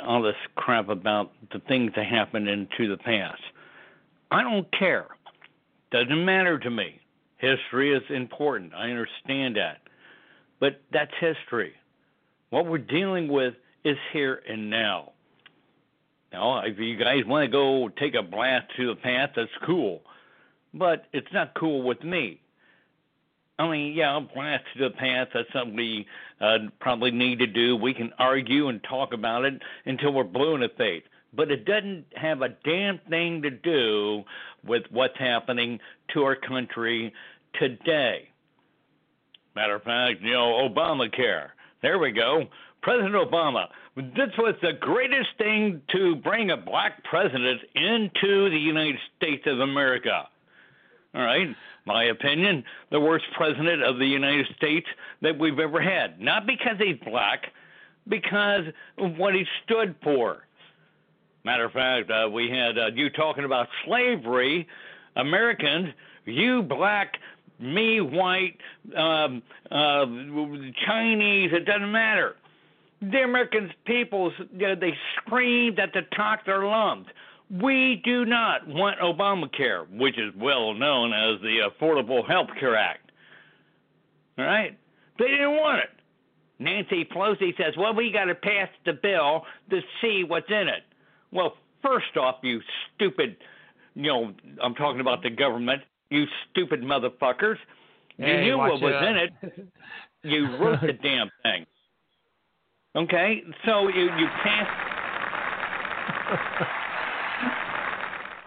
all 0.05 0.23
this 0.23 0.37
crap 0.55 0.89
about 0.89 1.33
the 1.53 1.61
things 1.61 1.93
that 1.97 2.07
happened 2.07 2.49
into 2.49 2.89
the 2.89 2.97
past. 2.97 3.43
I 4.31 4.43
don't 4.43 4.71
care. 4.79 5.07
Doesn't 5.91 6.25
matter 6.25 6.59
to 6.59 6.71
me. 6.71 7.01
History 7.39 7.95
is 7.95 8.03
important. 8.11 8.75
I 8.75 8.91
understand 8.91 9.57
that. 9.57 9.79
But 10.61 10.81
that's 10.93 11.13
history. 11.21 11.73
What 12.51 12.67
we're 12.67 12.79
dealing 12.79 13.29
with 13.29 13.55
is 13.85 13.97
here 14.13 14.43
and 14.49 14.71
now. 14.71 15.13
Now, 16.33 16.61
if 16.61 16.79
you 16.79 16.97
guys 16.97 17.25
want 17.27 17.47
to 17.47 17.51
go 17.51 17.89
take 17.89 18.15
a 18.15 18.23
blast 18.23 18.67
to 18.77 18.89
the 18.89 18.97
past, 18.97 19.33
that's 19.37 19.51
cool. 19.65 20.03
But 20.75 21.07
it's 21.13 21.33
not 21.33 21.55
cool 21.55 21.83
with 21.83 22.03
me. 22.05 22.41
I 23.59 23.69
mean, 23.69 23.95
yeah, 23.95 24.21
blast 24.35 24.65
to 24.77 24.85
the 24.85 24.91
past, 24.91 25.31
that's 25.35 25.53
something 25.53 25.77
we 25.77 26.07
uh, 26.41 26.59
probably 26.81 27.11
need 27.11 27.41
to 27.41 27.47
do. 27.47 27.77
We 27.77 27.93
can 27.93 28.13
argue 28.19 28.69
and 28.69 28.81
talk 28.85 29.13
about 29.13 29.45
it 29.45 29.61
until 29.85 30.13
we're 30.13 30.25
blue 30.25 30.55
in 30.55 30.61
the 30.61 30.69
face. 30.77 31.03
But 31.35 31.51
it 31.51 31.65
doesn't 31.65 32.07
have 32.15 32.43
a 32.43 32.51
damn 32.65 33.01
thing 33.11 33.43
to 33.43 33.51
do 33.51 34.23
with 34.65 34.85
what's 34.91 35.19
happening 35.19 35.81
to 36.15 36.23
our 36.23 36.37
country 36.37 37.13
today. 37.59 38.29
Matter 39.57 39.75
of 39.75 39.83
fact, 39.83 40.23
you 40.23 40.33
know, 40.33 40.69
Obamacare. 40.69 41.49
There 41.83 41.99
we 41.99 42.13
go. 42.13 42.45
President 42.83 43.15
Obama. 43.15 43.67
This 43.97 44.31
was 44.39 44.55
the 44.63 44.75
greatest 44.75 45.31
thing 45.37 45.83
to 45.91 46.15
bring 46.17 46.53
a 46.53 46.57
black 46.57 47.03
president 47.03 47.61
into 47.75 48.51
the 48.51 48.59
United 48.59 49.01
States 49.17 49.43
of 49.47 49.59
America. 49.59 50.29
All 51.15 51.23
right, 51.23 51.49
my 51.89 52.05
opinion, 52.05 52.63
the 52.93 53.01
worst 53.01 53.25
president 53.35 53.83
of 53.83 53.99
the 53.99 54.07
United 54.07 54.47
States 54.57 54.87
that 55.23 55.37
we've 55.39 55.59
ever 55.59 55.81
had. 55.81 56.21
Not 56.21 56.47
because 56.47 56.77
he's 56.79 56.99
black, 57.05 57.47
because 58.07 58.67
of 58.99 59.17
what 59.17 59.35
he 59.35 59.45
stood 59.65 59.97
for. 60.05 60.45
Matter 61.45 61.65
of 61.65 61.73
fact, 61.73 62.11
uh, 62.11 62.29
we 62.29 62.51
had 62.51 62.79
uh, 62.79 62.87
you 62.95 63.09
talking 63.09 63.45
about 63.45 63.69
slavery. 63.87 64.69
Americans, 65.17 65.89
you 66.27 66.63
black, 66.63 67.15
me 67.59 68.03
white, 68.03 68.59
um, 68.95 69.43
uh, 69.71 70.05
Chinese, 70.87 71.51
it 71.53 71.65
doesn't 71.65 71.91
matter. 71.91 72.37
The 73.01 73.23
American 73.23 73.73
people, 73.87 74.31
you 74.53 74.67
know, 74.69 74.75
they 74.75 74.93
screamed 75.17 75.79
at 75.79 75.93
the 75.95 76.03
top 76.15 76.41
of 76.41 76.47
their 76.47 76.65
lungs. 76.67 77.07
We 77.51 78.03
do 78.05 78.27
not 78.27 78.67
want 78.67 78.99
Obamacare, 79.01 79.89
which 79.91 80.19
is 80.19 80.35
well 80.37 80.75
known 80.75 81.13
as 81.13 81.41
the 81.41 81.71
Affordable 81.71 82.27
Health 82.29 82.49
Care 82.61 82.77
Act. 82.77 83.11
All 84.39 84.45
right? 84.45 84.79
They 85.19 85.29
didn't 85.29 85.57
want 85.57 85.81
it. 85.81 85.91
Nancy 86.59 87.05
Pelosi 87.05 87.57
says, 87.57 87.75
well, 87.79 87.95
we 87.95 88.13
got 88.13 88.25
to 88.25 88.35
pass 88.35 88.69
the 88.85 88.93
bill 88.93 89.45
to 89.71 89.81
see 90.01 90.25
what's 90.27 90.51
in 90.51 90.69
it. 90.69 90.83
Well, 91.33 91.55
first 91.83 92.17
off, 92.17 92.37
you 92.43 92.61
stupid, 92.95 93.37
you 93.95 94.09
know, 94.09 94.35
I'm 94.63 94.75
talking 94.75 95.01
about 95.01 95.23
the 95.23 95.31
government, 95.31 95.83
you 96.11 96.25
stupid 96.51 96.83
motherfuckers. 96.83 97.57
You 98.17 98.27
Hey, 98.27 98.45
knew 98.45 98.59
what 98.59 98.81
was 98.81 98.93
it 98.95 99.09
in 99.09 99.17
it. 99.17 99.33
You 100.25 100.57
wrote 100.57 100.81
the 100.81 100.95
damn 100.95 101.31
thing. 101.45 101.65
Okay? 102.97 103.45
So 103.65 103.87
you, 103.87 104.11
you 104.19 104.27
passed. 104.43 104.71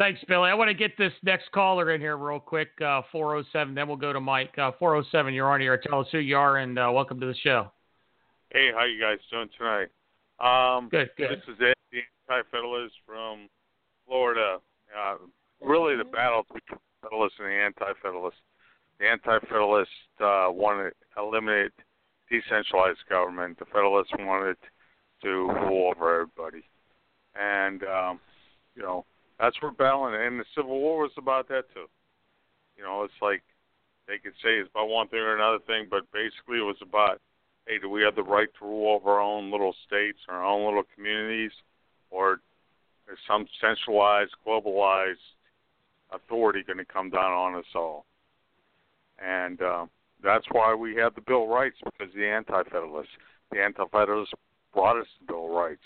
Thanks, 0.02 0.20
Billy. 0.28 0.50
I 0.50 0.56
want 0.56 0.68
to 0.68 0.74
get 0.74 0.98
this 0.98 1.14
next 1.22 1.52
caller 1.52 1.92
in 1.92 2.02
here 2.02 2.18
real 2.18 2.40
quick. 2.40 2.70
Uh, 2.84 3.04
407. 3.12 3.76
Then 3.76 3.88
we'll 3.88 3.98
go 3.98 4.12
to 4.12 4.20
Mike. 4.20 4.58
Uh, 4.58 4.72
407. 4.80 5.32
You're 5.32 5.54
on 5.54 5.62
here. 5.62 5.78
Tell 5.78 6.00
us 6.00 6.08
who 6.12 6.18
you 6.18 6.36
are 6.36 6.58
and 6.58 6.80
uh, 6.80 6.90
welcome 6.92 7.20
to 7.20 7.28
the 7.28 7.36
show. 7.36 7.72
Hey, 8.50 8.72
how 8.74 8.86
you 8.86 9.00
guys 9.00 9.20
doing 9.30 9.48
tonight? 9.60 9.90
Um, 10.40 10.90
Good, 10.90 11.12
good. 11.20 11.30
This 11.30 11.44
is 11.54 11.62
Ed, 11.62 11.76
the 11.92 12.00
Anti-Federalist 12.34 12.96
from 13.06 13.48
Florida. 14.08 14.58
Uh, 14.90 15.18
really, 15.64 15.96
the 15.96 16.04
battle 16.04 16.48
between 16.52 16.80
the 16.80 17.08
Federalists 17.08 17.36
and 17.38 17.50
the 17.50 17.54
Anti-Federalists. 17.54 18.42
The 19.00 19.06
Anti-Federalists 19.06 19.94
uh, 20.20 20.48
wanted 20.50 20.94
to 21.16 21.22
eliminate 21.22 21.74
decentralized 22.28 23.08
government. 23.08 23.60
The 23.60 23.66
Federalists 23.66 24.14
wanted 24.18 24.58
to 25.22 25.30
rule 25.30 25.94
over 25.96 26.22
everybody, 26.22 26.64
and 27.36 27.84
um, 27.84 28.20
you 28.76 28.82
know 28.82 29.06
that's 29.42 29.60
where 29.62 29.72
battling. 29.72 30.14
And 30.16 30.40
the 30.40 30.46
Civil 30.56 30.80
War 30.80 31.02
was 31.02 31.12
about 31.18 31.48
that 31.50 31.66
too. 31.74 31.88
You 32.78 32.84
know, 32.84 33.04
it's 33.04 33.22
like 33.22 33.42
they 34.08 34.20
could 34.20 34.34
say 34.44 34.62
it's 34.62 34.70
about 34.70 34.88
one 34.88 35.08
thing 35.08 35.20
or 35.20 35.36
another 35.36 35.60
thing, 35.66 35.88
but 35.90 36.04
basically 36.14 36.60
it 36.60 36.66
was 36.66 36.78
about 36.82 37.20
hey, 37.68 37.80
do 37.80 37.90
we 37.90 38.02
have 38.04 38.16
the 38.16 38.24
right 38.24 38.50
to 38.60 38.66
rule 38.66 38.96
over 38.96 39.12
our 39.12 39.22
own 39.22 39.52
little 39.52 39.76
states, 39.86 40.20
our 40.30 40.44
own 40.44 40.66
little 40.66 40.84
communities, 40.96 41.52
or 42.10 42.42
is 43.12 43.18
some 43.28 43.46
centralized, 43.60 44.32
globalized 44.46 45.16
authority 46.12 46.64
going 46.66 46.78
to 46.78 46.86
come 46.86 47.10
down 47.10 47.32
on 47.32 47.56
us 47.56 47.66
all? 47.76 48.06
And 49.24 49.62
uh, 49.62 49.86
that's 50.24 50.46
why 50.52 50.74
we 50.74 50.96
have 50.96 51.14
the 51.14 51.22
Bill 51.22 51.44
of 51.44 51.50
Rights 51.50 51.78
because 51.84 52.14
the 52.16 52.28
Anti-Federalists, 52.28 53.12
the 53.52 53.62
Anti-Federalists 53.62 54.34
brought 54.74 55.00
us 55.00 55.08
the 55.20 55.34
Bill 55.34 55.46
of 55.46 55.52
Rights. 55.52 55.86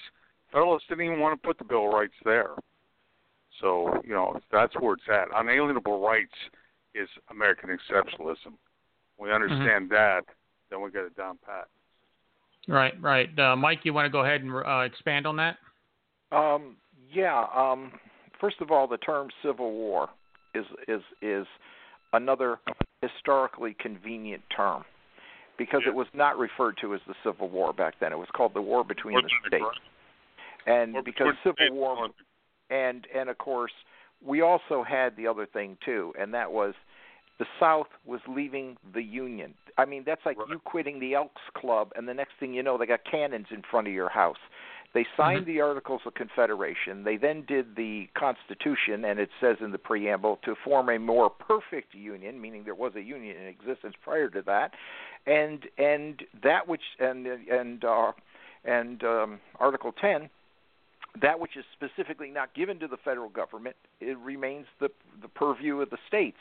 Federalists 0.52 0.88
didn't 0.88 1.06
even 1.06 1.20
want 1.20 1.40
to 1.40 1.48
put 1.48 1.58
the 1.58 1.66
Bill 1.66 1.88
of 1.88 1.94
Rights 1.94 2.14
there. 2.24 2.52
So 3.62 4.02
you 4.04 4.14
know 4.14 4.40
that's 4.52 4.74
where 4.80 4.94
it's 4.94 5.04
at. 5.10 5.28
Unalienable 5.36 6.02
rights 6.02 6.34
is 6.94 7.10
American 7.30 7.70
exceptionalism. 7.70 8.54
We 9.18 9.32
understand 9.32 9.90
that, 9.92 10.22
then 10.70 10.82
we 10.82 10.92
get 10.92 11.04
it 11.04 11.16
down 11.16 11.38
pat. 11.46 11.68
Right, 12.68 13.00
right. 13.02 13.30
Uh, 13.38 13.56
Mike, 13.56 13.80
you 13.84 13.94
want 13.94 14.06
to 14.06 14.10
go 14.10 14.22
ahead 14.22 14.42
and 14.42 14.54
uh, 14.54 14.80
expand 14.80 15.28
on 15.28 15.38
that? 15.38 15.58
Um, 16.32 16.76
yeah. 17.12 17.46
Um, 17.56 17.94
first 18.42 18.58
of 18.62 18.72
all, 18.72 18.88
the 18.88 18.98
term 18.98 19.30
Civil 19.44 19.72
War 19.72 20.10
is 20.54 20.66
is 20.88 21.02
is 21.22 21.46
another 22.14 22.60
historically 23.02 23.76
convenient 23.80 24.42
term 24.56 24.84
because 25.58 25.82
Yeah. 25.84 25.92
it 25.92 25.96
was 25.96 26.08
not 26.14 26.38
referred 26.38 26.78
to 26.82 26.94
as 26.94 27.02
the 27.08 27.16
Civil 27.24 27.50
War 27.50 27.72
back 27.74 27.96
then. 28.00 28.12
It 28.12 28.18
was 28.18 28.28
called 28.36 28.54
the 28.54 28.62
War 28.62 28.84
between 28.84 29.16
the 29.22 29.30
states. 29.48 29.66
And 30.66 30.96
Or 30.96 31.04
because 31.04 31.28
between 31.28 31.38
Civil 31.44 31.56
states 31.56 31.74
War 31.74 32.10
and- 32.70 33.08
and 33.14 33.30
of 33.30 33.38
course 33.38 33.74
we 34.22 34.42
also 34.42 34.84
had 34.84 35.16
the 35.18 35.28
other 35.28 35.46
thing 35.46 35.78
too 35.84 36.14
and 36.18 36.34
that 36.34 36.52
was 36.52 36.74
the 37.38 37.46
south 37.60 37.88
was 38.06 38.22
leaving 38.28 38.78
the 38.94 39.04
union 39.04 39.54
i 39.78 39.86
mean 39.86 40.04
that's 40.06 40.26
like 40.26 40.38
Right. 40.40 40.50
you 40.50 40.60
quitting 40.60 41.00
the 41.00 41.14
elks 41.16 41.42
club 41.54 41.92
and 41.96 42.08
the 42.08 42.14
next 42.14 42.34
thing 42.40 42.54
you 42.54 42.64
know 42.64 42.78
they 42.78 42.86
got 42.86 43.04
cannons 43.04 43.48
in 43.52 43.62
front 43.64 43.88
of 43.88 43.94
your 43.94 44.10
house 44.10 44.38
they 44.94 45.06
signed 45.18 45.42
Mhm. 45.44 45.48
the 45.48 45.62
articles 45.62 46.02
of 46.06 46.14
confederation 46.14 47.04
they 47.04 47.18
then 47.18 47.42
did 47.44 47.76
the 47.76 48.08
constitution 48.14 49.04
and 49.04 49.20
it 49.20 49.30
says 49.42 49.58
in 49.60 49.72
the 49.72 49.78
preamble 49.78 50.38
to 50.44 50.56
form 50.56 50.90
a 50.90 50.98
more 50.98 51.30
perfect 51.30 51.94
union 51.94 52.40
meaning 52.40 52.64
there 52.64 52.74
was 52.76 52.96
a 52.96 53.02
union 53.02 53.36
in 53.36 53.48
existence 53.48 53.96
prior 54.02 54.30
to 54.30 54.42
that 54.44 54.74
and 55.28 55.68
and 55.78 56.26
that 56.42 56.68
which 56.70 56.84
and 57.00 57.28
and 57.28 57.84
uh 57.84 58.14
and 58.64 59.04
um 59.04 59.40
article 59.60 59.92
10 59.92 60.30
that 61.22 61.40
which 61.40 61.56
is 61.58 61.66
specifically 61.74 62.30
not 62.30 62.54
given 62.54 62.80
to 62.80 62.88
the 62.88 62.98
federal 62.98 63.30
government 63.30 63.76
it 64.00 64.18
remains 64.20 64.66
the 64.80 64.90
the 65.22 65.28
purview 65.28 65.82
of 65.82 65.90
the 65.90 65.98
states. 66.08 66.38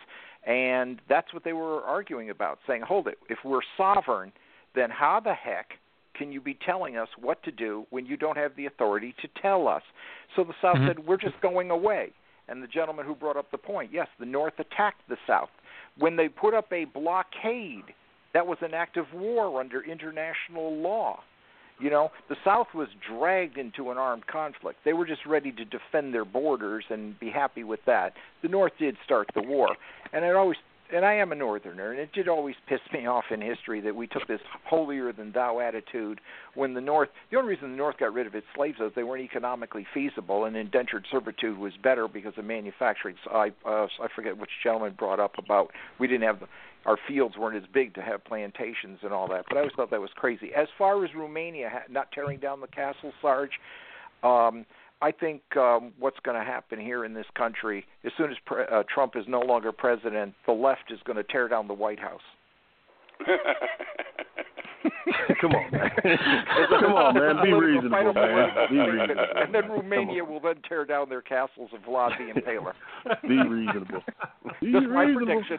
And 0.47 1.01
that's 1.09 1.33
what 1.33 1.45
they 1.45 1.53
were 1.53 1.83
arguing 1.83 2.31
about 2.31 2.59
saying 2.67 2.83
hold 2.83 3.07
it. 3.09 3.19
If 3.29 3.39
we're 3.45 3.61
sovereign 3.77 4.33
then 4.75 4.91
how 4.91 5.21
the 5.21 5.35
heck 5.35 5.79
can 6.15 6.33
you 6.33 6.41
be 6.41 6.55
telling 6.65 6.97
us 6.97 7.09
what 7.21 7.43
to 7.43 7.51
do 7.51 7.87
when 7.91 8.07
you 8.07 8.17
don't 8.17 8.37
have 8.37 8.55
the 8.57 8.67
authority 8.67 9.15
to 9.23 9.29
tell 9.41 9.67
us? 9.69 9.83
So 10.37 10.45
the 10.45 10.55
south 10.61 10.79
Mhm. 10.79 10.87
said 10.87 10.99
we're 11.01 11.17
just 11.17 11.41
going 11.41 11.71
away. 11.71 12.13
And 12.49 12.63
the 12.63 12.69
gentleman 12.69 13.07
who 13.07 13.15
brought 13.15 13.37
up 13.37 13.51
the 13.51 13.59
point 13.59 13.93
yes 13.93 14.09
the 14.19 14.27
north 14.27 14.59
attacked 14.59 15.09
the 15.09 15.19
south. 15.27 15.51
When 15.97 16.17
they 16.17 16.29
put 16.29 16.55
up 16.55 16.73
a 16.73 16.85
blockade 16.87 17.95
that 18.33 18.47
was 18.47 18.59
an 18.63 18.75
act 18.75 18.97
of 18.97 19.13
war 19.15 19.61
under 19.61 19.81
international 19.83 20.77
law 20.77 21.23
you 21.81 21.91
know, 21.91 22.11
the 22.29 22.37
South 22.45 22.69
was 22.75 22.89
dragged 23.07 23.59
into 23.59 23.91
an 23.91 23.99
armed 23.99 24.27
conflict. 24.27 24.79
They 24.85 24.93
were 24.93 25.07
just 25.07 25.27
ready 25.27 25.53
to 25.53 25.65
defend 25.65 26.15
their 26.15 26.25
borders 26.25 26.85
and 26.89 27.19
be 27.19 27.31
happy 27.31 27.65
with 27.65 27.81
that. 27.87 28.15
The 28.43 28.49
North 28.49 28.73
did 28.79 28.97
start 29.05 29.29
the 29.35 29.43
war, 29.43 29.77
and 30.13 30.25
it 30.25 30.37
always 30.37 30.59
and 30.93 31.05
I 31.05 31.15
am 31.15 31.33
a 31.33 31.35
northerner, 31.35 31.93
and 31.93 32.01
it 32.01 32.13
did 32.13 32.29
always 32.29 32.57
piss 32.69 32.81
me 32.93 33.07
off 33.07 33.25
in 33.31 33.41
history 33.41 33.81
that 33.81 33.95
we 33.95 34.07
took 34.07 34.27
this 34.27 34.41
holier 34.65 35.13
than 35.13 35.33
thou 35.33 35.61
attitude 35.61 36.21
when 36.55 36.75
the 36.75 36.81
North. 36.81 37.09
The 37.31 37.39
only 37.39 37.51
reason 37.51 37.71
the 37.71 37.77
North 37.77 37.99
got 37.99 38.13
rid 38.13 38.27
of 38.27 38.35
its 38.35 38.47
slaves 38.55 38.79
was 38.79 38.93
they 38.95 39.03
weren't 39.03 39.25
economically 39.25 39.87
feasible, 39.93 40.45
and 40.45 40.57
indentured 40.57 41.07
servitude 41.11 41.59
was 41.59 41.73
better 41.83 42.09
because 42.09 42.35
of 42.37 42.45
manufacturing. 42.45 43.17
So 43.25 43.31
I 43.31 43.53
uh, 43.67 43.87
I 44.03 44.09
forget 44.15 44.39
which 44.39 44.51
gentleman 44.63 44.95
brought 44.99 45.21
up 45.21 45.39
about 45.39 45.71
we 45.99 46.07
didn't 46.07 46.25
have 46.25 46.41
the 46.41 46.47
our 46.87 46.99
fields 47.09 47.37
weren't 47.39 47.57
as 47.57 47.69
big 47.73 47.95
to 47.95 48.03
have 48.03 48.25
plantations 48.25 48.99
and 49.03 49.13
all 49.13 49.29
that. 49.29 49.45
But 49.49 49.57
I 49.57 49.61
always 49.61 49.73
thought 49.75 49.91
that 49.91 50.01
was 50.01 50.11
crazy. 50.15 50.51
As 50.55 50.69
far 50.77 51.03
as 51.05 51.11
Romania 51.15 51.83
not 51.91 52.13
tearing 52.13 52.39
down 52.39 52.61
the 52.61 52.67
castle, 52.67 53.13
Sarge, 53.23 53.53
um, 54.23 54.67
I 55.05 55.13
think 55.13 55.43
um, 55.59 55.93
what's 55.99 56.17
going 56.25 56.39
to 56.39 56.43
happen 56.43 56.81
here 56.81 57.05
in 57.05 57.13
this 57.13 57.27
country, 57.37 57.85
as 58.07 58.13
soon 58.17 58.31
as 58.31 58.39
pre- 58.47 58.65
uh, 58.65 58.85
Trump 58.89 59.17
is 59.17 59.27
no 59.29 59.41
longer 59.41 59.71
president, 59.71 60.33
the 60.47 60.53
left 60.53 60.91
is 60.91 60.99
going 61.05 61.19
to 61.19 61.23
tear 61.23 61.47
down 61.47 61.69
the 61.69 61.75
White 61.75 62.01
House. 62.01 62.23
Come 65.41 65.53
on, 65.53 65.71
man. 65.73 65.91
Come 66.81 66.93
on, 66.93 67.15
man. 67.15 67.43
Be 67.43 67.53
reasonable, 67.53 68.13
man. 68.15 68.51
Be 68.71 68.79
reasonable. 68.79 69.25
And 69.37 69.55
then 69.55 69.69
Romania 69.71 70.25
will 70.25 70.41
then 70.41 70.57
tear 70.69 70.85
down 70.85 71.09
their 71.09 71.23
castles 71.23 71.71
of 71.75 71.81
Vlad 71.83 72.11
the 72.19 72.41
Impaler. 72.41 72.73
Be 73.23 73.37
reasonable. 73.49 74.03
Be 74.61 74.73
Just 74.73 74.87
my 74.87 75.13
prediction. 75.15 75.59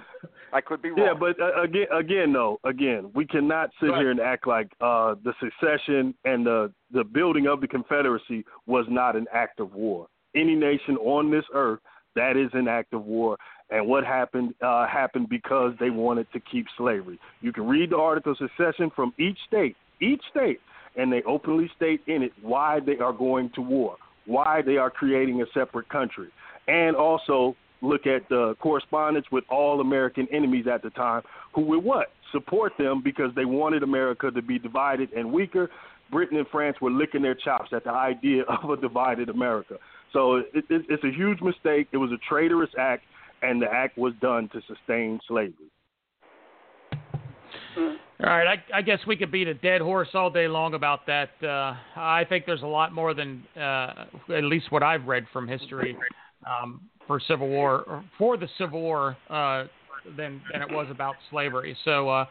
I 0.54 0.62
could 0.62 0.82
be 0.82 0.90
wrong. 0.90 1.00
Yeah, 1.00 1.14
but 1.20 1.40
uh, 1.42 1.62
again, 1.62 1.88
again, 1.94 2.34
though, 2.34 2.60
again, 2.64 3.12
we 3.14 3.26
cannot 3.26 3.70
sit 3.80 3.90
Right. 3.90 4.00
here 4.00 4.12
and 4.12 4.20
act 4.20 4.48
like 4.48 4.68
uh, 4.82 5.16
the 5.24 5.34
secession 5.40 6.14
and 6.24 6.46
the 6.46 6.72
the 6.92 7.04
building 7.04 7.48
of 7.48 7.62
the 7.62 7.68
Confederacy 7.68 8.46
was 8.68 8.86
not 8.90 9.16
an 9.16 9.26
act 9.34 9.60
of 9.60 9.74
war. 9.74 10.08
Any 10.36 10.56
nation 10.56 10.98
on 10.98 11.32
this 11.32 11.46
earth 11.54 11.80
that 12.16 12.38
is 12.38 12.50
an 12.54 12.68
act 12.68 12.94
of 12.94 13.06
war, 13.06 13.38
and 13.70 13.88
what 13.88 14.06
happened 14.06 14.54
uh, 14.62 14.88
happened 14.88 15.30
because 15.30 15.74
they 15.80 15.90
wanted 15.90 16.28
to 16.34 16.40
keep 16.40 16.68
slavery. 16.78 17.20
You 17.42 17.52
can 17.52 17.68
read 17.68 17.90
the 17.90 17.98
Articles 17.98 18.38
of 18.42 18.50
Secession 18.58 18.92
from 18.96 19.14
each 19.18 19.38
state, 19.48 19.76
each 20.02 20.22
state, 20.30 20.60
and 20.96 21.12
they 21.12 21.24
openly 21.24 21.70
state 21.76 22.02
in 22.08 22.22
it 22.24 22.32
why 22.42 22.80
they 22.80 22.98
are 22.98 23.14
going 23.14 23.50
to 23.56 23.62
war, 23.62 23.98
why 24.26 24.62
they 24.62 24.78
are 24.78 24.90
creating 24.90 25.42
a 25.42 25.46
separate 25.54 25.90
country, 25.90 26.30
and 26.68 26.96
also 26.96 27.56
look 27.82 28.08
at 28.08 28.28
the 28.30 28.56
correspondence 28.60 29.26
with 29.32 29.44
all 29.50 29.82
American 29.82 30.28
enemies 30.32 30.66
at 30.72 30.82
the 30.82 30.90
time 30.92 31.22
who 31.54 31.62
would 31.62 31.84
what? 31.84 32.08
Support 32.32 32.74
them 32.78 33.02
because 33.04 33.32
they 33.36 33.46
wanted 33.46 33.82
America 33.82 34.30
to 34.30 34.42
be 34.42 34.60
divided 34.60 35.12
and 35.14 35.32
weaker. 35.32 35.70
Britain 36.12 36.38
and 36.38 36.48
France 36.48 36.78
were 36.82 36.92
licking 36.92 37.22
their 37.22 37.36
chops 37.36 37.70
at 37.74 37.84
the 37.84 37.92
idea 37.92 38.44
of 38.64 38.70
a 38.70 38.78
divided 38.78 39.30
America. 39.30 39.78
So 40.14 40.38
it, 40.38 40.48
it, 40.54 40.86
it's 40.90 41.04
a 41.04 41.12
huge 41.12 41.42
mistake. 41.42 41.88
It 41.92 41.98
was 41.98 42.12
a 42.12 42.18
traitorous 42.30 42.70
act, 42.78 43.04
and 43.46 43.62
the 43.62 43.72
act 43.72 43.98
was 43.98 44.14
done 44.22 44.50
to 44.50 44.62
sustain 44.68 45.20
slavery. 45.28 45.72
All 47.78 48.32
right, 48.32 48.48
I, 48.48 48.78
I 48.78 48.82
guess 48.82 49.00
we 49.06 49.18
could 49.18 49.32
beat 49.32 49.48
a 49.48 49.54
dead 49.54 49.82
horse 49.82 50.08
all 50.14 50.30
day 50.30 50.48
long 50.48 50.74
about 50.74 51.06
that. 51.06 51.32
Uh, 51.44 51.76
I 51.98 52.26
think 52.28 52.46
there's 52.46 52.62
a 52.64 52.68
lot 52.68 52.94
more 52.94 53.14
than, 53.14 53.44
uh, 53.58 54.06
at 54.34 54.46
least 54.46 54.72
what 54.72 54.84
I've 54.84 55.06
read 55.06 55.26
from 55.34 55.48
history, 55.48 55.98
um, 56.48 56.82
for 57.08 57.20
Civil 57.20 57.50
War, 57.50 57.84
or 57.86 58.06
for 58.18 58.38
the 58.38 58.48
Civil 58.58 58.82
War, 58.82 59.18
uh, 59.30 59.66
than 60.16 60.42
than 60.52 60.62
it 60.62 60.72
was 60.72 60.88
about 60.90 61.16
slavery. 61.30 61.76
So, 61.84 62.10
uh, 62.10 62.26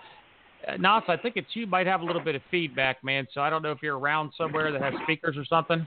Nas, 0.78 1.02
I 1.08 1.16
think 1.16 1.36
it's 1.36 1.48
you 1.54 1.66
might 1.66 1.86
have 1.86 2.00
a 2.00 2.04
little 2.04 2.22
bit 2.22 2.34
of 2.34 2.42
feedback, 2.50 3.04
man. 3.04 3.26
So 3.34 3.42
I 3.42 3.50
don't 3.50 3.62
know 3.62 3.72
if 3.72 3.78
you're 3.82 3.98
around 3.98 4.32
somewhere 4.38 4.72
that 4.72 4.80
has 4.80 4.94
speakers 5.02 5.36
or 5.36 5.44
something. 5.44 5.86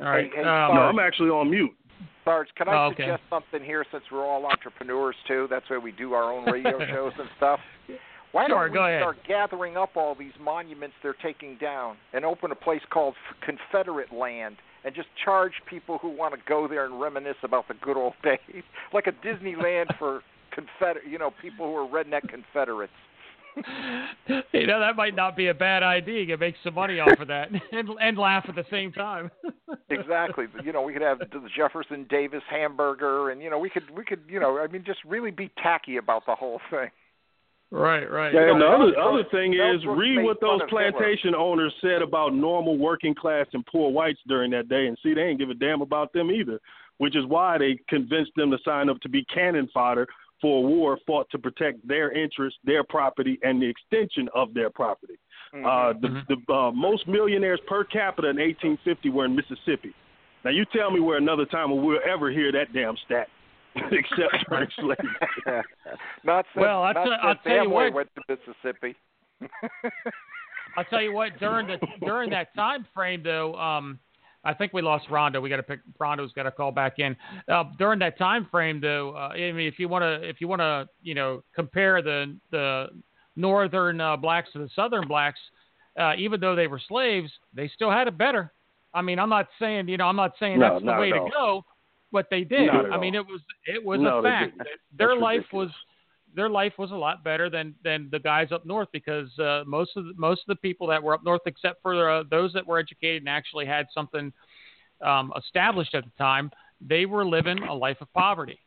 All 0.00 0.06
right. 0.06 0.30
Um, 0.38 0.74
No, 0.74 0.82
I'm 0.82 0.98
actually 0.98 1.28
on 1.28 1.50
mute. 1.50 1.72
Sarge, 2.24 2.48
can 2.56 2.68
I 2.68 2.74
Oh, 2.74 2.86
okay. 2.92 3.02
suggest 3.04 3.22
something 3.30 3.62
here 3.64 3.84
since 3.90 4.04
we're 4.10 4.24
all 4.24 4.44
entrepreneurs 4.46 5.16
too? 5.26 5.46
That's 5.50 5.68
why 5.68 5.78
we 5.78 5.92
do 5.92 6.12
our 6.14 6.32
own 6.32 6.44
radio 6.50 6.78
shows 6.90 7.12
and 7.18 7.28
stuff. 7.36 7.60
Why 8.32 8.46
Sure, 8.46 8.68
don't 8.68 8.72
we 8.72 8.78
ahead. 8.78 9.00
start 9.02 9.16
gathering 9.28 9.76
up 9.76 9.90
all 9.96 10.14
these 10.14 10.32
monuments 10.40 10.94
they're 11.02 11.14
taking 11.22 11.56
down 11.58 11.96
and 12.14 12.24
open 12.24 12.50
a 12.50 12.54
place 12.54 12.80
called 12.90 13.14
Confederate 13.44 14.12
Land 14.12 14.56
and 14.84 14.94
just 14.94 15.08
charge 15.24 15.52
people 15.68 15.98
who 15.98 16.08
want 16.08 16.34
to 16.34 16.40
go 16.48 16.66
there 16.66 16.84
and 16.86 17.00
reminisce 17.00 17.36
about 17.42 17.68
the 17.68 17.74
good 17.74 17.96
old 17.96 18.14
days, 18.22 18.62
like 18.92 19.06
a 19.06 19.12
Disneyland 19.12 19.96
for 19.98 20.22
Confederate, 20.52 21.06
you 21.06 21.18
know, 21.18 21.30
people 21.42 21.66
who 21.66 21.74
are 21.76 21.86
redneck 21.88 22.28
Confederates. 22.28 22.92
you 24.52 24.66
know 24.66 24.80
that 24.80 24.96
might 24.96 25.14
not 25.14 25.36
be 25.36 25.48
a 25.48 25.54
bad 25.54 25.82
idea. 25.82 26.20
You 26.20 26.26
can 26.26 26.40
make 26.40 26.54
some 26.64 26.74
money 26.74 27.00
off 27.00 27.20
of 27.20 27.28
that 27.28 27.48
and 27.72 27.88
and 28.00 28.18
laugh 28.18 28.44
at 28.48 28.54
the 28.54 28.64
same 28.70 28.92
time. 28.92 29.30
exactly. 29.90 30.46
You 30.64 30.72
know, 30.72 30.82
we 30.82 30.92
could 30.92 31.02
have 31.02 31.18
the 31.18 31.26
Jefferson 31.54 32.06
Davis 32.08 32.42
hamburger, 32.48 33.30
and 33.30 33.42
you 33.42 33.50
know, 33.50 33.58
we 33.58 33.68
could 33.70 33.90
we 33.96 34.04
could 34.04 34.20
you 34.28 34.40
know, 34.40 34.58
I 34.58 34.66
mean, 34.68 34.84
just 34.86 35.00
really 35.04 35.30
be 35.30 35.50
tacky 35.62 35.96
about 35.96 36.24
the 36.26 36.34
whole 36.34 36.60
thing. 36.70 36.88
Right, 37.70 38.10
right. 38.10 38.34
Yeah, 38.34 38.50
and 38.50 38.60
the 38.60 38.66
other, 38.66 38.92
other 39.00 39.24
thing 39.30 39.54
is, 39.54 39.82
read 39.86 40.22
what 40.22 40.42
those 40.42 40.60
fun 40.60 40.68
Hitler. 40.68 40.92
plantation 40.92 41.34
owners 41.34 41.72
said 41.80 42.02
about 42.02 42.34
normal 42.34 42.76
working 42.76 43.14
class 43.14 43.46
and 43.54 43.64
poor 43.64 43.90
whites 43.90 44.20
during 44.28 44.50
that 44.50 44.68
day, 44.68 44.88
and 44.88 44.98
see, 45.02 45.14
they 45.14 45.22
ain't 45.22 45.38
give 45.38 45.48
a 45.48 45.54
damn 45.54 45.80
about 45.80 46.12
them 46.12 46.30
either, 46.30 46.60
which 46.98 47.16
is 47.16 47.24
why 47.24 47.56
they 47.56 47.78
convinced 47.88 48.32
them 48.36 48.50
to 48.50 48.58
sign 48.62 48.90
up 48.90 49.00
to 49.00 49.08
be 49.08 49.24
cannon 49.24 49.70
fodder 49.72 50.06
for 50.42 50.58
a 50.58 50.68
war 50.68 50.98
fought 51.06 51.30
to 51.30 51.38
protect 51.38 51.86
their 51.88 52.10
interests, 52.12 52.58
their 52.64 52.84
property, 52.84 53.38
and 53.42 53.62
the 53.62 53.66
extension 53.66 54.28
of 54.34 54.52
their 54.52 54.68
property. 54.68 55.14
Mm-hmm. 55.54 55.64
Uh, 55.64 55.92
the 56.00 56.08
Mhm. 56.08 56.26
the 56.46 56.52
uh, 56.52 56.70
most 56.72 57.06
millionaires 57.08 57.60
per 57.66 57.84
capita 57.84 58.28
in 58.28 58.36
1850 58.38 59.08
were 59.10 59.24
in 59.24 59.34
Mississippi. 59.36 59.94
Now, 60.44 60.50
you 60.50 60.64
tell 60.66 60.90
me 60.90 60.98
where 61.00 61.16
another 61.18 61.46
time 61.46 61.70
we'll 61.70 62.00
ever 62.04 62.30
hear 62.30 62.50
that 62.52 62.72
damn 62.74 62.96
stat, 63.06 63.28
except 63.76 64.44
during 64.50 64.68
slavery. 64.76 65.16
not 66.24 66.44
since, 66.52 66.60
Well, 66.60 66.82
I'll 66.82 66.94
not 66.94 67.04
tell- 67.04 67.12
I'll 67.22 67.34
tell 67.36 67.52
you 67.64 67.70
Amway 67.70 67.92
what. 67.92 67.94
went 67.94 68.08
to 68.16 68.22
Mississippi. 68.28 68.96
I'll 70.76 70.84
tell 70.84 71.02
you 71.02 71.12
what. 71.12 71.38
During 71.38 71.66
the 71.66 71.78
during 72.00 72.30
that 72.30 72.54
time 72.54 72.86
frame, 72.94 73.22
though, 73.22 73.54
um, 73.56 73.98
I 74.44 74.54
think 74.54 74.72
we 74.72 74.82
lost 74.82 75.08
Rondo. 75.08 75.40
We 75.40 75.48
got 75.48 75.56
to 75.56 75.62
pick. 75.62 75.80
Rondo's 75.98 76.32
got 76.32 76.44
to 76.44 76.50
call 76.50 76.72
back 76.72 76.98
in. 76.98 77.16
Uh, 77.48 77.64
during 77.78 77.98
that 78.00 78.18
time 78.18 78.46
frame, 78.50 78.80
though, 78.80 79.14
uh, 79.16 79.28
I 79.34 79.52
mean, 79.52 79.66
if 79.66 79.78
you 79.78 79.88
want 79.88 80.02
to, 80.02 80.28
if 80.28 80.40
you 80.40 80.48
want 80.48 80.60
to, 80.60 80.88
you 81.02 81.14
know, 81.14 81.42
compare 81.54 82.02
the 82.02 82.36
the 82.50 82.88
northern 83.36 84.00
uh, 84.00 84.16
blacks 84.16 84.50
to 84.52 84.58
the 84.58 84.68
southern 84.74 85.06
blacks, 85.06 85.38
uh, 85.98 86.14
even 86.18 86.40
though 86.40 86.56
they 86.56 86.66
were 86.66 86.80
slaves, 86.88 87.30
they 87.54 87.68
still 87.68 87.90
had 87.90 88.08
it 88.08 88.18
better. 88.18 88.52
I 88.94 89.00
mean, 89.00 89.18
I'm 89.18 89.30
not 89.30 89.48
saying, 89.58 89.88
you 89.88 89.96
know, 89.96 90.06
I'm 90.06 90.16
not 90.16 90.32
saying 90.38 90.58
No, 90.58 90.74
that's 90.74 90.84
the 90.84 91.00
way 91.00 91.10
to 91.10 91.26
go, 91.32 91.64
but 92.10 92.26
they 92.30 92.44
did. 92.44 92.68
I 92.68 92.98
mean, 92.98 93.14
it 93.14 93.26
was 93.26 93.40
it 93.66 93.82
was 93.82 94.00
No, 94.00 94.18
a 94.18 94.22
fact. 94.22 94.58
Their 94.98 95.08
That's 95.08 95.20
life 95.20 95.36
ridiculous. 95.38 95.68
was 95.68 95.74
their 96.34 96.48
life 96.48 96.72
was 96.78 96.90
a 96.90 96.94
lot 96.96 97.22
better 97.24 97.48
than 97.50 97.74
than 97.84 98.08
the 98.10 98.18
guys 98.18 98.52
up 98.52 98.64
north 98.66 98.88
because 98.92 99.28
uh, 99.38 99.62
most 99.66 99.96
of 99.96 100.04
the, 100.06 100.12
most 100.16 100.40
of 100.42 100.46
the 100.48 100.56
people 100.56 100.86
that 100.88 101.02
were 101.02 101.14
up 101.14 101.24
north, 101.24 101.42
except 101.46 101.82
for 101.82 102.10
uh, 102.10 102.22
those 102.30 102.52
that 102.54 102.66
were 102.66 102.78
educated 102.78 103.22
and 103.22 103.28
actually 103.28 103.66
had 103.66 103.86
something 103.94 104.32
um, 105.02 105.32
established 105.36 105.94
at 105.94 106.04
the 106.04 106.10
time, 106.18 106.50
they 106.80 107.06
were 107.06 107.24
living 107.26 107.58
a 107.64 107.74
life 107.74 107.98
of 108.00 108.12
poverty. 108.12 108.58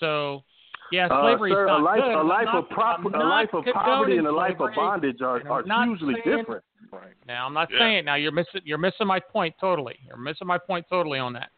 So, 0.00 0.44
yeah, 0.92 1.06
Uh, 1.06 1.22
slavery 1.22 1.50
sir, 1.50 1.64
is 1.64 1.68
not 1.68 1.80
a 1.80 1.82
life, 1.82 2.00
good. 2.00 2.14
a 2.14 2.18
I'm 2.18 2.28
life 2.28 2.44
not- 2.46 2.56
of 2.64 2.70
prop, 2.70 3.04
a 3.04 3.08
life 3.08 3.48
of 3.52 3.64
poverty 3.72 4.16
and 4.18 4.26
a 4.26 4.32
life 4.32 4.60
of 4.60 4.70
bondage 4.74 5.20
are, 5.22 5.46
are 5.50 5.62
not 5.64 5.88
hugely 5.88 6.14
saying- 6.24 6.36
different. 6.38 6.64
Right. 6.92 7.12
Now, 7.26 7.44
I'm 7.46 7.52
not 7.52 7.68
Yeah. 7.70 7.78
saying 7.80 8.04
now 8.06 8.14
you're 8.14 8.32
missing 8.32 8.62
you're 8.64 8.78
missing 8.78 9.06
my 9.06 9.20
point 9.20 9.54
totally. 9.60 9.98
You're 10.06 10.16
missing 10.16 10.46
my 10.46 10.56
point 10.58 10.86
totally 10.88 11.18
on 11.18 11.32
that. 11.34 11.50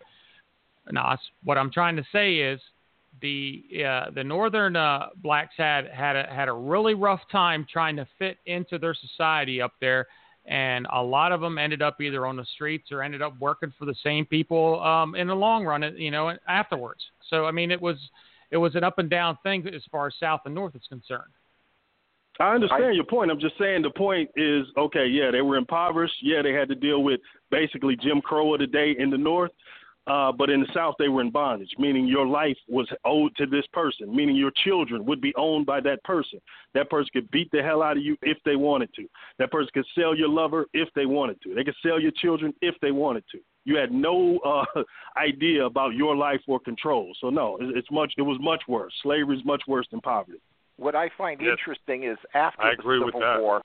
Now, 0.90 1.12
it's- 1.12 1.30
what 1.44 1.56
I'm 1.58 1.70
trying 1.70 1.96
to 1.96 2.04
say 2.10 2.36
is 2.38 2.60
the 3.20 3.64
uh, 3.86 4.10
the 4.10 4.24
northern 4.24 4.76
uh, 4.76 5.08
blacks 5.16 5.54
had 5.56 5.88
had 5.88 6.16
a, 6.16 6.26
had 6.30 6.48
a 6.48 6.52
really 6.52 6.94
rough 6.94 7.20
time 7.30 7.66
trying 7.70 7.96
to 7.96 8.06
fit 8.18 8.38
into 8.46 8.78
their 8.78 8.94
society 8.94 9.60
up 9.60 9.72
there, 9.80 10.06
and 10.46 10.86
a 10.92 11.02
lot 11.02 11.32
of 11.32 11.40
them 11.40 11.58
ended 11.58 11.82
up 11.82 12.00
either 12.00 12.26
on 12.26 12.36
the 12.36 12.46
streets 12.54 12.90
or 12.92 13.02
ended 13.02 13.22
up 13.22 13.38
working 13.40 13.72
for 13.78 13.84
the 13.84 13.94
same 14.02 14.26
people 14.26 14.82
um, 14.82 15.14
in 15.14 15.26
the 15.26 15.34
long 15.34 15.64
run, 15.64 15.82
you 15.96 16.10
know, 16.10 16.32
afterwards. 16.48 17.00
So 17.28 17.46
I 17.46 17.50
mean, 17.50 17.70
it 17.70 17.80
was 17.80 17.96
it 18.50 18.56
was 18.56 18.74
an 18.74 18.84
up 18.84 18.98
and 18.98 19.10
down 19.10 19.38
thing 19.42 19.66
as 19.68 19.82
far 19.90 20.06
as 20.08 20.14
south 20.18 20.40
and 20.44 20.54
north 20.54 20.74
is 20.74 20.82
concerned. 20.88 21.32
I 22.38 22.54
understand 22.54 22.84
I- 22.84 22.92
your 22.92 23.04
point. 23.04 23.30
I'm 23.30 23.40
just 23.40 23.58
saying 23.58 23.82
the 23.82 23.90
point 23.90 24.30
is 24.36 24.66
okay. 24.76 25.06
Yeah, 25.06 25.30
they 25.30 25.42
were 25.42 25.56
impoverished. 25.56 26.14
Yeah, 26.22 26.42
they 26.42 26.52
had 26.52 26.68
to 26.68 26.74
deal 26.74 27.02
with 27.02 27.20
basically 27.50 27.96
Jim 27.96 28.20
Crow 28.20 28.54
of 28.54 28.60
the 28.60 28.66
day 28.66 28.96
in 28.98 29.10
the 29.10 29.18
North. 29.18 29.50
Uh, 30.06 30.32
but 30.32 30.50
in 30.50 30.60
the 30.60 30.66
South, 30.74 30.94
they 30.98 31.08
were 31.08 31.20
in 31.20 31.30
bondage, 31.30 31.70
meaning 31.78 32.06
your 32.06 32.26
life 32.26 32.56
was 32.68 32.88
owed 33.04 33.34
to 33.36 33.46
this 33.46 33.66
person, 33.72 34.14
meaning 34.14 34.34
your 34.34 34.50
children 34.64 35.04
would 35.04 35.20
be 35.20 35.32
owned 35.36 35.66
by 35.66 35.80
that 35.80 36.02
person. 36.04 36.40
That 36.74 36.88
person 36.90 37.10
could 37.12 37.30
beat 37.30 37.50
the 37.52 37.62
hell 37.62 37.82
out 37.82 37.96
of 37.96 38.02
you 38.02 38.16
if 38.22 38.38
they 38.44 38.56
wanted 38.56 38.92
to. 38.94 39.06
That 39.38 39.52
person 39.52 39.70
could 39.74 39.86
sell 39.94 40.16
your 40.16 40.28
lover 40.28 40.66
if 40.72 40.88
they 40.94 41.06
wanted 41.06 41.40
to. 41.42 41.54
They 41.54 41.64
could 41.64 41.76
sell 41.84 42.00
your 42.00 42.12
children 42.12 42.54
if 42.62 42.74
they 42.80 42.90
wanted 42.90 43.24
to. 43.32 43.38
You 43.64 43.76
had 43.76 43.92
no 43.92 44.38
uh, 44.38 44.82
idea 45.16 45.66
about 45.66 45.94
your 45.94 46.16
life 46.16 46.40
or 46.48 46.58
control. 46.58 47.12
So 47.20 47.28
no, 47.30 47.58
it's, 47.60 47.72
it's 47.76 47.90
much. 47.90 48.14
It 48.16 48.22
was 48.22 48.38
much 48.40 48.62
worse. 48.66 48.92
Slavery 49.02 49.36
is 49.36 49.44
much 49.44 49.62
worse 49.68 49.86
than 49.90 50.00
poverty. 50.00 50.40
What 50.76 50.94
I 50.94 51.10
find 51.18 51.40
Yes. 51.40 51.58
interesting 51.58 52.04
is 52.04 52.16
after 52.34 52.62
I 52.62 52.74
the 52.74 52.80
agree 52.80 52.98
with 52.98 53.08
Civil 53.08 53.20
that. 53.20 53.40
War 53.40 53.60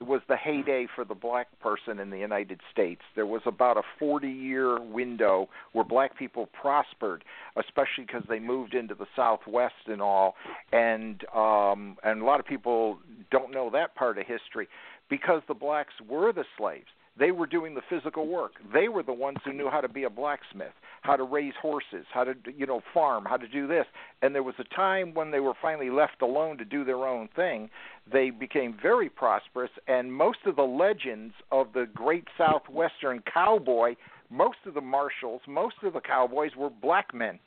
was 0.00 0.20
the 0.28 0.36
heyday 0.36 0.86
for 0.94 1.04
the 1.04 1.14
black 1.14 1.48
person 1.60 1.98
in 1.98 2.10
the 2.10 2.18
United 2.18 2.60
States. 2.70 3.00
There 3.14 3.26
was 3.26 3.42
about 3.46 3.76
a 3.78 3.82
40-year 4.02 4.80
window 4.80 5.48
where 5.72 5.84
black 5.84 6.18
people 6.18 6.48
prospered, 6.60 7.24
especially 7.56 8.04
because 8.06 8.24
they 8.28 8.38
moved 8.38 8.74
into 8.74 8.94
the 8.94 9.06
Southwest 9.16 9.74
and 9.86 10.02
all. 10.02 10.34
And 10.72 11.24
um, 11.34 11.96
and 12.04 12.20
a 12.20 12.24
lot 12.24 12.40
of 12.40 12.46
people 12.46 12.98
don't 13.30 13.52
know 13.52 13.70
that 13.70 13.94
part 13.94 14.18
of 14.18 14.26
history 14.26 14.68
because 15.08 15.42
the 15.48 15.54
blacks 15.54 15.94
were 16.06 16.32
the 16.32 16.44
slaves. 16.58 16.86
They 17.18 17.30
were 17.30 17.46
doing 17.46 17.74
the 17.74 17.80
physical 17.88 18.26
work. 18.26 18.52
They 18.74 18.88
were 18.88 19.02
the 19.02 19.12
ones 19.12 19.38
who 19.44 19.52
knew 19.52 19.70
how 19.70 19.80
to 19.80 19.88
be 19.88 20.04
a 20.04 20.10
blacksmith, 20.10 20.72
how 21.00 21.16
to 21.16 21.24
raise 21.24 21.54
horses, 21.60 22.04
how 22.12 22.24
to 22.24 22.34
you 22.54 22.66
know 22.66 22.82
farm, 22.92 23.24
how 23.24 23.36
to 23.38 23.48
do 23.48 23.66
this. 23.66 23.86
And 24.22 24.34
there 24.34 24.42
was 24.42 24.54
a 24.58 24.74
time 24.74 25.14
when 25.14 25.30
they 25.30 25.40
were 25.40 25.54
finally 25.62 25.88
left 25.90 26.20
alone 26.20 26.58
to 26.58 26.64
do 26.64 26.84
their 26.84 27.06
own 27.06 27.28
thing. 27.34 27.70
They 28.12 28.30
became 28.30 28.76
very 28.80 29.08
prosperous, 29.08 29.70
and 29.88 30.12
most 30.12 30.40
of 30.46 30.56
the 30.56 30.62
legends 30.62 31.34
of 31.50 31.72
the 31.72 31.86
great 31.94 32.24
southwestern 32.36 33.22
cowboy, 33.32 33.96
most 34.30 34.58
of 34.66 34.74
the 34.74 34.80
marshals, 34.80 35.40
most 35.46 35.76
of 35.82 35.92
the 35.94 36.00
cowboys 36.00 36.50
were 36.56 36.70
black 36.70 37.14
men, 37.14 37.38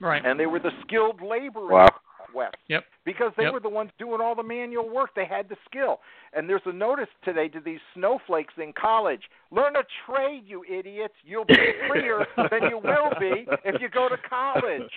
Right. 0.00 0.24
and 0.24 0.38
they 0.38 0.46
were 0.46 0.58
the 0.58 0.72
skilled 0.82 1.22
laborers 1.22 1.70
Wow. 1.70 1.88
West 2.34 2.56
Yep. 2.68 2.84
because 3.04 3.32
they 3.36 3.44
Yep. 3.44 3.52
were 3.54 3.60
the 3.60 3.68
ones 3.68 3.90
doing 3.98 4.20
all 4.20 4.34
the 4.34 4.42
manual 4.42 4.88
work. 4.88 5.14
They 5.14 5.24
had 5.24 5.48
the 5.48 5.56
skill. 5.64 6.00
And 6.32 6.48
there's 6.48 6.66
a 6.66 6.72
notice 6.72 7.08
today 7.24 7.48
to 7.48 7.60
these 7.60 7.80
snowflakes 7.94 8.54
in 8.58 8.72
college. 8.72 9.22
Learn 9.50 9.76
a 9.76 9.84
trade, 10.06 10.42
you 10.46 10.64
idiots. 10.68 11.14
You'll 11.22 11.44
be 11.44 11.54
freer 11.88 12.26
than 12.50 12.70
you 12.70 12.78
will 12.78 13.12
be 13.20 13.46
if 13.64 13.80
you 13.80 13.88
go 13.88 14.08
to 14.08 14.16
college. 14.28 14.90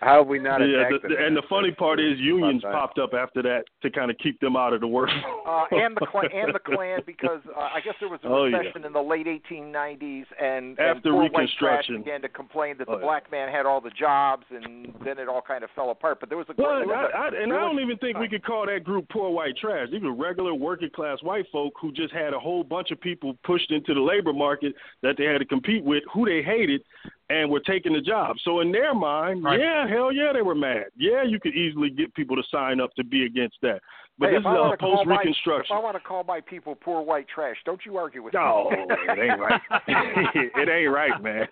How 0.00 0.18
have 0.18 0.26
we 0.28 0.38
not 0.38 0.60
yeah, 0.60 0.88
the, 0.90 1.08
them? 1.08 1.16
and 1.18 1.36
the 1.36 1.42
funny 1.48 1.72
part 1.72 1.98
is 1.98 2.18
unions 2.18 2.62
popped 2.62 2.98
up 2.98 3.14
after 3.14 3.42
that 3.42 3.64
to 3.82 3.90
kind 3.90 4.10
of 4.10 4.18
keep 4.18 4.38
them 4.40 4.54
out 4.56 4.72
of 4.72 4.80
the 4.80 4.86
workforce. 4.86 5.24
Uh, 5.46 5.64
and 5.72 5.96
the 5.96 6.06
Klan, 6.06 6.26
and 6.32 6.54
the 6.54 6.58
Klan 6.60 7.00
because 7.04 7.40
uh, 7.56 7.58
I 7.60 7.80
guess 7.84 7.94
there 8.00 8.08
was 8.08 8.20
a 8.24 8.28
Oh, 8.30 8.44
yeah. 8.44 8.58
recession 8.58 8.84
in 8.84 8.92
the 8.92 9.00
late 9.02 9.26
1890s, 9.26 10.24
and, 10.40 10.78
and 10.78 10.80
After 10.80 11.10
poor 11.10 11.22
white 11.24 11.32
trash 11.32 11.88
Reconstruction. 11.88 11.98
began 12.02 12.22
to 12.22 12.28
complain 12.28 12.76
that 12.78 12.86
the 12.86 12.92
Oh, 12.92 12.98
yeah. 12.98 13.04
black 13.04 13.30
man 13.32 13.50
had 13.50 13.66
all 13.66 13.80
the 13.80 13.90
jobs, 13.90 14.44
and 14.50 14.94
then 15.04 15.18
it 15.18 15.28
all 15.28 15.42
kind 15.42 15.64
of 15.64 15.70
fell 15.74 15.90
apart. 15.90 16.18
But 16.20 16.28
there 16.28 16.38
was 16.38 16.46
a 16.48 16.54
Well, 16.56 16.78
there 16.78 16.86
was 16.86 17.10
a- 17.12 17.16
I, 17.18 17.22
I, 17.38 17.42
and 17.42 17.52
I 17.52 17.56
don't 17.60 17.80
even 17.80 17.96
think 17.98 18.18
we 18.18 18.28
could 18.28 18.44
call 18.44 18.66
that 18.66 18.84
group 18.84 19.08
poor 19.10 19.30
white 19.30 19.56
trash. 19.56 19.88
These 19.90 20.02
were 20.02 20.14
regular 20.14 20.54
working 20.54 20.90
class 20.94 21.18
white 21.22 21.46
folk 21.50 21.72
who 21.80 21.92
just 21.92 22.12
had 22.12 22.34
a 22.34 22.38
whole 22.38 22.62
bunch 22.62 22.90
of 22.92 23.00
people 23.00 23.36
pushed 23.44 23.70
into 23.72 23.94
the 23.94 24.00
labor 24.00 24.32
market 24.32 24.74
that 25.02 25.16
they 25.18 25.24
had 25.24 25.38
to 25.38 25.44
compete 25.44 25.82
with, 25.84 26.02
who 26.12 26.24
they 26.24 26.42
hated, 26.42 26.82
and 27.30 27.50
were 27.50 27.60
taking 27.60 27.92
the 27.92 28.00
job. 28.00 28.36
So 28.42 28.60
in 28.60 28.72
their 28.72 28.94
mind, 28.94 29.44
Right. 29.44 29.60
yeah, 29.60 29.86
hell 29.86 30.10
yeah, 30.12 30.32
they 30.32 30.42
were 30.42 30.54
mad. 30.54 30.86
Yeah, 30.96 31.22
you 31.22 31.38
could 31.38 31.54
easily 31.54 31.90
get 31.90 32.14
people 32.14 32.36
to 32.36 32.42
sign 32.50 32.80
up 32.80 32.94
to 32.94 33.04
be 33.04 33.24
against 33.26 33.56
that. 33.62 33.80
But 34.18 34.30
Hey, 34.30 34.34
this 34.36 34.40
is 34.40 34.46
I 34.46 34.52
wanna 34.58 34.76
call 34.76 34.96
post 34.96 35.06
my- 35.06 35.12
If 35.14 35.18
Reconstruction. 35.20 35.76
I 35.76 35.78
want 35.78 35.96
to 35.96 36.00
call 36.00 36.24
my 36.24 36.40
people 36.40 36.74
poor 36.74 37.02
white 37.02 37.28
trash, 37.28 37.56
don't 37.64 37.84
you 37.86 37.96
argue 37.98 38.22
with 38.22 38.34
No, 38.34 38.68
me. 38.70 38.76
it 38.88 39.18
ain't 39.18 39.38
right. 39.40 39.60
it 39.86 40.68
ain't 40.68 40.90
right, 40.92 41.22
man. 41.22 41.46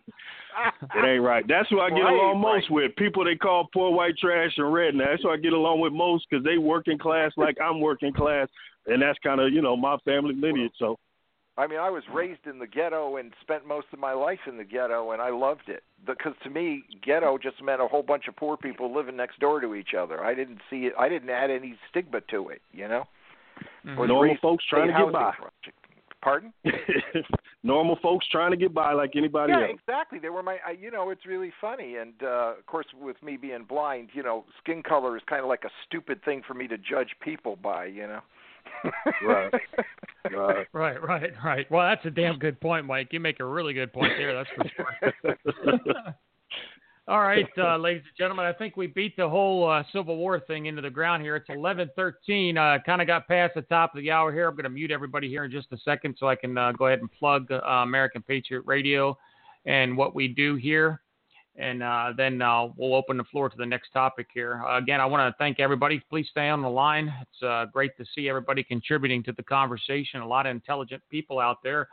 It 0.94 1.04
ain't 1.04 1.22
right. 1.22 1.46
That's 1.46 1.68
who 1.68 1.80
I 1.80 1.90
get 1.90 2.00
Right, 2.00 2.12
along 2.14 2.40
most 2.40 2.70
right. 2.70 2.70
with. 2.70 2.96
People 2.96 3.24
they 3.24 3.36
call 3.36 3.68
poor 3.72 3.92
white 3.92 4.16
trash 4.18 4.52
and 4.56 4.66
redneck. 4.66 5.06
That's 5.10 5.22
who 5.22 5.30
I 5.30 5.36
get 5.36 5.52
along 5.52 5.80
with 5.80 5.92
most 5.92 6.26
because 6.28 6.44
they 6.44 6.58
working 6.58 6.98
class 6.98 7.32
like 7.36 7.56
I'm 7.62 7.80
working 7.80 8.12
class, 8.12 8.48
and 8.86 9.00
that's 9.02 9.18
kind 9.20 9.40
of 9.40 9.52
you 9.52 9.60
know 9.62 9.76
my 9.76 9.96
family 9.98 10.34
lineage. 10.34 10.72
So 10.78 10.98
I 11.58 11.66
mean, 11.66 11.78
I 11.78 11.88
was 11.88 12.02
raised 12.12 12.46
in 12.46 12.58
the 12.58 12.66
ghetto 12.66 13.16
and 13.16 13.32
spent 13.40 13.66
most 13.66 13.86
of 13.92 13.98
my 13.98 14.12
life 14.12 14.40
in 14.46 14.58
the 14.58 14.64
ghetto, 14.64 15.12
and 15.12 15.22
I 15.22 15.30
loved 15.30 15.68
it. 15.68 15.82
Because 16.06 16.34
to 16.44 16.50
me, 16.50 16.84
ghetto 17.02 17.38
just 17.38 17.62
meant 17.62 17.80
a 17.80 17.86
whole 17.88 18.02
bunch 18.02 18.28
of 18.28 18.36
poor 18.36 18.56
people 18.58 18.94
living 18.94 19.16
next 19.16 19.40
door 19.40 19.60
to 19.60 19.74
each 19.74 19.94
other. 19.98 20.22
I 20.22 20.34
didn't 20.34 20.60
see 20.68 20.86
it. 20.86 20.92
I 20.98 21.08
didn't 21.08 21.30
add 21.30 21.50
any 21.50 21.78
stigma 21.88 22.20
to 22.30 22.48
it. 22.50 22.60
You 22.72 22.88
know. 22.88 23.04
Mhm. 23.86 23.96
Was 23.96 24.08
Normal 24.08 24.22
raised 24.24 24.40
folks 24.42 24.64
trying 24.66 24.88
to 24.88 24.92
get 24.92 25.12
by. 25.12 25.32
project. 25.32 25.78
Pardon? 26.22 26.52
normal 27.62 27.96
folks 28.02 28.26
trying 28.28 28.50
to 28.50 28.56
get 28.56 28.74
by 28.74 28.92
like 28.92 29.14
anybody 29.16 29.52
Yeah, 29.52 29.60
else. 29.60 29.68
Yeah, 29.68 29.74
exactly. 29.94 30.18
They 30.18 30.28
were 30.28 30.42
my. 30.42 30.58
I, 30.66 30.72
you 30.72 30.90
know, 30.90 31.10
it's 31.10 31.24
really 31.24 31.52
funny, 31.60 31.96
and 31.96 32.14
uh, 32.22 32.54
of 32.58 32.66
course, 32.66 32.86
with 33.00 33.22
me 33.22 33.36
being 33.36 33.64
blind, 33.64 34.10
you 34.12 34.22
know, 34.22 34.44
skin 34.62 34.82
color 34.82 35.16
is 35.16 35.22
kind 35.26 35.42
of 35.42 35.48
like 35.48 35.64
a 35.64 35.70
stupid 35.86 36.22
thing 36.24 36.42
for 36.46 36.54
me 36.54 36.66
to 36.68 36.76
judge 36.76 37.10
people 37.20 37.56
by. 37.56 37.86
You 37.86 38.06
know. 38.08 38.20
Right. 39.22 39.52
Right. 40.32 40.66
Right, 40.72 41.00
right, 41.00 41.32
right. 41.44 41.70
Well, 41.70 41.86
that's 41.86 42.04
a 42.04 42.10
damn 42.10 42.38
good 42.38 42.60
point, 42.60 42.84
Mike. 42.84 43.08
You 43.12 43.20
make 43.20 43.38
a 43.38 43.44
really 43.44 43.72
good 43.72 43.92
point 43.92 44.12
there. 44.18 44.34
That's 44.34 44.48
for 44.56 45.36
sure. 45.54 45.94
All 47.08 47.20
right, 47.20 47.46
uh, 47.56 47.76
ladies 47.76 48.02
and 48.02 48.16
gentlemen, 48.18 48.44
I 48.44 48.52
think 48.52 48.76
we 48.76 48.88
beat 48.88 49.16
the 49.16 49.28
whole 49.28 49.70
uh, 49.70 49.84
Civil 49.92 50.16
War 50.16 50.40
thing 50.40 50.66
into 50.66 50.82
the 50.82 50.90
ground 50.90 51.22
here. 51.22 51.36
It's 51.36 51.48
11:13. 51.48 52.56
Uh, 52.56 52.82
kind 52.82 53.00
of 53.00 53.06
got 53.06 53.28
past 53.28 53.54
the 53.54 53.62
top 53.62 53.94
of 53.94 54.02
the 54.02 54.10
hour 54.10 54.32
here. 54.32 54.48
I'm 54.48 54.56
going 54.56 54.64
to 54.64 54.70
mute 54.70 54.90
everybody 54.90 55.28
here 55.28 55.44
in 55.44 55.52
just 55.52 55.68
a 55.70 55.78
second 55.78 56.16
so 56.18 56.28
I 56.28 56.34
can 56.34 56.58
uh, 56.58 56.72
go 56.72 56.88
ahead 56.88 56.98
and 56.98 57.12
plug 57.12 57.52
uh, 57.52 57.60
American 57.64 58.22
Patriot 58.22 58.62
Radio 58.66 59.16
and 59.66 59.96
what 59.96 60.16
we 60.16 60.26
do 60.26 60.56
here, 60.56 61.00
and 61.58 61.82
uh, 61.82 62.12
then 62.16 62.42
uh, 62.42 62.68
we'll 62.76 62.94
open 62.94 63.16
the 63.16 63.24
floor 63.24 63.48
to 63.48 63.56
the 63.56 63.66
next 63.66 63.90
topic 63.90 64.28
here. 64.32 64.62
Uh, 64.66 64.78
again, 64.78 65.00
I 65.00 65.06
want 65.06 65.32
to 65.32 65.36
thank 65.38 65.58
everybody. 65.58 66.02
Please 66.10 66.26
stay 66.30 66.48
on 66.48 66.62
the 66.62 66.68
line. 66.68 67.12
It's 67.22 67.42
uh, 67.42 67.66
great 67.72 67.96
to 67.96 68.04
see 68.14 68.28
everybody 68.28 68.62
contributing 68.62 69.22
to 69.24 69.32
the 69.32 69.42
conversation. 69.42 70.20
A 70.20 70.26
lot 70.26 70.46
of 70.46 70.50
intelligent 70.50 71.02
people 71.10 71.38
out 71.38 71.58
there, 71.62 71.88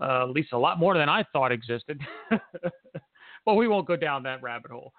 uh, 0.00 0.22
at 0.22 0.30
least 0.30 0.52
a 0.52 0.58
lot 0.58 0.78
more 0.78 0.96
than 0.96 1.08
I 1.08 1.24
thought 1.32 1.52
existed. 1.52 2.00
but 3.44 3.54
we 3.54 3.68
won't 3.68 3.86
go 3.86 3.96
down 3.96 4.22
that 4.24 4.42
rabbit 4.42 4.72
hole. 4.72 4.92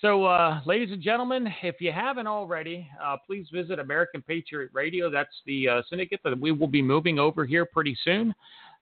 So, 0.00 0.26
uh, 0.26 0.60
ladies 0.64 0.92
and 0.92 1.02
gentlemen, 1.02 1.52
if 1.62 1.80
you 1.80 1.90
haven't 1.90 2.28
already, 2.28 2.88
please 3.26 3.48
visit 3.52 3.80
American 3.80 4.22
Patriot 4.22 4.70
Radio. 4.72 5.10
That's 5.10 5.34
the 5.44 5.82
syndicate 5.90 6.20
that 6.22 6.38
we 6.38 6.52
will 6.52 6.68
be 6.68 6.82
moving 6.82 7.18
over 7.18 7.44
here 7.44 7.66
pretty 7.66 7.98
soon. 8.04 8.32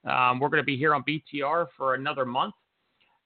Um, 0.04 0.38
we're 0.38 0.50
going 0.50 0.62
to 0.62 0.66
be 0.66 0.76
here 0.76 0.94
on 0.94 1.02
BTR 1.04 1.68
for 1.74 1.94
another 1.94 2.26
month. 2.26 2.54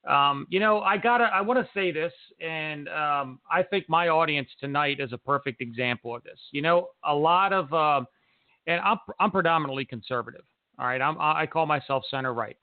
Um, 0.09 0.47
you 0.49 0.61
know, 0.61 0.81
I 0.81 0.97
gotta, 0.97 1.25
I 1.25 1.43
want 1.43 1.59
to 1.59 1.69
say 1.75 1.93
this, 1.93 2.13
and 2.41 2.89
um, 2.89 3.39
I 3.51 3.63
think 3.63 3.87
my 3.89 4.09
audience 4.09 4.49
tonight 4.59 4.99
is 4.99 5.13
a 5.13 5.19
perfect 5.19 5.61
example 5.61 6.17
of 6.17 6.23
this. 6.23 6.39
You 6.53 6.63
know, 6.63 6.89
a 7.05 7.15
lot 7.15 7.53
of, 7.53 7.73
uh, 7.73 8.03
and 8.67 8.81
I'm 8.81 8.97
I'm 9.19 9.31
predominantly 9.31 9.85
conservative. 9.85 10.45
All 10.79 10.87
right, 10.87 11.03
I'm 11.03 11.17
I 11.21 11.47
call 11.47 11.67
myself 11.67 12.05
center 12.11 12.33
right. 12.33 12.57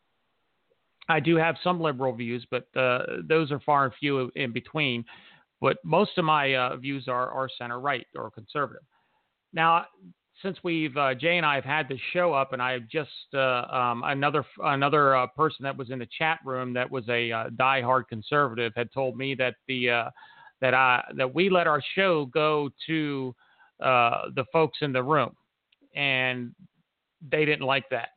I 1.09 1.19
do 1.19 1.35
have 1.35 1.55
some 1.63 1.79
liberal 1.79 2.13
views, 2.13 2.45
but 2.49 2.67
uh, 2.75 3.03
those 3.23 3.51
are 3.51 3.59
far 3.59 3.85
and 3.85 3.93
few 3.99 4.31
in 4.35 4.51
between. 4.51 5.05
But 5.61 5.77
most 5.83 6.17
of 6.17 6.25
my 6.25 6.55
uh, 6.55 6.75
views 6.77 7.07
are 7.07 7.29
are 7.29 7.49
center 7.57 7.79
right 7.79 8.07
or 8.15 8.31
conservative. 8.31 8.83
Now, 9.53 9.85
since 10.41 10.57
we've 10.63 10.95
uh, 10.97 11.13
Jay 11.15 11.37
and 11.37 11.45
I 11.45 11.55
have 11.55 11.63
had 11.63 11.87
this 11.89 11.99
show 12.13 12.33
up, 12.33 12.53
and 12.53 12.61
I 12.61 12.79
just 12.79 13.09
uh, 13.33 13.65
um, 13.71 14.03
another 14.05 14.45
another 14.63 15.15
uh, 15.15 15.27
person 15.27 15.63
that 15.63 15.75
was 15.75 15.89
in 15.89 15.99
the 15.99 16.07
chat 16.17 16.39
room 16.45 16.73
that 16.73 16.89
was 16.89 17.07
a 17.09 17.31
uh, 17.31 17.49
diehard 17.49 18.07
conservative 18.07 18.73
had 18.75 18.91
told 18.93 19.17
me 19.17 19.35
that 19.35 19.55
the 19.67 19.89
uh, 19.89 20.09
that 20.61 20.73
I 20.73 21.03
that 21.15 21.33
we 21.33 21.49
let 21.49 21.67
our 21.67 21.81
show 21.95 22.25
go 22.25 22.69
to 22.87 23.35
uh, 23.81 24.29
the 24.35 24.45
folks 24.51 24.79
in 24.81 24.91
the 24.91 25.03
room, 25.03 25.35
and 25.95 26.53
they 27.31 27.45
didn't 27.45 27.65
like 27.65 27.89
that. 27.89 28.09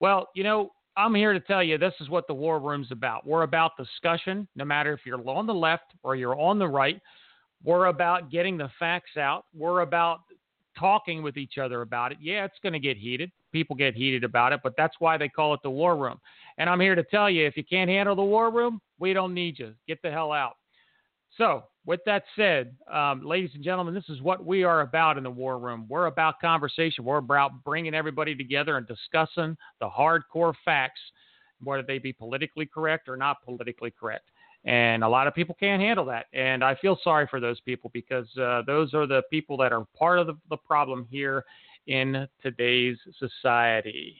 Well, 0.00 0.28
you 0.34 0.42
know, 0.42 0.72
I'm 0.96 1.14
here 1.14 1.32
to 1.32 1.40
tell 1.40 1.62
you 1.62 1.78
this 1.78 1.94
is 2.00 2.08
what 2.08 2.26
the 2.26 2.34
war 2.34 2.58
room's 2.58 2.90
about. 2.90 3.26
We're 3.26 3.42
about 3.42 3.72
discussion, 3.76 4.48
no 4.56 4.64
matter 4.64 4.92
if 4.92 5.00
you're 5.04 5.28
on 5.28 5.46
the 5.46 5.54
left 5.54 5.92
or 6.02 6.16
you're 6.16 6.38
on 6.38 6.58
the 6.58 6.68
right. 6.68 7.00
We're 7.62 7.86
about 7.86 8.30
getting 8.30 8.56
the 8.56 8.70
facts 8.78 9.18
out. 9.18 9.44
We're 9.54 9.80
about 9.80 10.20
talking 10.80 11.22
with 11.22 11.36
each 11.36 11.58
other 11.58 11.82
about 11.82 12.12
it. 12.12 12.18
Yeah, 12.20 12.44
it's 12.44 12.58
going 12.62 12.72
to 12.72 12.80
get 12.80 12.96
heated. 12.96 13.30
People 13.52 13.76
get 13.76 13.94
heated 13.94 14.24
about 14.24 14.52
it, 14.52 14.60
but 14.64 14.74
that's 14.76 14.96
why 14.98 15.18
they 15.18 15.28
call 15.28 15.54
it 15.54 15.60
the 15.62 15.70
war 15.70 15.96
room. 15.96 16.18
And 16.58 16.68
I'm 16.68 16.80
here 16.80 16.94
to 16.94 17.04
tell 17.04 17.28
you 17.28 17.46
if 17.46 17.56
you 17.56 17.64
can't 17.64 17.90
handle 17.90 18.16
the 18.16 18.22
war 18.22 18.50
room, 18.50 18.80
we 18.98 19.12
don't 19.12 19.34
need 19.34 19.58
you. 19.58 19.74
Get 19.86 20.00
the 20.02 20.10
hell 20.10 20.32
out. 20.32 20.56
So, 21.36 21.64
with 21.86 22.00
that 22.06 22.24
said, 22.36 22.74
um, 22.92 23.24
ladies 23.24 23.50
and 23.54 23.64
gentlemen, 23.64 23.94
this 23.94 24.08
is 24.08 24.20
what 24.20 24.44
we 24.44 24.64
are 24.64 24.82
about 24.82 25.16
in 25.16 25.24
the 25.24 25.30
war 25.30 25.58
room. 25.58 25.86
We're 25.88 26.06
about 26.06 26.40
conversation. 26.40 27.04
We're 27.04 27.18
about 27.18 27.64
bringing 27.64 27.94
everybody 27.94 28.34
together 28.34 28.76
and 28.76 28.86
discussing 28.86 29.56
the 29.80 29.88
hardcore 29.88 30.54
facts, 30.64 31.00
whether 31.62 31.82
they 31.82 31.98
be 31.98 32.12
politically 32.12 32.66
correct 32.66 33.08
or 33.08 33.16
not 33.16 33.42
politically 33.44 33.92
correct. 33.98 34.24
And 34.64 35.02
a 35.02 35.08
lot 35.08 35.26
of 35.26 35.34
people 35.34 35.56
can't 35.58 35.80
handle 35.80 36.04
that. 36.06 36.26
And 36.34 36.62
I 36.62 36.74
feel 36.74 36.98
sorry 37.02 37.26
for 37.30 37.40
those 37.40 37.60
people 37.60 37.90
because 37.94 38.26
uh, 38.36 38.62
those 38.66 38.92
are 38.92 39.06
the 39.06 39.22
people 39.30 39.56
that 39.58 39.72
are 39.72 39.86
part 39.98 40.18
of 40.18 40.26
the, 40.26 40.36
the 40.50 40.56
problem 40.56 41.06
here 41.10 41.44
in 41.86 42.28
today's 42.42 42.98
society. 43.18 44.16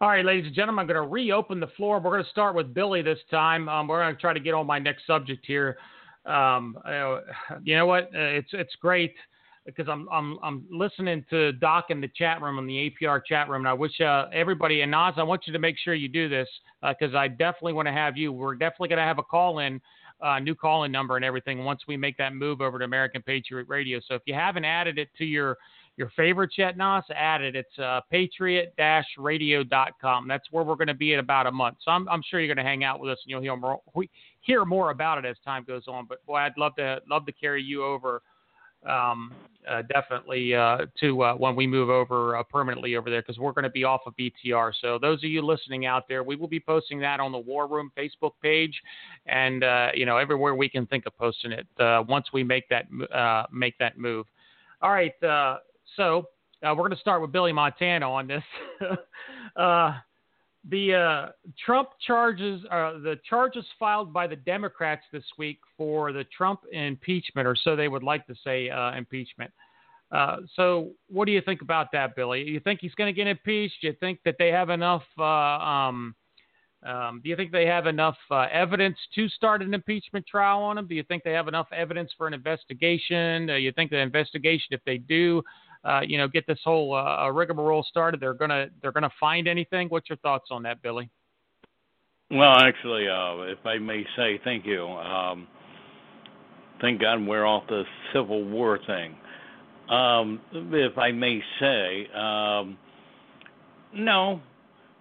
All 0.00 0.08
right, 0.08 0.24
ladies 0.24 0.46
and 0.46 0.54
gentlemen, 0.54 0.82
I'm 0.82 0.86
going 0.86 1.02
to 1.02 1.10
reopen 1.10 1.58
the 1.58 1.66
floor. 1.76 1.98
We're 1.98 2.12
going 2.12 2.22
to 2.22 2.30
start 2.30 2.54
with 2.54 2.72
Billy 2.72 3.02
this 3.02 3.18
time. 3.32 3.68
Um, 3.68 3.88
we're 3.88 4.00
going 4.00 4.14
to 4.14 4.20
try 4.20 4.32
to 4.32 4.38
get 4.38 4.54
on 4.54 4.64
my 4.64 4.78
next 4.78 5.04
subject 5.08 5.44
here. 5.44 5.76
Um, 6.24 6.78
uh, 6.86 7.18
you 7.64 7.76
know 7.76 7.86
what? 7.86 8.04
Uh, 8.04 8.38
it's 8.38 8.50
it's 8.52 8.76
great 8.80 9.16
because 9.66 9.88
I'm 9.88 10.08
I'm 10.12 10.38
I'm 10.40 10.64
listening 10.70 11.24
to 11.30 11.50
Doc 11.50 11.86
in 11.88 12.00
the 12.00 12.08
chat 12.14 12.40
room 12.40 12.60
in 12.60 12.66
the 12.68 12.92
APR 13.02 13.22
chat 13.26 13.48
room, 13.48 13.62
and 13.62 13.68
I 13.68 13.72
wish 13.72 14.00
uh, 14.00 14.26
everybody 14.32 14.82
and 14.82 14.92
Nas, 14.92 15.14
I 15.16 15.24
want 15.24 15.48
you 15.48 15.52
to 15.52 15.58
make 15.58 15.74
sure 15.76 15.94
you 15.94 16.08
do 16.08 16.28
this 16.28 16.48
because 16.80 17.16
I 17.16 17.26
definitely 17.26 17.72
want 17.72 17.88
to 17.88 17.92
have 17.92 18.16
you. 18.16 18.32
We're 18.32 18.54
definitely 18.54 18.90
going 18.90 18.98
to 18.98 19.04
have 19.04 19.18
a 19.18 19.24
call 19.24 19.58
in. 19.58 19.80
Uh, 20.20 20.40
new 20.40 20.52
call-in 20.52 20.90
number 20.90 21.14
and 21.14 21.24
everything 21.24 21.64
once 21.64 21.82
we 21.86 21.96
make 21.96 22.16
that 22.16 22.34
move 22.34 22.60
over 22.60 22.76
to 22.76 22.84
American 22.84 23.22
Patriot 23.22 23.68
Radio. 23.68 24.00
So 24.04 24.16
if 24.16 24.22
you 24.26 24.34
haven't 24.34 24.64
added 24.64 24.98
it 24.98 25.10
to 25.16 25.24
your 25.24 25.56
your 25.98 26.10
favorites 26.16 26.54
yet, 26.56 26.78
Nas, 26.78 27.04
add 27.14 27.42
it. 27.42 27.54
It's 27.56 27.78
uh, 27.78 28.00
patriot-radio.com. 28.10 30.28
That's 30.28 30.46
where 30.50 30.64
we're 30.64 30.76
going 30.76 30.88
to 30.88 30.94
be 30.94 31.12
in 31.12 31.18
about 31.18 31.46
a 31.46 31.52
month. 31.52 31.76
So 31.84 31.90
I'm, 31.90 32.08
I'm 32.08 32.22
sure 32.22 32.40
you're 32.40 32.54
going 32.54 32.64
to 32.64 32.70
hang 32.70 32.84
out 32.84 33.00
with 33.00 33.10
us 33.10 33.18
and 33.24 33.30
you'll 33.30 33.42
hear 33.42 33.56
more, 33.56 33.82
hear 34.40 34.64
more 34.64 34.88
about 34.90 35.18
it 35.18 35.26
as 35.26 35.36
time 35.44 35.64
goes 35.64 35.82
on. 35.88 36.06
But 36.08 36.24
boy, 36.24 36.36
I'd 36.36 36.56
love 36.56 36.74
to 36.76 37.00
love 37.10 37.26
to 37.26 37.32
carry 37.32 37.62
you 37.62 37.84
over 37.84 38.22
um, 38.86 39.34
uh, 39.68 39.82
definitely 39.82 40.54
uh, 40.54 40.86
to 41.00 41.22
uh, 41.22 41.34
when 41.34 41.56
we 41.56 41.66
move 41.66 41.90
over 41.90 42.36
uh, 42.36 42.42
permanently 42.44 42.96
over 42.96 43.10
there 43.10 43.20
because 43.20 43.38
we're 43.38 43.52
going 43.52 43.64
to 43.64 43.70
be 43.70 43.84
off 43.84 44.00
of 44.06 44.14
BTR. 44.16 44.72
So 44.80 44.98
those 45.00 45.18
of 45.18 45.24
you 45.24 45.42
listening 45.42 45.84
out 45.84 46.08
there, 46.08 46.22
we 46.22 46.36
will 46.36 46.48
be 46.48 46.60
posting 46.60 47.00
that 47.00 47.20
on 47.20 47.32
the 47.32 47.38
War 47.38 47.66
Room 47.66 47.90
Facebook 47.98 48.32
page, 48.40 48.80
and 49.26 49.64
uh, 49.64 49.88
you 49.94 50.06
know 50.06 50.16
everywhere 50.16 50.54
we 50.54 50.68
can 50.68 50.86
think 50.86 51.06
of 51.06 51.16
posting 51.18 51.52
it 51.52 51.66
uh, 51.80 52.04
once 52.08 52.28
we 52.32 52.44
make 52.44 52.68
that 52.68 52.86
make 53.52 53.76
that 53.78 53.98
move. 53.98 54.26
All 54.80 54.92
right, 54.92 55.12
so 55.96 56.28
uh, 56.64 56.70
we're 56.70 56.84
going 56.84 56.90
to 56.90 56.98
start 56.98 57.22
with 57.22 57.32
Billy 57.32 57.52
Montana 57.52 58.10
on 58.10 58.26
this. 58.26 58.42
uh, 59.56 59.94
the 60.68 60.94
uh, 60.94 61.32
Trump 61.64 61.90
charges, 62.04 62.62
uh, 62.70 62.94
the 62.98 63.18
charges 63.28 63.64
filed 63.78 64.12
by 64.12 64.26
the 64.26 64.36
Democrats 64.36 65.04
this 65.12 65.24
week 65.38 65.60
for 65.76 66.12
the 66.12 66.24
Trump 66.36 66.60
impeachment, 66.72 67.46
or 67.46 67.56
so 67.56 67.76
they 67.76 67.88
would 67.88 68.02
like 68.02 68.26
to 68.26 68.34
say 68.44 68.68
uh, 68.68 68.92
impeachment. 68.94 69.52
So, 70.56 70.90
what 71.08 71.26
do 71.26 71.32
you 71.32 71.42
think 71.42 71.62
about 71.62 71.92
that, 71.92 72.16
Billy? 72.16 72.42
You 72.42 72.60
think 72.60 72.80
he's 72.80 72.94
going 72.94 73.12
to 73.12 73.16
get 73.16 73.26
impeached? 73.26 73.76
Do 73.82 73.88
you 73.88 73.94
think 74.00 74.20
that 74.24 74.36
they 74.38 74.48
have 74.48 74.70
enough? 74.70 75.02
Um, 75.18 76.14
um, 76.86 77.20
do 77.22 77.28
you 77.28 77.36
think 77.36 77.50
they 77.50 77.66
have 77.66 77.86
enough 77.86 78.16
uh, 78.30 78.46
evidence 78.52 78.96
to 79.16 79.28
start 79.28 79.62
an 79.62 79.74
impeachment 79.74 80.26
trial 80.26 80.60
on 80.60 80.78
him? 80.78 80.86
Do 80.86 80.94
you 80.94 81.02
think 81.02 81.24
they 81.24 81.32
have 81.32 81.48
enough 81.48 81.66
evidence 81.72 82.12
for 82.16 82.26
an 82.28 82.34
investigation? 82.34 83.50
Uh, 83.50 83.54
you 83.54 83.72
think 83.72 83.90
the 83.90 83.98
investigation, 83.98 84.68
if 84.70 84.80
they 84.86 84.98
do, 84.98 85.42
uh, 85.84 86.00
you 86.04 86.18
know, 86.18 86.28
get 86.28 86.46
this 86.46 86.58
whole 86.64 86.94
uh, 86.94 87.28
rigmarole 87.30 87.84
started, 87.88 88.20
they're 88.20 88.34
gonna 88.34 88.66
they're 88.82 88.92
gonna 88.92 89.10
find 89.20 89.48
anything? 89.48 89.88
What's 89.88 90.08
your 90.08 90.18
thoughts 90.18 90.48
on 90.50 90.62
that, 90.64 90.82
Billy? 90.82 91.10
Well, 92.30 92.58
actually, 92.58 93.08
uh, 93.08 93.52
if 93.52 93.64
I 93.64 93.78
may 93.78 94.04
say, 94.16 94.38
thank 94.44 94.66
you. 94.66 94.86
Um, 94.86 95.46
thank 96.80 97.00
God 97.00 97.26
we're 97.26 97.46
off 97.46 97.64
the 97.68 97.84
Civil 98.12 98.44
War 98.44 98.78
thing. 98.86 99.16
Um, 99.88 100.40
if 100.52 100.98
I 100.98 101.12
may 101.12 101.40
say, 101.58 102.06
um, 102.14 102.76
no, 103.94 104.42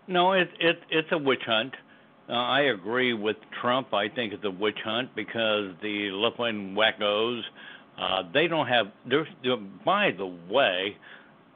no, 0.08 0.32
it, 0.32 0.50
it 0.60 0.80
it's 0.90 1.10
a 1.12 1.18
witch 1.18 1.44
hunt. 1.46 1.74
Uh, 2.30 2.34
I 2.34 2.62
agree 2.62 3.14
with 3.14 3.38
Trump. 3.62 3.94
I 3.94 4.10
think 4.10 4.34
it's 4.34 4.44
a 4.46 4.52
witch 4.52 4.80
hunt 4.84 5.16
because 5.16 5.72
the 5.82 6.10
left-wing 6.12 6.76
wackos, 6.78 7.42
uh, 7.98 8.24
they 8.34 8.48
don't 8.48 8.68
have. 8.68 8.88
There's, 9.10 9.28
by 9.86 10.12
the 10.12 10.26
way, 10.50 10.96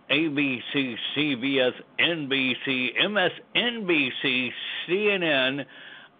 ABC, 0.09 0.95
CBS, 1.15 1.71
NBC, 1.99 2.89
MSNBC, 3.55 4.49
CNN, 4.87 5.65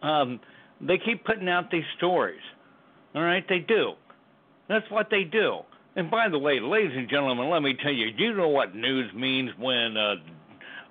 um, 0.01 0.39
they 0.79 0.97
keep 0.97 1.25
putting 1.25 1.49
out 1.49 1.69
these 1.71 1.83
stories. 1.97 2.41
All 3.13 3.23
right, 3.23 3.43
they 3.49 3.59
do. 3.59 3.93
That's 4.69 4.89
what 4.89 5.09
they 5.09 5.23
do. 5.23 5.59
And 5.95 6.09
by 6.09 6.29
the 6.29 6.39
way, 6.39 6.59
ladies 6.61 6.95
and 6.95 7.09
gentlemen, 7.09 7.49
let 7.49 7.61
me 7.61 7.75
tell 7.83 7.91
you, 7.91 8.07
you 8.17 8.33
know 8.33 8.47
what 8.47 8.73
news 8.73 9.13
means 9.13 9.51
when 9.59 9.97
uh, 9.97 10.15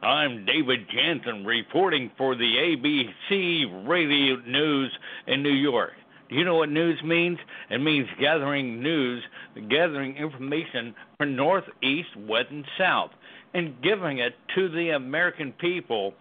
I'm 0.06 0.44
David 0.44 0.80
Jansen 0.92 1.44
reporting 1.46 2.10
for 2.18 2.34
the 2.34 2.44
ABC 2.44 3.88
Radio 3.88 4.36
News 4.46 4.92
in 5.26 5.42
New 5.42 5.48
York? 5.54 5.92
You 6.30 6.44
know 6.44 6.54
what 6.54 6.70
news 6.70 7.00
means? 7.04 7.38
It 7.70 7.78
means 7.78 8.06
gathering 8.20 8.82
news, 8.82 9.22
gathering 9.68 10.16
information 10.16 10.94
from 11.18 11.36
North, 11.36 11.64
East, 11.82 12.10
West, 12.16 12.46
and 12.50 12.64
South, 12.78 13.10
and 13.52 13.74
giving 13.82 14.18
it 14.18 14.34
to 14.54 14.68
the 14.68 14.90
American 14.90 15.52
people 15.52 16.14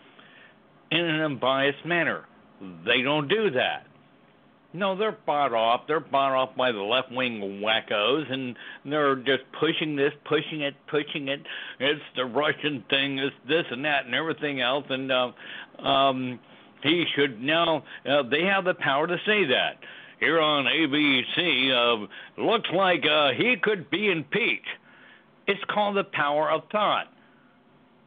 in 0.92 1.00
an 1.00 1.22
unbiased 1.22 1.86
manner. 1.86 2.26
They 2.86 3.02
don't 3.04 3.28
do 3.28 3.52
that. 3.52 3.86
No, 4.72 4.96
they're 4.96 5.18
bought 5.26 5.54
off. 5.54 5.82
They're 5.88 6.00
bought 6.00 6.34
off 6.34 6.56
by 6.56 6.72
the 6.72 6.80
left 6.82 7.12
wing 7.12 7.62
wackos, 7.64 8.32
and 8.32 8.56
they're 8.86 9.16
just 9.16 9.44
pushing 9.60 9.96
this, 9.96 10.12
pushing 10.26 10.62
it, 10.62 10.76
pushing 10.88 11.28
it. 11.28 11.42
It's 11.80 12.02
the 12.16 12.26
Russian 12.26 12.84
thing, 12.90 13.18
it's 13.18 13.36
this 13.48 13.66
and 13.72 13.84
that, 13.86 14.06
and 14.06 14.14
everything 14.14 14.62
else. 14.62 14.86
And 14.90 15.12
uh, 15.12 15.32
um, 15.82 16.40
he 16.84 17.06
should 17.16 17.42
now. 17.42 17.84
Uh, 18.08 18.24
they 18.30 18.44
have 18.44 18.64
the 18.66 18.76
power 18.76 19.08
to 19.08 19.18
say 19.26 19.46
that. 19.46 19.78
Here 20.20 20.40
on 20.40 20.66
ABC, 20.66 21.72
uh, 21.72 22.42
looks 22.42 22.70
like 22.74 23.06
uh, 23.06 23.32
he 23.32 23.56
could 23.62 23.90
be 23.90 24.12
impeached. 24.12 24.68
It's 25.48 25.64
called 25.70 25.98
the 25.98 26.04
power 26.04 26.52
of 26.52 26.62
thought. 26.72 27.08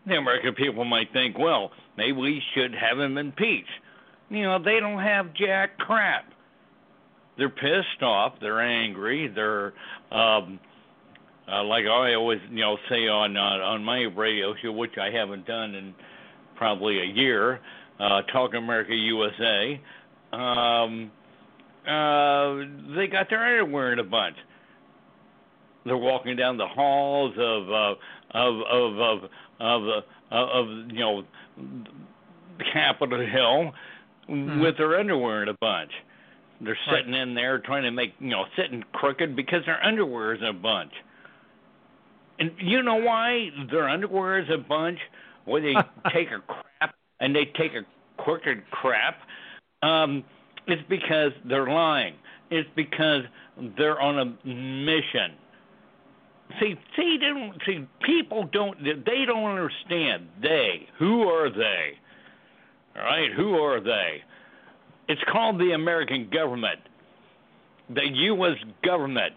The 0.06 0.16
American 0.16 0.54
people 0.54 0.84
might 0.84 1.12
think, 1.12 1.38
well, 1.38 1.70
maybe 1.96 2.12
we 2.12 2.42
should 2.54 2.74
have 2.74 2.98
him 2.98 3.18
impeached. 3.18 3.70
You 4.30 4.42
know, 4.42 4.58
they 4.62 4.80
don't 4.80 5.00
have 5.00 5.34
jack 5.34 5.78
crap 5.78 6.32
they're 7.36 7.48
pissed 7.48 8.02
off, 8.02 8.34
they're 8.40 8.60
angry, 8.60 9.28
they're 9.28 9.72
um 10.10 10.60
uh, 11.50 11.64
like 11.64 11.84
I 11.86 12.14
always 12.14 12.40
you 12.50 12.60
know 12.60 12.78
say 12.88 13.08
on 13.08 13.36
uh, 13.36 13.40
on 13.40 13.84
my 13.84 14.02
radio 14.02 14.54
show, 14.62 14.72
which 14.72 14.96
I 14.98 15.10
haven't 15.10 15.46
done 15.46 15.74
in 15.74 15.94
probably 16.56 17.00
a 17.00 17.04
year. 17.04 17.60
uh, 17.98 18.22
Talk 18.32 18.54
America 18.54 18.94
USA, 18.94 19.80
um, 20.32 21.10
uh, 21.86 22.94
they 22.96 23.06
got 23.06 23.28
their 23.30 23.44
underwear 23.44 23.92
in 23.92 23.98
a 23.98 24.04
bunch. 24.04 24.36
They're 25.84 25.96
walking 25.96 26.36
down 26.36 26.58
the 26.58 26.68
halls 26.68 27.34
of 27.36 27.70
uh, 27.70 27.94
of 28.30 28.60
of 28.60 28.98
of 28.98 29.30
of, 29.60 30.04
uh, 30.30 30.34
of 30.34 30.68
you 30.90 31.00
know 31.00 31.24
Capitol 32.72 33.26
Hill 33.26 33.72
Mm-hmm. 34.28 34.60
with 34.60 34.76
their 34.78 34.98
underwear 34.98 35.42
in 35.42 35.48
a 35.48 35.54
bunch. 35.60 35.90
They're 36.60 36.78
sitting 36.88 37.12
in 37.12 37.34
there 37.34 37.58
trying 37.58 37.82
to 37.82 37.90
make 37.90 38.14
you 38.20 38.30
know 38.30 38.44
sitting 38.56 38.84
crooked 38.92 39.34
because 39.34 39.64
their 39.66 39.84
underwear 39.84 40.34
is 40.34 40.40
in 40.40 40.46
a 40.46 40.52
bunch. 40.52 40.92
And 42.38 42.52
you 42.58 42.82
know 42.82 42.94
why 42.96 43.48
their 43.70 43.88
underwear 43.88 44.38
is 44.38 44.48
a 44.48 44.58
bunch? 44.58 45.00
Where 45.44 45.60
they 45.60 45.74
take 46.12 46.28
a 46.30 46.38
crap 46.40 46.94
and 47.18 47.34
they 47.34 47.46
take 47.46 47.72
a 47.74 47.82
crooked 48.22 48.62
crap. 48.70 49.16
Um, 49.82 50.22
it's 50.66 50.82
because 50.88 51.32
they're 51.44 51.68
lying. 51.68 52.14
It's 52.50 52.68
because 52.76 53.22
they're 53.76 54.00
on 54.00 54.18
a 54.18 54.46
mission. 54.46 55.36
See, 56.60 56.74
see, 56.96 57.18
don't 57.18 57.54
see. 57.66 57.86
People 58.02 58.48
don't. 58.52 58.76
They 58.82 59.24
don't 59.26 59.44
understand. 59.44 60.28
They. 60.42 60.86
Who 60.98 61.22
are 61.22 61.50
they? 61.50 61.92
All 62.96 63.02
right. 63.02 63.30
Who 63.34 63.54
are 63.54 63.80
they? 63.80 64.22
It's 65.08 65.22
called 65.30 65.58
the 65.58 65.72
American 65.72 66.30
government, 66.32 66.80
the 67.88 68.06
U.S. 68.06 68.56
government. 68.84 69.34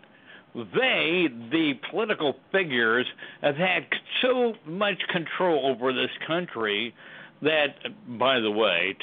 They, 0.54 1.28
the 1.52 1.74
political 1.90 2.36
figures, 2.52 3.06
have 3.42 3.56
had 3.58 3.88
so 4.22 4.54
much 4.66 5.02
control 5.12 5.68
over 5.68 5.92
this 5.92 6.12
country 6.26 6.94
that, 7.42 7.76
by 8.18 8.40
the 8.40 8.52
way, 8.52 8.96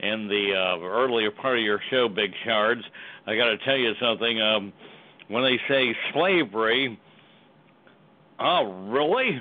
in 0.00 0.28
the 0.28 0.52
uh, 0.54 0.84
earlier 0.84 1.30
part 1.30 1.58
of 1.58 1.64
your 1.64 1.80
show, 1.90 2.08
Big 2.08 2.32
Sarge, 2.44 2.82
I 3.26 3.36
got 3.36 3.46
to 3.46 3.58
tell 3.58 3.76
you 3.76 3.92
something. 4.00 4.40
Um, 4.40 4.72
when 5.28 5.42
they 5.42 5.58
say 5.68 5.94
slavery, 6.12 6.98
oh, 8.38 8.88
really? 8.88 9.40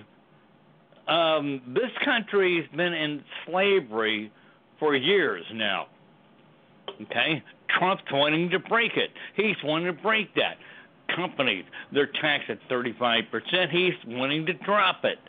Um, 1.08 1.62
this 1.68 1.92
country's 2.04 2.68
been 2.76 2.94
in 2.94 3.24
slavery 3.46 4.32
for 4.80 4.96
years 4.96 5.46
now. 5.54 5.88
Okay? 7.02 7.44
Trump's 7.78 8.04
wanting 8.12 8.50
to 8.52 8.60
break 8.60 8.96
it. 8.96 9.10
He's 9.36 9.56
wanting 9.64 9.88
to 9.88 10.02
break 10.02 10.34
that. 10.36 10.58
Companies, 11.16 11.66
they're 11.94 12.10
taxed 12.20 12.50
at 12.50 12.58
35%. 12.70 13.22
He's 13.70 13.94
wanting 14.08 14.46
to 14.48 14.54
drop 14.54 15.04
it. 15.04 15.20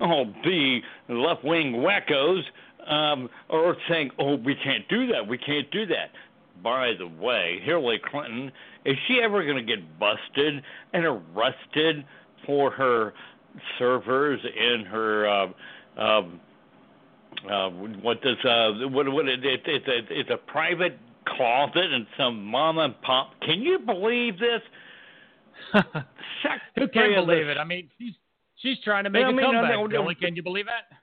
Oh, 0.00 0.24
the 0.44 0.80
left 1.08 1.44
wing 1.44 1.72
wackos 1.74 2.42
um, 2.86 3.28
are 3.50 3.76
saying, 3.88 4.10
oh, 4.18 4.36
we 4.36 4.54
can't 4.54 4.88
do 4.88 5.06
that. 5.08 5.26
We 5.26 5.38
can't 5.38 5.70
do 5.70 5.86
that. 5.86 6.10
By 6.62 6.92
the 6.98 7.06
way, 7.06 7.60
Hillary 7.64 8.00
Clinton, 8.10 8.50
is 8.84 8.96
she 9.06 9.20
ever 9.22 9.44
going 9.44 9.56
to 9.56 9.62
get 9.62 9.98
busted 9.98 10.62
and 10.92 11.04
arrested 11.04 12.04
for 12.46 12.70
her 12.70 13.12
servers 13.78 14.40
in 14.44 14.84
her 14.84 15.28
uh, 15.28 15.46
um, 16.00 16.40
uh, 17.50 17.68
what 17.68 18.22
does 18.22 18.36
uh, 18.44 18.88
what 18.88 19.10
what 19.12 19.28
it, 19.28 19.44
it, 19.44 19.60
it's 19.66 19.86
a 19.86 20.20
it's 20.20 20.30
a 20.30 20.36
private 20.50 20.98
closet 21.26 21.92
and 21.92 22.06
some 22.16 22.44
mom 22.44 22.78
and 22.78 23.00
pop. 23.02 23.32
Can 23.42 23.60
you 23.60 23.78
believe 23.78 24.38
this? 24.38 24.60
Who 26.76 26.88
can 26.88 27.14
believe 27.14 27.48
it? 27.48 27.58
I 27.58 27.64
mean, 27.64 27.90
she's 27.98 28.14
she's 28.56 28.78
trying 28.84 29.04
to 29.04 29.10
make 29.10 29.24
I 29.24 29.28
a 29.28 29.32
mean, 29.32 29.42
no, 29.42 29.52
comeback. 29.52 29.70
no, 29.70 29.86
no. 29.86 30.02
Billy, 30.02 30.14
can 30.14 30.36
you 30.36 30.42
believe 30.42 30.66
that? 30.66 30.96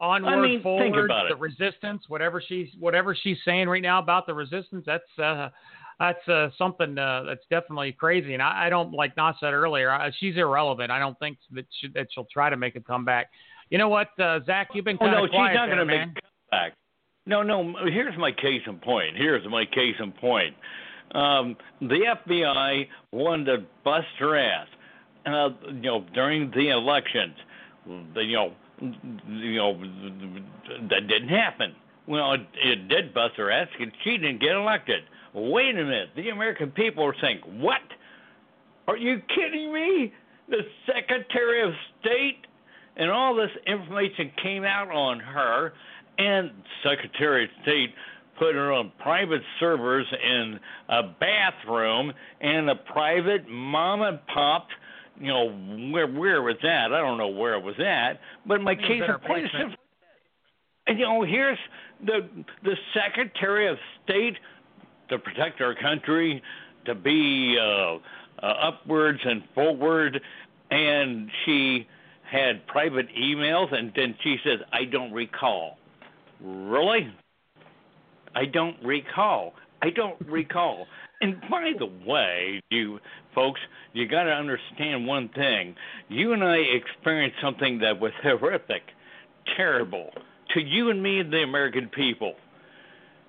Onward, 0.00 0.32
I 0.32 0.40
mean, 0.40 0.62
forward, 0.62 0.82
think 0.84 0.96
about 0.96 1.28
the 1.28 1.34
it. 1.34 1.40
resistance, 1.40 2.04
whatever 2.08 2.42
she's 2.46 2.68
whatever 2.78 3.14
she's 3.14 3.36
saying 3.44 3.68
right 3.68 3.82
now 3.82 3.98
about 3.98 4.26
the 4.26 4.32
resistance, 4.32 4.84
that's 4.86 5.18
uh, 5.22 5.50
that's 5.98 6.26
uh, 6.28 6.48
something 6.56 6.96
uh, 6.98 7.24
that's 7.26 7.44
definitely 7.50 7.92
crazy. 7.92 8.32
And 8.32 8.42
I, 8.42 8.66
I 8.66 8.70
don't 8.70 8.92
like 8.92 9.16
Nas 9.16 9.34
said 9.40 9.52
earlier, 9.52 9.90
I, 9.90 10.10
she's 10.18 10.36
irrelevant. 10.36 10.90
I 10.90 10.98
don't 10.98 11.18
think 11.18 11.36
that 11.52 11.66
she, 11.78 11.88
that 11.88 12.08
she'll 12.12 12.28
try 12.32 12.48
to 12.48 12.56
make 12.56 12.76
a 12.76 12.80
comeback. 12.80 13.30
You 13.68 13.78
know 13.78 13.88
what, 13.88 14.08
uh, 14.18 14.40
Zach? 14.46 14.68
You've 14.74 14.86
been 14.86 14.96
Oh 14.96 15.04
kind 15.04 15.12
no, 15.12 15.24
of 15.24 15.28
she's 15.30 15.36
quiet 15.36 15.54
not 15.54 15.66
there, 15.66 15.76
going 15.76 15.86
to 15.88 15.94
man. 15.94 16.08
make 16.08 16.16
a 16.16 16.50
comeback. 16.50 16.76
No, 17.26 17.42
no. 17.42 17.74
Here's 17.86 18.16
my 18.18 18.32
case 18.32 18.62
in 18.66 18.78
point. 18.78 19.16
Here's 19.16 19.46
my 19.48 19.64
case 19.66 19.94
in 20.00 20.12
point. 20.12 20.54
Um, 21.14 21.56
the 21.80 22.16
FBI 22.26 22.86
wanted 23.12 23.44
to 23.44 23.66
bust 23.84 24.06
her 24.18 24.36
ass. 24.36 24.66
Uh, 25.26 25.50
you 25.66 25.82
know, 25.82 26.06
during 26.14 26.50
the 26.52 26.70
elections, 26.70 27.34
the, 28.14 28.22
you 28.22 28.36
know, 28.36 28.52
you 28.80 29.56
know, 29.56 29.74
that 30.88 31.08
didn't 31.08 31.28
happen. 31.28 31.74
Well, 32.06 32.32
it, 32.32 32.40
it 32.64 32.88
did 32.88 33.14
bust 33.14 33.34
her 33.36 33.50
ass 33.50 33.68
because 33.76 33.92
she 34.04 34.16
didn't 34.16 34.40
get 34.40 34.52
elected. 34.52 35.02
Wait 35.34 35.70
a 35.70 35.84
minute. 35.84 36.10
The 36.16 36.30
American 36.30 36.70
people 36.70 37.04
are 37.04 37.14
saying, 37.20 37.40
"What? 37.60 37.82
Are 38.88 38.96
you 38.96 39.20
kidding 39.34 39.72
me? 39.72 40.12
The 40.48 40.62
Secretary 40.86 41.62
of 41.62 41.72
State 42.00 42.46
and 42.96 43.10
all 43.10 43.34
this 43.34 43.50
information 43.66 44.30
came 44.42 44.64
out 44.64 44.90
on 44.90 45.20
her, 45.20 45.72
and 46.18 46.50
Secretary 46.82 47.44
of 47.44 47.50
State 47.62 47.90
put 48.38 48.54
her 48.54 48.72
on 48.72 48.90
private 49.00 49.42
servers 49.58 50.06
in 50.22 50.58
a 50.88 51.02
bathroom 51.20 52.12
and 52.40 52.70
a 52.70 52.74
private 52.74 53.48
mom 53.48 54.02
and 54.02 54.18
pop. 54.26 54.66
You 55.20 55.28
know 55.28 55.90
where 55.92 56.06
where 56.08 56.42
was 56.42 56.56
that? 56.62 56.92
I 56.92 56.98
don't 56.98 57.18
know 57.18 57.28
where 57.28 57.54
it 57.54 57.62
was 57.62 57.78
at. 57.78 58.20
But 58.46 58.62
my 58.62 58.74
case 58.74 59.02
her 59.06 59.18
point 59.18 59.44
is 59.44 59.50
and 60.86 60.98
you 60.98 61.04
know, 61.04 61.22
here's 61.22 61.58
the 62.04 62.28
the 62.64 62.74
Secretary 62.94 63.68
of 63.68 63.76
State 64.04 64.36
to 65.08 65.18
protect 65.18 65.60
our 65.60 65.74
country, 65.74 66.42
to 66.86 66.94
be 66.94 67.56
uh, 67.60 67.94
uh, 67.94 67.98
upwards 68.42 69.20
and 69.24 69.42
forward, 69.54 70.20
and 70.70 71.30
she 71.44 71.86
had 72.28 72.66
private 72.66 73.06
emails, 73.16 73.72
and 73.72 73.92
then 73.94 74.16
she 74.22 74.36
says, 74.44 74.58
"I 74.72 74.84
don't 74.84 75.12
recall." 75.12 75.78
Really? 76.40 77.12
I 78.34 78.46
don't 78.46 78.76
recall. 78.82 79.54
I 79.82 79.90
don't 79.90 80.20
recall. 80.26 80.86
And 81.20 81.40
by 81.50 81.72
the 81.78 81.90
way, 82.06 82.62
you 82.70 82.98
folks, 83.34 83.60
you 83.92 84.08
got 84.08 84.24
to 84.24 84.30
understand 84.30 85.06
one 85.06 85.28
thing. 85.30 85.74
You 86.08 86.32
and 86.32 86.42
I 86.42 86.56
experienced 86.56 87.36
something 87.42 87.78
that 87.80 88.00
was 88.00 88.12
horrific, 88.22 88.82
terrible 89.56 90.10
to 90.54 90.60
you 90.60 90.90
and 90.90 91.02
me, 91.02 91.20
and 91.20 91.32
the 91.32 91.42
American 91.42 91.88
people, 91.88 92.34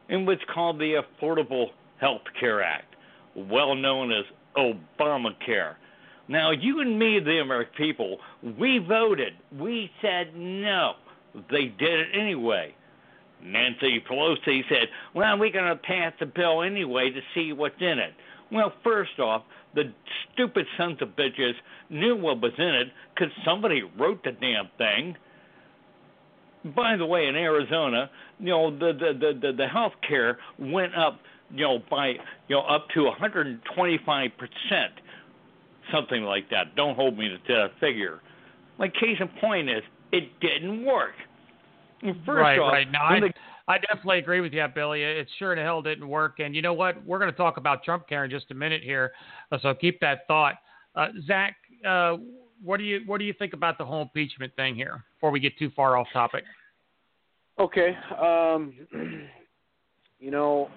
in 0.10 0.26
what's 0.26 0.42
called 0.54 0.80
the 0.80 1.02
Affordable 1.02 1.68
Health 2.00 2.22
Care 2.40 2.64
Act, 2.64 2.96
well 3.36 3.76
known 3.76 4.12
as 4.12 4.26
Obamacare. 4.58 5.76
Now, 6.28 6.52
you 6.52 6.82
and 6.82 6.98
me, 6.98 7.20
the 7.20 7.40
American 7.40 7.74
people, 7.78 8.18
we 8.60 8.80
voted. 8.80 9.34
We 9.60 9.92
said 10.02 10.36
no. 10.36 10.94
They 11.50 11.66
did 11.66 12.00
it 12.00 12.08
anyway. 12.14 12.74
Nancy 13.44 14.04
Pelosi 14.10 14.62
said, 14.70 14.88
Well, 15.14 15.38
we're 15.38 15.52
going 15.52 15.70
to 15.70 15.76
pass 15.76 16.14
the 16.20 16.26
bill 16.26 16.62
anyway 16.62 17.10
to 17.10 17.22
see 17.34 17.54
what's 17.54 17.80
in 17.80 18.00
it. 18.00 18.14
Well, 18.52 18.74
first 18.84 19.20
off, 19.20 19.44
the 19.74 19.94
stupid 20.34 20.66
sons 20.78 20.98
of 21.02 21.10
bitches 21.10 21.54
knew 21.90 22.16
what 22.16 22.42
was 22.42 22.52
in 22.58 22.76
it 22.76 22.88
because 23.14 23.32
somebody 23.46 23.84
wrote 23.98 24.24
the 24.24 24.32
damn 24.32 24.70
thing. 24.78 25.16
By 26.76 26.98
the 26.98 27.06
way, 27.06 27.28
in 27.28 27.36
Arizona, 27.36 28.10
you 28.40 28.48
know 28.48 28.72
the 28.72 28.94
the 28.94 29.34
the 29.42 29.54
the, 29.54 29.68
health 29.68 29.94
care 30.08 30.38
went 30.60 30.96
up, 30.96 31.20
you 31.50 31.64
know, 31.64 31.80
by 31.90 32.10
you 32.10 32.56
know 32.56 32.62
up 32.62 32.88
to 32.94 33.06
125 33.06 34.32
percent, 34.38 34.94
something 35.92 36.24
like 36.24 36.50
that. 36.52 36.76
Don't 36.76 36.96
hold 36.96 37.18
me 37.18 37.30
to 37.30 37.38
that 37.48 37.72
figure. 37.80 38.20
My 38.78 38.90
case 38.90 39.18
in 39.20 39.28
point 39.40 39.70
is 39.70 39.82
it 40.12 40.40
didn't 40.40 40.86
work. 40.86 41.14
First 42.02 42.28
right, 42.28 42.60
off, 42.60 42.72
right. 42.72 42.92
No, 42.92 43.00
I, 43.00 43.14
when 43.14 43.22
the 43.22 43.34
I 43.68 43.78
definitely 43.78 44.20
agree 44.20 44.42
with 44.42 44.54
you, 44.54 44.66
Billy. 44.74 45.04
It 45.04 45.28
sure 45.38 45.56
the 45.56 45.62
hell 45.62 45.82
didn't 45.82 46.08
work. 46.08 46.40
And 46.40 46.56
you 46.56 46.62
know 46.62 46.74
what? 46.74 47.04
We're 47.06 47.20
going 47.20 47.32
to 47.32 47.38
talk 47.38 47.58
about 47.58 47.84
Trump 47.84 48.08
care 48.08 48.26
in 48.26 48.32
just 48.32 48.50
a 48.52 48.54
minute 48.54 48.82
here, 48.84 49.12
uh, 49.52 49.58
so 49.62 49.74
keep 49.74 50.00
that 50.02 50.28
thought. 50.28 50.56
Uh, 50.96 51.08
Zach, 51.26 51.56
uh, 51.88 52.18
what 52.64 52.78
do 52.78 52.84
you 52.84 53.02
what 53.06 53.20
do 53.20 53.26
you 53.26 53.34
think 53.38 53.54
about 53.54 53.78
the 53.78 53.86
whole 53.86 54.02
impeachment 54.02 54.56
thing 54.56 54.76
here? 54.76 55.04
Before 55.16 55.32
we 55.32 55.40
get 55.40 55.58
too 55.58 55.72
far 55.76 55.98
off 55.98 56.08
topic. 56.12 56.44
Okay. 57.60 57.96
Um, 58.20 58.74
you 60.20 60.32
know, 60.32 60.70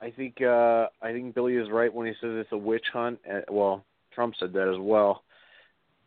I 0.00 0.10
think 0.10 0.40
uh, 0.40 0.86
I 1.02 1.12
think 1.12 1.34
Billy 1.34 1.56
is 1.56 1.68
right 1.70 1.92
when 1.92 2.06
he 2.06 2.12
says 2.20 2.30
it's 2.34 2.52
a 2.52 2.56
witch 2.56 2.86
hunt. 2.92 3.18
Uh, 3.30 3.40
well, 3.50 3.84
Trump 4.14 4.34
said 4.38 4.52
that 4.52 4.68
as 4.68 4.78
well. 4.78 5.24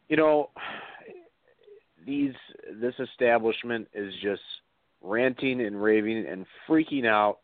You 0.09 0.17
know, 0.17 0.49
these 2.07 2.33
this 2.81 2.95
establishment 2.99 3.87
is 3.93 4.13
just 4.23 4.41
ranting 5.03 5.61
and 5.61 5.81
raving 5.81 6.25
and 6.25 6.45
freaking 6.67 7.05
out 7.05 7.39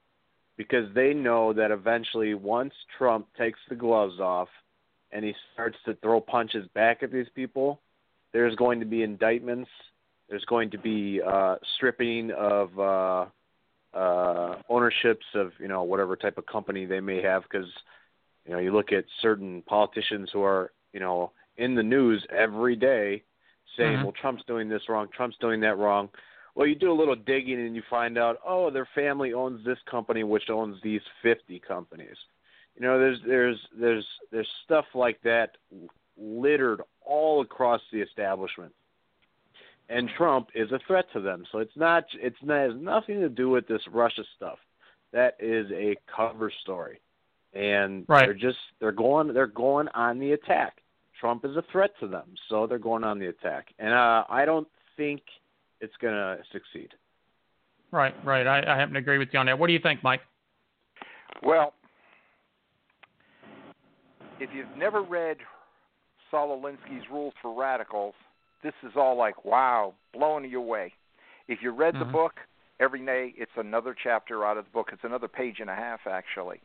because 0.57 0.87
they 0.95 1.13
know 1.13 1.53
that 1.53 1.69
eventually 1.69 2.33
once 2.33 2.73
Trump 2.97 3.27
takes 3.37 3.59
the 3.69 3.75
gloves 3.75 4.19
off 4.19 4.47
and 5.11 5.23
he 5.23 5.33
starts 5.53 5.77
to 5.85 5.93
throw 5.95 6.19
punches 6.19 6.67
back 6.73 7.03
at 7.03 7.11
these 7.11 7.27
people, 7.35 7.79
there's 8.31 8.55
going 8.55 8.79
to 8.79 8.85
be 8.85 9.03
indictments, 9.03 9.69
There's 10.29 10.45
going 10.45 10.71
to 10.71 10.77
be 10.77 11.21
uh, 11.21 11.57
stripping 11.75 12.31
of 12.31 12.79
uh, 12.79 13.25
uh, 13.93 14.55
ownerships 14.69 15.25
of 15.35 15.51
you 15.59 15.67
know 15.67 15.83
whatever 15.83 16.15
type 16.15 16.37
of 16.37 16.45
company 16.45 16.85
they 16.85 17.01
may 17.01 17.21
have 17.21 17.43
because 17.43 17.67
you 18.45 18.53
know 18.53 18.59
you 18.59 18.73
look 18.73 18.91
at 18.91 19.05
certain 19.21 19.61
politicians 19.63 20.29
who 20.31 20.41
are 20.41 20.71
you 20.93 20.99
know 20.99 21.31
in 21.57 21.75
the 21.75 21.83
news 21.83 22.25
every 22.35 22.75
day 22.75 23.21
saying, 23.77 23.97
Mhm. 23.99 24.03
well, 24.03 24.11
Trump's 24.13 24.43
doing 24.45 24.69
this 24.69 24.87
wrong, 24.89 25.07
Trump's 25.09 25.37
doing 25.37 25.59
that 25.61 25.77
wrong. 25.77 26.09
Well, 26.55 26.67
you 26.67 26.75
do 26.75 26.91
a 26.91 26.93
little 26.93 27.15
digging 27.15 27.59
and 27.59 27.75
you 27.75 27.81
find 27.89 28.17
out, 28.17 28.39
oh, 28.45 28.69
their 28.69 28.85
family 28.93 29.33
owns 29.33 29.63
this 29.65 29.81
company, 29.83 30.23
which 30.23 30.49
owns 30.49 30.79
these 30.81 31.01
50 31.21 31.59
companies. 31.59 32.17
You 32.75 32.81
know, 32.81 32.99
there's 32.99 33.21
there's 33.21 33.67
there's 33.71 34.19
there's 34.31 34.49
stuff 34.63 34.85
like 34.93 35.21
that 35.21 35.57
littered 36.17 36.81
all 37.01 37.41
across 37.41 37.81
the 37.91 38.01
establishment, 38.01 38.73
and 39.89 40.09
Trump 40.09 40.49
is 40.55 40.71
a 40.71 40.79
threat 40.79 41.11
to 41.13 41.19
them. 41.19 41.45
So 41.51 41.59
it's 41.59 41.75
not 41.75 42.05
it's 42.13 42.41
not, 42.41 42.55
it 42.55 42.71
has 42.71 42.81
nothing 42.81 43.19
to 43.21 43.29
do 43.29 43.49
with 43.49 43.67
this 43.67 43.81
Russia 43.87 44.23
stuff. 44.35 44.59
That 45.11 45.35
is 45.39 45.71
a 45.71 45.95
cover 46.07 46.49
story, 46.61 46.99
and 47.53 48.05
Right. 48.07 48.25
they're 48.25 48.33
just 48.33 48.59
they're 48.79 48.91
going 48.91 49.33
they're 49.33 49.47
going 49.47 49.87
on 49.89 50.19
the 50.19 50.31
attack. 50.33 50.82
Trump 51.23 51.45
is 51.45 51.55
a 51.55 51.63
threat 51.71 51.91
to 52.01 52.07
them, 52.07 52.35
so 52.49 52.67
they're 52.67 52.77
going 52.77 53.05
on 53.05 53.17
the 53.17 53.27
attack, 53.27 53.67
and 53.79 53.93
uh, 53.93 54.25
I 54.29 54.43
don't 54.43 54.67
think 54.97 55.21
it's 55.79 55.93
going 56.01 56.13
to 56.13 56.37
succeed. 56.51 56.89
Right, 57.93 58.13
right. 58.25 58.45
I, 58.45 58.57
I 58.59 58.77
happen 58.77 58.95
to 58.95 58.99
agree 58.99 59.19
with 59.19 59.29
you 59.31 59.39
on 59.39 59.45
that. 59.45 59.57
What 59.57 59.67
do 59.67 59.73
you 59.73 59.79
think, 59.79 60.03
Mike? 60.03 60.19
Well, 61.41 61.75
if 64.41 64.49
you've 64.53 64.75
never 64.77 65.01
read 65.01 65.37
Saul 66.29 66.61
Alinsky's 66.61 67.05
Rules 67.09 67.33
for 67.41 67.57
Radicals, 67.57 68.15
this 68.61 68.73
is 68.83 68.91
all 68.97 69.17
like, 69.17 69.45
wow, 69.45 69.93
blowing 70.13 70.43
you 70.43 70.59
away. 70.59 70.91
If 71.47 71.59
you 71.61 71.71
read 71.71 71.93
the 71.93 72.05
Mhm. 72.05 72.11
book, 72.11 72.33
every 72.81 72.99
day 73.05 73.33
it's 73.37 73.55
another 73.55 73.93
chapter 73.93 74.43
out 74.43 74.57
of 74.57 74.65
the 74.65 74.71
book. 74.71 74.89
It's 74.91 75.05
another 75.05 75.29
page 75.29 75.61
and 75.61 75.69
a 75.69 75.75
half, 75.75 76.05
actually. 76.05 76.59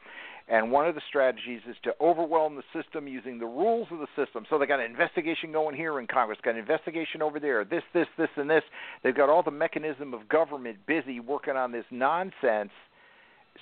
And 0.50 0.72
one 0.72 0.86
of 0.86 0.94
the 0.94 1.02
strategies 1.06 1.60
is 1.68 1.76
to 1.84 1.92
overwhelm 2.00 2.56
the 2.56 2.62
system 2.72 3.06
using 3.06 3.38
the 3.38 3.46
rules 3.46 3.88
of 3.90 3.98
the 3.98 4.06
system. 4.16 4.46
So 4.48 4.58
they 4.58 4.64
got 4.64 4.80
an 4.80 4.90
investigation 4.90 5.52
going 5.52 5.76
here 5.76 6.00
in 6.00 6.06
Congress, 6.06 6.38
got 6.42 6.52
an 6.52 6.56
investigation 6.56 7.20
over 7.20 7.38
there, 7.38 7.64
this, 7.64 7.82
this, 7.92 8.06
this, 8.16 8.30
and 8.36 8.48
this. 8.48 8.62
They've 9.02 9.14
got 9.14 9.28
all 9.28 9.42
the 9.42 9.50
mechanism 9.50 10.14
of 10.14 10.26
government 10.28 10.78
busy 10.86 11.20
working 11.20 11.56
on 11.56 11.70
this 11.70 11.84
nonsense 11.90 12.70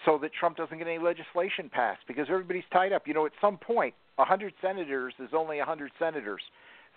so 0.04 0.18
that 0.22 0.30
Trump 0.38 0.56
doesn't 0.56 0.78
get 0.78 0.86
any 0.86 0.98
legislation 0.98 1.68
passed 1.72 2.02
because 2.06 2.26
everybody's 2.30 2.64
tied 2.72 2.92
up. 2.92 3.08
You 3.08 3.14
know, 3.14 3.26
at 3.26 3.32
some 3.40 3.58
point, 3.58 3.94
100 4.16 4.52
senators 4.62 5.14
is 5.18 5.30
only 5.32 5.58
100 5.58 5.90
senators. 5.98 6.42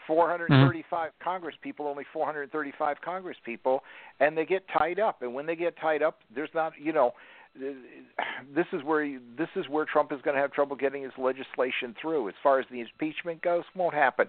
435 0.07 1.10
mm-hmm. 1.10 1.24
Congress 1.24 1.56
people, 1.61 1.88
only 1.88 2.06
435 2.11 2.98
Congress 3.03 3.38
people, 3.45 3.82
and 4.20 4.38
they 4.38 4.45
get 4.45 4.64
tied 4.78 4.99
up. 4.99 5.22
And 5.22 5.34
when 5.34 5.45
they 5.45 5.56
get 5.56 5.76
tied 5.80 6.02
up, 6.02 6.20
there's 6.34 6.49
not, 6.56 6.74
you 6.82 6.94
know, 6.94 7.14
this 7.56 8.66
is 8.74 8.84
where 8.84 9.04
you, 9.04 9.20
this 9.38 9.50
is 9.56 9.68
where 9.70 9.86
Trump 9.86 10.12
is 10.12 10.20
going 10.24 10.36
to 10.36 10.42
have 10.42 10.52
trouble 10.52 10.76
getting 10.76 11.04
his 11.04 11.12
legislation 11.18 11.96
through. 12.02 12.28
As 12.30 12.36
far 12.42 12.60
as 12.60 12.66
the 12.72 12.82
impeachment 12.82 13.42
goes, 13.42 13.64
won't 13.76 13.94
happen. 13.94 14.28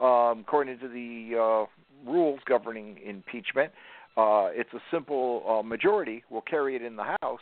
Um, 0.00 0.40
according 0.40 0.78
to 0.80 0.88
the 0.88 1.38
uh, 1.68 2.10
rules 2.10 2.40
governing 2.46 2.98
impeachment, 3.04 3.72
uh, 4.16 4.48
it's 4.52 4.72
a 4.74 4.80
simple 4.90 5.42
uh, 5.48 5.62
majority 5.62 6.24
will 6.30 6.42
carry 6.42 6.76
it 6.76 6.82
in 6.82 6.96
the 6.96 7.16
House, 7.22 7.40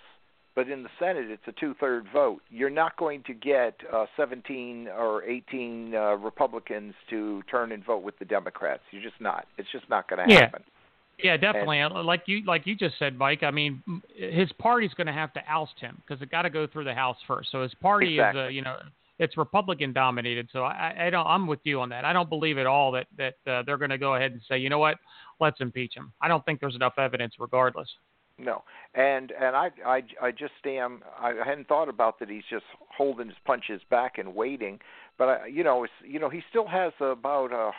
but 0.55 0.69
in 0.69 0.82
the 0.82 0.89
Senate 0.98 1.31
it's 1.31 1.43
a 1.47 1.52
two-third 1.52 2.07
vote. 2.12 2.43
You're 2.51 2.70
not 2.70 2.97
going 2.97 3.23
to 3.27 3.35
get 3.35 3.74
uh, 3.93 4.07
17 4.16 4.89
or 4.89 5.23
18 5.24 5.94
uh, 5.94 6.16
Republicans 6.16 6.94
to 7.11 7.43
turn 7.51 7.73
and 7.73 7.85
vote 7.85 8.02
with 8.02 8.19
the 8.19 8.24
Democrats. 8.24 8.82
You're 8.90 9.02
just 9.02 9.20
not. 9.20 9.47
It's 9.59 9.70
just 9.73 9.89
not 9.89 10.09
going 10.09 10.28
to 10.28 10.32
Yeah. 10.32 10.40
happen. 10.43 10.62
Yeah, 11.22 11.36
definitely. 11.36 11.80
Uh, 11.80 12.02
like 12.02 12.22
you 12.26 12.44
like 12.44 12.66
you 12.66 12.74
just 12.74 12.98
said, 12.98 13.16
Mike. 13.16 13.42
I 13.42 13.51
mean, 13.51 13.82
his 14.14 14.51
party's 14.59 14.94
going 14.94 15.06
to 15.06 15.12
have 15.12 15.32
to 15.34 15.40
oust 15.48 15.78
him 15.78 16.01
because 16.06 16.22
it 16.22 16.30
got 16.30 16.42
to 16.42 16.51
go 16.51 16.66
through 16.66 16.84
the 16.84 16.94
House 16.94 17.16
first. 17.26 17.51
So 17.51 17.62
his 17.62 17.74
party 17.74 18.14
Exactly. 18.14 18.40
is, 18.40 18.47
uh, 18.47 18.48
you 18.48 18.62
know, 18.62 18.76
it's 19.18 19.36
Republican 19.36 19.92
dominated. 19.92 20.48
So 20.52 20.64
I, 20.64 21.06
I 21.06 21.10
don't. 21.10 21.26
I'm 21.26 21.47
with 21.47 21.60
you 21.64 21.80
on 21.80 21.88
that. 21.90 22.05
I 22.05 22.12
don't 22.12 22.28
believe 22.28 22.59
at 22.59 22.66
all 22.66 22.92
that 22.92 23.06
that 23.18 23.34
uh, 23.51 23.62
they're 23.64 23.78
going 23.78 23.90
to 23.90 23.98
go 23.98 24.14
ahead 24.14 24.32
and 24.32 24.40
say, 24.48 24.59
you 24.59 24.68
know 24.68 24.78
what, 24.78 24.97
let's 25.40 25.60
impeach 25.60 25.94
him. 25.94 26.12
I 26.20 26.28
don't 26.28 26.44
think 26.44 26.60
there's 26.60 26.74
enough 26.74 26.94
evidence, 26.98 27.34
regardless. 27.38 27.88
No, 28.40 28.62
and 28.94 29.32
and 29.32 29.54
I 29.54 29.70
I 29.84 30.02
I 30.22 30.30
just 30.30 30.52
am 30.64 31.02
I 31.18 31.32
hadn't 31.44 31.68
thought 31.68 31.88
about 31.88 32.18
that. 32.20 32.28
He's 32.28 32.44
just 32.48 32.64
holding 32.96 33.28
his 33.28 33.36
punches 33.44 33.82
back 33.90 34.18
and 34.18 34.34
waiting. 34.34 34.80
But 35.18 35.28
I, 35.28 35.46
you 35.46 35.62
know, 35.62 35.84
it's 35.84 35.92
you 36.04 36.18
know 36.18 36.30
he 36.30 36.42
still 36.48 36.66
has 36.66 36.92
about 37.00 37.52
uh, 37.52 37.72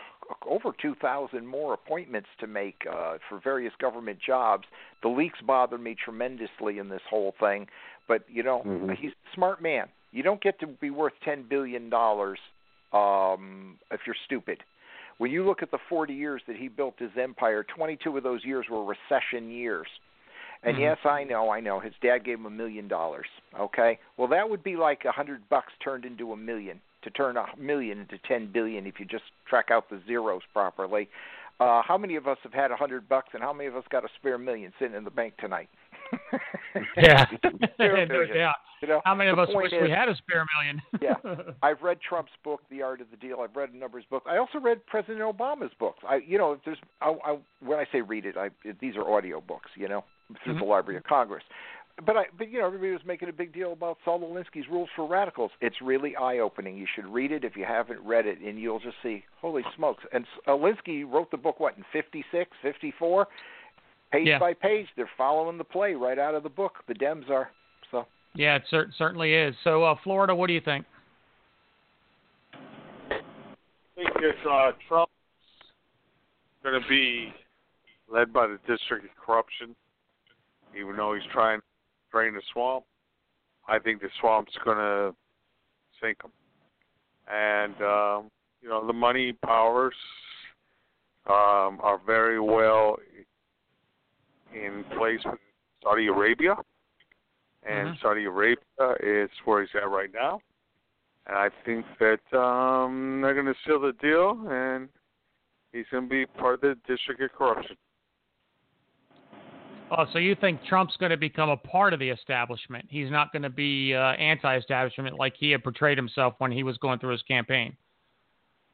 over 0.48 0.72
two 0.80 0.96
thousand 0.96 1.48
more 1.48 1.74
appointments 1.74 2.30
to 2.40 2.48
make 2.48 2.84
uh, 2.90 3.18
for 3.28 3.40
various 3.44 3.74
government 3.80 4.20
jobs. 4.26 4.66
The 5.02 5.10
leaks 5.10 5.40
bother 5.46 5.78
me 5.78 5.96
tremendously 5.96 6.78
in 6.78 6.90
this 6.90 7.02
whole 7.10 7.34
thing. 7.40 7.68
But 8.08 8.24
you 8.30 8.44
know, 8.44 8.62
Mhm. 8.66 8.96
he's 8.96 9.12
a 9.12 9.36
smart 9.36 9.62
man. 9.62 9.88
You 10.12 10.24
don't 10.24 10.42
get 10.42 10.60
to 10.60 10.68
be 10.68 10.90
worth 10.92 11.14
ten 11.24 11.44
billion 11.44 11.90
dollars 11.90 12.40
um, 12.94 13.80
if 13.90 14.02
you're 14.06 14.16
stupid. 14.26 14.64
When 15.18 15.32
you 15.32 15.46
look 15.46 15.62
at 15.62 15.70
the 15.70 15.78
40 15.88 16.14
years 16.16 16.42
that 16.48 16.56
he 16.56 16.68
built 16.68 16.96
his 16.98 17.12
empire, 17.16 17.64
22 17.64 18.18
of 18.18 18.24
those 18.24 18.44
years 18.44 18.66
were 18.70 18.84
recession 18.84 19.52
years. 19.52 19.88
And 20.64 20.78
Mhm. 20.78 20.80
yes, 20.82 20.98
I 21.06 21.24
know, 21.24 21.50
I 21.50 21.60
know. 21.60 21.80
His 21.80 21.94
dad 22.02 22.24
gave 22.24 22.38
him 22.38 22.46
a 22.46 22.50
million 22.52 22.88
dollars. 22.88 23.26
Okay, 23.60 23.98
well 24.18 24.28
that 24.28 24.50
would 24.50 24.64
be 24.64 24.76
like 24.76 25.06
a 25.06 25.12
hundred 25.12 25.48
bucks 25.50 25.74
turned 25.84 26.06
into 26.06 26.34
a 26.34 26.38
million. 26.38 26.80
To 27.04 27.10
turn 27.10 27.36
a 27.36 27.48
million 27.58 28.00
into 28.00 28.18
ten 28.20 28.46
billion, 28.52 28.86
if 28.86 29.00
you 29.00 29.06
just 29.06 29.24
track 29.46 29.72
out 29.72 29.90
the 29.90 30.00
zeros 30.06 30.44
properly. 30.54 31.10
Uh, 31.60 31.82
how 31.84 31.98
many 31.98 32.16
of 32.16 32.28
us 32.28 32.38
have 32.44 32.54
had 32.54 32.72
a 32.72 32.76
hundred 32.76 33.08
bucks, 33.10 33.30
and 33.34 33.42
how 33.42 33.54
many 33.54 33.68
of 33.68 33.76
us 33.76 33.84
got 33.90 34.04
a 34.04 34.10
spare 34.20 34.38
million 34.38 34.72
sitting 34.80 34.96
in 34.96 35.04
the 35.04 35.10
bank 35.12 35.36
tonight? 35.38 35.70
Yeah, 36.98 37.26
no 37.80 38.26
doubt. 38.26 38.56
You 38.82 38.88
know, 38.88 39.02
How 39.06 39.14
many 39.14 39.30
of 39.30 39.38
us 39.38 39.48
wish 39.54 39.72
we 39.72 39.92
had 39.92 40.10
a 40.10 40.16
spare 40.16 40.44
million? 40.56 40.82
Yeah. 41.00 41.54
I've 41.62 41.82
read 41.84 42.00
Trump's 42.02 42.32
book, 42.44 42.62
The 42.72 42.82
Art 42.82 43.00
of 43.00 43.12
the 43.12 43.18
Deal. 43.18 43.40
I've 43.42 43.56
read 43.56 43.70
a 43.70 43.78
number 43.78 44.00
of 44.00 44.04
his 44.04 44.10
books. 44.10 44.26
I 44.28 44.38
also 44.38 44.60
read 44.60 44.84
President 44.88 45.20
Obama's 45.22 45.72
books. 45.80 46.00
I, 46.08 46.16
you 46.26 46.40
know, 46.40 46.54
if 46.54 46.60
there's, 46.66 46.80
I, 47.00 47.14
I, 47.24 47.38
when 47.64 47.78
I 47.78 47.86
say 47.92 48.02
read 48.02 48.26
it, 48.26 48.38
I, 48.38 48.50
these 48.80 48.96
are 48.96 49.08
audio 49.08 49.40
books, 49.40 49.70
you 49.76 49.88
know, 49.88 50.04
through 50.44 50.56
the 50.56 50.62
Mhm. 50.62 50.68
Library 50.68 50.98
of 50.98 51.04
Congress. 51.04 51.44
But 52.06 52.18
I, 52.18 52.26
but 52.38 52.50
you 52.50 52.60
know, 52.60 52.66
everybody 52.68 52.92
was 52.92 53.04
making 53.06 53.30
a 53.30 53.34
big 53.34 53.52
deal 53.52 53.74
about 53.74 53.98
Saul 54.06 54.22
Alinsky's 54.22 54.68
Rules 54.70 54.90
for 54.96 55.06
Radicals. 55.06 55.52
It's 55.60 55.82
really 55.82 56.16
eye-opening. 56.16 56.78
You 56.78 56.88
should 56.96 57.06
read 57.06 57.32
it 57.32 57.44
if 57.44 57.56
you 57.56 57.66
haven't 57.66 58.00
read 58.00 58.26
it, 58.26 58.40
and 58.40 58.58
you'll 58.60 58.80
just 58.80 59.00
see, 59.04 59.24
holy 59.40 59.64
smokes! 59.76 60.04
And 60.12 60.26
Alinsky 60.48 61.04
wrote 61.04 61.30
the 61.32 61.38
book 61.38 61.60
what 61.60 61.78
in 61.78 61.84
'56, 61.92 62.50
'54, 62.62 63.28
page 64.12 64.28
Yeah. 64.28 64.40
by 64.40 64.54
page. 64.54 64.88
They're 64.96 65.06
following 65.18 65.58
the 65.58 65.64
play 65.64 65.94
right 65.94 66.18
out 66.18 66.34
of 66.34 66.44
the 66.44 66.50
book. 66.50 66.84
The 66.88 66.96
Dems 66.96 67.30
are. 67.30 67.52
So 67.92 68.08
yeah, 68.34 68.56
it 68.56 68.64
cer- 68.68 68.92
certainly 68.94 69.34
is. 69.36 69.56
So, 69.60 69.84
uh, 69.84 69.96
Florida, 69.96 70.34
what 70.34 70.48
do 70.48 70.54
you 70.54 70.62
think? 70.62 70.86
I 73.12 73.20
think 73.96 74.10
if 74.22 74.48
uh, 74.48 74.72
Trump's 74.88 75.12
going 76.64 76.82
to 76.82 76.88
be 76.88 77.34
led 78.12 78.32
by 78.34 78.48
the 78.48 78.58
District 78.66 79.06
of 79.06 79.12
Corruption, 79.24 79.76
even 80.80 80.96
though 80.96 81.14
he's 81.14 81.32
trying 81.32 81.60
to 81.60 81.66
drain 82.12 82.34
the 82.34 82.42
swamp, 82.54 82.86
I 83.68 83.80
think 83.80 84.02
the 84.02 84.10
swamp's 84.20 84.54
going 84.64 84.78
to 84.78 85.16
sink 86.02 86.18
him. 86.24 86.32
And, 87.28 87.76
um, 87.82 88.32
you 88.62 88.70
know, 88.70 88.86
the 88.86 88.94
money 88.94 89.34
powers 89.34 89.96
um, 91.28 91.80
are 91.82 92.00
very 92.06 92.40
well 92.40 92.98
in 94.54 94.84
place 94.98 95.20
with 95.24 95.40
Saudi 95.84 96.08
Arabia. 96.08 96.56
And 97.64 97.90
Mhm. 97.90 98.02
Saudi 98.02 98.26
Arabia 98.26 98.96
is 99.00 99.30
where 99.46 99.62
he's 99.62 99.76
at 99.76 99.90
right 99.90 100.12
now. 100.12 100.42
And 101.28 101.38
I 101.38 101.50
think 101.64 101.86
that 102.00 102.34
um, 102.34 103.22
they're 103.22 103.36
going 103.36 103.46
to 103.46 103.60
seal 103.66 103.80
the 103.80 103.94
deal, 103.94 104.32
and 104.50 104.90
he's 105.72 105.88
going 105.90 106.06
to 106.06 106.10
be 106.10 106.26
part 106.26 106.56
of 106.56 106.62
the 106.62 106.76
District 106.88 107.22
of 107.22 107.32
Corruption. 107.34 107.78
Oh, 109.94 110.06
so 110.14 110.20
you 110.20 110.36
think 110.36 110.64
Trump's 110.64 110.96
going 110.98 111.10
to 111.10 111.18
become 111.18 111.50
a 111.50 111.58
part 111.58 111.94
of 111.94 112.00
the 112.00 112.10
establishment? 112.10 112.86
He's 112.90 113.12
not 113.12 113.34
going 113.34 113.42
to 113.42 113.50
be 113.50 113.94
uh, 113.94 114.12
anti-establishment 114.14 115.18
like 115.20 115.34
he 115.38 115.52
had 115.52 115.64
portrayed 115.64 115.98
himself 115.98 116.36
when 116.38 116.50
he 116.50 116.64
was 116.64 116.78
going 116.78 117.00
through 117.00 117.12
his 117.12 117.22
campaign. 117.24 117.76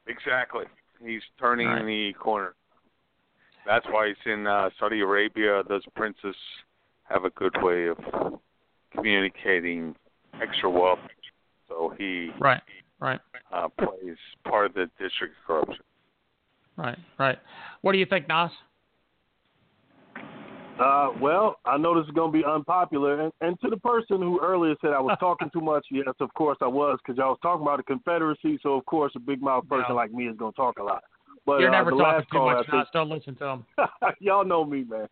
Exactly. 0.06 0.64
He's 1.04 1.22
turning 1.38 1.66
Right. 1.66 1.84
the 1.84 2.12
corner. 2.14 2.54
That's 3.66 3.84
why 3.90 4.08
he's 4.08 4.32
in 4.32 4.46
uh, 4.46 4.70
Saudi 4.78 5.00
Arabia. 5.00 5.62
Those 5.68 5.82
princes 5.96 6.36
have 7.08 7.24
a 7.24 7.30
good 7.30 7.54
way 7.62 7.88
of 7.88 7.98
communicating 8.92 9.94
extra 10.40 10.70
wealth. 10.70 11.00
So 11.68 11.94
he 11.98 12.30
Right, 12.38 12.62
right, 13.00 13.20
uh, 13.52 13.68
plays 13.68 14.16
part 14.44 14.66
of 14.66 14.74
the 14.74 14.88
District 14.98 15.34
Corruption. 15.46 15.84
right, 16.76 16.98
right. 17.18 17.38
What 17.82 17.92
do 17.92 17.98
you 17.98 18.06
think, 18.06 18.28
Nas? 18.28 18.50
Uh, 20.78 21.08
well, 21.20 21.56
I 21.64 21.76
know 21.76 21.98
this 21.98 22.06
is 22.08 22.14
going 22.14 22.32
to 22.32 22.38
be 22.38 22.44
unpopular, 22.44 23.20
and, 23.20 23.32
and 23.40 23.58
to 23.60 23.68
the 23.70 23.76
person 23.76 24.20
who 24.20 24.40
earlier 24.40 24.74
said 24.80 24.92
I 24.92 25.00
was 25.00 25.16
talking 25.20 25.50
too 25.52 25.60
much, 25.60 25.86
yes, 25.90 26.06
of 26.20 26.32
course 26.34 26.58
I 26.60 26.66
was, 26.68 26.98
because 27.04 27.18
y'all 27.18 27.30
was 27.30 27.38
talking 27.42 27.62
about 27.62 27.78
the 27.78 27.82
Confederacy. 27.82 28.58
So 28.62 28.74
of 28.74 28.86
course, 28.86 29.12
a 29.16 29.20
big 29.20 29.42
mouth 29.42 29.68
person 29.68 29.86
Yeah. 29.90 29.94
like 29.94 30.12
me 30.12 30.28
is 30.28 30.36
going 30.36 30.52
to 30.52 30.56
talk 30.56 30.78
a 30.78 30.82
lot. 30.82 31.02
But 31.46 31.60
You're 31.60 31.70
uh, 31.70 31.72
never 31.72 31.90
the 31.90 31.96
talking 31.96 32.12
last 32.12 32.22
too 32.30 32.38
caller, 32.38 32.54
much, 32.56 32.66
I 32.68 32.70
think- 32.70 32.86
Don't 32.92 33.08
listen 33.08 33.34
to 33.36 33.44
him. 33.46 33.64
Y'all 34.20 34.44
know 34.44 34.64
me, 34.64 34.84
man. 34.84 35.08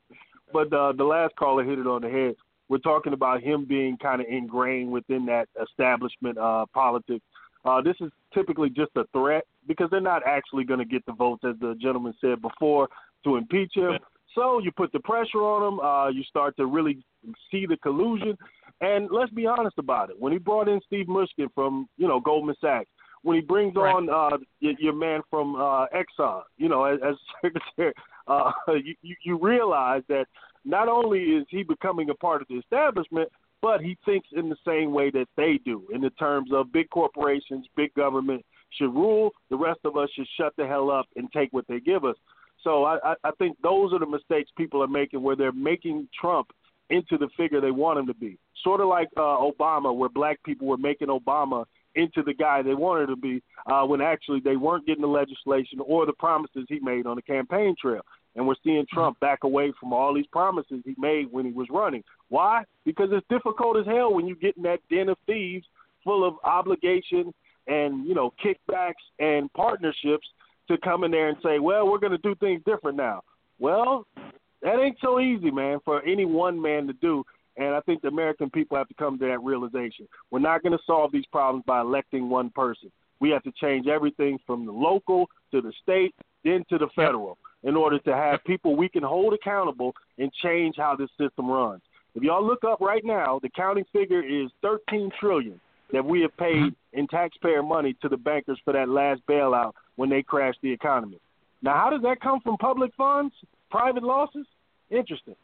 But 0.52 0.72
uh, 0.72 0.92
the 0.92 1.04
last 1.04 1.34
caller 1.36 1.64
hit 1.64 1.78
it 1.78 1.86
on 1.86 2.02
the 2.02 2.10
head. 2.10 2.36
We're 2.68 2.78
talking 2.78 3.12
about 3.12 3.42
him 3.42 3.64
being 3.64 3.96
kind 3.96 4.20
of 4.20 4.26
ingrained 4.28 4.90
within 4.90 5.24
that 5.26 5.48
establishment 5.62 6.36
uh, 6.38 6.66
politics. 6.74 7.24
Uh, 7.64 7.80
this 7.80 7.96
is 8.00 8.10
typically 8.32 8.70
just 8.70 8.90
a 8.96 9.04
threat 9.12 9.44
because 9.66 9.88
they're 9.90 10.00
not 10.00 10.22
actually 10.26 10.64
going 10.64 10.78
to 10.78 10.84
get 10.84 11.04
the 11.06 11.12
votes, 11.12 11.42
as 11.44 11.56
the 11.60 11.74
gentleman 11.80 12.14
said 12.20 12.40
before, 12.40 12.88
to 13.24 13.36
impeach 13.36 13.72
him. 13.74 13.98
So 14.36 14.60
you 14.60 14.70
put 14.70 14.92
the 14.92 15.00
pressure 15.00 15.38
on 15.38 15.72
him. 15.72 15.80
Uh, 15.80 16.08
you 16.08 16.22
start 16.24 16.56
to 16.58 16.66
really 16.66 17.02
see 17.50 17.66
the 17.66 17.76
collusion. 17.78 18.36
And 18.80 19.08
let's 19.10 19.32
be 19.32 19.46
honest 19.46 19.78
about 19.78 20.10
it. 20.10 20.16
When 20.20 20.32
he 20.32 20.38
brought 20.38 20.68
in 20.68 20.80
Steve 20.86 21.06
Mnuchin 21.06 21.48
from, 21.54 21.88
you 21.96 22.06
know, 22.06 22.20
Goldman 22.20 22.54
Sachs, 22.60 22.90
when 23.22 23.34
he 23.36 23.42
brings 23.42 23.74
Right. 23.74 23.92
on 23.92 24.10
uh, 24.10 24.36
your, 24.60 24.74
your 24.78 24.92
man 24.92 25.22
from 25.30 25.56
uh, 25.56 25.86
Exxon, 25.86 26.42
you 26.58 26.68
know, 26.68 26.84
as, 26.84 27.00
as 27.04 27.16
secretary, 27.42 27.94
uh, 28.28 28.52
you, 28.68 28.94
you, 29.02 29.16
you 29.24 29.38
realize 29.40 30.02
that 30.08 30.26
not 30.64 30.88
only 30.88 31.20
is 31.20 31.46
he 31.48 31.62
becoming 31.62 32.10
a 32.10 32.14
part 32.14 32.42
of 32.42 32.48
the 32.48 32.56
establishment, 32.56 33.28
but 33.62 33.80
he 33.80 33.96
thinks 34.04 34.28
in 34.36 34.50
the 34.50 34.56
same 34.66 34.92
way 34.92 35.10
that 35.10 35.26
they 35.36 35.58
do, 35.64 35.86
in 35.92 36.02
the 36.02 36.10
terms 36.10 36.50
of 36.52 36.72
big 36.72 36.90
corporations, 36.90 37.66
big 37.74 37.92
government 37.94 38.44
should 38.70 38.94
rule. 38.94 39.30
The 39.48 39.56
rest 39.56 39.80
of 39.84 39.96
us 39.96 40.10
should 40.14 40.28
shut 40.38 40.52
the 40.58 40.66
hell 40.66 40.90
up 40.90 41.06
and 41.16 41.32
take 41.32 41.52
what 41.52 41.66
they 41.68 41.80
give 41.80 42.04
us. 42.04 42.16
So 42.62 42.84
I, 42.84 43.14
I, 43.22 43.30
think 43.38 43.56
those 43.62 43.92
are 43.92 43.98
the 43.98 44.06
mistakes 44.06 44.50
people 44.56 44.82
are 44.82 44.88
making, 44.88 45.22
where 45.22 45.36
they're 45.36 45.52
making 45.52 46.08
Trump 46.18 46.48
into 46.90 47.18
the 47.18 47.28
figure 47.36 47.60
they 47.60 47.70
want 47.70 47.98
him 47.98 48.06
to 48.06 48.14
be. 48.14 48.38
Sort 48.62 48.80
of 48.80 48.88
like 48.88 49.08
uh, 49.16 49.20
Obama, 49.20 49.94
where 49.94 50.08
black 50.08 50.42
people 50.42 50.66
were 50.66 50.76
making 50.76 51.08
Obama 51.08 51.64
into 51.94 52.22
the 52.22 52.34
guy 52.34 52.62
they 52.62 52.74
wanted 52.74 53.08
him 53.08 53.16
to 53.16 53.20
be, 53.20 53.42
uh, 53.66 53.84
when 53.84 54.00
actually 54.00 54.40
they 54.40 54.56
weren't 54.56 54.86
getting 54.86 55.02
the 55.02 55.08
legislation 55.08 55.80
or 55.84 56.06
the 56.06 56.12
promises 56.12 56.66
he 56.68 56.78
made 56.80 57.06
on 57.06 57.16
the 57.16 57.22
campaign 57.22 57.74
trail. 57.80 58.02
And 58.34 58.46
we're 58.46 58.54
seeing 58.62 58.84
Trump 58.92 59.18
back 59.20 59.44
away 59.44 59.72
from 59.80 59.92
all 59.92 60.14
these 60.14 60.26
promises 60.26 60.82
he 60.84 60.94
made 60.98 61.32
when 61.32 61.46
he 61.46 61.52
was 61.52 61.68
running. 61.70 62.04
Why? 62.28 62.64
Because 62.84 63.08
it's 63.12 63.26
difficult 63.30 63.78
as 63.78 63.86
hell 63.86 64.12
when 64.12 64.26
you 64.26 64.36
get 64.36 64.56
in 64.58 64.62
that 64.64 64.80
den 64.90 65.08
of 65.08 65.16
thieves 65.26 65.66
full 66.04 66.26
of 66.26 66.34
obligation 66.44 67.32
and, 67.66 68.06
you 68.06 68.14
know, 68.14 68.32
kickbacks 68.44 68.92
and 69.18 69.52
partnerships 69.54 70.28
to 70.68 70.78
come 70.78 71.04
in 71.04 71.10
there 71.10 71.28
and 71.28 71.38
say, 71.42 71.58
well, 71.58 71.88
we're 71.88 71.98
going 71.98 72.12
to 72.12 72.18
do 72.18 72.34
things 72.36 72.62
different 72.66 72.96
now. 72.96 73.22
Well, 73.58 74.06
that 74.62 74.80
ain't 74.80 74.98
so 75.00 75.20
easy, 75.20 75.50
man, 75.50 75.78
for 75.84 76.02
any 76.02 76.24
one 76.24 76.60
man 76.60 76.86
to 76.86 76.92
do. 76.94 77.24
And 77.56 77.74
I 77.74 77.80
think 77.80 78.02
the 78.02 78.08
American 78.08 78.50
people 78.50 78.76
have 78.76 78.88
to 78.88 78.94
come 78.94 79.18
to 79.18 79.26
that 79.26 79.42
realization. 79.42 80.06
We're 80.30 80.40
not 80.40 80.62
going 80.62 80.76
to 80.76 80.84
solve 80.86 81.12
these 81.12 81.26
problems 81.32 81.64
by 81.66 81.80
electing 81.80 82.28
one 82.28 82.50
person. 82.50 82.90
We 83.18 83.30
have 83.30 83.42
to 83.44 83.52
change 83.52 83.86
everything 83.86 84.38
from 84.46 84.66
the 84.66 84.72
local 84.72 85.30
to 85.52 85.62
the 85.62 85.72
state, 85.82 86.14
then 86.44 86.64
to 86.68 86.76
the 86.76 86.88
federal, 86.94 87.38
in 87.62 87.74
order 87.74 87.98
to 88.00 88.14
have 88.14 88.44
people 88.44 88.76
we 88.76 88.90
can 88.90 89.02
hold 89.02 89.32
accountable 89.32 89.94
and 90.18 90.30
change 90.42 90.74
how 90.76 90.96
this 90.96 91.08
system 91.18 91.50
runs. 91.50 91.80
If 92.14 92.22
y'all 92.22 92.46
look 92.46 92.64
up 92.64 92.80
right 92.80 93.04
now, 93.04 93.40
the 93.42 93.48
counting 93.50 93.84
figure 93.92 94.22
is 94.22 94.50
13 94.62 95.10
trillion 95.18 95.60
that 95.92 96.04
we 96.04 96.20
have 96.22 96.36
paid 96.36 96.74
in 96.92 97.06
taxpayer 97.06 97.62
money 97.62 97.94
to 98.02 98.08
the 98.08 98.16
bankers 98.16 98.58
for 98.64 98.72
that 98.72 98.88
last 98.88 99.20
bailout 99.28 99.72
when 99.96 100.10
they 100.10 100.22
crashed 100.22 100.58
the 100.62 100.72
economy. 100.72 101.18
Now, 101.62 101.76
how 101.76 101.90
does 101.90 102.02
that 102.02 102.20
come 102.20 102.40
from 102.40 102.56
public 102.58 102.92
funds, 102.96 103.34
private 103.70 104.02
losses? 104.02 104.46
Interesting. 104.90 105.36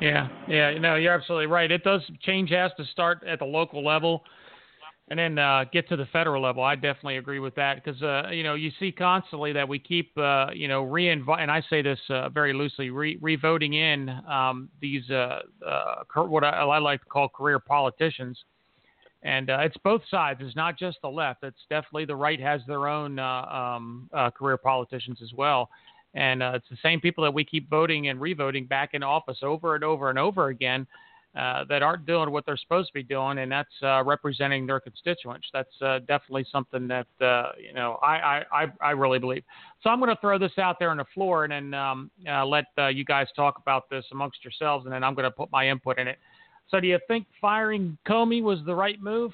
Yeah, 0.00 0.28
yeah, 0.48 0.78
no, 0.78 0.94
you're 0.94 1.12
absolutely 1.12 1.46
right. 1.46 1.70
It 1.70 1.84
does 1.84 2.02
change 2.22 2.50
has 2.50 2.70
to 2.76 2.84
start 2.86 3.22
at 3.26 3.38
the 3.38 3.44
local 3.44 3.84
level 3.84 4.24
and 5.10 5.18
then 5.18 5.38
uh, 5.38 5.64
get 5.72 5.88
to 5.88 5.96
the 5.96 6.06
federal 6.06 6.40
level. 6.40 6.62
I 6.62 6.76
definitely 6.76 7.16
agree 7.16 7.40
with 7.40 7.54
that 7.56 7.82
because 7.84 8.00
uh, 8.02 8.30
you 8.30 8.44
know 8.44 8.54
you 8.54 8.70
see 8.78 8.92
constantly 8.92 9.52
that 9.52 9.68
we 9.68 9.78
keep 9.78 10.16
uh, 10.16 10.46
you 10.54 10.68
know 10.68 10.84
reinvite, 10.84 11.40
and 11.40 11.50
I 11.50 11.62
say 11.68 11.82
this 11.82 11.98
uh, 12.08 12.28
very 12.28 12.52
loosely, 12.52 12.90
re- 12.90 13.18
revoting 13.20 13.74
in 13.74 14.08
um, 14.28 14.68
these 14.80 15.08
uh, 15.10 15.40
uh, 15.66 16.22
what 16.26 16.44
I, 16.44 16.50
I 16.50 16.78
like 16.78 17.02
to 17.02 17.06
call 17.06 17.28
career 17.28 17.58
politicians. 17.58 18.38
And 19.22 19.50
uh, 19.50 19.58
it's 19.60 19.76
both 19.84 20.02
sides. 20.10 20.40
It's 20.42 20.56
not 20.56 20.78
just 20.78 20.98
the 21.02 21.08
left. 21.08 21.44
It's 21.44 21.60
definitely 21.68 22.06
the 22.06 22.16
right 22.16 22.40
has 22.40 22.62
their 22.66 22.88
own 22.88 23.18
uh, 23.18 23.42
um, 23.44 24.08
uh, 24.14 24.30
career 24.30 24.56
politicians 24.56 25.18
as 25.22 25.32
well. 25.34 25.68
And 26.14 26.42
uh, 26.42 26.52
it's 26.54 26.68
the 26.70 26.78
same 26.82 27.00
people 27.00 27.22
that 27.24 27.32
we 27.32 27.44
keep 27.44 27.68
voting 27.68 28.08
and 28.08 28.20
revoting 28.20 28.66
back 28.66 28.90
in 28.94 29.02
office 29.02 29.38
over 29.42 29.74
and 29.74 29.84
over 29.84 30.10
and 30.10 30.18
over 30.18 30.48
again 30.48 30.86
uh, 31.36 31.64
that 31.68 31.80
aren't 31.80 32.06
doing 32.06 32.32
what 32.32 32.44
they're 32.44 32.56
supposed 32.56 32.88
to 32.88 32.92
be 32.92 33.04
doing, 33.04 33.38
and 33.38 33.52
that's 33.52 33.70
uh, 33.84 34.02
representing 34.02 34.66
their 34.66 34.80
constituents. 34.80 35.46
That's 35.52 36.02
definitely 36.08 36.44
something 36.50 36.88
that 36.88 37.06
you 37.56 37.72
know 37.72 38.00
I, 38.02 38.42
I, 38.52 38.66
I, 38.80 38.90
really 38.90 39.20
believe. 39.20 39.44
So 39.80 39.90
I'm 39.90 40.00
going 40.00 40.12
to 40.12 40.20
throw 40.20 40.38
this 40.38 40.58
out 40.58 40.80
there 40.80 40.90
on 40.90 40.96
the 40.96 41.04
floor 41.14 41.44
and 41.44 41.52
then 41.52 41.74
um, 41.74 42.10
let 42.26 42.64
you 42.92 43.04
guys 43.04 43.28
talk 43.36 43.58
about 43.58 43.88
this 43.88 44.04
amongst 44.10 44.42
yourselves, 44.42 44.86
and 44.86 44.92
then 44.92 45.04
I'm 45.04 45.14
going 45.14 45.22
to 45.22 45.30
put 45.30 45.52
my 45.52 45.68
input 45.68 46.00
in 46.00 46.08
it. 46.08 46.18
So 46.70 46.80
do 46.80 46.86
you 46.86 46.98
think 47.08 47.26
firing 47.40 47.98
Comey 48.06 48.42
was 48.42 48.60
the 48.64 48.74
right 48.74 49.00
move? 49.00 49.32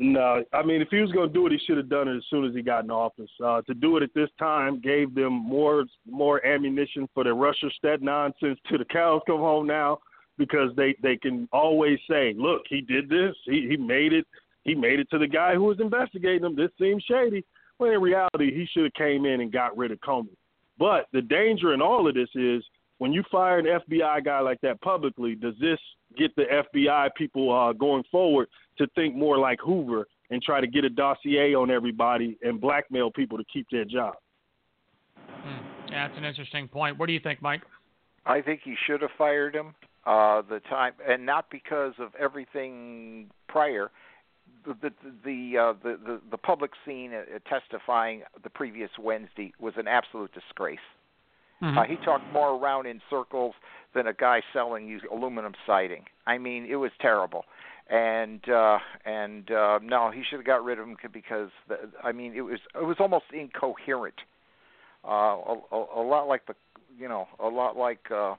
No, 0.00 0.44
I 0.52 0.62
mean, 0.62 0.80
if 0.80 0.88
he 0.90 0.98
was 0.98 1.10
going 1.10 1.28
to 1.28 1.34
do 1.34 1.46
it, 1.46 1.52
he 1.52 1.58
should 1.66 1.76
have 1.76 1.88
done 1.88 2.06
it 2.06 2.16
as 2.16 2.22
soon 2.30 2.44
as 2.44 2.54
he 2.54 2.62
got 2.62 2.84
in 2.84 2.90
office. 2.90 3.30
Uh, 3.44 3.62
to 3.62 3.74
do 3.74 3.96
it 3.96 4.02
at 4.04 4.14
this 4.14 4.28
time 4.38 4.80
gave 4.80 5.12
them 5.12 5.32
more 5.32 5.84
more 6.08 6.44
ammunition 6.46 7.08
for 7.14 7.24
the 7.24 7.32
Russia 7.32 7.68
Stet 7.76 8.00
nonsense 8.00 8.60
to 8.70 8.78
the 8.78 8.84
cows 8.84 9.22
come 9.26 9.38
home 9.40 9.66
now, 9.66 9.98
because 10.36 10.70
they 10.76 10.94
they 11.02 11.16
can 11.16 11.48
always 11.52 11.98
say, 12.08 12.32
look, 12.36 12.62
he 12.68 12.80
did 12.80 13.08
this, 13.08 13.34
he 13.44 13.66
he 13.68 13.76
made 13.76 14.12
it, 14.12 14.24
he 14.62 14.72
made 14.72 15.00
it 15.00 15.10
to 15.10 15.18
the 15.18 15.26
guy 15.26 15.54
who 15.54 15.64
was 15.64 15.80
investigating 15.80 16.44
him. 16.44 16.54
This 16.54 16.70
seems 16.80 17.02
shady. 17.02 17.44
When 17.78 17.92
in 17.92 18.00
reality, 18.00 18.54
he 18.54 18.66
should 18.72 18.84
have 18.84 18.94
came 18.94 19.24
in 19.24 19.40
and 19.40 19.50
got 19.50 19.76
rid 19.76 19.90
of 19.90 19.98
Comey. 20.00 20.36
But 20.78 21.06
the 21.12 21.22
danger 21.22 21.74
in 21.74 21.82
all 21.82 22.06
of 22.06 22.14
this 22.14 22.28
is 22.36 22.62
when 22.98 23.12
you 23.12 23.22
fire 23.30 23.58
an 23.58 23.66
FBI 23.66 24.24
guy 24.24 24.40
like 24.40 24.60
that 24.60 24.80
publicly, 24.80 25.34
does 25.34 25.54
this 25.60 25.78
get 26.16 26.34
the 26.36 26.44
FBI 26.44 27.10
people 27.16 27.52
uh, 27.56 27.72
going 27.72 28.02
forward 28.10 28.48
to 28.78 28.86
think 28.94 29.14
more 29.14 29.38
like 29.38 29.58
Hoover 29.64 30.06
and 30.30 30.42
try 30.42 30.60
to 30.60 30.66
get 30.66 30.84
a 30.84 30.90
dossier 30.90 31.54
on 31.54 31.70
everybody 31.70 32.36
and 32.42 32.60
blackmail 32.60 33.10
people 33.10 33.38
to 33.38 33.44
keep 33.52 33.66
their 33.70 33.84
job? 33.84 34.14
Hmm. 35.26 35.64
Yeah, 35.90 36.08
that's 36.08 36.18
an 36.18 36.24
interesting 36.24 36.68
point. 36.68 36.98
What 36.98 37.06
do 37.06 37.12
you 37.12 37.20
think, 37.20 37.40
Mike? 37.40 37.62
I 38.26 38.42
think 38.42 38.60
he 38.64 38.74
should 38.86 39.00
have 39.00 39.10
fired 39.16 39.54
him. 39.54 39.74
Uh, 40.06 40.40
the 40.48 40.60
time, 40.70 40.94
and 41.06 41.26
not 41.26 41.50
because 41.50 41.92
of 41.98 42.14
everything 42.18 43.28
prior. 43.46 43.90
The 44.64 44.74
the 44.80 44.90
the 45.22 45.58
uh, 45.58 45.72
the, 45.82 45.98
the, 46.02 46.20
the 46.30 46.38
public 46.38 46.70
scene 46.86 47.12
uh, 47.12 47.38
testifying 47.46 48.22
the 48.42 48.48
previous 48.48 48.90
Wednesday 48.98 49.52
was 49.60 49.74
an 49.76 49.86
absolute 49.86 50.32
disgrace. 50.32 50.78
Mhm. 51.62 51.76
Uh, 51.78 51.84
he 51.84 51.96
talked 52.04 52.24
more 52.32 52.50
around 52.54 52.86
in 52.86 53.00
circles 53.10 53.54
than 53.94 54.06
a 54.06 54.12
guy 54.12 54.42
selling 54.52 54.86
you 54.86 55.00
aluminum 55.10 55.54
siding. 55.66 56.04
I 56.26 56.38
mean, 56.38 56.66
it 56.66 56.76
was 56.76 56.92
terrible. 57.00 57.44
And 57.90 58.46
uh 58.50 58.78
and 59.06 59.50
uh 59.50 59.78
no, 59.82 60.10
he 60.10 60.22
should 60.22 60.36
have 60.38 60.44
got 60.46 60.62
rid 60.62 60.78
of 60.78 60.86
him 60.86 60.96
because 61.12 61.50
the, 61.68 61.76
I 62.04 62.12
mean, 62.12 62.34
it 62.34 62.42
was 62.42 62.60
it 62.74 62.84
was 62.84 62.96
almost 63.00 63.24
incoherent. 63.32 64.20
Uh 65.04 65.08
a, 65.08 65.56
a, 65.72 65.86
a 65.96 66.02
lot 66.02 66.28
like 66.28 66.44
the 66.46 66.54
you 66.98 67.08
know, 67.08 67.28
a 67.40 67.48
lot 67.48 67.76
like 67.76 68.10
uh 68.10 68.34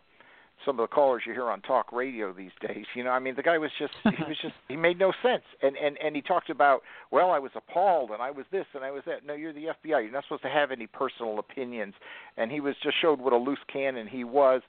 some 0.65 0.79
of 0.79 0.89
the 0.89 0.93
callers 0.93 1.23
you 1.25 1.33
hear 1.33 1.49
on 1.49 1.61
talk 1.61 1.91
radio 1.91 2.33
these 2.33 2.51
days. 2.65 2.85
You 2.95 3.03
know, 3.03 3.11
I 3.11 3.19
mean, 3.19 3.35
the 3.35 3.43
guy 3.43 3.57
was 3.57 3.71
just 3.79 3.93
he 4.03 4.23
was 4.23 4.37
just 4.41 4.55
he 4.67 4.75
made 4.75 4.99
no 4.99 5.11
sense. 5.23 5.43
And 5.61 5.75
and 5.77 5.97
and 6.03 6.15
he 6.15 6.21
talked 6.21 6.49
about, 6.49 6.81
well, 7.11 7.31
I 7.31 7.39
was 7.39 7.51
appalled 7.55 8.11
and 8.11 8.21
I 8.21 8.31
was 8.31 8.45
this 8.51 8.65
and 8.73 8.83
I 8.83 8.91
was 8.91 9.03
that. 9.05 9.25
No, 9.25 9.33
you're 9.33 9.53
the 9.53 9.65
FBI. 9.65 10.03
You're 10.03 10.11
not 10.11 10.23
supposed 10.23 10.43
to 10.43 10.49
have 10.49 10.71
any 10.71 10.87
personal 10.87 11.39
opinions. 11.39 11.93
And 12.37 12.51
he 12.51 12.59
was 12.59 12.75
just 12.83 12.95
showed 13.01 13.19
what 13.19 13.33
a 13.33 13.37
loose 13.37 13.59
cannon 13.71 14.07
he 14.07 14.23
was. 14.23 14.61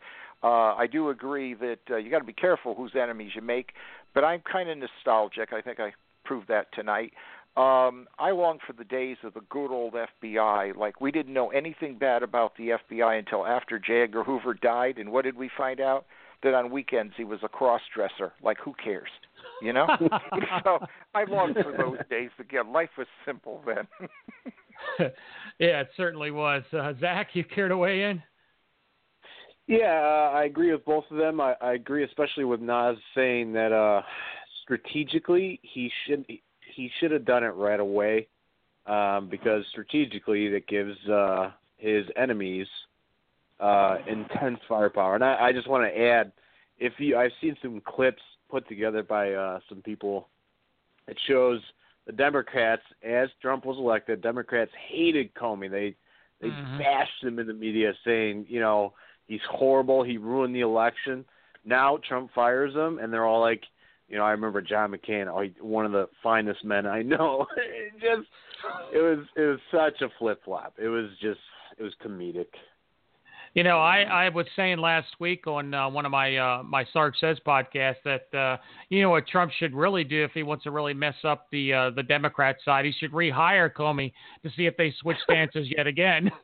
Uh, 0.42 0.74
I 0.74 0.86
do 0.90 1.10
agree 1.10 1.54
that 1.54 1.80
uh, 1.90 1.96
you 1.96 2.10
got 2.10 2.20
to 2.20 2.24
be 2.24 2.32
careful 2.32 2.74
whose 2.74 2.92
enemies 2.94 3.32
you 3.34 3.42
make, 3.42 3.72
but 4.14 4.24
I'm 4.24 4.40
kind 4.40 4.70
of 4.70 4.78
nostalgic. 4.78 5.52
I 5.52 5.60
think 5.60 5.80
I 5.80 5.92
proved 6.24 6.48
that 6.48 6.72
tonight. 6.72 7.12
Um, 7.56 8.06
I 8.18 8.30
long 8.30 8.58
for 8.64 8.72
the 8.72 8.84
days 8.84 9.16
of 9.24 9.34
the 9.34 9.40
good 9.50 9.72
old 9.72 9.94
FBI. 9.94 10.76
Like 10.76 11.00
we 11.00 11.10
didn't 11.10 11.34
know 11.34 11.48
anything 11.50 11.98
bad 11.98 12.22
about 12.22 12.56
the 12.56 12.78
FBI 12.90 13.18
until 13.18 13.44
after 13.44 13.78
J. 13.78 14.02
Edgar 14.02 14.22
Hoover 14.22 14.54
died, 14.54 14.98
and 14.98 15.10
what 15.10 15.24
did 15.24 15.36
we 15.36 15.50
find 15.56 15.80
out? 15.80 16.06
That 16.42 16.54
on 16.54 16.70
weekends 16.70 17.12
he 17.18 17.24
was 17.24 17.40
a 17.42 17.48
cross 17.48 17.82
dresser. 17.94 18.32
Like 18.42 18.56
who 18.64 18.72
cares? 18.82 19.10
You 19.60 19.74
know? 19.74 19.86
so 20.64 20.78
I 21.14 21.24
long 21.24 21.52
for 21.52 21.74
those 21.76 21.98
days 22.08 22.30
again. 22.38 22.72
Life 22.72 22.90
was 22.96 23.08
simple 23.26 23.62
then. 23.66 23.86
yeah, 25.58 25.80
it 25.80 25.90
certainly 25.96 26.30
was. 26.30 26.62
Uh, 26.72 26.94
Zach, 26.98 27.30
you 27.34 27.44
care 27.44 27.68
to 27.68 27.76
weigh 27.76 28.04
in? 28.04 28.22
Yeah, 29.66 30.00
uh, 30.02 30.34
I 30.34 30.44
agree 30.44 30.72
with 30.72 30.84
both 30.84 31.04
of 31.10 31.18
them. 31.18 31.40
I, 31.40 31.54
I 31.60 31.74
agree, 31.74 32.04
especially 32.04 32.44
with 32.44 32.60
Nas 32.60 32.96
saying 33.14 33.52
that 33.52 33.72
uh, 33.72 34.02
strategically 34.62 35.60
he 35.62 35.90
should 36.06 36.26
he 36.80 36.90
should 36.96 37.12
have 37.16 37.26
done 37.34 37.44
it 37.48 37.54
right 37.68 37.82
away, 37.88 38.14
um, 38.86 39.28
because 39.34 39.62
strategically 39.74 40.44
that 40.54 40.64
gives 40.76 40.96
uh, 41.20 41.50
his 41.76 42.04
enemies 42.24 42.68
uh, 43.68 43.96
intense 44.16 44.60
firepower. 44.66 45.14
And 45.14 45.24
I, 45.30 45.34
I 45.48 45.52
just 45.52 45.68
want 45.68 45.82
to 45.84 45.92
add, 46.00 46.26
if 46.78 46.94
you 46.98 47.10
I've 47.20 47.36
seen 47.42 47.54
some 47.62 47.82
clips 47.94 48.22
put 48.48 48.62
together 48.72 49.02
by 49.02 49.24
uh, 49.44 49.60
some 49.68 49.82
people, 49.82 50.16
it 51.06 51.18
shows 51.28 51.60
the 52.06 52.12
Democrats, 52.26 52.86
as 53.02 53.28
Trump 53.42 53.62
was 53.70 53.76
elected, 53.76 54.22
Democrats 54.22 54.72
hated 54.90 55.28
Comey. 55.34 55.70
They 55.70 55.88
they 56.40 56.52
Mhm. 56.52 56.78
bashed 56.78 57.22
him 57.22 57.38
in 57.38 57.46
the 57.46 57.58
media, 57.66 57.92
saying, 58.02 58.46
you 58.48 58.60
know, 58.60 58.80
he's 59.28 59.44
horrible. 59.58 60.02
He 60.02 60.16
ruined 60.16 60.54
the 60.54 60.62
election. 60.72 61.16
Now 61.78 61.98
Trump 62.08 62.26
fires 62.32 62.74
him, 62.74 62.98
and 62.98 63.12
they're 63.12 63.26
all 63.26 63.42
like, 63.50 63.64
you 64.10 64.18
know, 64.18 64.24
I 64.24 64.32
remember 64.32 64.60
John 64.60 64.92
McCain, 64.92 65.26
oh, 65.28 65.40
he- 65.40 65.54
one 65.60 65.86
of 65.86 65.92
the 65.92 66.08
finest 66.22 66.64
men 66.64 66.84
I 66.86 67.02
know. 67.02 67.46
it 67.56 67.92
just, 67.94 68.28
it 68.92 68.98
was, 68.98 69.24
it 69.36 69.40
was 69.42 69.58
such 69.70 70.02
a 70.02 70.08
flip 70.18 70.42
flop. 70.44 70.74
It 70.78 70.88
was 70.88 71.08
just, 71.20 71.40
it 71.78 71.82
was 71.82 71.92
comedic. 72.04 72.46
You 73.54 73.64
know, 73.64 73.78
I, 73.78 74.02
I 74.02 74.28
was 74.28 74.46
saying 74.54 74.78
last 74.78 75.08
week 75.18 75.48
on 75.48 75.74
uh, 75.74 75.88
one 75.90 76.06
of 76.06 76.12
my 76.12 76.36
uh, 76.36 76.62
my 76.62 76.84
Sarge 76.92 77.16
Says 77.20 77.36
podcast 77.44 77.96
that 78.04 78.32
uh, 78.38 78.58
you 78.90 79.02
know 79.02 79.10
what 79.10 79.26
Trump 79.26 79.50
should 79.58 79.74
really 79.74 80.04
do 80.04 80.22
if 80.22 80.30
he 80.30 80.44
wants 80.44 80.62
to 80.64 80.70
really 80.70 80.94
mess 80.94 81.16
up 81.24 81.48
the 81.50 81.72
uh, 81.72 81.90
the 81.90 82.04
Democrat 82.04 82.58
side, 82.64 82.84
he 82.84 82.92
should 82.92 83.10
rehire 83.10 83.68
Comey 83.72 84.12
to 84.44 84.50
see 84.56 84.66
if 84.66 84.76
they 84.76 84.94
switch 85.00 85.16
stances 85.24 85.66
yet 85.76 85.88
again. 85.88 86.30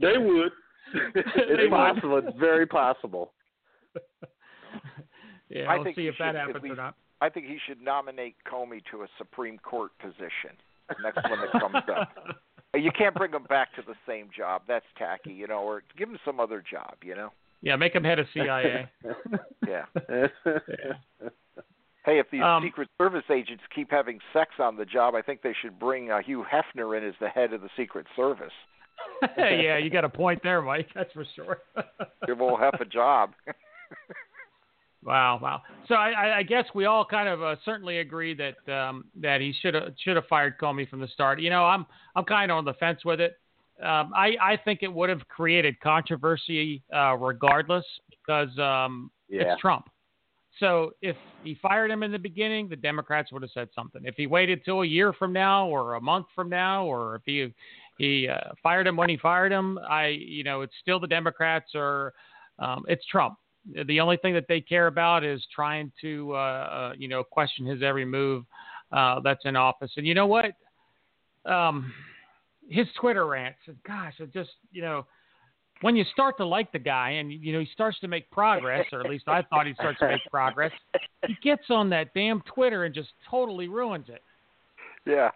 They 0.00 0.18
would. 0.18 0.50
They 1.14 1.20
it's 1.24 1.60
would. 1.62 1.70
possible. 1.70 2.18
It's 2.18 2.36
very 2.38 2.66
possible. 2.66 3.32
Yeah, 5.48 5.68
I 5.68 5.76
we'll 5.76 5.84
think 5.84 5.96
see 5.96 6.02
he 6.02 6.08
if 6.08 6.14
that 6.18 6.32
should 6.32 6.36
at 6.36 6.46
happens 6.48 6.64
or 6.72 6.76
not. 6.76 6.94
I 7.20 7.28
think 7.30 7.46
he 7.46 7.58
should 7.66 7.80
nominate 7.80 8.36
Comey 8.50 8.82
to 8.90 9.02
a 9.02 9.06
Supreme 9.18 9.58
Court 9.58 9.90
position 9.98 10.56
next 11.02 11.22
one 11.28 11.40
that 11.40 11.60
comes 11.60 11.84
up. 11.88 12.08
You 12.74 12.90
can't 12.90 13.14
bring 13.14 13.32
him 13.32 13.44
back 13.44 13.74
to 13.76 13.82
the 13.86 13.94
same 14.06 14.28
job. 14.36 14.62
That's 14.68 14.84
tacky, 14.98 15.32
you 15.32 15.46
know, 15.46 15.60
or 15.60 15.82
give 15.96 16.10
him 16.10 16.18
some 16.26 16.38
other 16.38 16.62
job, 16.70 16.96
you 17.02 17.14
know. 17.14 17.30
Yeah, 17.62 17.74
make 17.76 17.94
him 17.94 18.04
head 18.04 18.18
of 18.18 18.26
CIA. 18.34 18.90
Yeah. 19.66 19.86
Hey, 22.04 22.20
if 22.20 22.30
these 22.30 22.42
Um, 22.42 22.62
Secret 22.62 22.88
Service 22.98 23.24
agents 23.30 23.64
keep 23.74 23.90
having 23.90 24.20
sex 24.32 24.50
on 24.60 24.76
the 24.76 24.84
job, 24.84 25.14
I 25.14 25.22
think 25.22 25.40
they 25.42 25.54
should 25.60 25.78
bring 25.78 26.10
uh, 26.10 26.20
Hugh 26.22 26.44
Hefner 26.44 26.96
in 26.96 27.02
as 27.02 27.14
the 27.18 27.28
head 27.28 27.52
of 27.52 27.62
the 27.62 27.70
Secret 27.76 28.06
Service. 28.14 28.52
yeah, 29.38 29.78
you 29.78 29.88
got 29.88 30.04
a 30.04 30.08
point 30.08 30.40
there, 30.44 30.60
Mike. 30.60 30.88
That's 30.94 31.12
for 31.12 31.24
sure. 31.34 31.58
Give 32.26 32.40
old 32.42 32.60
Hef 32.60 32.80
a 32.80 32.84
job. 32.84 33.32
Wow, 35.04 35.38
wow. 35.40 35.62
So 35.88 35.94
I, 35.94 36.38
I- 36.38 36.42
guess 36.42 36.64
we 36.74 36.84
all 36.84 37.04
kind 37.04 37.28
of 37.28 37.42
uh, 37.42 37.56
certainly 37.64 37.98
agree 37.98 38.34
that 38.34 38.72
um, 38.72 39.04
that 39.20 39.40
he 39.40 39.54
should 39.60 39.74
have 39.74 39.94
should 40.02 40.16
have 40.16 40.26
fired 40.26 40.58
Comey 40.58 40.88
from 40.88 41.00
the 41.00 41.08
start. 41.08 41.40
You 41.40 41.50
know, 41.50 41.64
I'm 41.64 41.86
I'm 42.14 42.24
kind 42.24 42.50
of 42.50 42.58
on 42.58 42.64
the 42.64 42.74
fence 42.74 43.04
with 43.04 43.20
it. 43.20 43.38
Um, 43.82 44.12
I 44.16 44.36
I 44.40 44.58
think 44.64 44.82
it 44.82 44.92
would 44.92 45.08
have 45.10 45.26
created 45.28 45.78
controversy 45.80 46.82
uh, 46.94 47.16
regardless 47.16 47.84
because 48.10 48.56
um, 48.58 49.10
yeah. 49.28 49.42
it's 49.42 49.60
Trump. 49.60 49.88
So 50.58 50.92
if 51.02 51.16
he 51.44 51.56
fired 51.60 51.90
him 51.90 52.02
in 52.02 52.10
the 52.10 52.18
beginning, 52.18 52.68
the 52.68 52.76
Democrats 52.76 53.30
would 53.30 53.42
have 53.42 53.50
said 53.52 53.68
something. 53.74 54.02
If 54.04 54.14
he 54.16 54.26
waited 54.26 54.64
till 54.64 54.80
a 54.82 54.86
year 54.86 55.12
from 55.12 55.32
now 55.32 55.68
or 55.68 55.94
a 55.94 56.00
month 56.00 56.26
from 56.34 56.48
now, 56.48 56.86
or 56.86 57.16
if 57.16 57.22
he 57.26 57.52
he 57.98 58.28
uh, 58.28 58.52
fired 58.62 58.86
him 58.86 58.96
when 58.96 59.08
he 59.08 59.18
fired 59.18 59.52
him, 59.52 59.78
I 59.88 60.06
you 60.06 60.44
know 60.44 60.62
it's 60.62 60.74
still 60.80 60.98
the 60.98 61.06
Democrats 61.06 61.72
or 61.74 62.14
um, 62.58 62.84
it's 62.88 63.04
Trump. 63.06 63.36
The 63.86 64.00
only 64.00 64.16
thing 64.18 64.34
that 64.34 64.46
they 64.48 64.60
care 64.60 64.86
about 64.86 65.24
is 65.24 65.44
trying 65.54 65.90
to 66.00 66.32
uh, 66.34 66.36
uh, 66.38 66.92
you 66.96 67.08
know 67.08 67.24
question 67.24 67.66
his 67.66 67.82
every 67.82 68.04
move 68.04 68.44
uh, 68.92 69.20
that's 69.20 69.44
in 69.44 69.56
office. 69.56 69.90
And 69.96 70.06
you 70.06 70.14
know 70.14 70.26
what? 70.26 70.46
Um, 71.44 71.92
his 72.68 72.86
Twitter 73.00 73.26
rants. 73.26 73.58
Gosh, 73.86 74.14
it 74.18 74.32
just 74.32 74.50
you 74.72 74.82
know 74.82 75.06
when 75.82 75.94
you 75.96 76.04
start 76.12 76.36
to 76.38 76.46
like 76.46 76.70
the 76.72 76.78
guy 76.78 77.10
and 77.10 77.30
you 77.32 77.52
know 77.52 77.60
he 77.60 77.68
starts 77.72 77.98
to 78.00 78.08
make 78.08 78.30
progress, 78.30 78.86
or 78.92 79.00
at 79.00 79.10
least 79.10 79.24
I 79.28 79.42
thought 79.42 79.66
he 79.66 79.74
starts 79.74 79.98
to 80.00 80.08
make 80.08 80.22
progress, 80.30 80.72
he 81.26 81.36
gets 81.42 81.64
on 81.70 81.90
that 81.90 82.14
damn 82.14 82.40
Twitter 82.42 82.84
and 82.84 82.94
just 82.94 83.10
totally 83.30 83.68
ruins 83.68 84.06
it. 84.08 84.22
yeah. 85.06 85.30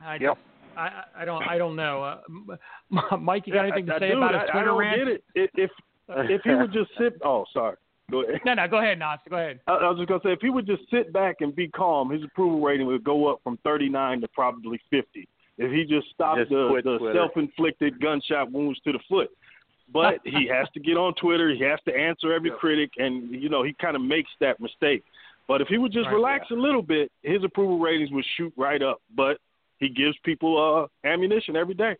I 0.00 0.14
Yep. 0.14 0.20
just, 0.20 0.38
I, 0.76 0.80
I 0.82 1.04
I 1.22 1.24
don't, 1.24 1.42
I 1.48 1.56
don't 1.58 1.74
know. 1.74 2.02
Uh, 2.02 3.16
Mike, 3.16 3.46
you 3.46 3.54
got 3.54 3.64
anything 3.64 3.86
to 3.86 3.94
I, 3.94 3.98
say 3.98 4.08
dude, 4.08 4.18
about 4.18 4.34
his 4.34 4.42
I, 4.48 4.52
Twitter 4.52 4.58
I 4.60 4.64
don't 4.64 4.78
rant? 4.78 5.22
get 5.34 5.42
it. 5.42 5.50
If 5.54 5.70
if, 6.08 6.30
if 6.30 6.42
he 6.42 6.54
would 6.54 6.72
just 6.72 6.90
sit, 6.98 7.14
oh, 7.24 7.44
sorry. 7.52 7.76
Go 8.10 8.22
ahead. 8.22 8.40
No, 8.44 8.54
no, 8.54 8.68
go 8.68 8.78
ahead, 8.78 8.98
Nas. 8.98 9.18
Go 9.28 9.36
ahead. 9.36 9.60
I, 9.66 9.72
I 9.72 9.90
was 9.90 9.98
just 9.98 10.08
gonna 10.08 10.20
say, 10.22 10.32
if 10.32 10.40
he 10.40 10.50
would 10.50 10.66
just 10.66 10.82
sit 10.90 11.12
back 11.12 11.36
and 11.40 11.54
be 11.54 11.68
calm, 11.68 12.10
his 12.10 12.22
approval 12.22 12.60
rating 12.60 12.86
would 12.86 13.02
go 13.02 13.26
up 13.26 13.40
from 13.42 13.58
39 13.64 14.20
to 14.20 14.28
probably 14.28 14.80
50. 14.90 15.28
If 15.58 15.72
he 15.72 15.84
just 15.84 16.08
stopped 16.12 16.38
Just 16.38 16.50
the, 16.50 16.68
quit 16.68 16.84
the 16.84 16.98
self-inflicted 17.14 18.00
gunshot 18.00 18.52
wounds 18.52 18.78
to 18.84 18.92
the 18.92 18.98
foot. 19.08 19.30
But 19.92 20.20
he 20.24 20.46
has 20.52 20.68
to 20.74 20.80
get 20.80 20.96
on 20.96 21.14
Twitter. 21.14 21.50
He 21.50 21.62
has 21.64 21.80
to 21.86 21.96
answer 21.96 22.32
every 22.32 22.50
critic, 22.50 22.90
and 22.98 23.30
you 23.30 23.48
know 23.48 23.62
he 23.62 23.72
kind 23.80 23.96
of 23.96 24.02
makes 24.02 24.30
that 24.40 24.60
mistake. 24.60 25.02
But 25.48 25.60
if 25.60 25.68
he 25.68 25.78
would 25.78 25.92
just 25.92 26.06
Right, 26.06 26.14
relax 26.14 26.50
a 26.50 26.54
little 26.54 26.82
bit, 26.82 27.10
his 27.22 27.42
approval 27.44 27.78
ratings 27.78 28.10
would 28.10 28.24
shoot 28.36 28.52
right 28.56 28.82
up. 28.82 29.00
But 29.14 29.38
he 29.78 29.88
gives 29.88 30.16
people 30.24 30.56
uh, 31.04 31.08
ammunition 31.08 31.56
every 31.56 31.74
day. 31.74 31.96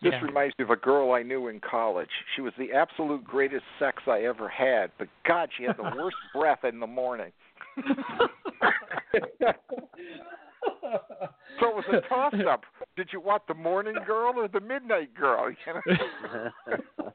This 0.00 0.12
Yeah. 0.12 0.20
reminds 0.22 0.56
me 0.58 0.64
of 0.64 0.70
a 0.70 0.76
girl 0.76 1.12
I 1.12 1.22
knew 1.22 1.48
in 1.48 1.60
college. 1.60 2.10
She 2.34 2.40
was 2.40 2.52
the 2.56 2.72
absolute 2.72 3.24
greatest 3.24 3.64
sex 3.78 4.02
I 4.06 4.20
ever 4.22 4.48
had, 4.48 4.92
but 4.98 5.08
God, 5.24 5.50
she 5.56 5.64
had 5.64 5.76
the 5.76 5.82
worst 5.96 6.16
breath 6.32 6.64
in 6.64 6.78
the 6.80 6.86
morning. 6.86 7.32
So 11.60 11.68
it 11.68 11.74
was 11.74 11.84
a 11.92 12.00
toss 12.08 12.34
up. 12.48 12.64
Did 12.96 13.08
you 13.12 13.20
want 13.20 13.46
the 13.48 13.54
morning 13.54 13.94
girl 14.06 14.34
or 14.36 14.48
the 14.48 14.60
midnight 14.60 15.14
girl? 15.14 15.50
You 15.66 15.74
know? 15.74 16.50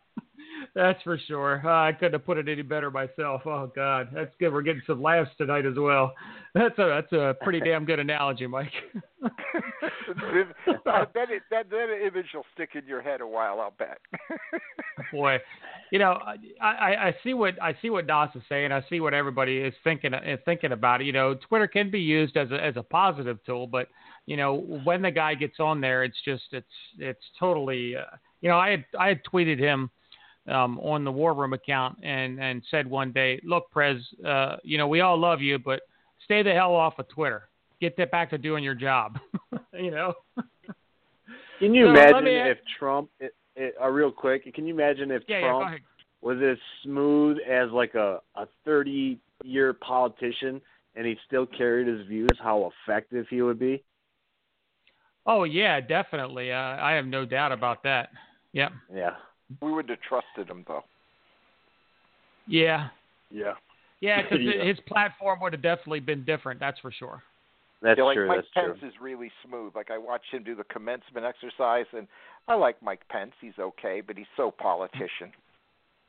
That's 0.76 1.02
for 1.04 1.20
sure. 1.28 1.62
Uh, 1.64 1.90
I 1.90 1.92
couldn't 1.92 2.14
have 2.14 2.26
put 2.26 2.38
it 2.38 2.50
any 2.50 2.62
better 2.62 2.90
myself. 2.90 3.42
Oh 3.46 3.72
God, 3.76 4.10
that's 4.14 4.34
good. 4.40 4.52
We're 4.52 4.62
getting 4.62 4.82
some 4.88 5.02
laughs 5.02 5.30
tonight 5.38 5.66
as 5.66 5.76
well. 5.78 6.14
That's 6.54 6.78
a 6.80 6.86
that's 7.02 7.12
a 7.14 7.36
pretty 7.44 7.60
damn 7.66 7.86
good 7.86 8.00
analogy, 8.00 8.48
Mike. 8.48 8.72
that, 9.22 11.08
that, 11.14 11.70
that, 11.70 12.06
image 12.06 12.26
will 12.34 12.46
stick 12.54 12.72
in 12.76 12.86
your 12.88 13.02
head 13.02 13.22
a 13.22 13.28
while, 13.28 13.60
I'll 13.62 13.74
bet. 13.78 14.00
Boy, 15.12 15.38
you 15.92 16.00
know, 16.00 16.18
I, 16.22 16.36
I, 16.62 17.08
I 17.08 17.16
see 17.24 17.34
what 17.34 17.62
I 17.62 17.76
see 17.82 17.90
what 17.90 18.08
Doss 18.08 18.36
is 18.36 18.42
saying. 18.50 18.72
I 18.72 18.84
see 18.90 19.00
what 19.00 19.14
everybody 19.14 19.58
is 19.58 19.74
thinking 19.84 20.14
is 20.14 20.40
thinking 20.46 20.72
about 20.72 21.02
it. 21.02 21.06
You 21.06 21.14
know, 21.14 21.36
Twitter 21.36 21.68
can 21.68 21.92
be 21.92 22.00
used 22.00 22.36
as 22.36 22.52
a 22.52 22.64
as 22.64 22.78
a 22.78 22.84
positive 22.84 23.38
tool, 23.46 23.68
but 23.68 23.88
you 24.26 24.38
know, 24.38 24.56
when 24.84 25.02
the 25.02 25.12
guy 25.12 25.36
gets 25.36 25.60
on 25.60 25.82
there, 25.82 26.04
it's 26.04 26.22
just 26.26 26.44
it's 26.52 26.66
it's 26.98 27.24
totally. 27.40 27.96
Uh, 27.96 28.16
you 28.42 28.50
know, 28.50 28.58
I 28.58 28.72
had 28.72 28.86
I 29.00 29.08
had 29.08 29.22
tweeted 29.24 29.60
him 29.60 29.90
um, 30.48 30.80
on 30.80 31.04
the 31.04 31.12
War 31.12 31.34
Room 31.34 31.54
account 31.54 31.98
and 32.04 32.40
and 32.42 32.62
said 32.70 32.88
one 32.90 33.12
day, 33.12 33.40
look, 33.44 33.70
Prez, 33.72 33.98
uh, 34.26 34.58
you 34.64 34.78
know, 34.78 34.88
we 34.88 35.02
all 35.02 35.18
love 35.18 35.42
you, 35.42 35.58
but 35.60 35.82
stay 36.26 36.44
the 36.44 36.52
hell 36.54 36.74
off 36.76 37.00
of 37.00 37.08
Twitter. 37.10 37.50
Get 37.82 37.98
that 37.98 38.12
back 38.12 38.30
to 38.32 38.38
doing 38.38 38.64
your 38.64 38.76
job. 38.76 39.20
you 39.74 39.92
know. 39.92 40.14
Can 41.60 41.74
you 41.74 41.86
So, 41.86 41.90
imagine 41.92 42.26
me- 42.26 42.50
if 42.50 42.58
Trump, 42.80 43.10
it, 43.20 43.34
it, 43.56 43.76
uh, 43.82 43.88
real 43.90 44.12
quick, 44.12 44.52
can 44.54 44.66
you 44.66 44.74
imagine 44.74 45.12
if 45.12 45.24
Yeah, 45.28 45.40
yeah. 45.40 45.50
Trump 45.50 45.68
ahead. 45.68 45.82
was 46.22 46.38
as 46.42 46.58
smooth 46.84 47.38
as 47.50 47.70
like 47.72 47.96
a 47.96 48.20
a 48.36 48.48
30 48.66 49.20
year 49.44 49.74
politician 49.74 50.62
and 50.96 51.06
he 51.06 51.16
still 51.26 51.46
carried 51.46 51.88
his 51.88 52.06
views, 52.08 52.38
how 52.42 52.72
effective 52.86 53.26
he 53.30 53.42
would 53.42 53.60
be? 53.60 53.84
Oh 55.26 55.44
yeah, 55.44 55.80
definitely. 55.80 56.52
Uh, 56.52 56.58
I 56.58 56.94
have 56.94 57.06
no 57.06 57.26
doubt 57.26 57.52
about 57.52 57.84
that. 57.84 58.10
Yeah. 58.52 58.70
Yeah. 58.94 59.16
We 59.62 59.72
would 59.72 59.90
have 59.90 60.00
trusted 60.08 60.50
him, 60.50 60.64
though. 60.68 60.84
Yeah. 62.48 62.90
Yeah. 63.30 63.54
Yeah, 64.00 64.22
because 64.22 64.40
Yeah. 64.42 64.66
his 64.66 64.78
platform 64.88 65.40
would 65.42 65.54
have 65.54 65.62
definitely 65.62 66.02
been 66.02 66.24
different. 66.26 66.60
That's 66.60 66.80
for 66.80 66.92
sure. 66.92 67.24
That's 67.82 67.98
yeah, 67.98 68.04
like 68.06 68.16
true. 68.16 68.28
Mike 68.28 68.38
that's 68.38 68.48
Pence 68.54 68.80
true. 68.80 68.88
is 68.88 68.94
really 69.02 69.32
smooth. 69.46 69.74
Like 69.76 69.92
I 69.92 69.98
watched 69.98 70.32
him 70.32 70.44
do 70.44 70.56
the 70.56 70.64
commencement 70.66 71.26
exercise, 71.26 71.86
and 71.92 72.08
I 72.48 72.56
like 72.56 72.82
Mike 72.82 73.02
Pence. 73.10 73.34
He's 73.42 73.58
okay, 73.60 74.02
but 74.06 74.18
he's 74.18 74.28
so 74.38 74.52
politician. 74.52 75.32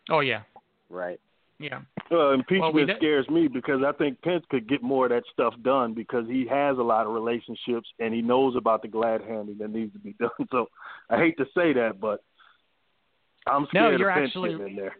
Oh 0.08 0.20
yeah. 0.20 0.42
Right. 0.88 1.18
Yeah. 1.58 1.80
Uh, 2.10 2.30
impeachment 2.32 2.60
Well, 2.62 2.72
we 2.72 2.86
kn- 2.86 2.98
scares 2.98 3.28
me 3.28 3.48
because 3.48 3.80
I 3.86 3.92
think 3.92 4.20
Pence 4.22 4.44
could 4.50 4.68
get 4.68 4.82
more 4.82 5.06
of 5.06 5.10
that 5.10 5.22
stuff 5.32 5.54
done 5.62 5.94
because 5.94 6.26
he 6.28 6.46
has 6.48 6.78
a 6.78 6.82
lot 6.82 7.06
of 7.06 7.12
relationships 7.12 7.88
and 7.98 8.12
he 8.12 8.20
knows 8.20 8.54
about 8.56 8.82
the 8.82 8.88
glad 8.88 9.22
handing 9.22 9.58
that 9.58 9.70
needs 9.70 9.92
to 9.94 9.98
be 9.98 10.12
done. 10.18 10.30
So 10.50 10.66
I 11.10 11.16
hate 11.16 11.36
to 11.38 11.44
say 11.56 11.72
that, 11.72 12.00
but 12.00 12.22
I'm 13.46 13.66
No, 13.74 13.90
you're 13.90 14.10
of 14.10 14.24
actually- 14.24 14.52
in 14.52 14.76
there. 14.76 14.96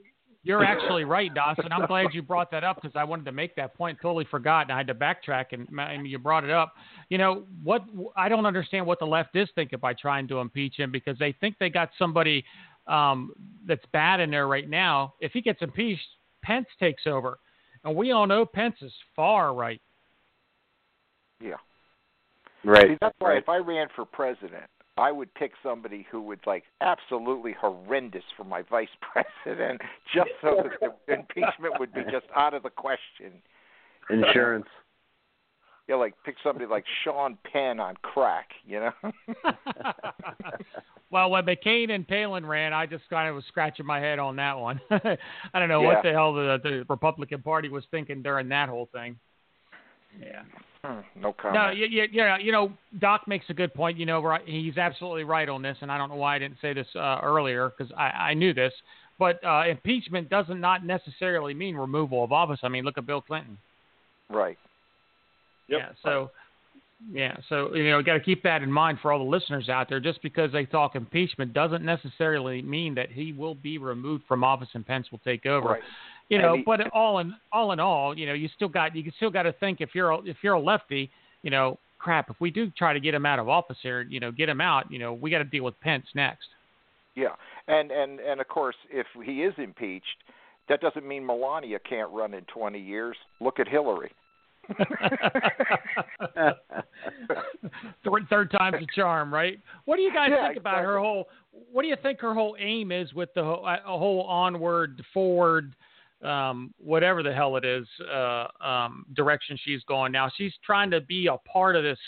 You're 0.47 0.63
actually 0.73 1.05
right, 1.05 1.33
Dawson. 1.35 1.73
I'm 1.73 1.87
glad 1.87 2.09
you 2.13 2.21
brought 2.21 2.51
that 2.51 2.65
up 2.65 2.77
because 2.77 2.95
I 2.95 3.03
wanted 3.05 3.25
to 3.25 3.33
make 3.33 3.57
that 3.57 3.75
point. 3.75 3.99
Totally 4.03 4.27
forgot, 4.31 4.67
and 4.67 4.73
I 4.73 4.77
had 4.77 4.87
to 4.89 4.95
backtrack, 4.95 5.47
and, 5.53 5.67
and 5.79 6.07
you 6.07 6.19
brought 6.19 6.45
it 6.45 6.51
up. 6.51 6.75
You 7.09 7.17
know 7.17 7.45
what? 7.63 7.83
I 8.15 8.29
don't 8.29 8.45
understand 8.45 8.87
what 8.87 8.99
the 8.99 9.07
left 9.07 9.35
is 9.37 9.49
thinking 9.55 9.79
by 9.79 9.95
trying 9.95 10.29
to 10.29 10.41
impeach 10.41 10.77
him 10.77 10.93
because 10.93 11.19
they 11.19 11.33
think 11.41 11.57
they 11.59 11.71
got 11.71 11.89
somebody 11.99 12.45
um, 12.87 13.33
that's 13.67 13.85
bad 13.95 14.21
in 14.21 14.31
there 14.31 14.47
right 14.47 14.69
now. 14.69 15.15
If 15.19 15.33
he 15.33 15.41
gets 15.41 15.63
impeached, 15.63 16.03
Pence 16.43 16.67
takes 16.79 17.07
over, 17.07 17.39
and 17.83 17.97
we 17.97 18.13
all 18.13 18.27
know 18.27 18.45
Pence 18.45 18.77
is 18.83 18.93
far 19.17 19.55
right. 19.55 19.81
Yeah. 21.41 21.55
Right. 22.65 22.89
See, 22.89 22.97
that's 23.01 23.17
why 23.19 23.31
right. 23.31 23.43
if 23.43 23.49
I 23.49 23.57
ran 23.57 23.89
for 23.97 24.05
president, 24.05 24.65
I 24.97 25.11
would 25.11 25.35
pick 25.35 25.53
somebody 25.63 26.07
who 26.11 26.23
would 26.23 26.41
like 26.47 26.65
absolutely 26.81 27.53
horrendous 27.59 28.23
for 28.37 28.45
my 28.45 28.63
vice 28.63 28.89
president, 29.45 29.81
just 30.15 30.31
so 30.41 30.63
that 30.63 30.95
the 31.07 31.13
impeachment 31.15 31.79
would 31.79 31.93
be 31.93 32.03
just 32.05 32.27
out 32.37 32.55
of 32.55 32.63
the 32.63 32.71
question. 32.71 33.33
Insurance. 34.11 34.67
Yeah, 35.87 35.97
like 35.97 36.15
pick 36.25 36.37
somebody 36.43 36.65
like 36.65 36.87
Sean 37.05 37.37
Penn 37.53 37.79
on 37.79 37.97
crack, 38.01 38.49
you 38.67 38.81
know. 38.81 38.93
well, 41.11 41.29
when 41.29 41.45
McCain 41.45 41.91
and 41.91 42.09
Palin 42.09 42.47
ran, 42.47 42.73
I 42.73 42.87
just 42.87 43.05
kind 43.11 43.29
of 43.29 43.35
was 43.35 43.45
scratching 43.49 43.85
my 43.85 44.01
head 44.01 44.19
on 44.19 44.37
that 44.37 44.59
one. 44.59 44.81
I 44.91 45.19
don't 45.53 45.69
know 45.69 45.83
what 45.83 46.03
the 46.03 46.11
hell 46.11 46.33
the, 46.33 46.59
the 46.63 46.87
Republican 46.89 47.43
Party 47.43 47.69
was 47.69 47.85
thinking 47.91 48.23
during 48.23 48.49
that 48.49 48.71
whole 48.71 48.89
thing. 48.95 49.19
Yeah. 50.21 50.43
Hmm, 50.85 51.01
no 51.17 51.33
comment. 51.33 51.55
No, 51.55 51.71
you, 51.71 51.87
you, 51.87 52.05
you 52.11 52.21
know, 52.21 52.37
you 52.37 52.53
know, 52.53 52.73
Doc 53.01 53.27
makes 53.27 53.47
a 53.49 53.55
good 53.55 53.73
point. 53.73 53.99
You 53.99 54.05
know, 54.05 54.23
right, 54.23 54.43
he's 54.45 54.77
absolutely 54.77 55.25
right 55.25 55.49
on 55.49 55.63
this, 55.63 55.77
and 55.81 55.91
I 55.91 55.97
don't 55.97 56.11
know 56.11 56.17
why 56.17 56.37
I 56.37 56.39
didn't 56.39 56.59
say 56.61 56.75
this 56.75 56.87
uh, 56.95 57.21
earlier 57.23 57.71
because 57.77 57.93
I, 57.97 58.03
I 58.03 58.35
knew 58.35 58.53
this. 58.53 58.73
But 59.19 59.43
uh, 59.45 59.63
impeachment 59.69 60.29
doesn't 60.29 60.61
not 60.61 60.85
necessarily 60.85 61.55
mean 61.55 61.77
removal 61.77 62.25
of 62.25 62.33
office. 62.33 62.61
I 62.63 62.69
mean, 62.69 62.85
look 62.85 62.99
at 62.99 63.07
Bill 63.07 63.21
Clinton. 63.21 63.57
Right. 64.29 64.59
Yep. 65.69 65.81
Yeah. 65.81 65.89
So, 66.03 66.31
yeah. 67.11 67.37
So 67.49 67.75
you 67.75 67.91
know, 67.91 68.03
got 68.03 68.15
to 68.15 68.21
keep 68.21 68.43
that 68.43 68.63
in 68.63 68.71
mind 68.71 68.99
for 69.01 69.13
all 69.13 69.21
the 69.21 69.31
listeners 69.31 69.69
out 69.69 69.89
there. 69.89 70.01
Just 70.01 70.21
because 70.21 70.53
they 70.53 70.65
talk 70.65 70.97
impeachment 70.97 71.55
doesn't 71.55 71.85
necessarily 71.85 72.61
mean 72.61 72.95
that 72.97 73.11
he 73.11 73.33
will 73.33 73.55
be 73.55 73.79
removed 73.79 74.25
from 74.27 74.45
office 74.45 74.69
and 74.75 74.87
Pence 74.87 75.07
will 75.11 75.21
take 75.21 75.47
over. 75.47 75.69
Right. 75.69 75.83
You 76.31 76.39
know, 76.39 76.57
but 76.65 76.91
all 76.93 77.19
in 77.19 77.35
all 77.53 77.73
in 77.73 77.81
all, 77.81 78.17
you 78.17 78.27
know, 78.27 78.33
you 78.33 78.49
still 78.57 78.69
got 78.69 78.97
you 78.97 79.11
still 79.17 79.31
got 79.31 79.43
to 79.43 79.53
think 79.53 79.81
if 79.81 79.91
you're 79.95 80.11
a, 80.11 80.19
if 80.23 80.39
you're 80.43 80.55
a 80.55 80.61
lefty, 80.61 81.11
you 81.43 81.51
know, 81.51 81.79
crap. 81.99 82.31
If 82.31 82.37
we 82.41 82.51
do 82.51 82.71
try 82.71 82.93
to 82.93 83.01
get 83.01 83.15
him 83.15 83.27
out 83.27 83.39
of 83.39 83.49
office 83.49 83.77
here, 83.83 84.03
you 84.03 84.21
know, 84.21 84.33
get 84.33 84.49
him 84.49 84.61
out. 84.61 84.91
You 84.91 84.99
know, 84.99 85.13
we 85.13 85.31
got 85.31 85.39
to 85.39 85.45
deal 85.45 85.65
with 85.65 85.79
Pence 85.81 86.07
next. 86.15 86.47
Yeah, 87.15 87.35
and 87.69 87.91
and 87.91 88.21
and 88.21 88.41
of 88.41 88.49
course, 88.49 88.77
if 88.91 89.07
he 89.25 89.43
is 89.43 89.55
impeached, 89.59 90.25
that 90.69 90.81
doesn't 90.81 91.07
mean 91.07 91.27
Melania 91.27 91.79
can't 91.79 92.11
run 92.11 92.35
in 92.35 92.45
20 92.45 92.81
years. 92.81 93.17
Look 93.41 93.61
at 93.61 93.69
Hillary. 93.69 94.11
third, 98.03 98.27
third 98.31 98.51
time's 98.51 98.83
a 98.83 98.87
charm, 98.95 99.33
right? 99.33 99.59
What 99.85 99.97
do 99.97 100.03
you 100.03 100.13
guys 100.13 100.31
Yeah, 100.33 100.47
think 100.49 100.59
about 100.59 100.83
her 100.83 100.99
whole? 100.99 101.29
What 101.71 101.83
do 101.83 101.89
you 101.89 101.97
think 102.03 102.19
her 102.21 102.33
whole 102.33 102.57
aim 102.59 102.91
is 102.91 103.13
with 103.13 103.29
the 103.35 103.45
whole, 103.45 103.67
uh, 103.67 103.77
whole 103.85 104.23
onward, 104.23 105.03
forward, 105.13 105.75
um, 106.25 106.73
whatever 106.79 107.23
the 107.23 107.33
hell 107.33 107.57
it 107.57 107.65
is, 107.65 107.87
uh, 108.13 108.47
um, 108.61 109.07
direction 109.15 109.59
she's 109.63 109.83
going 109.85 110.13
now? 110.13 110.31
She's 110.37 110.53
trying 110.65 110.91
to 110.91 111.01
be 111.01 111.27
a 111.27 111.37
part 111.49 111.77
of 111.77 111.83
this 111.83 111.99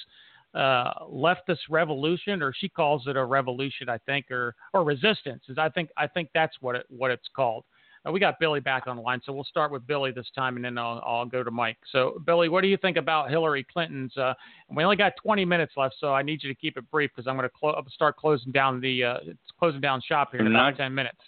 uh, 0.54 1.04
leftist 1.04 1.58
revolution, 1.68 2.42
or 2.42 2.52
she 2.56 2.68
calls 2.68 3.06
it 3.06 3.16
a 3.16 3.24
revolution, 3.24 3.88
I 3.88 3.98
think, 3.98 4.30
or 4.30 4.54
or 4.72 4.84
resistance. 4.84 5.44
Is 5.48 5.58
I 5.58 5.68
think 5.68 5.90
I 5.96 6.06
think 6.06 6.30
that's 6.34 6.56
what 6.60 6.76
it 6.76 6.86
what 6.88 7.10
it's 7.10 7.28
called. 7.34 7.64
Uh, 8.06 8.12
we 8.12 8.20
got 8.20 8.38
Billy 8.38 8.60
back 8.60 8.86
on 8.86 8.96
the 8.96 9.02
line, 9.02 9.20
so 9.24 9.32
we'll 9.32 9.44
start 9.44 9.72
with 9.72 9.86
Billy 9.86 10.12
this 10.12 10.30
time, 10.34 10.56
and 10.56 10.64
then 10.64 10.78
I'll, 10.78 11.02
I'll 11.04 11.26
go 11.26 11.42
to 11.42 11.50
Mike. 11.50 11.78
So, 11.90 12.20
Billy, 12.24 12.48
what 12.48 12.62
do 12.62 12.68
you 12.68 12.76
think 12.76 12.96
about 12.96 13.30
Hillary 13.30 13.66
Clinton's? 13.70 14.16
Uh, 14.16 14.34
we 14.70 14.84
only 14.84 14.96
got 14.96 15.12
20 15.22 15.44
minutes 15.44 15.72
left, 15.76 15.96
so 15.98 16.12
I 16.14 16.22
need 16.22 16.42
you 16.42 16.48
to 16.48 16.54
keep 16.54 16.76
it 16.76 16.88
brief 16.90 17.10
because 17.14 17.28
I'm 17.28 17.36
going 17.36 17.48
to 17.48 17.54
clo- 17.54 17.82
start 17.92 18.16
closing 18.16 18.52
down 18.52 18.80
the 18.80 19.04
uh, 19.04 19.16
it's 19.22 19.38
closing 19.58 19.80
down 19.80 20.00
shop 20.06 20.30
here 20.32 20.40
in 20.40 20.46
about 20.46 20.70
Not- 20.70 20.76
10 20.76 20.94
minutes. 20.94 21.18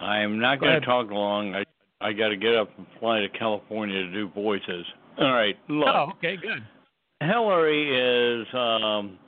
I'm 0.00 0.38
not 0.38 0.60
going 0.60 0.78
to 0.78 0.86
talk 0.86 1.10
long. 1.10 1.54
I 1.54 1.64
I 2.00 2.12
got 2.12 2.28
to 2.28 2.36
get 2.36 2.54
up 2.54 2.68
and 2.76 2.86
fly 3.00 3.20
to 3.20 3.28
California 3.30 4.02
to 4.02 4.12
do 4.12 4.28
voices. 4.28 4.84
All 5.18 5.32
right, 5.32 5.56
look. 5.68 5.88
Oh, 5.88 6.12
okay, 6.16 6.36
good. 6.36 6.62
Hillary 7.20 8.42
is 8.42 8.46
um 8.54 9.18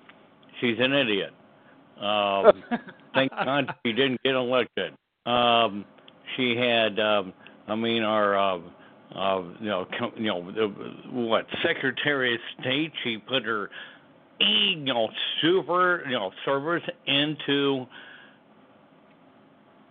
she's 0.61 0.77
an 0.79 0.93
idiot. 0.93 1.33
Um 2.01 2.63
thank 3.15 3.31
God 3.31 3.75
she 3.85 3.93
didn't 3.93 4.23
get 4.23 4.35
elected. 4.35 4.93
Um 5.25 5.85
she 6.37 6.57
had 6.57 7.01
um 7.01 7.33
I 7.67 7.75
mean 7.75 8.03
our 8.03 8.37
uh 8.37 8.59
uh 9.15 9.43
you 9.61 9.69
know 9.69 9.87
com- 9.99 10.13
you 10.19 10.27
know 10.27 10.53
the, 10.53 10.67
what 11.11 11.47
Secretary 11.67 12.35
of 12.35 12.41
State 12.61 12.93
she 13.03 13.17
put 13.17 13.45
her 13.45 13.71
you 14.41 14.77
know 14.77 15.09
super 15.41 16.05
you 16.07 16.13
know 16.13 16.31
servers 16.45 16.83
into 17.07 17.87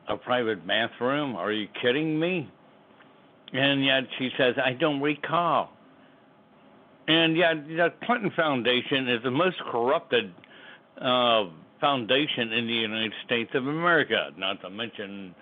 a 0.08 0.18
private 0.18 0.66
bathroom. 0.66 1.36
Are 1.36 1.52
you 1.52 1.68
kidding 1.82 2.20
me? 2.20 2.50
And 3.54 3.84
yet 3.86 4.04
she 4.18 4.30
says 4.38 4.56
I 4.64 4.74
don't 4.74 5.02
recall. 5.02 5.72
And 7.08 7.38
yet, 7.38 7.68
the 7.68 7.94
Clinton 8.04 8.32
Foundation 8.36 9.08
is 9.08 9.24
the 9.24 9.32
most 9.32 9.56
corrupted 9.72 10.34
uh, 11.00 11.46
foundation 11.80 12.52
in 12.52 12.68
the 12.68 12.74
United 12.74 13.14
States 13.26 13.50
of 13.54 13.66
America, 13.66 14.32
not 14.38 14.62
to 14.62 14.70
mention 14.70 15.34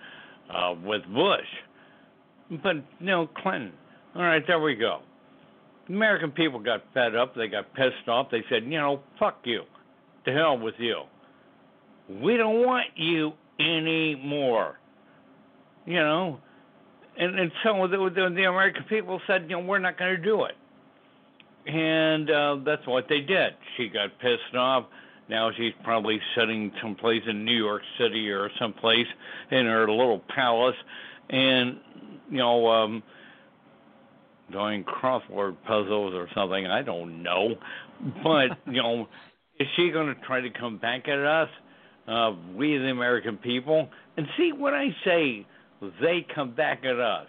uh, 0.48 0.74
with 0.84 1.02
Bush. 1.12 2.60
But, 2.62 2.76
know, 3.00 3.28
Clinton. 3.42 3.72
All 4.14 4.22
right, 4.22 4.44
there 4.46 4.60
we 4.60 4.76
go. 4.76 5.00
American 5.88 6.30
people 6.30 6.60
got 6.60 6.84
fed 6.94 7.16
up. 7.16 7.34
They 7.34 7.48
got 7.48 7.74
pissed 7.74 8.08
off. 8.08 8.28
They 8.30 8.44
said, 8.48 8.64
you 8.64 8.78
know, 8.78 9.00
fuck 9.18 9.38
you. 9.44 9.62
To 10.26 10.32
hell 10.32 10.58
with 10.58 10.74
you. 10.78 11.02
We 12.08 12.36
don't 12.36 12.64
want 12.64 12.86
you 12.94 13.32
anymore. 13.58 14.78
You 15.84 16.00
know? 16.00 16.40
And, 17.18 17.38
and 17.38 17.52
so 17.62 17.86
the, 17.86 17.96
the, 17.96 18.34
the 18.34 18.44
American 18.44 18.84
people 18.84 19.20
said, 19.26 19.42
you 19.42 19.56
know, 19.56 19.60
we're 19.60 19.78
not 19.78 19.98
going 19.98 20.16
to 20.16 20.22
do 20.22 20.44
it 20.44 20.54
and 21.66 22.30
uh, 22.30 22.56
that's 22.64 22.86
what 22.86 23.06
they 23.08 23.20
did. 23.20 23.54
She 23.76 23.88
got 23.88 24.10
pissed 24.20 24.56
off. 24.56 24.86
Now 25.28 25.50
she's 25.56 25.72
probably 25.82 26.20
sitting 26.36 26.70
someplace 26.80 27.22
in 27.28 27.44
New 27.44 27.56
York 27.56 27.82
City 27.98 28.30
or 28.30 28.50
someplace 28.60 29.06
in 29.50 29.66
her 29.66 29.90
little 29.90 30.22
palace, 30.34 30.76
and 31.28 31.78
you 32.30 32.38
know, 32.38 32.68
um, 32.68 33.02
doing 34.52 34.84
crossword 34.84 35.56
puzzles 35.66 36.14
or 36.14 36.28
something. 36.34 36.66
I 36.66 36.82
don't 36.82 37.24
know, 37.24 37.56
but 38.22 38.50
you 38.66 38.80
know, 38.80 39.08
is 39.58 39.66
she 39.74 39.90
going 39.90 40.14
to 40.14 40.20
try 40.26 40.40
to 40.40 40.50
come 40.50 40.78
back 40.78 41.08
at 41.08 41.18
us, 41.18 41.48
uh, 42.08 42.32
we 42.54 42.78
the 42.78 42.90
American 42.90 43.36
people? 43.36 43.88
And 44.16 44.26
see 44.36 44.52
what 44.52 44.74
I 44.74 44.88
say, 45.04 45.46
they 46.00 46.26
come 46.34 46.54
back 46.54 46.84
at 46.84 46.98
us. 46.98 47.26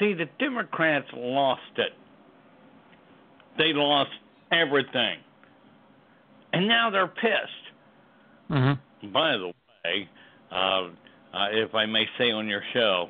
See, 0.00 0.12
the 0.12 0.26
Democrats 0.38 1.06
lost 1.14 1.60
it 1.76 1.92
they 3.58 3.72
lost 3.72 4.10
everything. 4.52 5.18
And 6.52 6.68
now 6.68 6.90
they're 6.90 7.08
pissed. 7.08 8.50
Mm-hmm. 8.50 9.12
By 9.12 9.32
the 9.36 9.46
way, 9.84 10.08
uh, 10.50 10.54
uh, 10.54 11.48
if 11.52 11.74
I 11.74 11.86
may 11.86 12.04
say 12.18 12.30
on 12.30 12.46
your 12.48 12.62
show, 12.72 13.08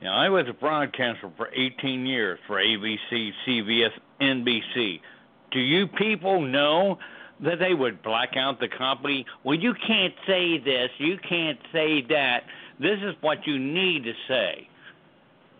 you 0.00 0.06
know, 0.08 0.14
I 0.14 0.28
was 0.28 0.46
a 0.48 0.52
broadcaster 0.52 1.30
for 1.36 1.48
18 1.54 2.06
years 2.06 2.38
for 2.46 2.56
ABC, 2.56 3.30
CBS, 3.46 3.90
NBC. 4.20 5.00
Do 5.52 5.60
you 5.60 5.86
people 5.86 6.40
know 6.40 6.98
that 7.42 7.58
they 7.58 7.74
would 7.74 8.02
black 8.02 8.36
out 8.36 8.60
the 8.60 8.68
company? 8.68 9.26
Well, 9.44 9.58
you 9.58 9.74
can't 9.86 10.14
say 10.26 10.58
this, 10.58 10.90
you 10.98 11.18
can't 11.28 11.58
say 11.72 12.02
that. 12.08 12.44
This 12.78 12.98
is 13.02 13.14
what 13.20 13.46
you 13.46 13.58
need 13.58 14.04
to 14.04 14.12
say. 14.28 14.68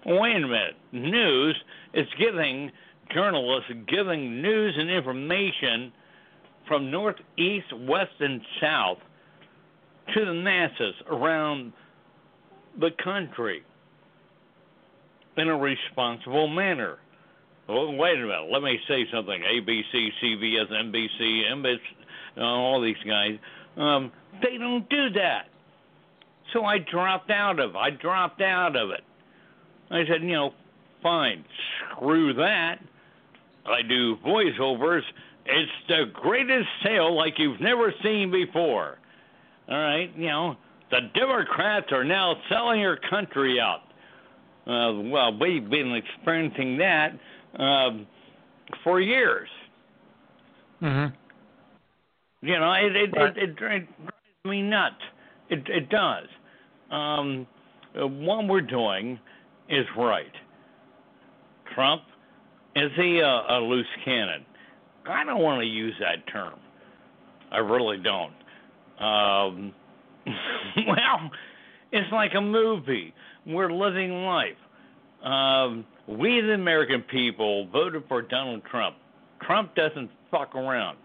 Wait 0.05 0.37
a 0.37 0.41
minute. 0.41 0.77
News 0.93 1.57
is 1.95 2.07
giving 2.19 2.73
journalists 3.13 3.71
giving 3.89 4.43
news 4.43 4.75
and 4.79 4.91
information 4.91 5.93
from 6.67 6.91
north, 6.91 7.17
east, 7.37 7.67
west, 7.73 8.13
and 8.21 8.41
south 8.61 8.99
to 10.15 10.25
the 10.25 10.35
masses 10.35 10.95
around 11.11 11.73
the 12.81 12.91
country 13.03 13.63
in 15.37 15.49
a 15.49 15.57
responsible 15.57 16.49
manner. 16.49 16.99
Well, 17.73 17.97
wait 17.97 18.19
a 18.19 18.20
minute. 18.20 18.51
Let 18.53 18.62
me 18.62 18.78
say 18.86 19.07
something. 19.11 19.40
ABC, 19.40 20.09
CBS, 20.23 20.70
NBC, 20.70 21.43
NBC, 21.55 21.77
uh, 22.36 22.43
all 22.43 22.82
these 22.82 22.97
guys, 23.07 23.39
um, 23.78 24.12
they 24.43 24.59
don't 24.59 24.86
do 24.90 25.11
that. 25.15 25.44
So 26.53 26.66
I 26.66 26.77
dropped 26.78 27.31
out 27.31 27.59
of. 27.59 27.74
I 27.74 27.89
dropped 27.89 28.43
out 28.43 28.77
of 28.77 28.90
it. 28.90 29.01
I 29.90 30.03
said, 30.07 30.23
you 30.23 30.32
know, 30.32 30.51
fine, 31.03 31.44
screw 31.94 32.35
that. 32.35 32.77
I 33.65 33.81
do 33.89 34.16
voiceovers. 34.16 35.03
It's 35.47 35.73
the 35.89 36.05
greatest 36.12 36.69
sale 36.85 37.16
like 37.16 37.35
you've 37.39 37.61
never 37.61 37.94
seen 38.03 38.31
before. 38.31 38.99
All 39.69 39.78
right, 39.78 40.11
you 40.15 40.28
know, 40.28 40.57
the 40.90 41.01
Democrats 41.15 41.86
are 41.90 42.05
now 42.05 42.35
selling 42.51 42.81
your 42.81 42.99
country 43.09 43.59
out. 43.59 43.81
Uh, 44.66 45.09
well, 45.11 45.39
we've 45.39 45.69
been 45.70 45.94
experiencing 45.94 46.77
that 46.78 47.19
um, 47.59 48.07
for 48.85 49.01
years. 49.01 49.49
Mm-hmm. 50.83 51.15
You 52.47 52.59
know, 52.59 52.73
it 52.73 52.97
it, 52.97 53.11
Right. 53.16 53.37
it, 53.37 53.43
it, 53.51 53.57
drives 53.57 53.87
me 54.45 54.62
nuts. 54.62 54.97
It 55.49 55.69
it 55.69 55.89
does. 55.89 56.27
Um, 56.91 57.47
what 57.95 58.47
we're 58.49 58.61
doing 58.61 59.19
is 59.69 59.87
right. 59.97 60.33
Trump 61.74 62.03
is 62.74 62.91
he 62.97 63.19
a, 63.20 63.27
a 63.27 63.59
loose 63.61 63.87
cannon? 64.05 64.45
I 65.09 65.24
don't 65.24 65.41
want 65.41 65.61
to 65.61 65.66
use 65.66 65.95
that 66.01 66.27
term. 66.33 66.59
I 67.51 67.59
really 67.59 67.99
don't. 67.99 68.33
Um, 68.99 69.74
well, 70.87 71.31
it's 71.91 72.11
like 72.12 72.33
a 72.37 72.41
movie. 72.41 73.12
We're 73.47 73.73
living 73.73 74.24
life. 74.24 74.57
Um, 75.23 75.85
we, 76.07 76.40
the 76.40 76.55
American 76.55 77.03
people, 77.03 77.66
voted 77.69 78.05
for 78.09 78.23
Donald 78.23 78.62
Trump. 78.70 78.97
Trump 79.40 79.74
doesn't 79.74 80.11
fuck 80.31 80.55
around. 80.55 80.99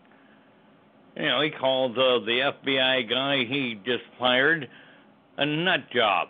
You 1.16 1.26
know, 1.26 1.42
he 1.42 1.50
called 1.50 1.98
uh, 1.98 2.20
the 2.20 2.52
FBI 2.66 3.10
guy 3.10 3.38
he 3.46 3.80
just 3.86 4.04
fired 4.20 4.70
a 5.38 5.46
nut 5.46 5.90
job. 5.94 6.30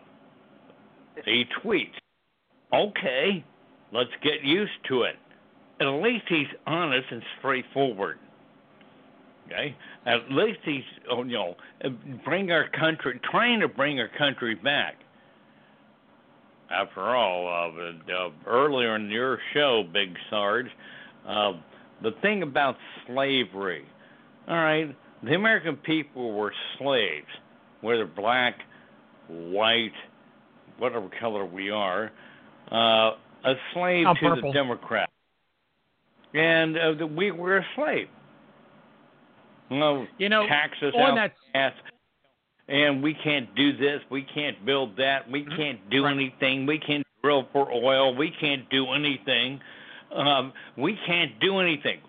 He 1.26 1.46
tweets, 1.64 1.94
okay, 2.74 3.44
let's 3.92 4.10
get 4.24 4.44
used 4.44 4.72
to 4.90 5.04
it. 5.04 5.16
At 5.80 5.86
least 5.88 6.26
he's 6.28 6.48
honest 6.66 7.08
and 7.12 7.22
straightforward. 7.40 8.20
Okay, 9.48 9.76
at 10.06 10.30
least 10.30 10.60
he's 10.66 10.84
oh, 11.10 11.24
you 11.24 11.34
know 11.34 11.56
bring 12.26 12.52
our 12.52 12.68
country, 12.70 13.20
trying 13.32 13.62
to 13.62 13.70
bring 13.70 14.00
our 14.00 14.10
country 14.18 14.56
back. 14.56 14.96
After 16.70 17.16
all, 17.16 17.48
uh, 17.48 18.14
uh, 18.14 18.30
earlier 18.46 18.96
in 18.96 19.10
your 19.10 19.40
show, 19.54 19.84
Big 19.94 20.14
Sarge, 20.30 20.68
uh, 21.28 21.54
the 22.04 22.12
thing 22.22 22.44
about 22.44 22.76
slavery. 23.06 23.86
All 24.48 24.56
right, 24.56 24.96
the 25.24 25.34
American 25.34 25.78
people 25.78 26.34
were 26.34 26.54
slaves, 26.78 27.28
whether 27.82 28.06
black, 28.06 28.56
white, 29.28 29.94
whatever 30.78 31.10
color 31.20 31.46
we 31.46 31.70
are, 31.70 32.12
uh, 32.72 33.12
a 33.46 33.54
slave 33.74 34.06
Oh, 34.08 34.14
to 34.14 34.42
the 34.42 34.52
Democrat, 34.52 35.10
and 36.34 36.78
uh, 36.78 36.94
the, 36.94 37.08
we 37.08 37.32
were 37.32 37.58
a 37.58 37.66
slave. 37.76 38.08
No, 39.70 40.06
You 40.18 40.30
know, 40.30 40.48
taxes 40.48 40.94
on 40.96 41.18
out 41.18 41.32
that 41.54 41.60
ass, 41.60 41.74
and 42.68 43.02
we 43.02 43.14
can't 43.24 43.54
do 43.56 43.78
this, 43.78 44.02
we 44.10 44.24
can't 44.24 44.66
build 44.66 44.98
that, 44.98 45.30
we 45.30 45.44
Mm-hmm. 45.44 45.56
can't 45.58 45.90
do 45.90 46.06
anything, 46.06 46.66
we 46.66 46.80
can't 46.80 47.06
drill 47.24 47.48
for 47.52 47.72
oil, 47.72 48.16
we 48.16 48.32
can't 48.40 48.70
do 48.70 48.92
anything, 48.92 49.60
um, 50.14 50.54
we 50.78 50.98
can't 51.06 51.40
do 51.40 51.60
anything. 51.60 52.00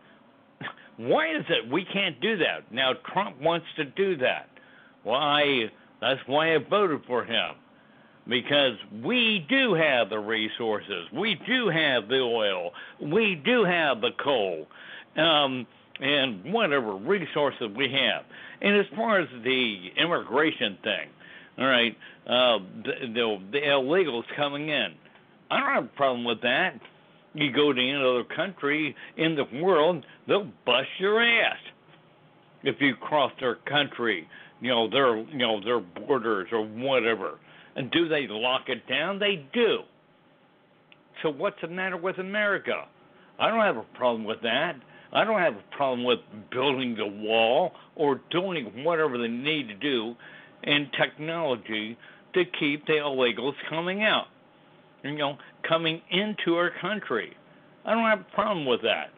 Why 0.97 1.31
is 1.37 1.45
it 1.49 1.71
we 1.71 1.85
can't 1.85 2.21
do 2.21 2.37
that? 2.39 2.73
Now 2.73 2.93
Trump 3.13 3.41
wants 3.41 3.67
to 3.77 3.85
do 3.85 4.17
that. 4.19 4.49
Why? 5.05 5.71
That's 6.01 6.21
why 6.27 6.55
I 6.55 6.59
voted 6.59 7.03
for 7.07 7.25
him. 7.25 7.55
Because 8.29 8.75
we 9.03 9.47
do 9.49 9.73
have 9.73 10.11
the 10.11 10.19
resources, 10.19 11.07
we 11.15 11.41
do 11.47 11.69
have 11.71 12.09
the 12.09 12.21
oil, 12.21 12.73
we 13.01 13.41
do 13.43 13.65
have 13.65 14.03
the 14.03 14.11
coal, 14.23 14.67
um, 15.17 15.67
and 16.01 16.53
whatever 16.53 16.95
resources 16.95 17.69
we 17.77 17.91
have. 17.93 18.25
And 18.61 18.77
as 18.77 18.87
far 18.95 19.21
as 19.21 19.29
the 19.45 19.89
immigration 19.97 20.79
thing, 20.83 21.09
all 21.59 21.67
right, 21.67 21.97
uh, 22.27 22.59
the, 22.85 22.93
the, 23.15 23.39
the 23.53 23.59
illegals 23.59 24.25
coming 24.37 24.69
in, 24.69 24.95
I 25.51 25.61
don't 25.61 25.75
have 25.75 25.85
a 25.85 25.97
problem 25.97 26.25
with 26.25 26.43
that. 26.43 26.75
You 27.35 27.53
go 27.53 27.73
to 27.73 27.81
any 27.81 27.95
other 27.95 28.25
country 28.25 28.95
in 29.17 29.37
the 29.37 29.45
world, 29.61 30.05
they'll 30.27 30.51
bust 30.65 30.89
your 30.99 31.23
ass 31.23 31.59
if 32.63 32.77
you 32.81 32.95
cross 32.97 33.33
their 33.41 33.57
country, 33.57 34.27
you 34.61 34.71
know, 34.71 34.89
their 34.91 35.17
you 35.19 35.39
know, 35.39 35.63
their 35.63 35.81
borders 35.81 36.49
or 36.53 36.67
whatever. 36.67 37.39
And 37.77 37.91
do 37.91 38.09
they 38.09 38.27
lock 38.29 38.63
it 38.69 38.89
down? 38.89 39.19
They 39.19 39.47
do. 39.53 39.79
So 41.23 41.31
what's 41.31 41.61
the 41.61 41.69
matter 41.69 41.97
with 41.97 42.19
America? 42.19 42.85
I 43.39 43.49
don't 43.49 43.61
have 43.61 43.77
a 43.77 43.97
problem 43.97 44.25
with 44.25 44.43
that. 44.43 44.75
I 45.13 45.25
don't 45.25 45.41
have 45.41 45.55
a 45.55 45.77
problem 45.77 46.05
with 46.05 46.19
building 46.51 46.95
the 46.97 47.07
wall 47.07 47.73
or 47.97 48.21
doing 48.31 48.85
whatever 48.85 49.17
they 49.17 49.29
need 49.29 49.69
to 49.69 49.75
do 49.75 50.15
in 50.65 50.91
technology 50.99 51.97
to 52.35 52.45
keep 52.59 52.87
the 52.87 52.95
illegals 52.95 53.55
coming 53.71 54.03
out. 54.03 54.27
You 55.03 55.17
know, 55.17 55.39
coming 55.67 56.03
into 56.11 56.57
our 56.57 56.71
country. 56.81 57.33
I 57.85 57.95
don't 57.95 58.05
have 58.05 58.21
a 58.21 58.35
problem 58.35 58.67
with 58.67 58.83
that. 58.83 59.11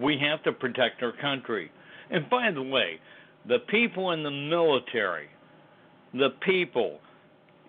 We 0.00 0.18
have 0.18 0.42
to 0.44 0.52
protect 0.52 1.02
our 1.02 1.12
country. 1.12 1.70
And 2.10 2.28
by 2.28 2.50
the 2.50 2.62
way, 2.62 2.98
the 3.46 3.58
people 3.68 4.10
in 4.10 4.22
the 4.22 4.30
military, 4.30 5.28
the 6.14 6.30
people 6.40 6.98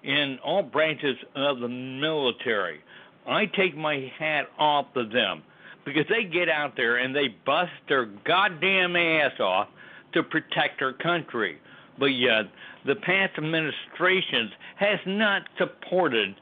in 0.04 0.40
all 0.44 0.64
branches 0.64 1.18
of 1.36 1.60
the 1.60 1.68
military, 1.68 2.80
I 3.28 3.46
take 3.46 3.76
my 3.76 4.12
hat 4.18 4.46
off 4.58 4.88
to 4.94 5.04
them 5.04 5.44
because 5.86 6.06
they 6.10 6.24
get 6.24 6.50
out 6.50 6.74
there 6.76 6.98
and 6.98 7.16
they 7.16 7.28
bust 7.46 7.72
their 7.88 8.06
goddamn 8.06 8.96
ass 8.96 9.40
off 9.40 9.68
to 10.14 10.24
protect 10.24 10.82
our 10.82 10.94
country. 10.94 11.60
But 12.00 12.08
yet, 12.08 12.46
the 12.86 12.96
past 12.96 13.38
administrations 13.38 14.52
has 14.78 15.00
not 15.06 15.44
supported 15.58 16.36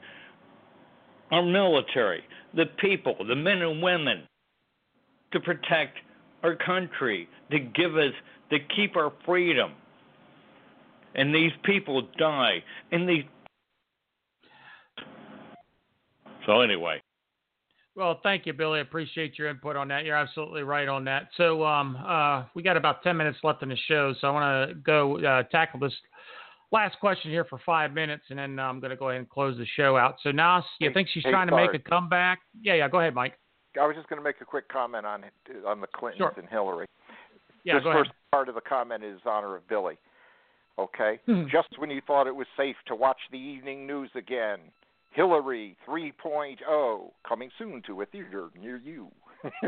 our 1.32 1.44
military, 1.44 2.24
the 2.56 2.66
people, 2.80 3.16
the 3.28 3.36
men 3.36 3.62
and 3.62 3.82
women, 3.82 4.24
to 5.32 5.40
protect 5.40 5.98
our 6.44 6.56
country, 6.56 7.28
to 7.52 7.60
give 7.60 7.96
us, 7.98 8.14
to 8.52 8.58
keep 8.76 8.96
our 8.96 9.12
freedom. 9.26 9.74
And 11.16 11.34
these 11.34 11.52
people 11.64 12.08
die. 12.18 12.64
And 12.92 13.08
these. 13.08 13.24
So, 16.46 16.62
anyway. 16.62 17.03
Well, 17.96 18.20
thank 18.24 18.46
you, 18.48 18.54
Billy. 18.54 18.80
I 18.80 18.82
appreciate 18.82 19.38
your 19.38 19.50
input 19.50 19.76
on 19.76 19.88
that. 19.90 20.04
You're 20.04 20.16
absolutely 20.16 20.64
right 20.64 20.88
on 20.88 21.04
that. 21.06 21.30
So, 21.38 21.64
um, 21.64 21.96
uh, 22.04 22.46
we 22.56 22.64
got 22.64 22.76
about 22.76 23.04
10 23.04 23.16
minutes 23.16 23.38
left 23.44 23.62
in 23.62 23.70
the 23.70 23.78
show, 23.88 24.16
so 24.20 24.28
I 24.28 24.32
want 24.32 24.70
to 24.70 24.76
go 24.76 25.20
uh, 25.24 25.44
tackle 25.44 25.80
this 25.80 25.94
last 26.72 27.00
question 27.00 27.30
here 27.30 27.46
for 27.46 27.60
five 27.64 27.94
minutes, 27.94 28.24
and 28.30 28.40
then 28.40 28.58
I'm 28.60 28.80
going 28.80 28.90
to 28.90 28.96
go 28.96 29.10
ahead 29.10 29.20
and 29.20 29.30
close 29.30 29.58
the 29.60 29.66
show 29.78 29.96
out. 29.96 30.16
So, 30.24 30.32
Nas, 30.32 30.64
you 30.80 30.90
Hey- 30.90 30.94
think 30.94 31.10
she's 31.14 31.24
hey, 31.24 31.30
trying 31.30 31.48
to 31.50 31.56
make 31.56 31.74
a 31.76 31.80
comeback? 31.80 32.40
Yeah, 32.62 32.74
yeah. 32.74 32.88
Go 32.90 33.00
ahead, 33.00 33.14
Mike. 33.14 33.38
I 33.80 33.86
was 33.86 33.96
just 33.96 34.08
going 34.10 34.18
to 34.20 34.24
make 34.24 34.42
a 34.42 34.46
quick 34.46 34.68
comment 34.70 35.06
on 35.06 35.26
on 35.66 35.82
the 35.82 35.88
Clintons 35.88 36.18
Sure. 36.20 36.34
and 36.38 36.48
Hillary. 36.50 36.88
Yeah, 37.64 37.76
this 37.76 37.84
go 37.84 37.90
ahead. 37.92 38.02
first 38.06 38.12
part 38.32 38.50
of 38.50 38.56
the 38.56 38.62
comment 38.62 39.04
is 39.04 39.20
honor 39.26 39.56
of 39.56 39.68
Billy. 39.68 39.98
Okay, 40.80 41.20
Hmm. 41.28 41.44
just 41.52 41.70
when 41.78 41.92
you 41.92 42.02
thought 42.02 42.26
it 42.26 42.36
was 42.36 42.48
safe 42.58 42.76
to 42.88 42.96
watch 42.96 43.20
the 43.32 43.38
evening 43.38 43.86
news 43.86 44.10
again, 44.16 44.60
Hillary 45.14 45.78
3.0 45.88 47.12
coming 47.28 47.50
soon 47.58 47.82
to 47.88 48.02
a 48.02 48.06
theater 48.06 48.50
near 48.60 48.78
you. 48.78 49.10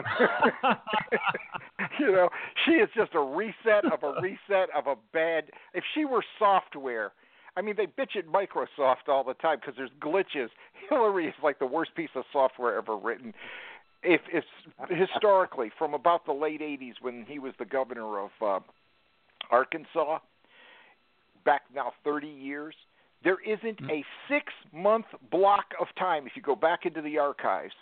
you 2.00 2.12
know, 2.12 2.30
she 2.66 2.72
is 2.72 2.90
just 2.96 3.14
a 3.14 3.20
reset 3.20 3.86
of 3.92 4.04
a 4.04 4.22
reset 4.22 4.70
of 4.76 4.88
a 4.88 4.96
bad. 5.14 5.46
If 5.74 5.84
she 5.94 6.06
were 6.06 6.24
software, 6.40 7.12
I 7.58 7.62
mean, 7.62 7.76
they 7.78 7.86
bitch 7.86 8.16
at 8.18 8.28
Microsoft 8.28 9.08
all 9.08 9.24
the 9.24 9.34
time 9.36 9.60
because 9.60 9.76
there's 9.78 9.92
glitches. 10.02 10.50
Hillary 10.90 11.28
is 11.28 11.34
like 11.44 11.60
the 11.60 11.66
worst 11.66 11.96
piece 11.96 12.10
of 12.16 12.24
software 12.32 12.78
ever 12.78 12.96
written. 12.98 13.34
If 14.04 14.22
it's 14.32 14.48
historically 14.90 15.72
from 15.78 15.94
about 15.94 16.26
the 16.26 16.34
late 16.34 16.62
'80s 16.62 16.94
when 17.02 17.26
he 17.28 17.40
was 17.40 17.54
the 17.60 17.66
governor 17.66 18.20
of 18.20 18.30
uh, 18.42 18.60
Arkansas, 19.52 20.20
back 21.44 21.64
now 21.74 21.94
30 22.04 22.28
years, 22.28 22.76
there 23.26 23.40
isn't 23.46 23.82
mm. 23.82 23.92
a 23.92 24.06
six 24.30 24.54
month 24.72 25.08
block 25.32 25.66
of 25.82 25.88
time, 26.00 26.26
if 26.26 26.34
you 26.36 26.42
go 26.42 26.56
back 26.56 26.86
into 26.86 27.02
the 27.02 27.18
archives, 27.18 27.74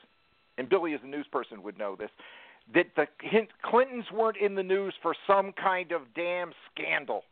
and 0.58 0.68
Billy, 0.68 0.94
as 0.96 1.02
a 1.04 1.08
news 1.08 1.28
person, 1.32 1.62
would 1.62 1.78
know 1.78 1.96
this, 1.96 2.10
that 2.74 2.88
the 2.96 3.06
Clintons 3.64 4.06
weren't 4.12 4.38
in 4.38 4.56
the 4.56 4.64
news 4.64 4.96
for 5.02 5.14
some 5.28 5.52
kind 5.52 5.92
of 5.92 6.02
damn 6.16 6.54
scandal. 6.72 7.24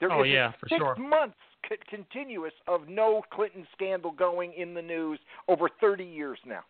There 0.00 0.12
Oh, 0.12 0.24
yeah, 0.24 0.52
for 0.60 0.68
six 0.68 0.80
sure. 0.80 0.96
months 0.96 1.36
c- 1.68 1.76
continuous 1.88 2.52
of 2.66 2.88
no 2.88 3.22
Clinton 3.30 3.66
scandal 3.72 4.10
going 4.10 4.52
in 4.54 4.74
the 4.74 4.82
news 4.82 5.20
over 5.48 5.68
30 5.80 6.04
years 6.04 6.38
now. 6.44 6.64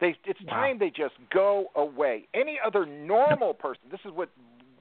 They, 0.00 0.16
it's 0.24 0.40
Wow. 0.42 0.52
time 0.54 0.78
they 0.78 0.90
just 0.90 1.14
go 1.30 1.66
away. 1.74 2.28
Any 2.34 2.58
other 2.64 2.86
normal 2.86 3.52
person, 3.52 3.82
this 3.90 4.00
is 4.04 4.12
what 4.12 4.30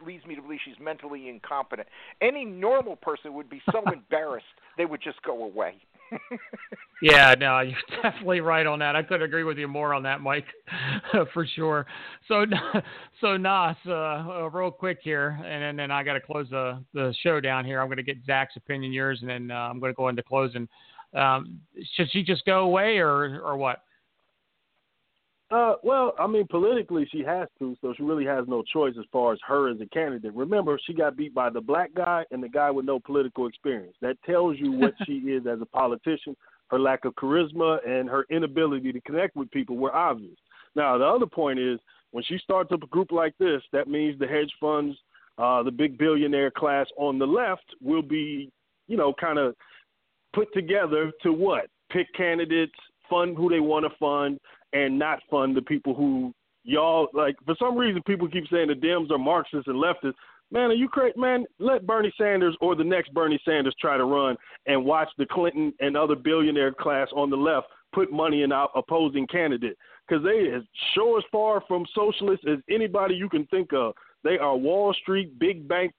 leads 0.05 0.25
me 0.25 0.35
to 0.35 0.41
believe 0.41 0.59
she's 0.63 0.79
mentally 0.79 1.29
incompetent. 1.29 1.87
Any 2.21 2.45
normal 2.45 2.95
person 2.95 3.33
would 3.33 3.49
be 3.49 3.61
so 3.71 3.83
embarrassed 3.93 4.45
they 4.77 4.85
would 4.85 5.01
just 5.01 5.21
go 5.23 5.43
away. 5.43 5.75
Yeah, 7.01 7.33
no, 7.37 7.59
you're 7.61 7.77
definitely 8.03 8.41
right 8.41 8.65
on 8.65 8.79
that. 8.79 8.95
I 8.95 9.01
couldn't 9.01 9.23
agree 9.23 9.43
with 9.43 9.57
you 9.57 9.67
more 9.67 9.93
on 9.93 10.03
that, 10.03 10.21
Mike, 10.21 10.45
for 11.33 11.47
sure. 11.55 11.87
So, 12.27 12.45
so 13.19 13.37
Nas, 13.37 13.75
uh, 13.87 13.91
uh, 13.91 14.49
real 14.51 14.69
quick 14.69 14.99
here, 15.01 15.39
and 15.43 15.63
then, 15.63 15.75
then 15.77 15.91
I 15.91 16.03
got 16.03 16.13
to 16.13 16.21
close 16.21 16.47
the 16.51 16.83
the 16.93 17.13
show 17.23 17.39
down 17.39 17.65
here. 17.65 17.81
I'm 17.81 17.87
going 17.87 17.97
to 17.97 18.03
get 18.03 18.17
Zach's 18.25 18.55
opinion, 18.55 18.93
yours, 18.93 19.19
and 19.21 19.29
then 19.29 19.49
uh, 19.49 19.55
I'm 19.55 19.79
going 19.79 19.91
to 19.91 19.97
go 19.97 20.09
into 20.09 20.21
closing. 20.21 20.67
Um, 21.15 21.59
should 21.95 22.11
she 22.11 22.21
just 22.21 22.45
go 22.45 22.59
away, 22.59 22.97
or 22.97 23.41
or 23.41 23.57
what? 23.57 23.83
Uh, 25.51 25.73
well, 25.83 26.13
I 26.17 26.27
mean, 26.27 26.47
politically 26.49 27.05
she 27.11 27.23
has 27.23 27.49
to, 27.59 27.75
so 27.81 27.93
she 27.97 28.03
really 28.03 28.25
has 28.25 28.45
no 28.47 28.63
choice 28.63 28.93
as 28.97 29.05
far 29.11 29.33
as 29.33 29.39
her 29.45 29.69
as 29.69 29.81
a 29.81 29.85
candidate. 29.87 30.33
Remember, 30.33 30.79
she 30.85 30.93
got 30.93 31.17
beat 31.17 31.33
by 31.33 31.49
the 31.49 31.59
black 31.59 31.93
guy 31.93 32.23
and 32.31 32.41
the 32.41 32.47
guy 32.47 32.71
with 32.71 32.85
no 32.85 32.99
political 33.01 33.47
experience. 33.47 33.95
That 34.01 34.15
tells 34.25 34.57
you 34.57 34.71
what 34.71 34.93
she 35.05 35.13
is 35.13 35.45
as 35.47 35.59
a 35.61 35.65
politician. 35.65 36.37
Her 36.69 36.79
lack 36.79 37.03
of 37.03 37.15
charisma 37.15 37.85
and 37.85 38.09
her 38.09 38.25
inability 38.29 38.93
to 38.93 39.01
connect 39.01 39.35
with 39.35 39.51
people 39.51 39.75
were 39.75 39.93
obvious. 39.93 40.37
Now, 40.73 40.97
the 40.97 41.05
other 41.05 41.25
point 41.25 41.59
is 41.59 41.79
when 42.11 42.23
she 42.23 42.37
starts 42.37 42.71
up 42.71 42.83
a 42.83 42.87
group 42.87 43.11
like 43.11 43.37
this, 43.37 43.61
that 43.73 43.89
means 43.89 44.17
the 44.17 44.27
hedge 44.27 44.53
funds, 44.57 44.97
uh, 45.37 45.63
the 45.63 45.71
big 45.71 45.97
billionaire 45.97 46.51
class 46.51 46.87
on 46.97 47.19
the 47.19 47.27
left 47.27 47.65
will 47.81 48.01
be, 48.01 48.49
you 48.87 48.95
know, 48.95 49.13
kind 49.19 49.37
of 49.37 49.53
put 50.33 50.47
together 50.53 51.11
to 51.23 51.33
what? 51.33 51.65
Pick 51.89 52.07
candidates 52.13 52.71
fund 53.09 53.35
who 53.35 53.49
they 53.49 53.59
want 53.59 53.83
to 53.83 53.91
fund 53.99 54.39
and 54.73 54.97
not 54.97 55.19
fund 55.29 55.55
the 55.55 55.61
people 55.61 55.93
who 55.93 56.33
y'all 56.63 57.07
like. 57.13 57.35
For 57.45 57.55
some 57.59 57.77
reason, 57.77 58.01
people 58.03 58.27
keep 58.27 58.47
saying 58.51 58.67
the 58.67 58.73
Dems 58.75 59.11
are 59.11 59.17
Marxists 59.17 59.67
and 59.67 59.75
leftists. 59.75 60.13
Man, 60.51 60.69
are 60.69 60.73
you 60.73 60.89
crazy? 60.89 61.17
Man, 61.17 61.45
let 61.59 61.87
Bernie 61.87 62.13
Sanders 62.17 62.57
or 62.59 62.75
the 62.75 62.83
next 62.83 63.13
Bernie 63.13 63.39
Sanders 63.45 63.75
try 63.79 63.97
to 63.97 64.03
run 64.03 64.35
and 64.65 64.83
watch 64.83 65.07
the 65.17 65.25
Clinton 65.25 65.73
and 65.79 65.95
other 65.95 66.15
billionaire 66.15 66.73
class 66.73 67.07
on 67.15 67.29
the 67.29 67.37
left 67.37 67.67
put 67.93 68.11
money 68.11 68.43
in 68.43 68.51
our 68.51 68.69
opposing 68.75 69.27
candidate 69.27 69.77
because 70.07 70.23
they 70.23 70.29
is 70.31 70.63
sure 70.93 71.17
as 71.17 71.23
far 71.31 71.61
from 71.67 71.85
socialists 71.95 72.45
as 72.49 72.59
anybody 72.69 73.15
you 73.15 73.29
can 73.29 73.45
think 73.47 73.73
of. 73.73 73.93
They 74.23 74.37
are 74.37 74.55
Wall 74.55 74.93
Street, 75.01 75.37
big 75.39 75.67
bank, 75.67 75.93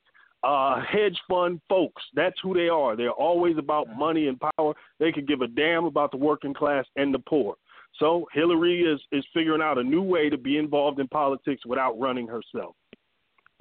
uh, 0.44 0.80
hedge 0.80 1.18
fund 1.28 1.60
folks. 1.68 2.02
That's 2.14 2.36
who 2.42 2.54
they 2.54 2.68
are. 2.68 2.96
They're 2.96 3.10
always 3.10 3.56
about 3.58 3.88
money 3.96 4.28
and 4.28 4.38
power. 4.56 4.74
They 4.98 5.12
could 5.12 5.28
give 5.28 5.40
a 5.40 5.46
damn 5.46 5.84
about 5.84 6.10
the 6.10 6.16
working 6.16 6.54
class 6.54 6.84
and 6.96 7.14
the 7.14 7.20
poor. 7.20 7.56
So 7.98 8.26
Hillary 8.32 8.82
is 8.82 9.00
is 9.12 9.24
figuring 9.34 9.62
out 9.62 9.78
a 9.78 9.82
new 9.82 10.02
way 10.02 10.30
to 10.30 10.38
be 10.38 10.58
involved 10.58 10.98
in 11.00 11.08
politics 11.08 11.62
without 11.66 11.98
running 11.98 12.26
herself. 12.26 12.74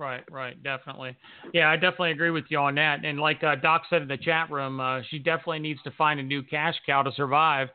Right, 0.01 0.23
right, 0.31 0.61
definitely. 0.63 1.15
Yeah, 1.53 1.69
I 1.69 1.75
definitely 1.75 2.09
agree 2.09 2.31
with 2.31 2.45
you 2.49 2.57
on 2.57 2.73
that. 2.73 3.05
And 3.05 3.19
like 3.19 3.43
uh, 3.43 3.53
Doc 3.53 3.83
said 3.87 4.01
in 4.01 4.07
the 4.07 4.17
chat 4.17 4.49
room, 4.49 4.79
uh, 4.79 5.01
she 5.11 5.19
definitely 5.19 5.59
needs 5.59 5.79
to 5.83 5.91
find 5.91 6.19
a 6.19 6.23
new 6.23 6.41
cash 6.41 6.73
cow 6.87 7.03
to 7.03 7.11
survive. 7.11 7.67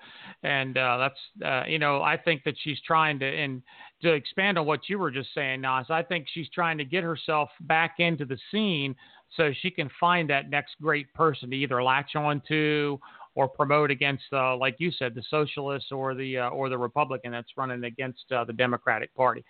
And 0.42 0.76
uh, 0.76 0.96
that's, 0.98 1.44
uh, 1.44 1.68
you 1.68 1.78
know, 1.78 2.02
I 2.02 2.16
think 2.16 2.42
that 2.42 2.56
she's 2.64 2.80
trying 2.84 3.20
to, 3.20 3.26
and 3.26 3.62
to 4.02 4.12
expand 4.12 4.58
on 4.58 4.66
what 4.66 4.88
you 4.88 4.98
were 4.98 5.12
just 5.12 5.28
saying, 5.36 5.60
Nas, 5.60 5.86
I 5.88 6.02
think 6.02 6.26
she's 6.34 6.48
trying 6.52 6.78
to 6.78 6.84
get 6.84 7.04
herself 7.04 7.48
back 7.60 7.96
into 8.00 8.24
the 8.24 8.38
scene 8.50 8.96
so 9.36 9.52
she 9.62 9.70
can 9.70 9.88
find 10.00 10.28
that 10.28 10.50
next 10.50 10.74
great 10.82 11.14
person 11.14 11.50
to 11.50 11.56
either 11.56 11.80
latch 11.80 12.16
on 12.16 12.42
to 12.48 12.98
or 13.36 13.46
promote 13.46 13.90
against, 13.90 14.24
uh, 14.32 14.56
like 14.56 14.76
you 14.78 14.90
said, 14.90 15.14
the 15.14 15.22
socialists 15.30 15.92
or 15.92 16.14
the 16.14 16.38
uh, 16.38 16.48
or 16.48 16.68
the 16.68 16.76
Republican 16.76 17.30
that's 17.30 17.50
running 17.56 17.84
against 17.84 18.24
uh, 18.32 18.42
the 18.44 18.52
Democratic 18.52 19.14
Party. 19.14 19.44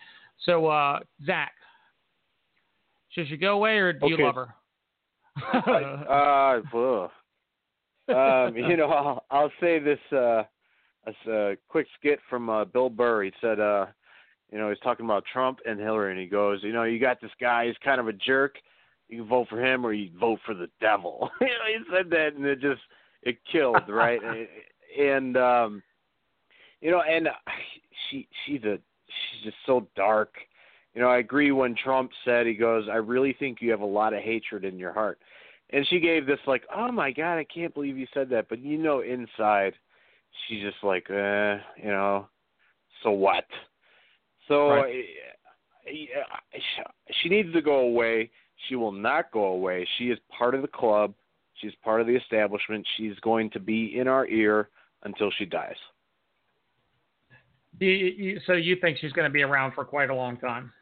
So, 0.45 0.67
uh, 0.67 0.99
Zach, 1.25 1.53
should 3.09 3.29
she 3.29 3.37
go 3.39 3.55
away 3.55 3.79
or 3.79 3.93
do 3.95 4.07
Okay. 4.07 4.15
you 4.17 4.25
love 4.25 4.35
her? 4.35 4.55
uh, 6.11 6.59
um, 8.09 8.57
you 8.57 8.77
know, 8.77 8.89
I'll, 8.89 9.25
I'll 9.31 9.53
say 9.61 9.79
this 9.79 9.99
uh, 10.13 10.43
as 11.07 11.15
a 11.29 11.57
quick 11.69 11.87
skit 11.99 12.19
from 12.29 12.51
uh, 12.51 12.65
Bill 12.65 12.91
Burr. 12.91 13.23
He 13.23 13.33
said, 13.41 13.61
uh, 13.61 13.87
you 14.51 14.59
know, 14.59 14.69
he's 14.69 14.81
talking 14.81 15.07
about 15.07 15.25
Trump 15.33 15.61
and 15.65 15.79
Hillary, 15.79 16.11
and 16.11 16.21
he 16.21 16.27
goes, 16.27 16.61
you 16.63 16.73
know, 16.73 16.83
you 16.83 16.99
got 16.99 17.21
this 17.21 17.31
guy. 17.41 17.67
He's 17.67 17.77
kind 17.85 18.01
of 18.01 18.09
a 18.09 18.13
jerk. 18.13 18.57
You 19.09 19.19
can 19.19 19.29
vote 19.29 19.47
for 19.49 19.65
him 19.65 19.87
or 19.87 19.93
you 19.93 20.11
vote 20.19 20.41
for 20.45 20.55
the 20.55 20.69
devil. 20.81 21.31
you 21.41 21.47
know, 21.47 21.53
he 21.69 21.79
said 21.95 22.11
that, 22.11 22.35
and 22.35 22.45
it 22.45 22.61
just 22.61 22.81
it 23.23 23.39
killed, 23.51 23.83
right? 23.89 24.21
and 24.99 25.37
um, 25.37 25.83
you 26.81 26.91
know, 26.91 27.03
and 27.03 27.29
she 28.09 28.29
she's 28.45 28.63
a 28.65 28.79
she's 29.07 29.45
just 29.45 29.57
so 29.67 29.87
dark. 29.97 30.35
You 30.95 31.03
know, 31.03 31.09
I 31.09 31.19
agree 31.19 31.53
when 31.53 31.75
Trump 31.77 32.11
said 32.25 32.47
he 32.47 32.55
goes, 32.55 32.89
I 32.91 32.97
really 32.97 33.37
think 33.39 33.59
you 33.61 33.71
have 33.71 33.81
a 33.81 33.87
lot 33.87 34.15
of 34.15 34.23
hatred 34.23 34.65
in 34.65 34.79
your 34.79 34.95
heart. 34.95 35.19
And 35.71 35.87
she 35.89 36.01
gave 36.01 36.27
this 36.27 36.39
like, 36.47 36.63
oh 36.75 36.91
my 36.91 37.13
god, 37.13 37.37
I 37.37 37.45
can't 37.45 37.75
believe 37.75 37.99
you 37.99 38.07
said 38.15 38.31
that. 38.31 38.49
But 38.49 38.61
you 38.61 38.79
know, 38.79 39.01
inside, 39.01 39.75
she's 40.47 40.63
just 40.63 40.83
like, 40.83 41.11
eh, 41.11 41.59
you 41.83 41.91
know, 41.91 42.29
so 43.03 43.11
what? 43.11 43.45
So 44.49 44.71
Right. 44.71 45.05
uh, 45.87 45.91
yeah, 45.93 46.85
she 47.21 47.29
needs 47.29 47.53
to 47.53 47.61
go 47.61 47.81
away. 47.81 48.31
She 48.69 48.77
will 48.77 48.93
not 48.93 49.31
go 49.33 49.47
away. 49.47 49.87
She 49.99 50.11
is 50.11 50.19
part 50.37 50.55
of 50.55 50.63
the 50.63 50.69
club. 50.69 51.15
She's 51.61 51.73
part 51.83 52.01
of 52.01 52.07
the 52.07 52.17
establishment. 52.17 52.87
She's 52.97 53.15
going 53.23 53.51
to 53.51 53.61
be 53.61 53.99
in 53.99 54.09
our 54.09 54.27
ear 54.27 54.69
until 55.05 55.31
she 55.39 55.45
dies. 55.45 55.77
You, 57.79 57.89
you, 57.89 58.41
so 58.47 58.55
you 58.55 58.77
think 58.81 58.99
she's 59.01 59.13
going 59.13 59.29
to 59.29 59.33
be 59.33 59.43
around 59.43 59.73
for 59.75 59.85
quite 59.85 60.11
a 60.11 60.15
long 60.15 60.39
time? 60.39 60.73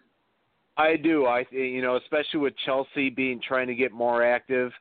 I 0.76 0.96
do. 0.96 1.26
I 1.26 1.44
you 1.50 1.82
know, 1.82 1.96
especially 1.96 2.40
with 2.40 2.54
Chelsea 2.64 3.10
being 3.10 3.40
trying 3.46 3.68
to 3.68 3.74
get 3.74 3.92
more 3.92 4.24
active, 4.24 4.72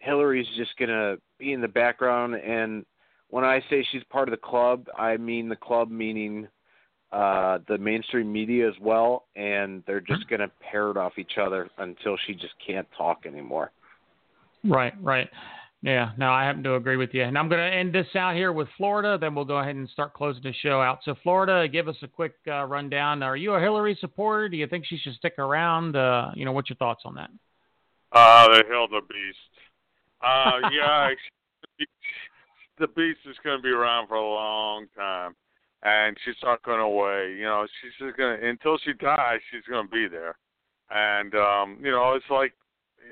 Hillary's 0.00 0.46
just 0.56 0.76
gonna 0.78 1.16
be 1.38 1.52
in 1.52 1.60
the 1.60 1.68
background. 1.68 2.34
And 2.34 2.84
when 3.28 3.44
I 3.44 3.62
say 3.70 3.86
she's 3.90 4.02
part 4.10 4.28
of 4.28 4.32
the 4.32 4.44
club, 4.44 4.86
I 4.96 5.16
mean 5.16 5.48
the 5.48 5.56
club 5.56 5.90
meaning 5.90 6.48
uh 7.12 7.58
the 7.68 7.78
mainstream 7.78 8.32
media 8.32 8.68
as 8.68 8.74
well. 8.80 9.26
And 9.36 9.82
they're 9.86 10.00
just 10.00 10.28
gonna 10.28 10.50
parrot 10.60 10.96
off 10.96 11.18
each 11.18 11.38
other 11.40 11.68
until 11.78 12.16
she 12.26 12.34
just 12.34 12.54
can't 12.64 12.88
talk 12.96 13.24
anymore. 13.24 13.70
Right, 14.64 14.94
right. 15.00 15.28
Yeah, 15.82 16.10
no, 16.18 16.30
I 16.30 16.44
happen 16.44 16.64
to 16.64 16.74
agree 16.74 16.96
with 16.96 17.10
you. 17.12 17.22
And 17.22 17.38
I'm 17.38 17.48
going 17.48 17.60
to 17.60 17.76
end 17.76 17.94
this 17.94 18.08
out 18.16 18.34
here 18.34 18.52
with 18.52 18.66
Florida, 18.76 19.16
then 19.20 19.34
we'll 19.34 19.44
go 19.44 19.58
ahead 19.58 19.76
and 19.76 19.88
start 19.88 20.12
closing 20.12 20.42
the 20.42 20.52
show 20.60 20.82
out. 20.82 20.98
So, 21.04 21.14
Florida, 21.22 21.68
give 21.68 21.86
us 21.86 21.94
a 22.02 22.08
quick 22.08 22.34
uh, 22.48 22.64
rundown. 22.64 23.22
Are 23.22 23.36
you 23.36 23.52
a 23.52 23.60
Hillary 23.60 23.96
supporter? 24.00 24.48
Do 24.48 24.56
you 24.56 24.66
think 24.66 24.84
she 24.86 24.98
should 24.98 25.14
stick 25.14 25.38
around? 25.38 25.94
Uh, 25.94 26.32
you 26.34 26.44
know, 26.44 26.50
what's 26.50 26.68
your 26.68 26.78
thoughts 26.78 27.02
on 27.04 27.14
that? 27.14 27.30
Uh, 28.10 28.48
the 28.48 28.64
Hilda 28.68 29.00
Beast. 29.02 29.38
Uh, 30.20 30.68
yeah, 30.72 31.10
the 32.78 32.88
Beast 32.88 33.20
is 33.28 33.36
going 33.44 33.58
to 33.58 33.62
be 33.62 33.70
around 33.70 34.08
for 34.08 34.16
a 34.16 34.28
long 34.28 34.86
time, 34.96 35.36
and 35.84 36.16
she's 36.24 36.34
not 36.42 36.62
going 36.64 36.80
away. 36.80 37.36
You 37.38 37.44
know, 37.44 37.66
she's 37.80 37.92
just 38.04 38.16
going 38.16 38.40
to 38.40 38.48
until 38.48 38.78
she 38.78 38.94
dies. 38.94 39.38
She's 39.52 39.64
going 39.70 39.86
to 39.86 39.92
be 39.92 40.08
there, 40.08 40.36
and 40.90 41.34
um, 41.36 41.78
you 41.80 41.92
know, 41.92 42.14
it's 42.14 42.30
like 42.30 42.52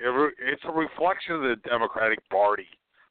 it's 0.01 0.63
a 0.65 0.73
reflection 0.73 1.35
of 1.35 1.43
the 1.43 1.57
Democratic 1.69 2.27
Party, 2.29 2.67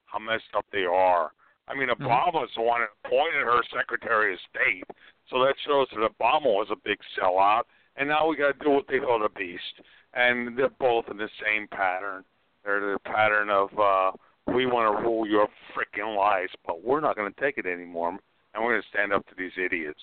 how 0.05 0.19
messed 0.19 0.43
up 0.55 0.65
they 0.71 0.83
are. 0.83 1.31
I 1.67 1.73
mean, 1.73 1.89
Obama's 1.89 2.51
the 2.55 2.61
one 2.61 2.81
that 2.81 2.89
appointed 3.03 3.41
her 3.41 3.61
Secretary 3.75 4.33
of 4.33 4.39
State, 4.49 4.83
so 5.29 5.39
that 5.39 5.55
shows 5.65 5.87
that 5.91 6.07
Obama 6.09 6.45
was 6.45 6.67
a 6.71 6.75
big 6.75 6.99
sellout. 7.17 7.63
And 7.97 8.09
now 8.09 8.27
we 8.27 8.35
got 8.35 8.57
to 8.57 8.63
deal 8.63 8.75
with 8.75 8.87
the 8.87 8.99
Hilda 8.99 9.29
Beast, 9.35 9.81
and 10.13 10.57
they're 10.57 10.69
both 10.69 11.05
in 11.09 11.17
the 11.17 11.29
same 11.43 11.67
pattern. 11.69 12.23
They're 12.63 12.93
the 12.93 12.99
pattern 12.99 13.49
of 13.49 13.69
uh, 13.79 14.11
we 14.53 14.65
want 14.65 14.95
to 14.95 15.03
rule 15.03 15.27
your 15.27 15.47
freaking 15.73 16.15
lives, 16.15 16.51
but 16.65 16.83
we're 16.83 16.99
not 16.99 17.15
going 17.15 17.31
to 17.31 17.41
take 17.41 17.57
it 17.57 17.65
anymore, 17.65 18.09
and 18.09 18.63
we're 18.63 18.73
going 18.73 18.81
to 18.81 18.87
stand 18.89 19.13
up 19.13 19.25
to 19.27 19.35
these 19.37 19.51
idiots. 19.57 19.99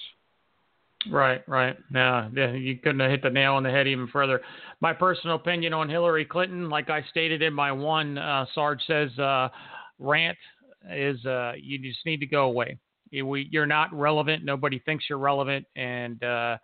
Right, 1.11 1.43
right. 1.49 1.77
No, 1.91 2.31
yeah, 2.35 2.53
you 2.53 2.79
couldn't 2.79 3.01
have 3.01 3.11
hit 3.11 3.23
the 3.23 3.31
nail 3.31 3.55
on 3.55 3.63
the 3.63 3.71
head 3.71 3.89
even 3.89 4.07
further. 4.07 4.41
My 4.81 4.93
personal 4.93 5.37
opinion 5.37 5.73
on 5.73 5.89
Hillary 5.89 6.25
Clinton, 6.25 6.69
like 6.69 6.91
I 6.91 7.03
stated 7.11 7.43
in 7.43 7.53
my 7.53 7.73
one, 7.73 8.19
uh, 8.19 8.47
Sarge 8.55 8.81
says, 8.87 9.17
uh, 9.19 9.49
rant 9.99 10.39
is 10.91 11.25
uh, 11.27 11.53
you 11.61 11.79
just 11.79 12.05
need 12.07 12.21
to 12.21 12.27
go 12.27 12.45
away. 12.45 12.79
You're 13.11 13.67
not 13.67 13.93
relevant. 13.93 14.45
Nobody 14.45 14.79
thinks 14.79 15.05
you're 15.09 15.19
relevant, 15.19 15.67
and 15.77 16.23
uh, 16.23 16.57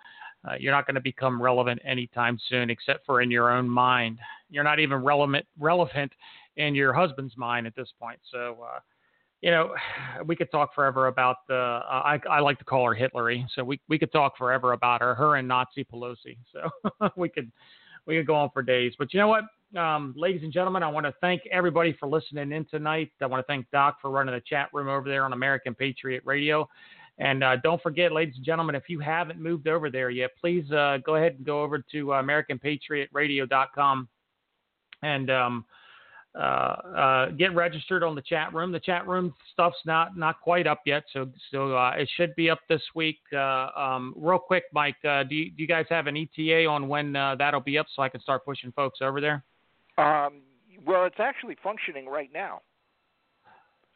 uh, 0.48 0.54
you're 0.58 0.72
not 0.72 0.86
going 0.86 0.94
to 0.94 1.00
become 1.00 1.42
relevant 1.42 1.80
anytime 1.84 2.38
soon, 2.48 2.70
except 2.70 3.04
for 3.04 3.20
in 3.20 3.30
your 3.30 3.50
own 3.50 3.68
mind. 3.68 4.18
You're 4.50 4.64
not 4.64 4.78
even 4.78 5.02
relevant 5.02 5.46
relevant 5.58 6.12
in 6.56 6.74
your 6.74 6.92
husband's 6.92 7.36
mind 7.36 7.66
at 7.66 7.74
this 7.74 7.92
point. 8.00 8.20
So. 8.30 8.56
You 9.40 9.52
know, 9.52 9.74
we 10.26 10.34
could 10.34 10.50
talk 10.50 10.74
forever 10.74 11.06
about 11.06 11.46
the. 11.46 11.54
Uh, 11.54 12.02
I 12.04 12.20
I 12.28 12.40
like 12.40 12.58
to 12.58 12.64
call 12.64 12.84
her 12.86 12.94
Hitlery, 12.94 13.46
so 13.54 13.62
we 13.62 13.80
we 13.88 13.98
could 13.98 14.10
talk 14.10 14.36
forever 14.36 14.72
about 14.72 15.00
her, 15.00 15.14
her 15.14 15.36
and 15.36 15.46
Nazi 15.46 15.84
Pelosi. 15.84 16.36
So 16.52 17.10
we 17.16 17.28
could 17.28 17.52
we 18.06 18.16
could 18.16 18.26
go 18.26 18.34
on 18.34 18.50
for 18.50 18.62
days. 18.62 18.94
But 18.98 19.14
you 19.14 19.20
know 19.20 19.28
what, 19.28 19.44
um, 19.78 20.14
ladies 20.16 20.42
and 20.42 20.52
gentlemen, 20.52 20.82
I 20.82 20.88
want 20.88 21.06
to 21.06 21.14
thank 21.20 21.42
everybody 21.52 21.92
for 21.92 22.08
listening 22.08 22.50
in 22.52 22.64
tonight. 22.64 23.12
I 23.20 23.26
want 23.26 23.40
to 23.40 23.46
thank 23.46 23.70
Doc 23.70 23.98
for 24.00 24.10
running 24.10 24.34
the 24.34 24.40
chat 24.40 24.70
room 24.72 24.88
over 24.88 25.08
there 25.08 25.24
on 25.24 25.32
American 25.32 25.74
Patriot 25.74 26.22
Radio. 26.24 26.68
And 27.18 27.44
uh, 27.44 27.56
don't 27.56 27.82
forget, 27.82 28.12
ladies 28.12 28.36
and 28.36 28.44
gentlemen, 28.44 28.74
if 28.74 28.88
you 28.88 29.00
haven't 29.00 29.40
moved 29.40 29.68
over 29.68 29.90
there 29.90 30.08
yet, 30.08 30.30
please 30.40 30.70
uh, 30.70 30.98
go 31.04 31.16
ahead 31.16 31.34
and 31.34 31.44
go 31.44 31.62
over 31.62 31.78
to 31.78 32.06
AmericanPatriotRadio.com 32.06 34.08
and 35.02 35.30
um, 35.30 35.64
uh, 36.38 36.40
uh, 36.40 37.30
get 37.30 37.52
registered 37.54 38.04
on 38.04 38.14
the 38.14 38.22
chat 38.22 38.54
room. 38.54 38.70
The 38.70 38.78
chat 38.78 39.08
room 39.08 39.34
stuff's 39.52 39.78
not 39.84 40.16
not 40.16 40.40
quite 40.40 40.68
up 40.68 40.82
yet, 40.86 41.02
so 41.12 41.28
so 41.50 41.76
uh, 41.76 41.94
it 41.96 42.08
should 42.16 42.34
be 42.36 42.48
up 42.48 42.60
this 42.68 42.82
week. 42.94 43.18
Uh, 43.32 43.68
um, 43.76 44.14
real 44.16 44.38
quick, 44.38 44.64
Mike, 44.72 44.96
uh, 45.04 45.24
do 45.24 45.34
you, 45.34 45.50
do 45.50 45.62
you 45.62 45.66
guys 45.66 45.86
have 45.90 46.06
an 46.06 46.16
ETA 46.16 46.66
on 46.66 46.86
when 46.86 47.16
uh, 47.16 47.34
that'll 47.36 47.60
be 47.60 47.76
up 47.76 47.86
so 47.94 48.02
I 48.02 48.08
can 48.08 48.20
start 48.20 48.44
pushing 48.44 48.70
folks 48.72 49.00
over 49.02 49.20
there? 49.20 49.42
Um, 49.96 50.42
well, 50.86 51.04
it's 51.06 51.18
actually 51.18 51.56
functioning 51.62 52.06
right 52.06 52.30
now. 52.32 52.62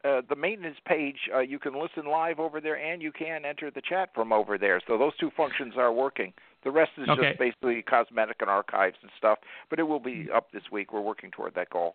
Uh, 0.05 0.21
the 0.29 0.35
maintenance 0.35 0.79
page, 0.85 1.31
uh, 1.33 1.39
you 1.39 1.61
can 1.61 1.81
listen 1.81 2.11
live 2.11 2.41
over 2.41 2.61
there, 2.61 2.77
and 2.77 3.01
you 3.01 3.13
can 3.13 3.45
enter 3.45 3.71
the 3.71 3.83
chat 3.89 4.11
from 4.17 4.33
over 4.33 4.59
there. 4.59 4.81
So 4.89 4.99
those 4.99 5.17
two 5.21 5.31
functions 5.37 5.75
are 5.77 5.93
working. 5.93 6.33
The 6.65 6.73
rest 6.73 6.91
is 6.99 7.09
Okay. 7.09 7.29
just 7.29 7.39
basically 7.39 7.83
cosmetic 7.83 8.39
and 8.41 8.51
archives 8.51 8.97
and 9.03 9.13
stuff. 9.17 9.39
But 9.71 9.79
it 9.79 9.85
will 9.85 10.01
be 10.01 10.29
up 10.35 10.51
this 10.51 10.65
week. 10.73 10.93
We're 10.93 11.01
working 11.01 11.31
toward 11.31 11.55
that 11.55 11.71
goal. 11.71 11.95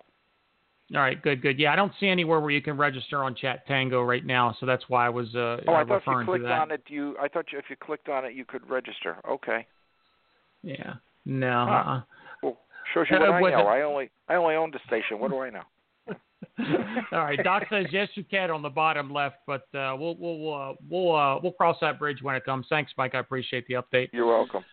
All 0.95 1.01
right, 1.01 1.21
good, 1.21 1.41
good. 1.41 1.59
Yeah, 1.59 1.73
I 1.73 1.75
don't 1.75 1.91
see 1.99 2.07
anywhere 2.07 2.39
where 2.39 2.51
you 2.51 2.61
can 2.61 2.77
register 2.77 3.21
on 3.21 3.35
Chatango 3.35 4.07
right 4.07 4.25
now, 4.25 4.55
so 4.59 4.65
that's 4.65 4.85
why 4.87 5.05
I 5.05 5.09
was 5.09 5.27
uh, 5.35 5.57
Oh, 5.67 5.73
uh, 5.73 5.73
I 5.73 5.83
thought 5.83 5.83
if 5.83 5.89
you 5.89 5.93
referring 5.95 6.25
to 6.27 6.31
clicked 6.31 6.45
on 6.45 6.71
it, 6.71 6.83
you. 6.87 7.17
I 7.21 7.27
thought 7.27 7.45
you, 7.51 7.59
if 7.59 7.65
you 7.69 7.75
clicked 7.75 8.07
on 8.07 8.23
it, 8.23 8.33
you 8.33 8.45
could 8.45 8.67
register. 8.69 9.17
Okay. 9.29 9.67
Yeah, 10.63 10.93
no. 11.25 11.65
Huh. 11.67 11.71
uh-uh. 11.71 12.01
Well, 12.41 12.57
shows 12.93 13.07
you 13.09 13.17
Uh, 13.17 13.19
what 13.19 13.31
I 13.31 13.41
know. 13.41 13.59
it- 13.59 13.65
I 13.65 13.81
only 13.81 14.09
I 14.29 14.35
only 14.35 14.55
own 14.55 14.71
the 14.71 14.79
station. 14.87 15.19
What 15.19 15.31
do 15.31 15.39
I 15.39 15.49
know? 15.49 15.63
All 17.11 17.19
right, 17.19 17.39
Doc 17.43 17.63
says 17.69 17.87
yes, 17.91 18.07
you 18.15 18.23
can 18.23 18.49
on 18.49 18.61
the 18.61 18.69
bottom 18.69 19.11
left, 19.11 19.37
but 19.45 19.63
uh, 19.75 19.93
we'll 19.99 20.15
we'll 20.17 20.53
uh, 20.53 20.73
we'll 20.89 21.15
uh, 21.15 21.39
we'll 21.43 21.51
cross 21.51 21.75
that 21.81 21.99
bridge 21.99 22.19
when 22.21 22.35
it 22.35 22.45
comes. 22.45 22.65
Thanks, 22.69 22.93
Mike. 22.97 23.13
I 23.13 23.19
appreciate 23.19 23.67
the 23.67 23.73
update. 23.73 24.07
You're 24.13 24.27
welcome. 24.27 24.63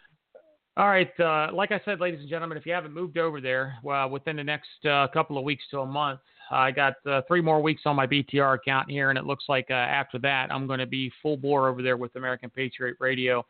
All 0.77 0.89
right, 0.89 1.09
uh, 1.21 1.51
like 1.53 1.71
I 1.71 1.81
said, 1.85 2.01
ladies 2.01 2.19
and 2.19 2.29
gentlemen, 2.29 2.59
if 2.59 2.67
you 2.67 2.73
haven't 2.73 2.93
moved 2.93 3.17
over 3.17 3.41
there, 3.41 3.77
well, 3.85 4.11
within 4.11 4.35
the 4.35 4.43
next 4.43 4.85
uh, 4.85 5.07
couple 5.13 5.39
of 5.39 5.45
weeks 5.45 5.63
to 5.71 5.81
a 5.81 5.87
month, 5.87 6.19
I 6.51 6.73
got 6.73 6.95
uh, 7.07 7.23
three 7.29 7.41
more 7.41 7.63
weeks 7.63 7.83
on 7.87 7.95
my 7.95 8.09
BTR 8.09 8.57
account 8.57 8.91
here, 8.91 9.11
and 9.11 9.17
it 9.17 9.25
looks 9.25 9.45
like 9.49 9.67
uh, 9.71 9.75
after 9.75 10.19
that, 10.19 10.51
I'm 10.51 10.67
going 10.67 10.81
to 10.81 10.87
be 10.87 11.13
full 11.23 11.37
bore 11.37 11.69
over 11.69 11.81
there 11.81 11.97
with 11.97 12.17
American 12.17 12.51
Patriot 12.51 12.97
Radio. 12.99 13.47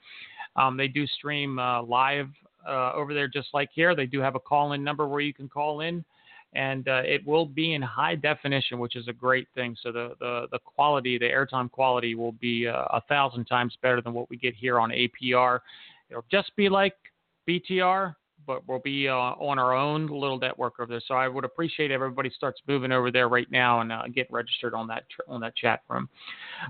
Um, 0.56 0.76
they 0.76 0.86
do 0.86 1.06
stream 1.06 1.58
uh, 1.58 1.82
live 1.82 2.28
uh, 2.68 2.92
over 2.92 3.14
there 3.14 3.26
just 3.26 3.48
like 3.54 3.70
here. 3.72 3.96
They 3.96 4.06
do 4.06 4.20
have 4.20 4.34
a 4.34 4.40
call-in 4.40 4.84
number 4.84 5.08
where 5.08 5.22
you 5.22 5.32
can 5.32 5.48
call 5.48 5.80
in, 5.80 6.04
and 6.52 6.86
it 6.86 7.26
will 7.26 7.46
be 7.46 7.72
in 7.72 7.80
high 7.80 8.16
definition, 8.16 8.78
which 8.78 8.96
is 8.96 9.08
a 9.08 9.14
great 9.14 9.48
thing. 9.54 9.78
So 9.82 9.92
the 9.92 10.12
the, 10.20 10.46
the 10.52 10.58
quality, 10.58 11.16
the 11.16 11.24
airtime 11.24 11.70
quality, 11.70 12.16
will 12.16 12.32
be 12.32 12.66
a 12.66 13.02
thousand 13.08 13.46
times 13.46 13.78
better 13.80 14.02
than 14.02 14.12
what 14.12 14.28
we 14.28 14.36
get 14.36 14.54
here 14.54 14.78
on 14.78 14.90
APR. 14.90 15.60
It'll 16.10 16.26
just 16.30 16.54
be 16.54 16.68
like 16.68 16.94
BTR, 17.48 18.14
but 18.46 18.66
we'll 18.68 18.80
be 18.80 19.08
uh, 19.08 19.14
on 19.14 19.58
our 19.58 19.74
own 19.74 20.06
little 20.06 20.38
network 20.38 20.74
over 20.80 20.90
there. 20.90 21.02
So 21.06 21.14
I 21.14 21.28
would 21.28 21.44
appreciate 21.44 21.90
everybody 21.90 22.30
starts 22.34 22.60
moving 22.66 22.92
over 22.92 23.10
there 23.10 23.28
right 23.28 23.50
now 23.50 23.80
and 23.80 23.92
uh, 23.92 24.02
get 24.14 24.26
registered 24.30 24.74
on 24.74 24.86
that 24.88 25.04
tr- 25.10 25.30
on 25.30 25.40
that 25.40 25.56
chat 25.56 25.80
room. 25.88 26.08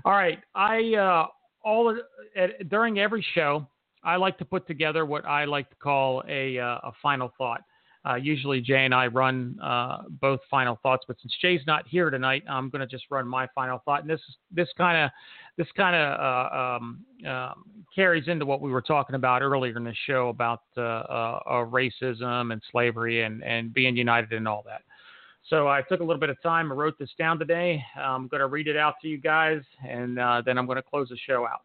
All 0.03 0.13
right, 0.13 0.39
I 0.53 0.93
uh, 0.95 1.27
all 1.63 1.97
at, 2.35 2.69
during 2.69 2.99
every 2.99 3.25
show 3.33 3.67
I 4.03 4.15
like 4.17 4.37
to 4.37 4.45
put 4.45 4.67
together 4.67 5.05
what 5.05 5.25
I 5.25 5.45
like 5.45 5.69
to 5.69 5.75
call 5.75 6.23
a 6.29 6.59
uh, 6.59 6.79
a 6.83 6.91
final 7.01 7.31
thought. 7.37 7.61
Uh, 8.07 8.15
usually 8.15 8.61
Jay 8.61 8.85
and 8.85 8.93
I 8.93 9.07
run 9.07 9.59
uh, 9.61 10.03
both 10.21 10.39
final 10.49 10.79
thoughts, 10.83 11.05
but 11.07 11.17
since 11.21 11.33
Jay's 11.41 11.61
not 11.65 11.87
here 11.87 12.09
tonight, 12.09 12.43
I'm 12.47 12.69
going 12.69 12.81
to 12.81 12.87
just 12.87 13.05
run 13.09 13.27
my 13.27 13.47
final 13.55 13.81
thought. 13.83 14.01
And 14.01 14.09
this 14.09 14.21
this 14.51 14.69
kind 14.77 15.05
of 15.05 15.11
this 15.57 15.67
kind 15.75 15.95
of 15.95 16.19
uh, 16.19 16.77
um, 16.77 17.05
um, 17.27 17.65
carries 17.95 18.27
into 18.27 18.45
what 18.45 18.61
we 18.61 18.71
were 18.71 18.81
talking 18.81 19.15
about 19.15 19.41
earlier 19.41 19.75
in 19.75 19.83
the 19.83 19.93
show 20.05 20.29
about 20.29 20.61
uh, 20.77 20.81
uh, 20.81 21.65
racism 21.65 22.53
and 22.53 22.61
slavery 22.71 23.23
and 23.23 23.43
and 23.43 23.73
being 23.73 23.95
united 23.95 24.33
and 24.33 24.47
all 24.47 24.63
that. 24.65 24.81
So 25.49 25.67
I 25.67 25.81
took 25.81 25.99
a 25.99 26.03
little 26.03 26.19
bit 26.19 26.29
of 26.29 26.41
time. 26.41 26.71
I 26.71 26.75
wrote 26.75 26.97
this 26.97 27.11
down 27.19 27.37
today. 27.37 27.83
I'm 27.95 28.27
going 28.27 28.41
to 28.41 28.47
read 28.47 28.67
it 28.67 28.77
out 28.77 28.95
to 29.01 29.07
you 29.07 29.19
guys, 29.19 29.61
and 29.87 30.19
uh, 30.19 30.41
then 30.43 30.57
I'm 30.57 30.65
going 30.65 30.77
to 30.77 30.81
close 30.81 31.09
the 31.09 31.17
show 31.17 31.45
out. 31.45 31.61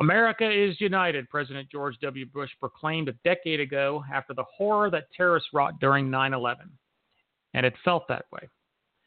America 0.00 0.50
is 0.50 0.80
united, 0.80 1.28
President 1.28 1.68
George 1.70 1.98
W. 2.00 2.24
Bush 2.24 2.50
proclaimed 2.58 3.10
a 3.10 3.14
decade 3.22 3.60
ago 3.60 4.02
after 4.12 4.32
the 4.32 4.44
horror 4.44 4.90
that 4.90 5.12
terrorists 5.14 5.50
wrought 5.52 5.78
during 5.78 6.10
9 6.10 6.32
11. 6.32 6.70
And 7.52 7.66
it 7.66 7.74
felt 7.84 8.08
that 8.08 8.24
way. 8.32 8.48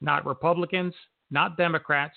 Not 0.02 0.26
Republicans, 0.26 0.94
not 1.32 1.58
Democrats, 1.58 2.16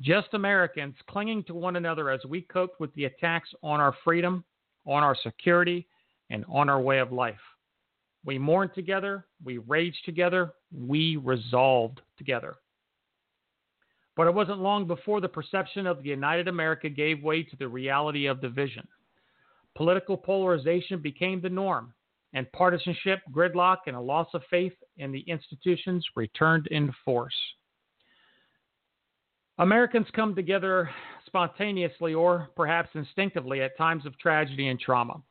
just 0.00 0.28
Americans 0.32 0.94
clinging 1.10 1.44
to 1.44 1.54
one 1.54 1.76
another 1.76 2.08
as 2.08 2.24
we 2.26 2.40
coped 2.40 2.80
with 2.80 2.92
the 2.94 3.04
attacks 3.04 3.50
on 3.62 3.80
our 3.80 3.94
freedom, 4.02 4.44
on 4.86 5.02
our 5.02 5.16
security, 5.22 5.86
and 6.30 6.46
on 6.48 6.70
our 6.70 6.80
way 6.80 7.00
of 7.00 7.12
life. 7.12 7.34
We 8.24 8.38
mourned 8.38 8.70
together, 8.74 9.26
we 9.44 9.58
raged 9.58 10.04
together, 10.06 10.52
we 10.72 11.16
resolved 11.16 12.00
together. 12.16 12.56
But 14.20 14.26
it 14.26 14.34
wasn't 14.34 14.60
long 14.60 14.86
before 14.86 15.22
the 15.22 15.30
perception 15.30 15.86
of 15.86 16.02
the 16.02 16.10
United 16.10 16.46
America 16.46 16.90
gave 16.90 17.22
way 17.22 17.42
to 17.42 17.56
the 17.56 17.66
reality 17.66 18.26
of 18.26 18.42
division. 18.42 18.86
Political 19.74 20.18
polarization 20.18 21.00
became 21.00 21.40
the 21.40 21.48
norm, 21.48 21.94
and 22.34 22.52
partisanship, 22.52 23.20
gridlock, 23.32 23.78
and 23.86 23.96
a 23.96 24.00
loss 24.00 24.28
of 24.34 24.42
faith 24.50 24.74
in 24.98 25.10
the 25.10 25.20
institutions 25.20 26.04
returned 26.16 26.66
in 26.66 26.92
force. 27.02 27.34
Americans 29.56 30.06
come 30.14 30.34
together 30.34 30.90
spontaneously 31.24 32.12
or 32.12 32.50
perhaps 32.56 32.90
instinctively 32.92 33.62
at 33.62 33.78
times 33.78 34.04
of 34.04 34.18
tragedy 34.18 34.68
and 34.68 34.78
trauma. 34.78 35.22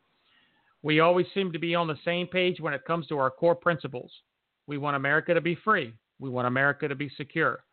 We 0.81 0.99
always 0.99 1.27
seem 1.35 1.51
to 1.51 1.59
be 1.59 1.75
on 1.75 1.85
the 1.85 1.99
same 2.03 2.25
page 2.25 2.59
when 2.59 2.73
it 2.73 2.85
comes 2.85 3.05
to 3.09 3.19
our 3.19 3.29
core 3.29 3.53
principles. 3.53 4.11
We 4.65 4.79
want 4.79 4.95
America 4.95 5.35
to 5.35 5.41
be 5.41 5.53
free. 5.63 5.93
We 6.17 6.31
want 6.31 6.47
America 6.47 6.87
to 6.87 6.95
be 6.95 7.11
secure. 7.15 7.63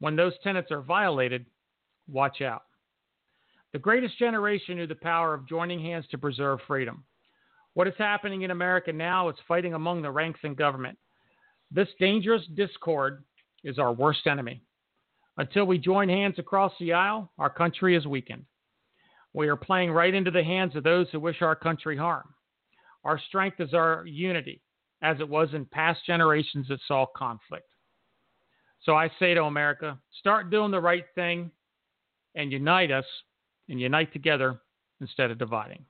When 0.00 0.16
those 0.16 0.34
tenets 0.42 0.70
are 0.70 0.82
violated, 0.82 1.46
watch 2.08 2.40
out. 2.40 2.62
The 3.72 3.78
greatest 3.78 4.18
generation 4.18 4.76
knew 4.76 4.86
the 4.86 4.94
power 4.94 5.34
of 5.34 5.48
joining 5.48 5.80
hands 5.80 6.06
to 6.10 6.18
preserve 6.18 6.60
freedom. 6.66 7.04
What 7.74 7.86
is 7.86 7.94
happening 7.98 8.42
in 8.42 8.50
America 8.50 8.92
now 8.92 9.28
is 9.28 9.36
fighting 9.46 9.74
among 9.74 10.02
the 10.02 10.10
ranks 10.10 10.40
in 10.42 10.54
government. 10.54 10.98
This 11.70 11.88
dangerous 12.00 12.42
discord 12.54 13.24
is 13.62 13.78
our 13.78 13.92
worst 13.92 14.26
enemy. 14.26 14.62
Until 15.36 15.66
we 15.66 15.78
join 15.78 16.08
hands 16.08 16.38
across 16.38 16.72
the 16.80 16.94
aisle, 16.94 17.30
our 17.38 17.50
country 17.50 17.94
is 17.94 18.06
weakened. 18.06 18.44
We 19.34 19.48
are 19.48 19.56
playing 19.56 19.92
right 19.92 20.14
into 20.14 20.30
the 20.30 20.42
hands 20.42 20.74
of 20.74 20.82
those 20.82 21.06
who 21.12 21.20
wish 21.20 21.42
our 21.42 21.54
country 21.54 21.96
harm. 21.96 22.34
Our 23.04 23.20
strength 23.28 23.60
is 23.60 23.74
our 23.74 24.04
unity, 24.06 24.62
as 25.02 25.20
it 25.20 25.28
was 25.28 25.50
in 25.52 25.66
past 25.66 26.00
generations 26.06 26.66
that 26.68 26.80
saw 26.88 27.06
conflict. 27.14 27.67
So 28.82 28.94
I 28.94 29.10
say 29.18 29.34
to 29.34 29.44
America, 29.44 29.98
start 30.18 30.50
doing 30.50 30.70
the 30.70 30.80
right 30.80 31.04
thing 31.14 31.50
and 32.34 32.52
unite 32.52 32.90
us 32.90 33.04
and 33.68 33.80
unite 33.80 34.12
together 34.12 34.60
instead 35.00 35.30
of 35.30 35.38
dividing. 35.38 35.84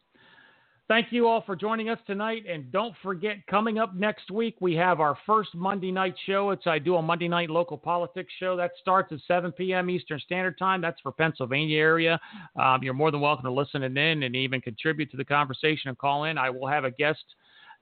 Thank 0.88 1.12
you 1.12 1.28
all 1.28 1.42
for 1.42 1.54
joining 1.54 1.90
us 1.90 1.98
tonight. 2.06 2.44
And 2.48 2.72
don't 2.72 2.94
forget, 3.02 3.46
coming 3.46 3.78
up 3.78 3.94
next 3.94 4.30
week, 4.30 4.56
we 4.58 4.74
have 4.76 5.00
our 5.00 5.18
first 5.26 5.54
Monday 5.54 5.92
night 5.92 6.14
show. 6.24 6.50
It's 6.50 6.66
I 6.66 6.78
do 6.78 6.96
a 6.96 7.02
Monday 7.02 7.28
night 7.28 7.50
local 7.50 7.76
politics 7.76 8.32
show. 8.40 8.56
That 8.56 8.70
starts 8.80 9.12
at 9.12 9.18
7 9.28 9.52
p.m. 9.52 9.90
Eastern 9.90 10.18
Standard 10.18 10.58
Time. 10.58 10.80
That's 10.80 10.98
for 11.02 11.12
Pennsylvania 11.12 11.76
area. 11.78 12.18
Um, 12.58 12.82
you're 12.82 12.94
more 12.94 13.10
than 13.10 13.20
welcome 13.20 13.44
to 13.44 13.52
listen 13.52 13.82
in 13.82 14.22
and 14.22 14.34
even 14.34 14.62
contribute 14.62 15.10
to 15.10 15.18
the 15.18 15.26
conversation 15.26 15.90
and 15.90 15.98
call 15.98 16.24
in. 16.24 16.38
I 16.38 16.48
will 16.48 16.66
have 16.66 16.84
a 16.84 16.90
guest 16.90 17.22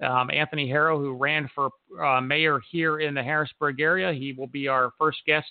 um, 0.01 0.31
Anthony 0.31 0.69
Harrow, 0.69 0.99
who 0.99 1.15
ran 1.15 1.49
for 1.55 1.71
uh, 2.03 2.21
mayor 2.21 2.61
here 2.71 3.01
in 3.01 3.15
the 3.15 3.23
Harrisburg 3.23 3.81
area. 3.81 4.13
He 4.13 4.33
will 4.33 4.47
be 4.47 4.69
our 4.69 4.93
first 4.99 5.19
guest 5.27 5.47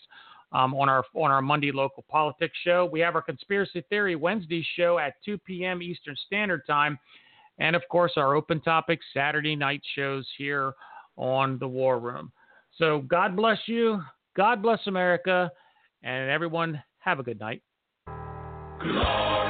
um, 0.51 0.73
on 0.76 0.89
our 0.89 1.03
on 1.13 1.31
our 1.31 1.41
Monday 1.41 1.72
local 1.72 2.05
politics 2.09 2.57
show. 2.63 2.88
We 2.91 2.99
have 2.99 3.15
our 3.15 3.22
conspiracy 3.22 3.84
theory 3.89 4.15
Wednesday 4.15 4.65
show 4.76 4.99
at 4.99 5.15
2 5.26 5.38
p.m. 5.39 5.81
Eastern 5.81 6.15
Standard 6.27 6.61
Time, 6.67 6.97
and 7.59 7.76
of 7.76 7.81
course 7.89 8.13
our 8.17 8.35
open 8.35 8.61
topic 8.61 8.99
Saturday 9.13 9.55
night 9.55 9.81
shows 9.95 10.27
here 10.38 10.73
on 11.17 11.57
the 11.59 11.67
War 11.67 11.99
Room. 11.99 12.31
So 12.77 12.99
God 13.07 13.35
bless 13.35 13.59
you, 13.67 14.01
God 14.35 14.61
bless 14.61 14.80
America, 14.88 15.51
and 16.03 16.30
everyone 16.30 16.81
have 16.99 17.19
a 17.19 17.23
good 17.23 17.39
night. 17.39 17.61
Glory. 18.80 19.44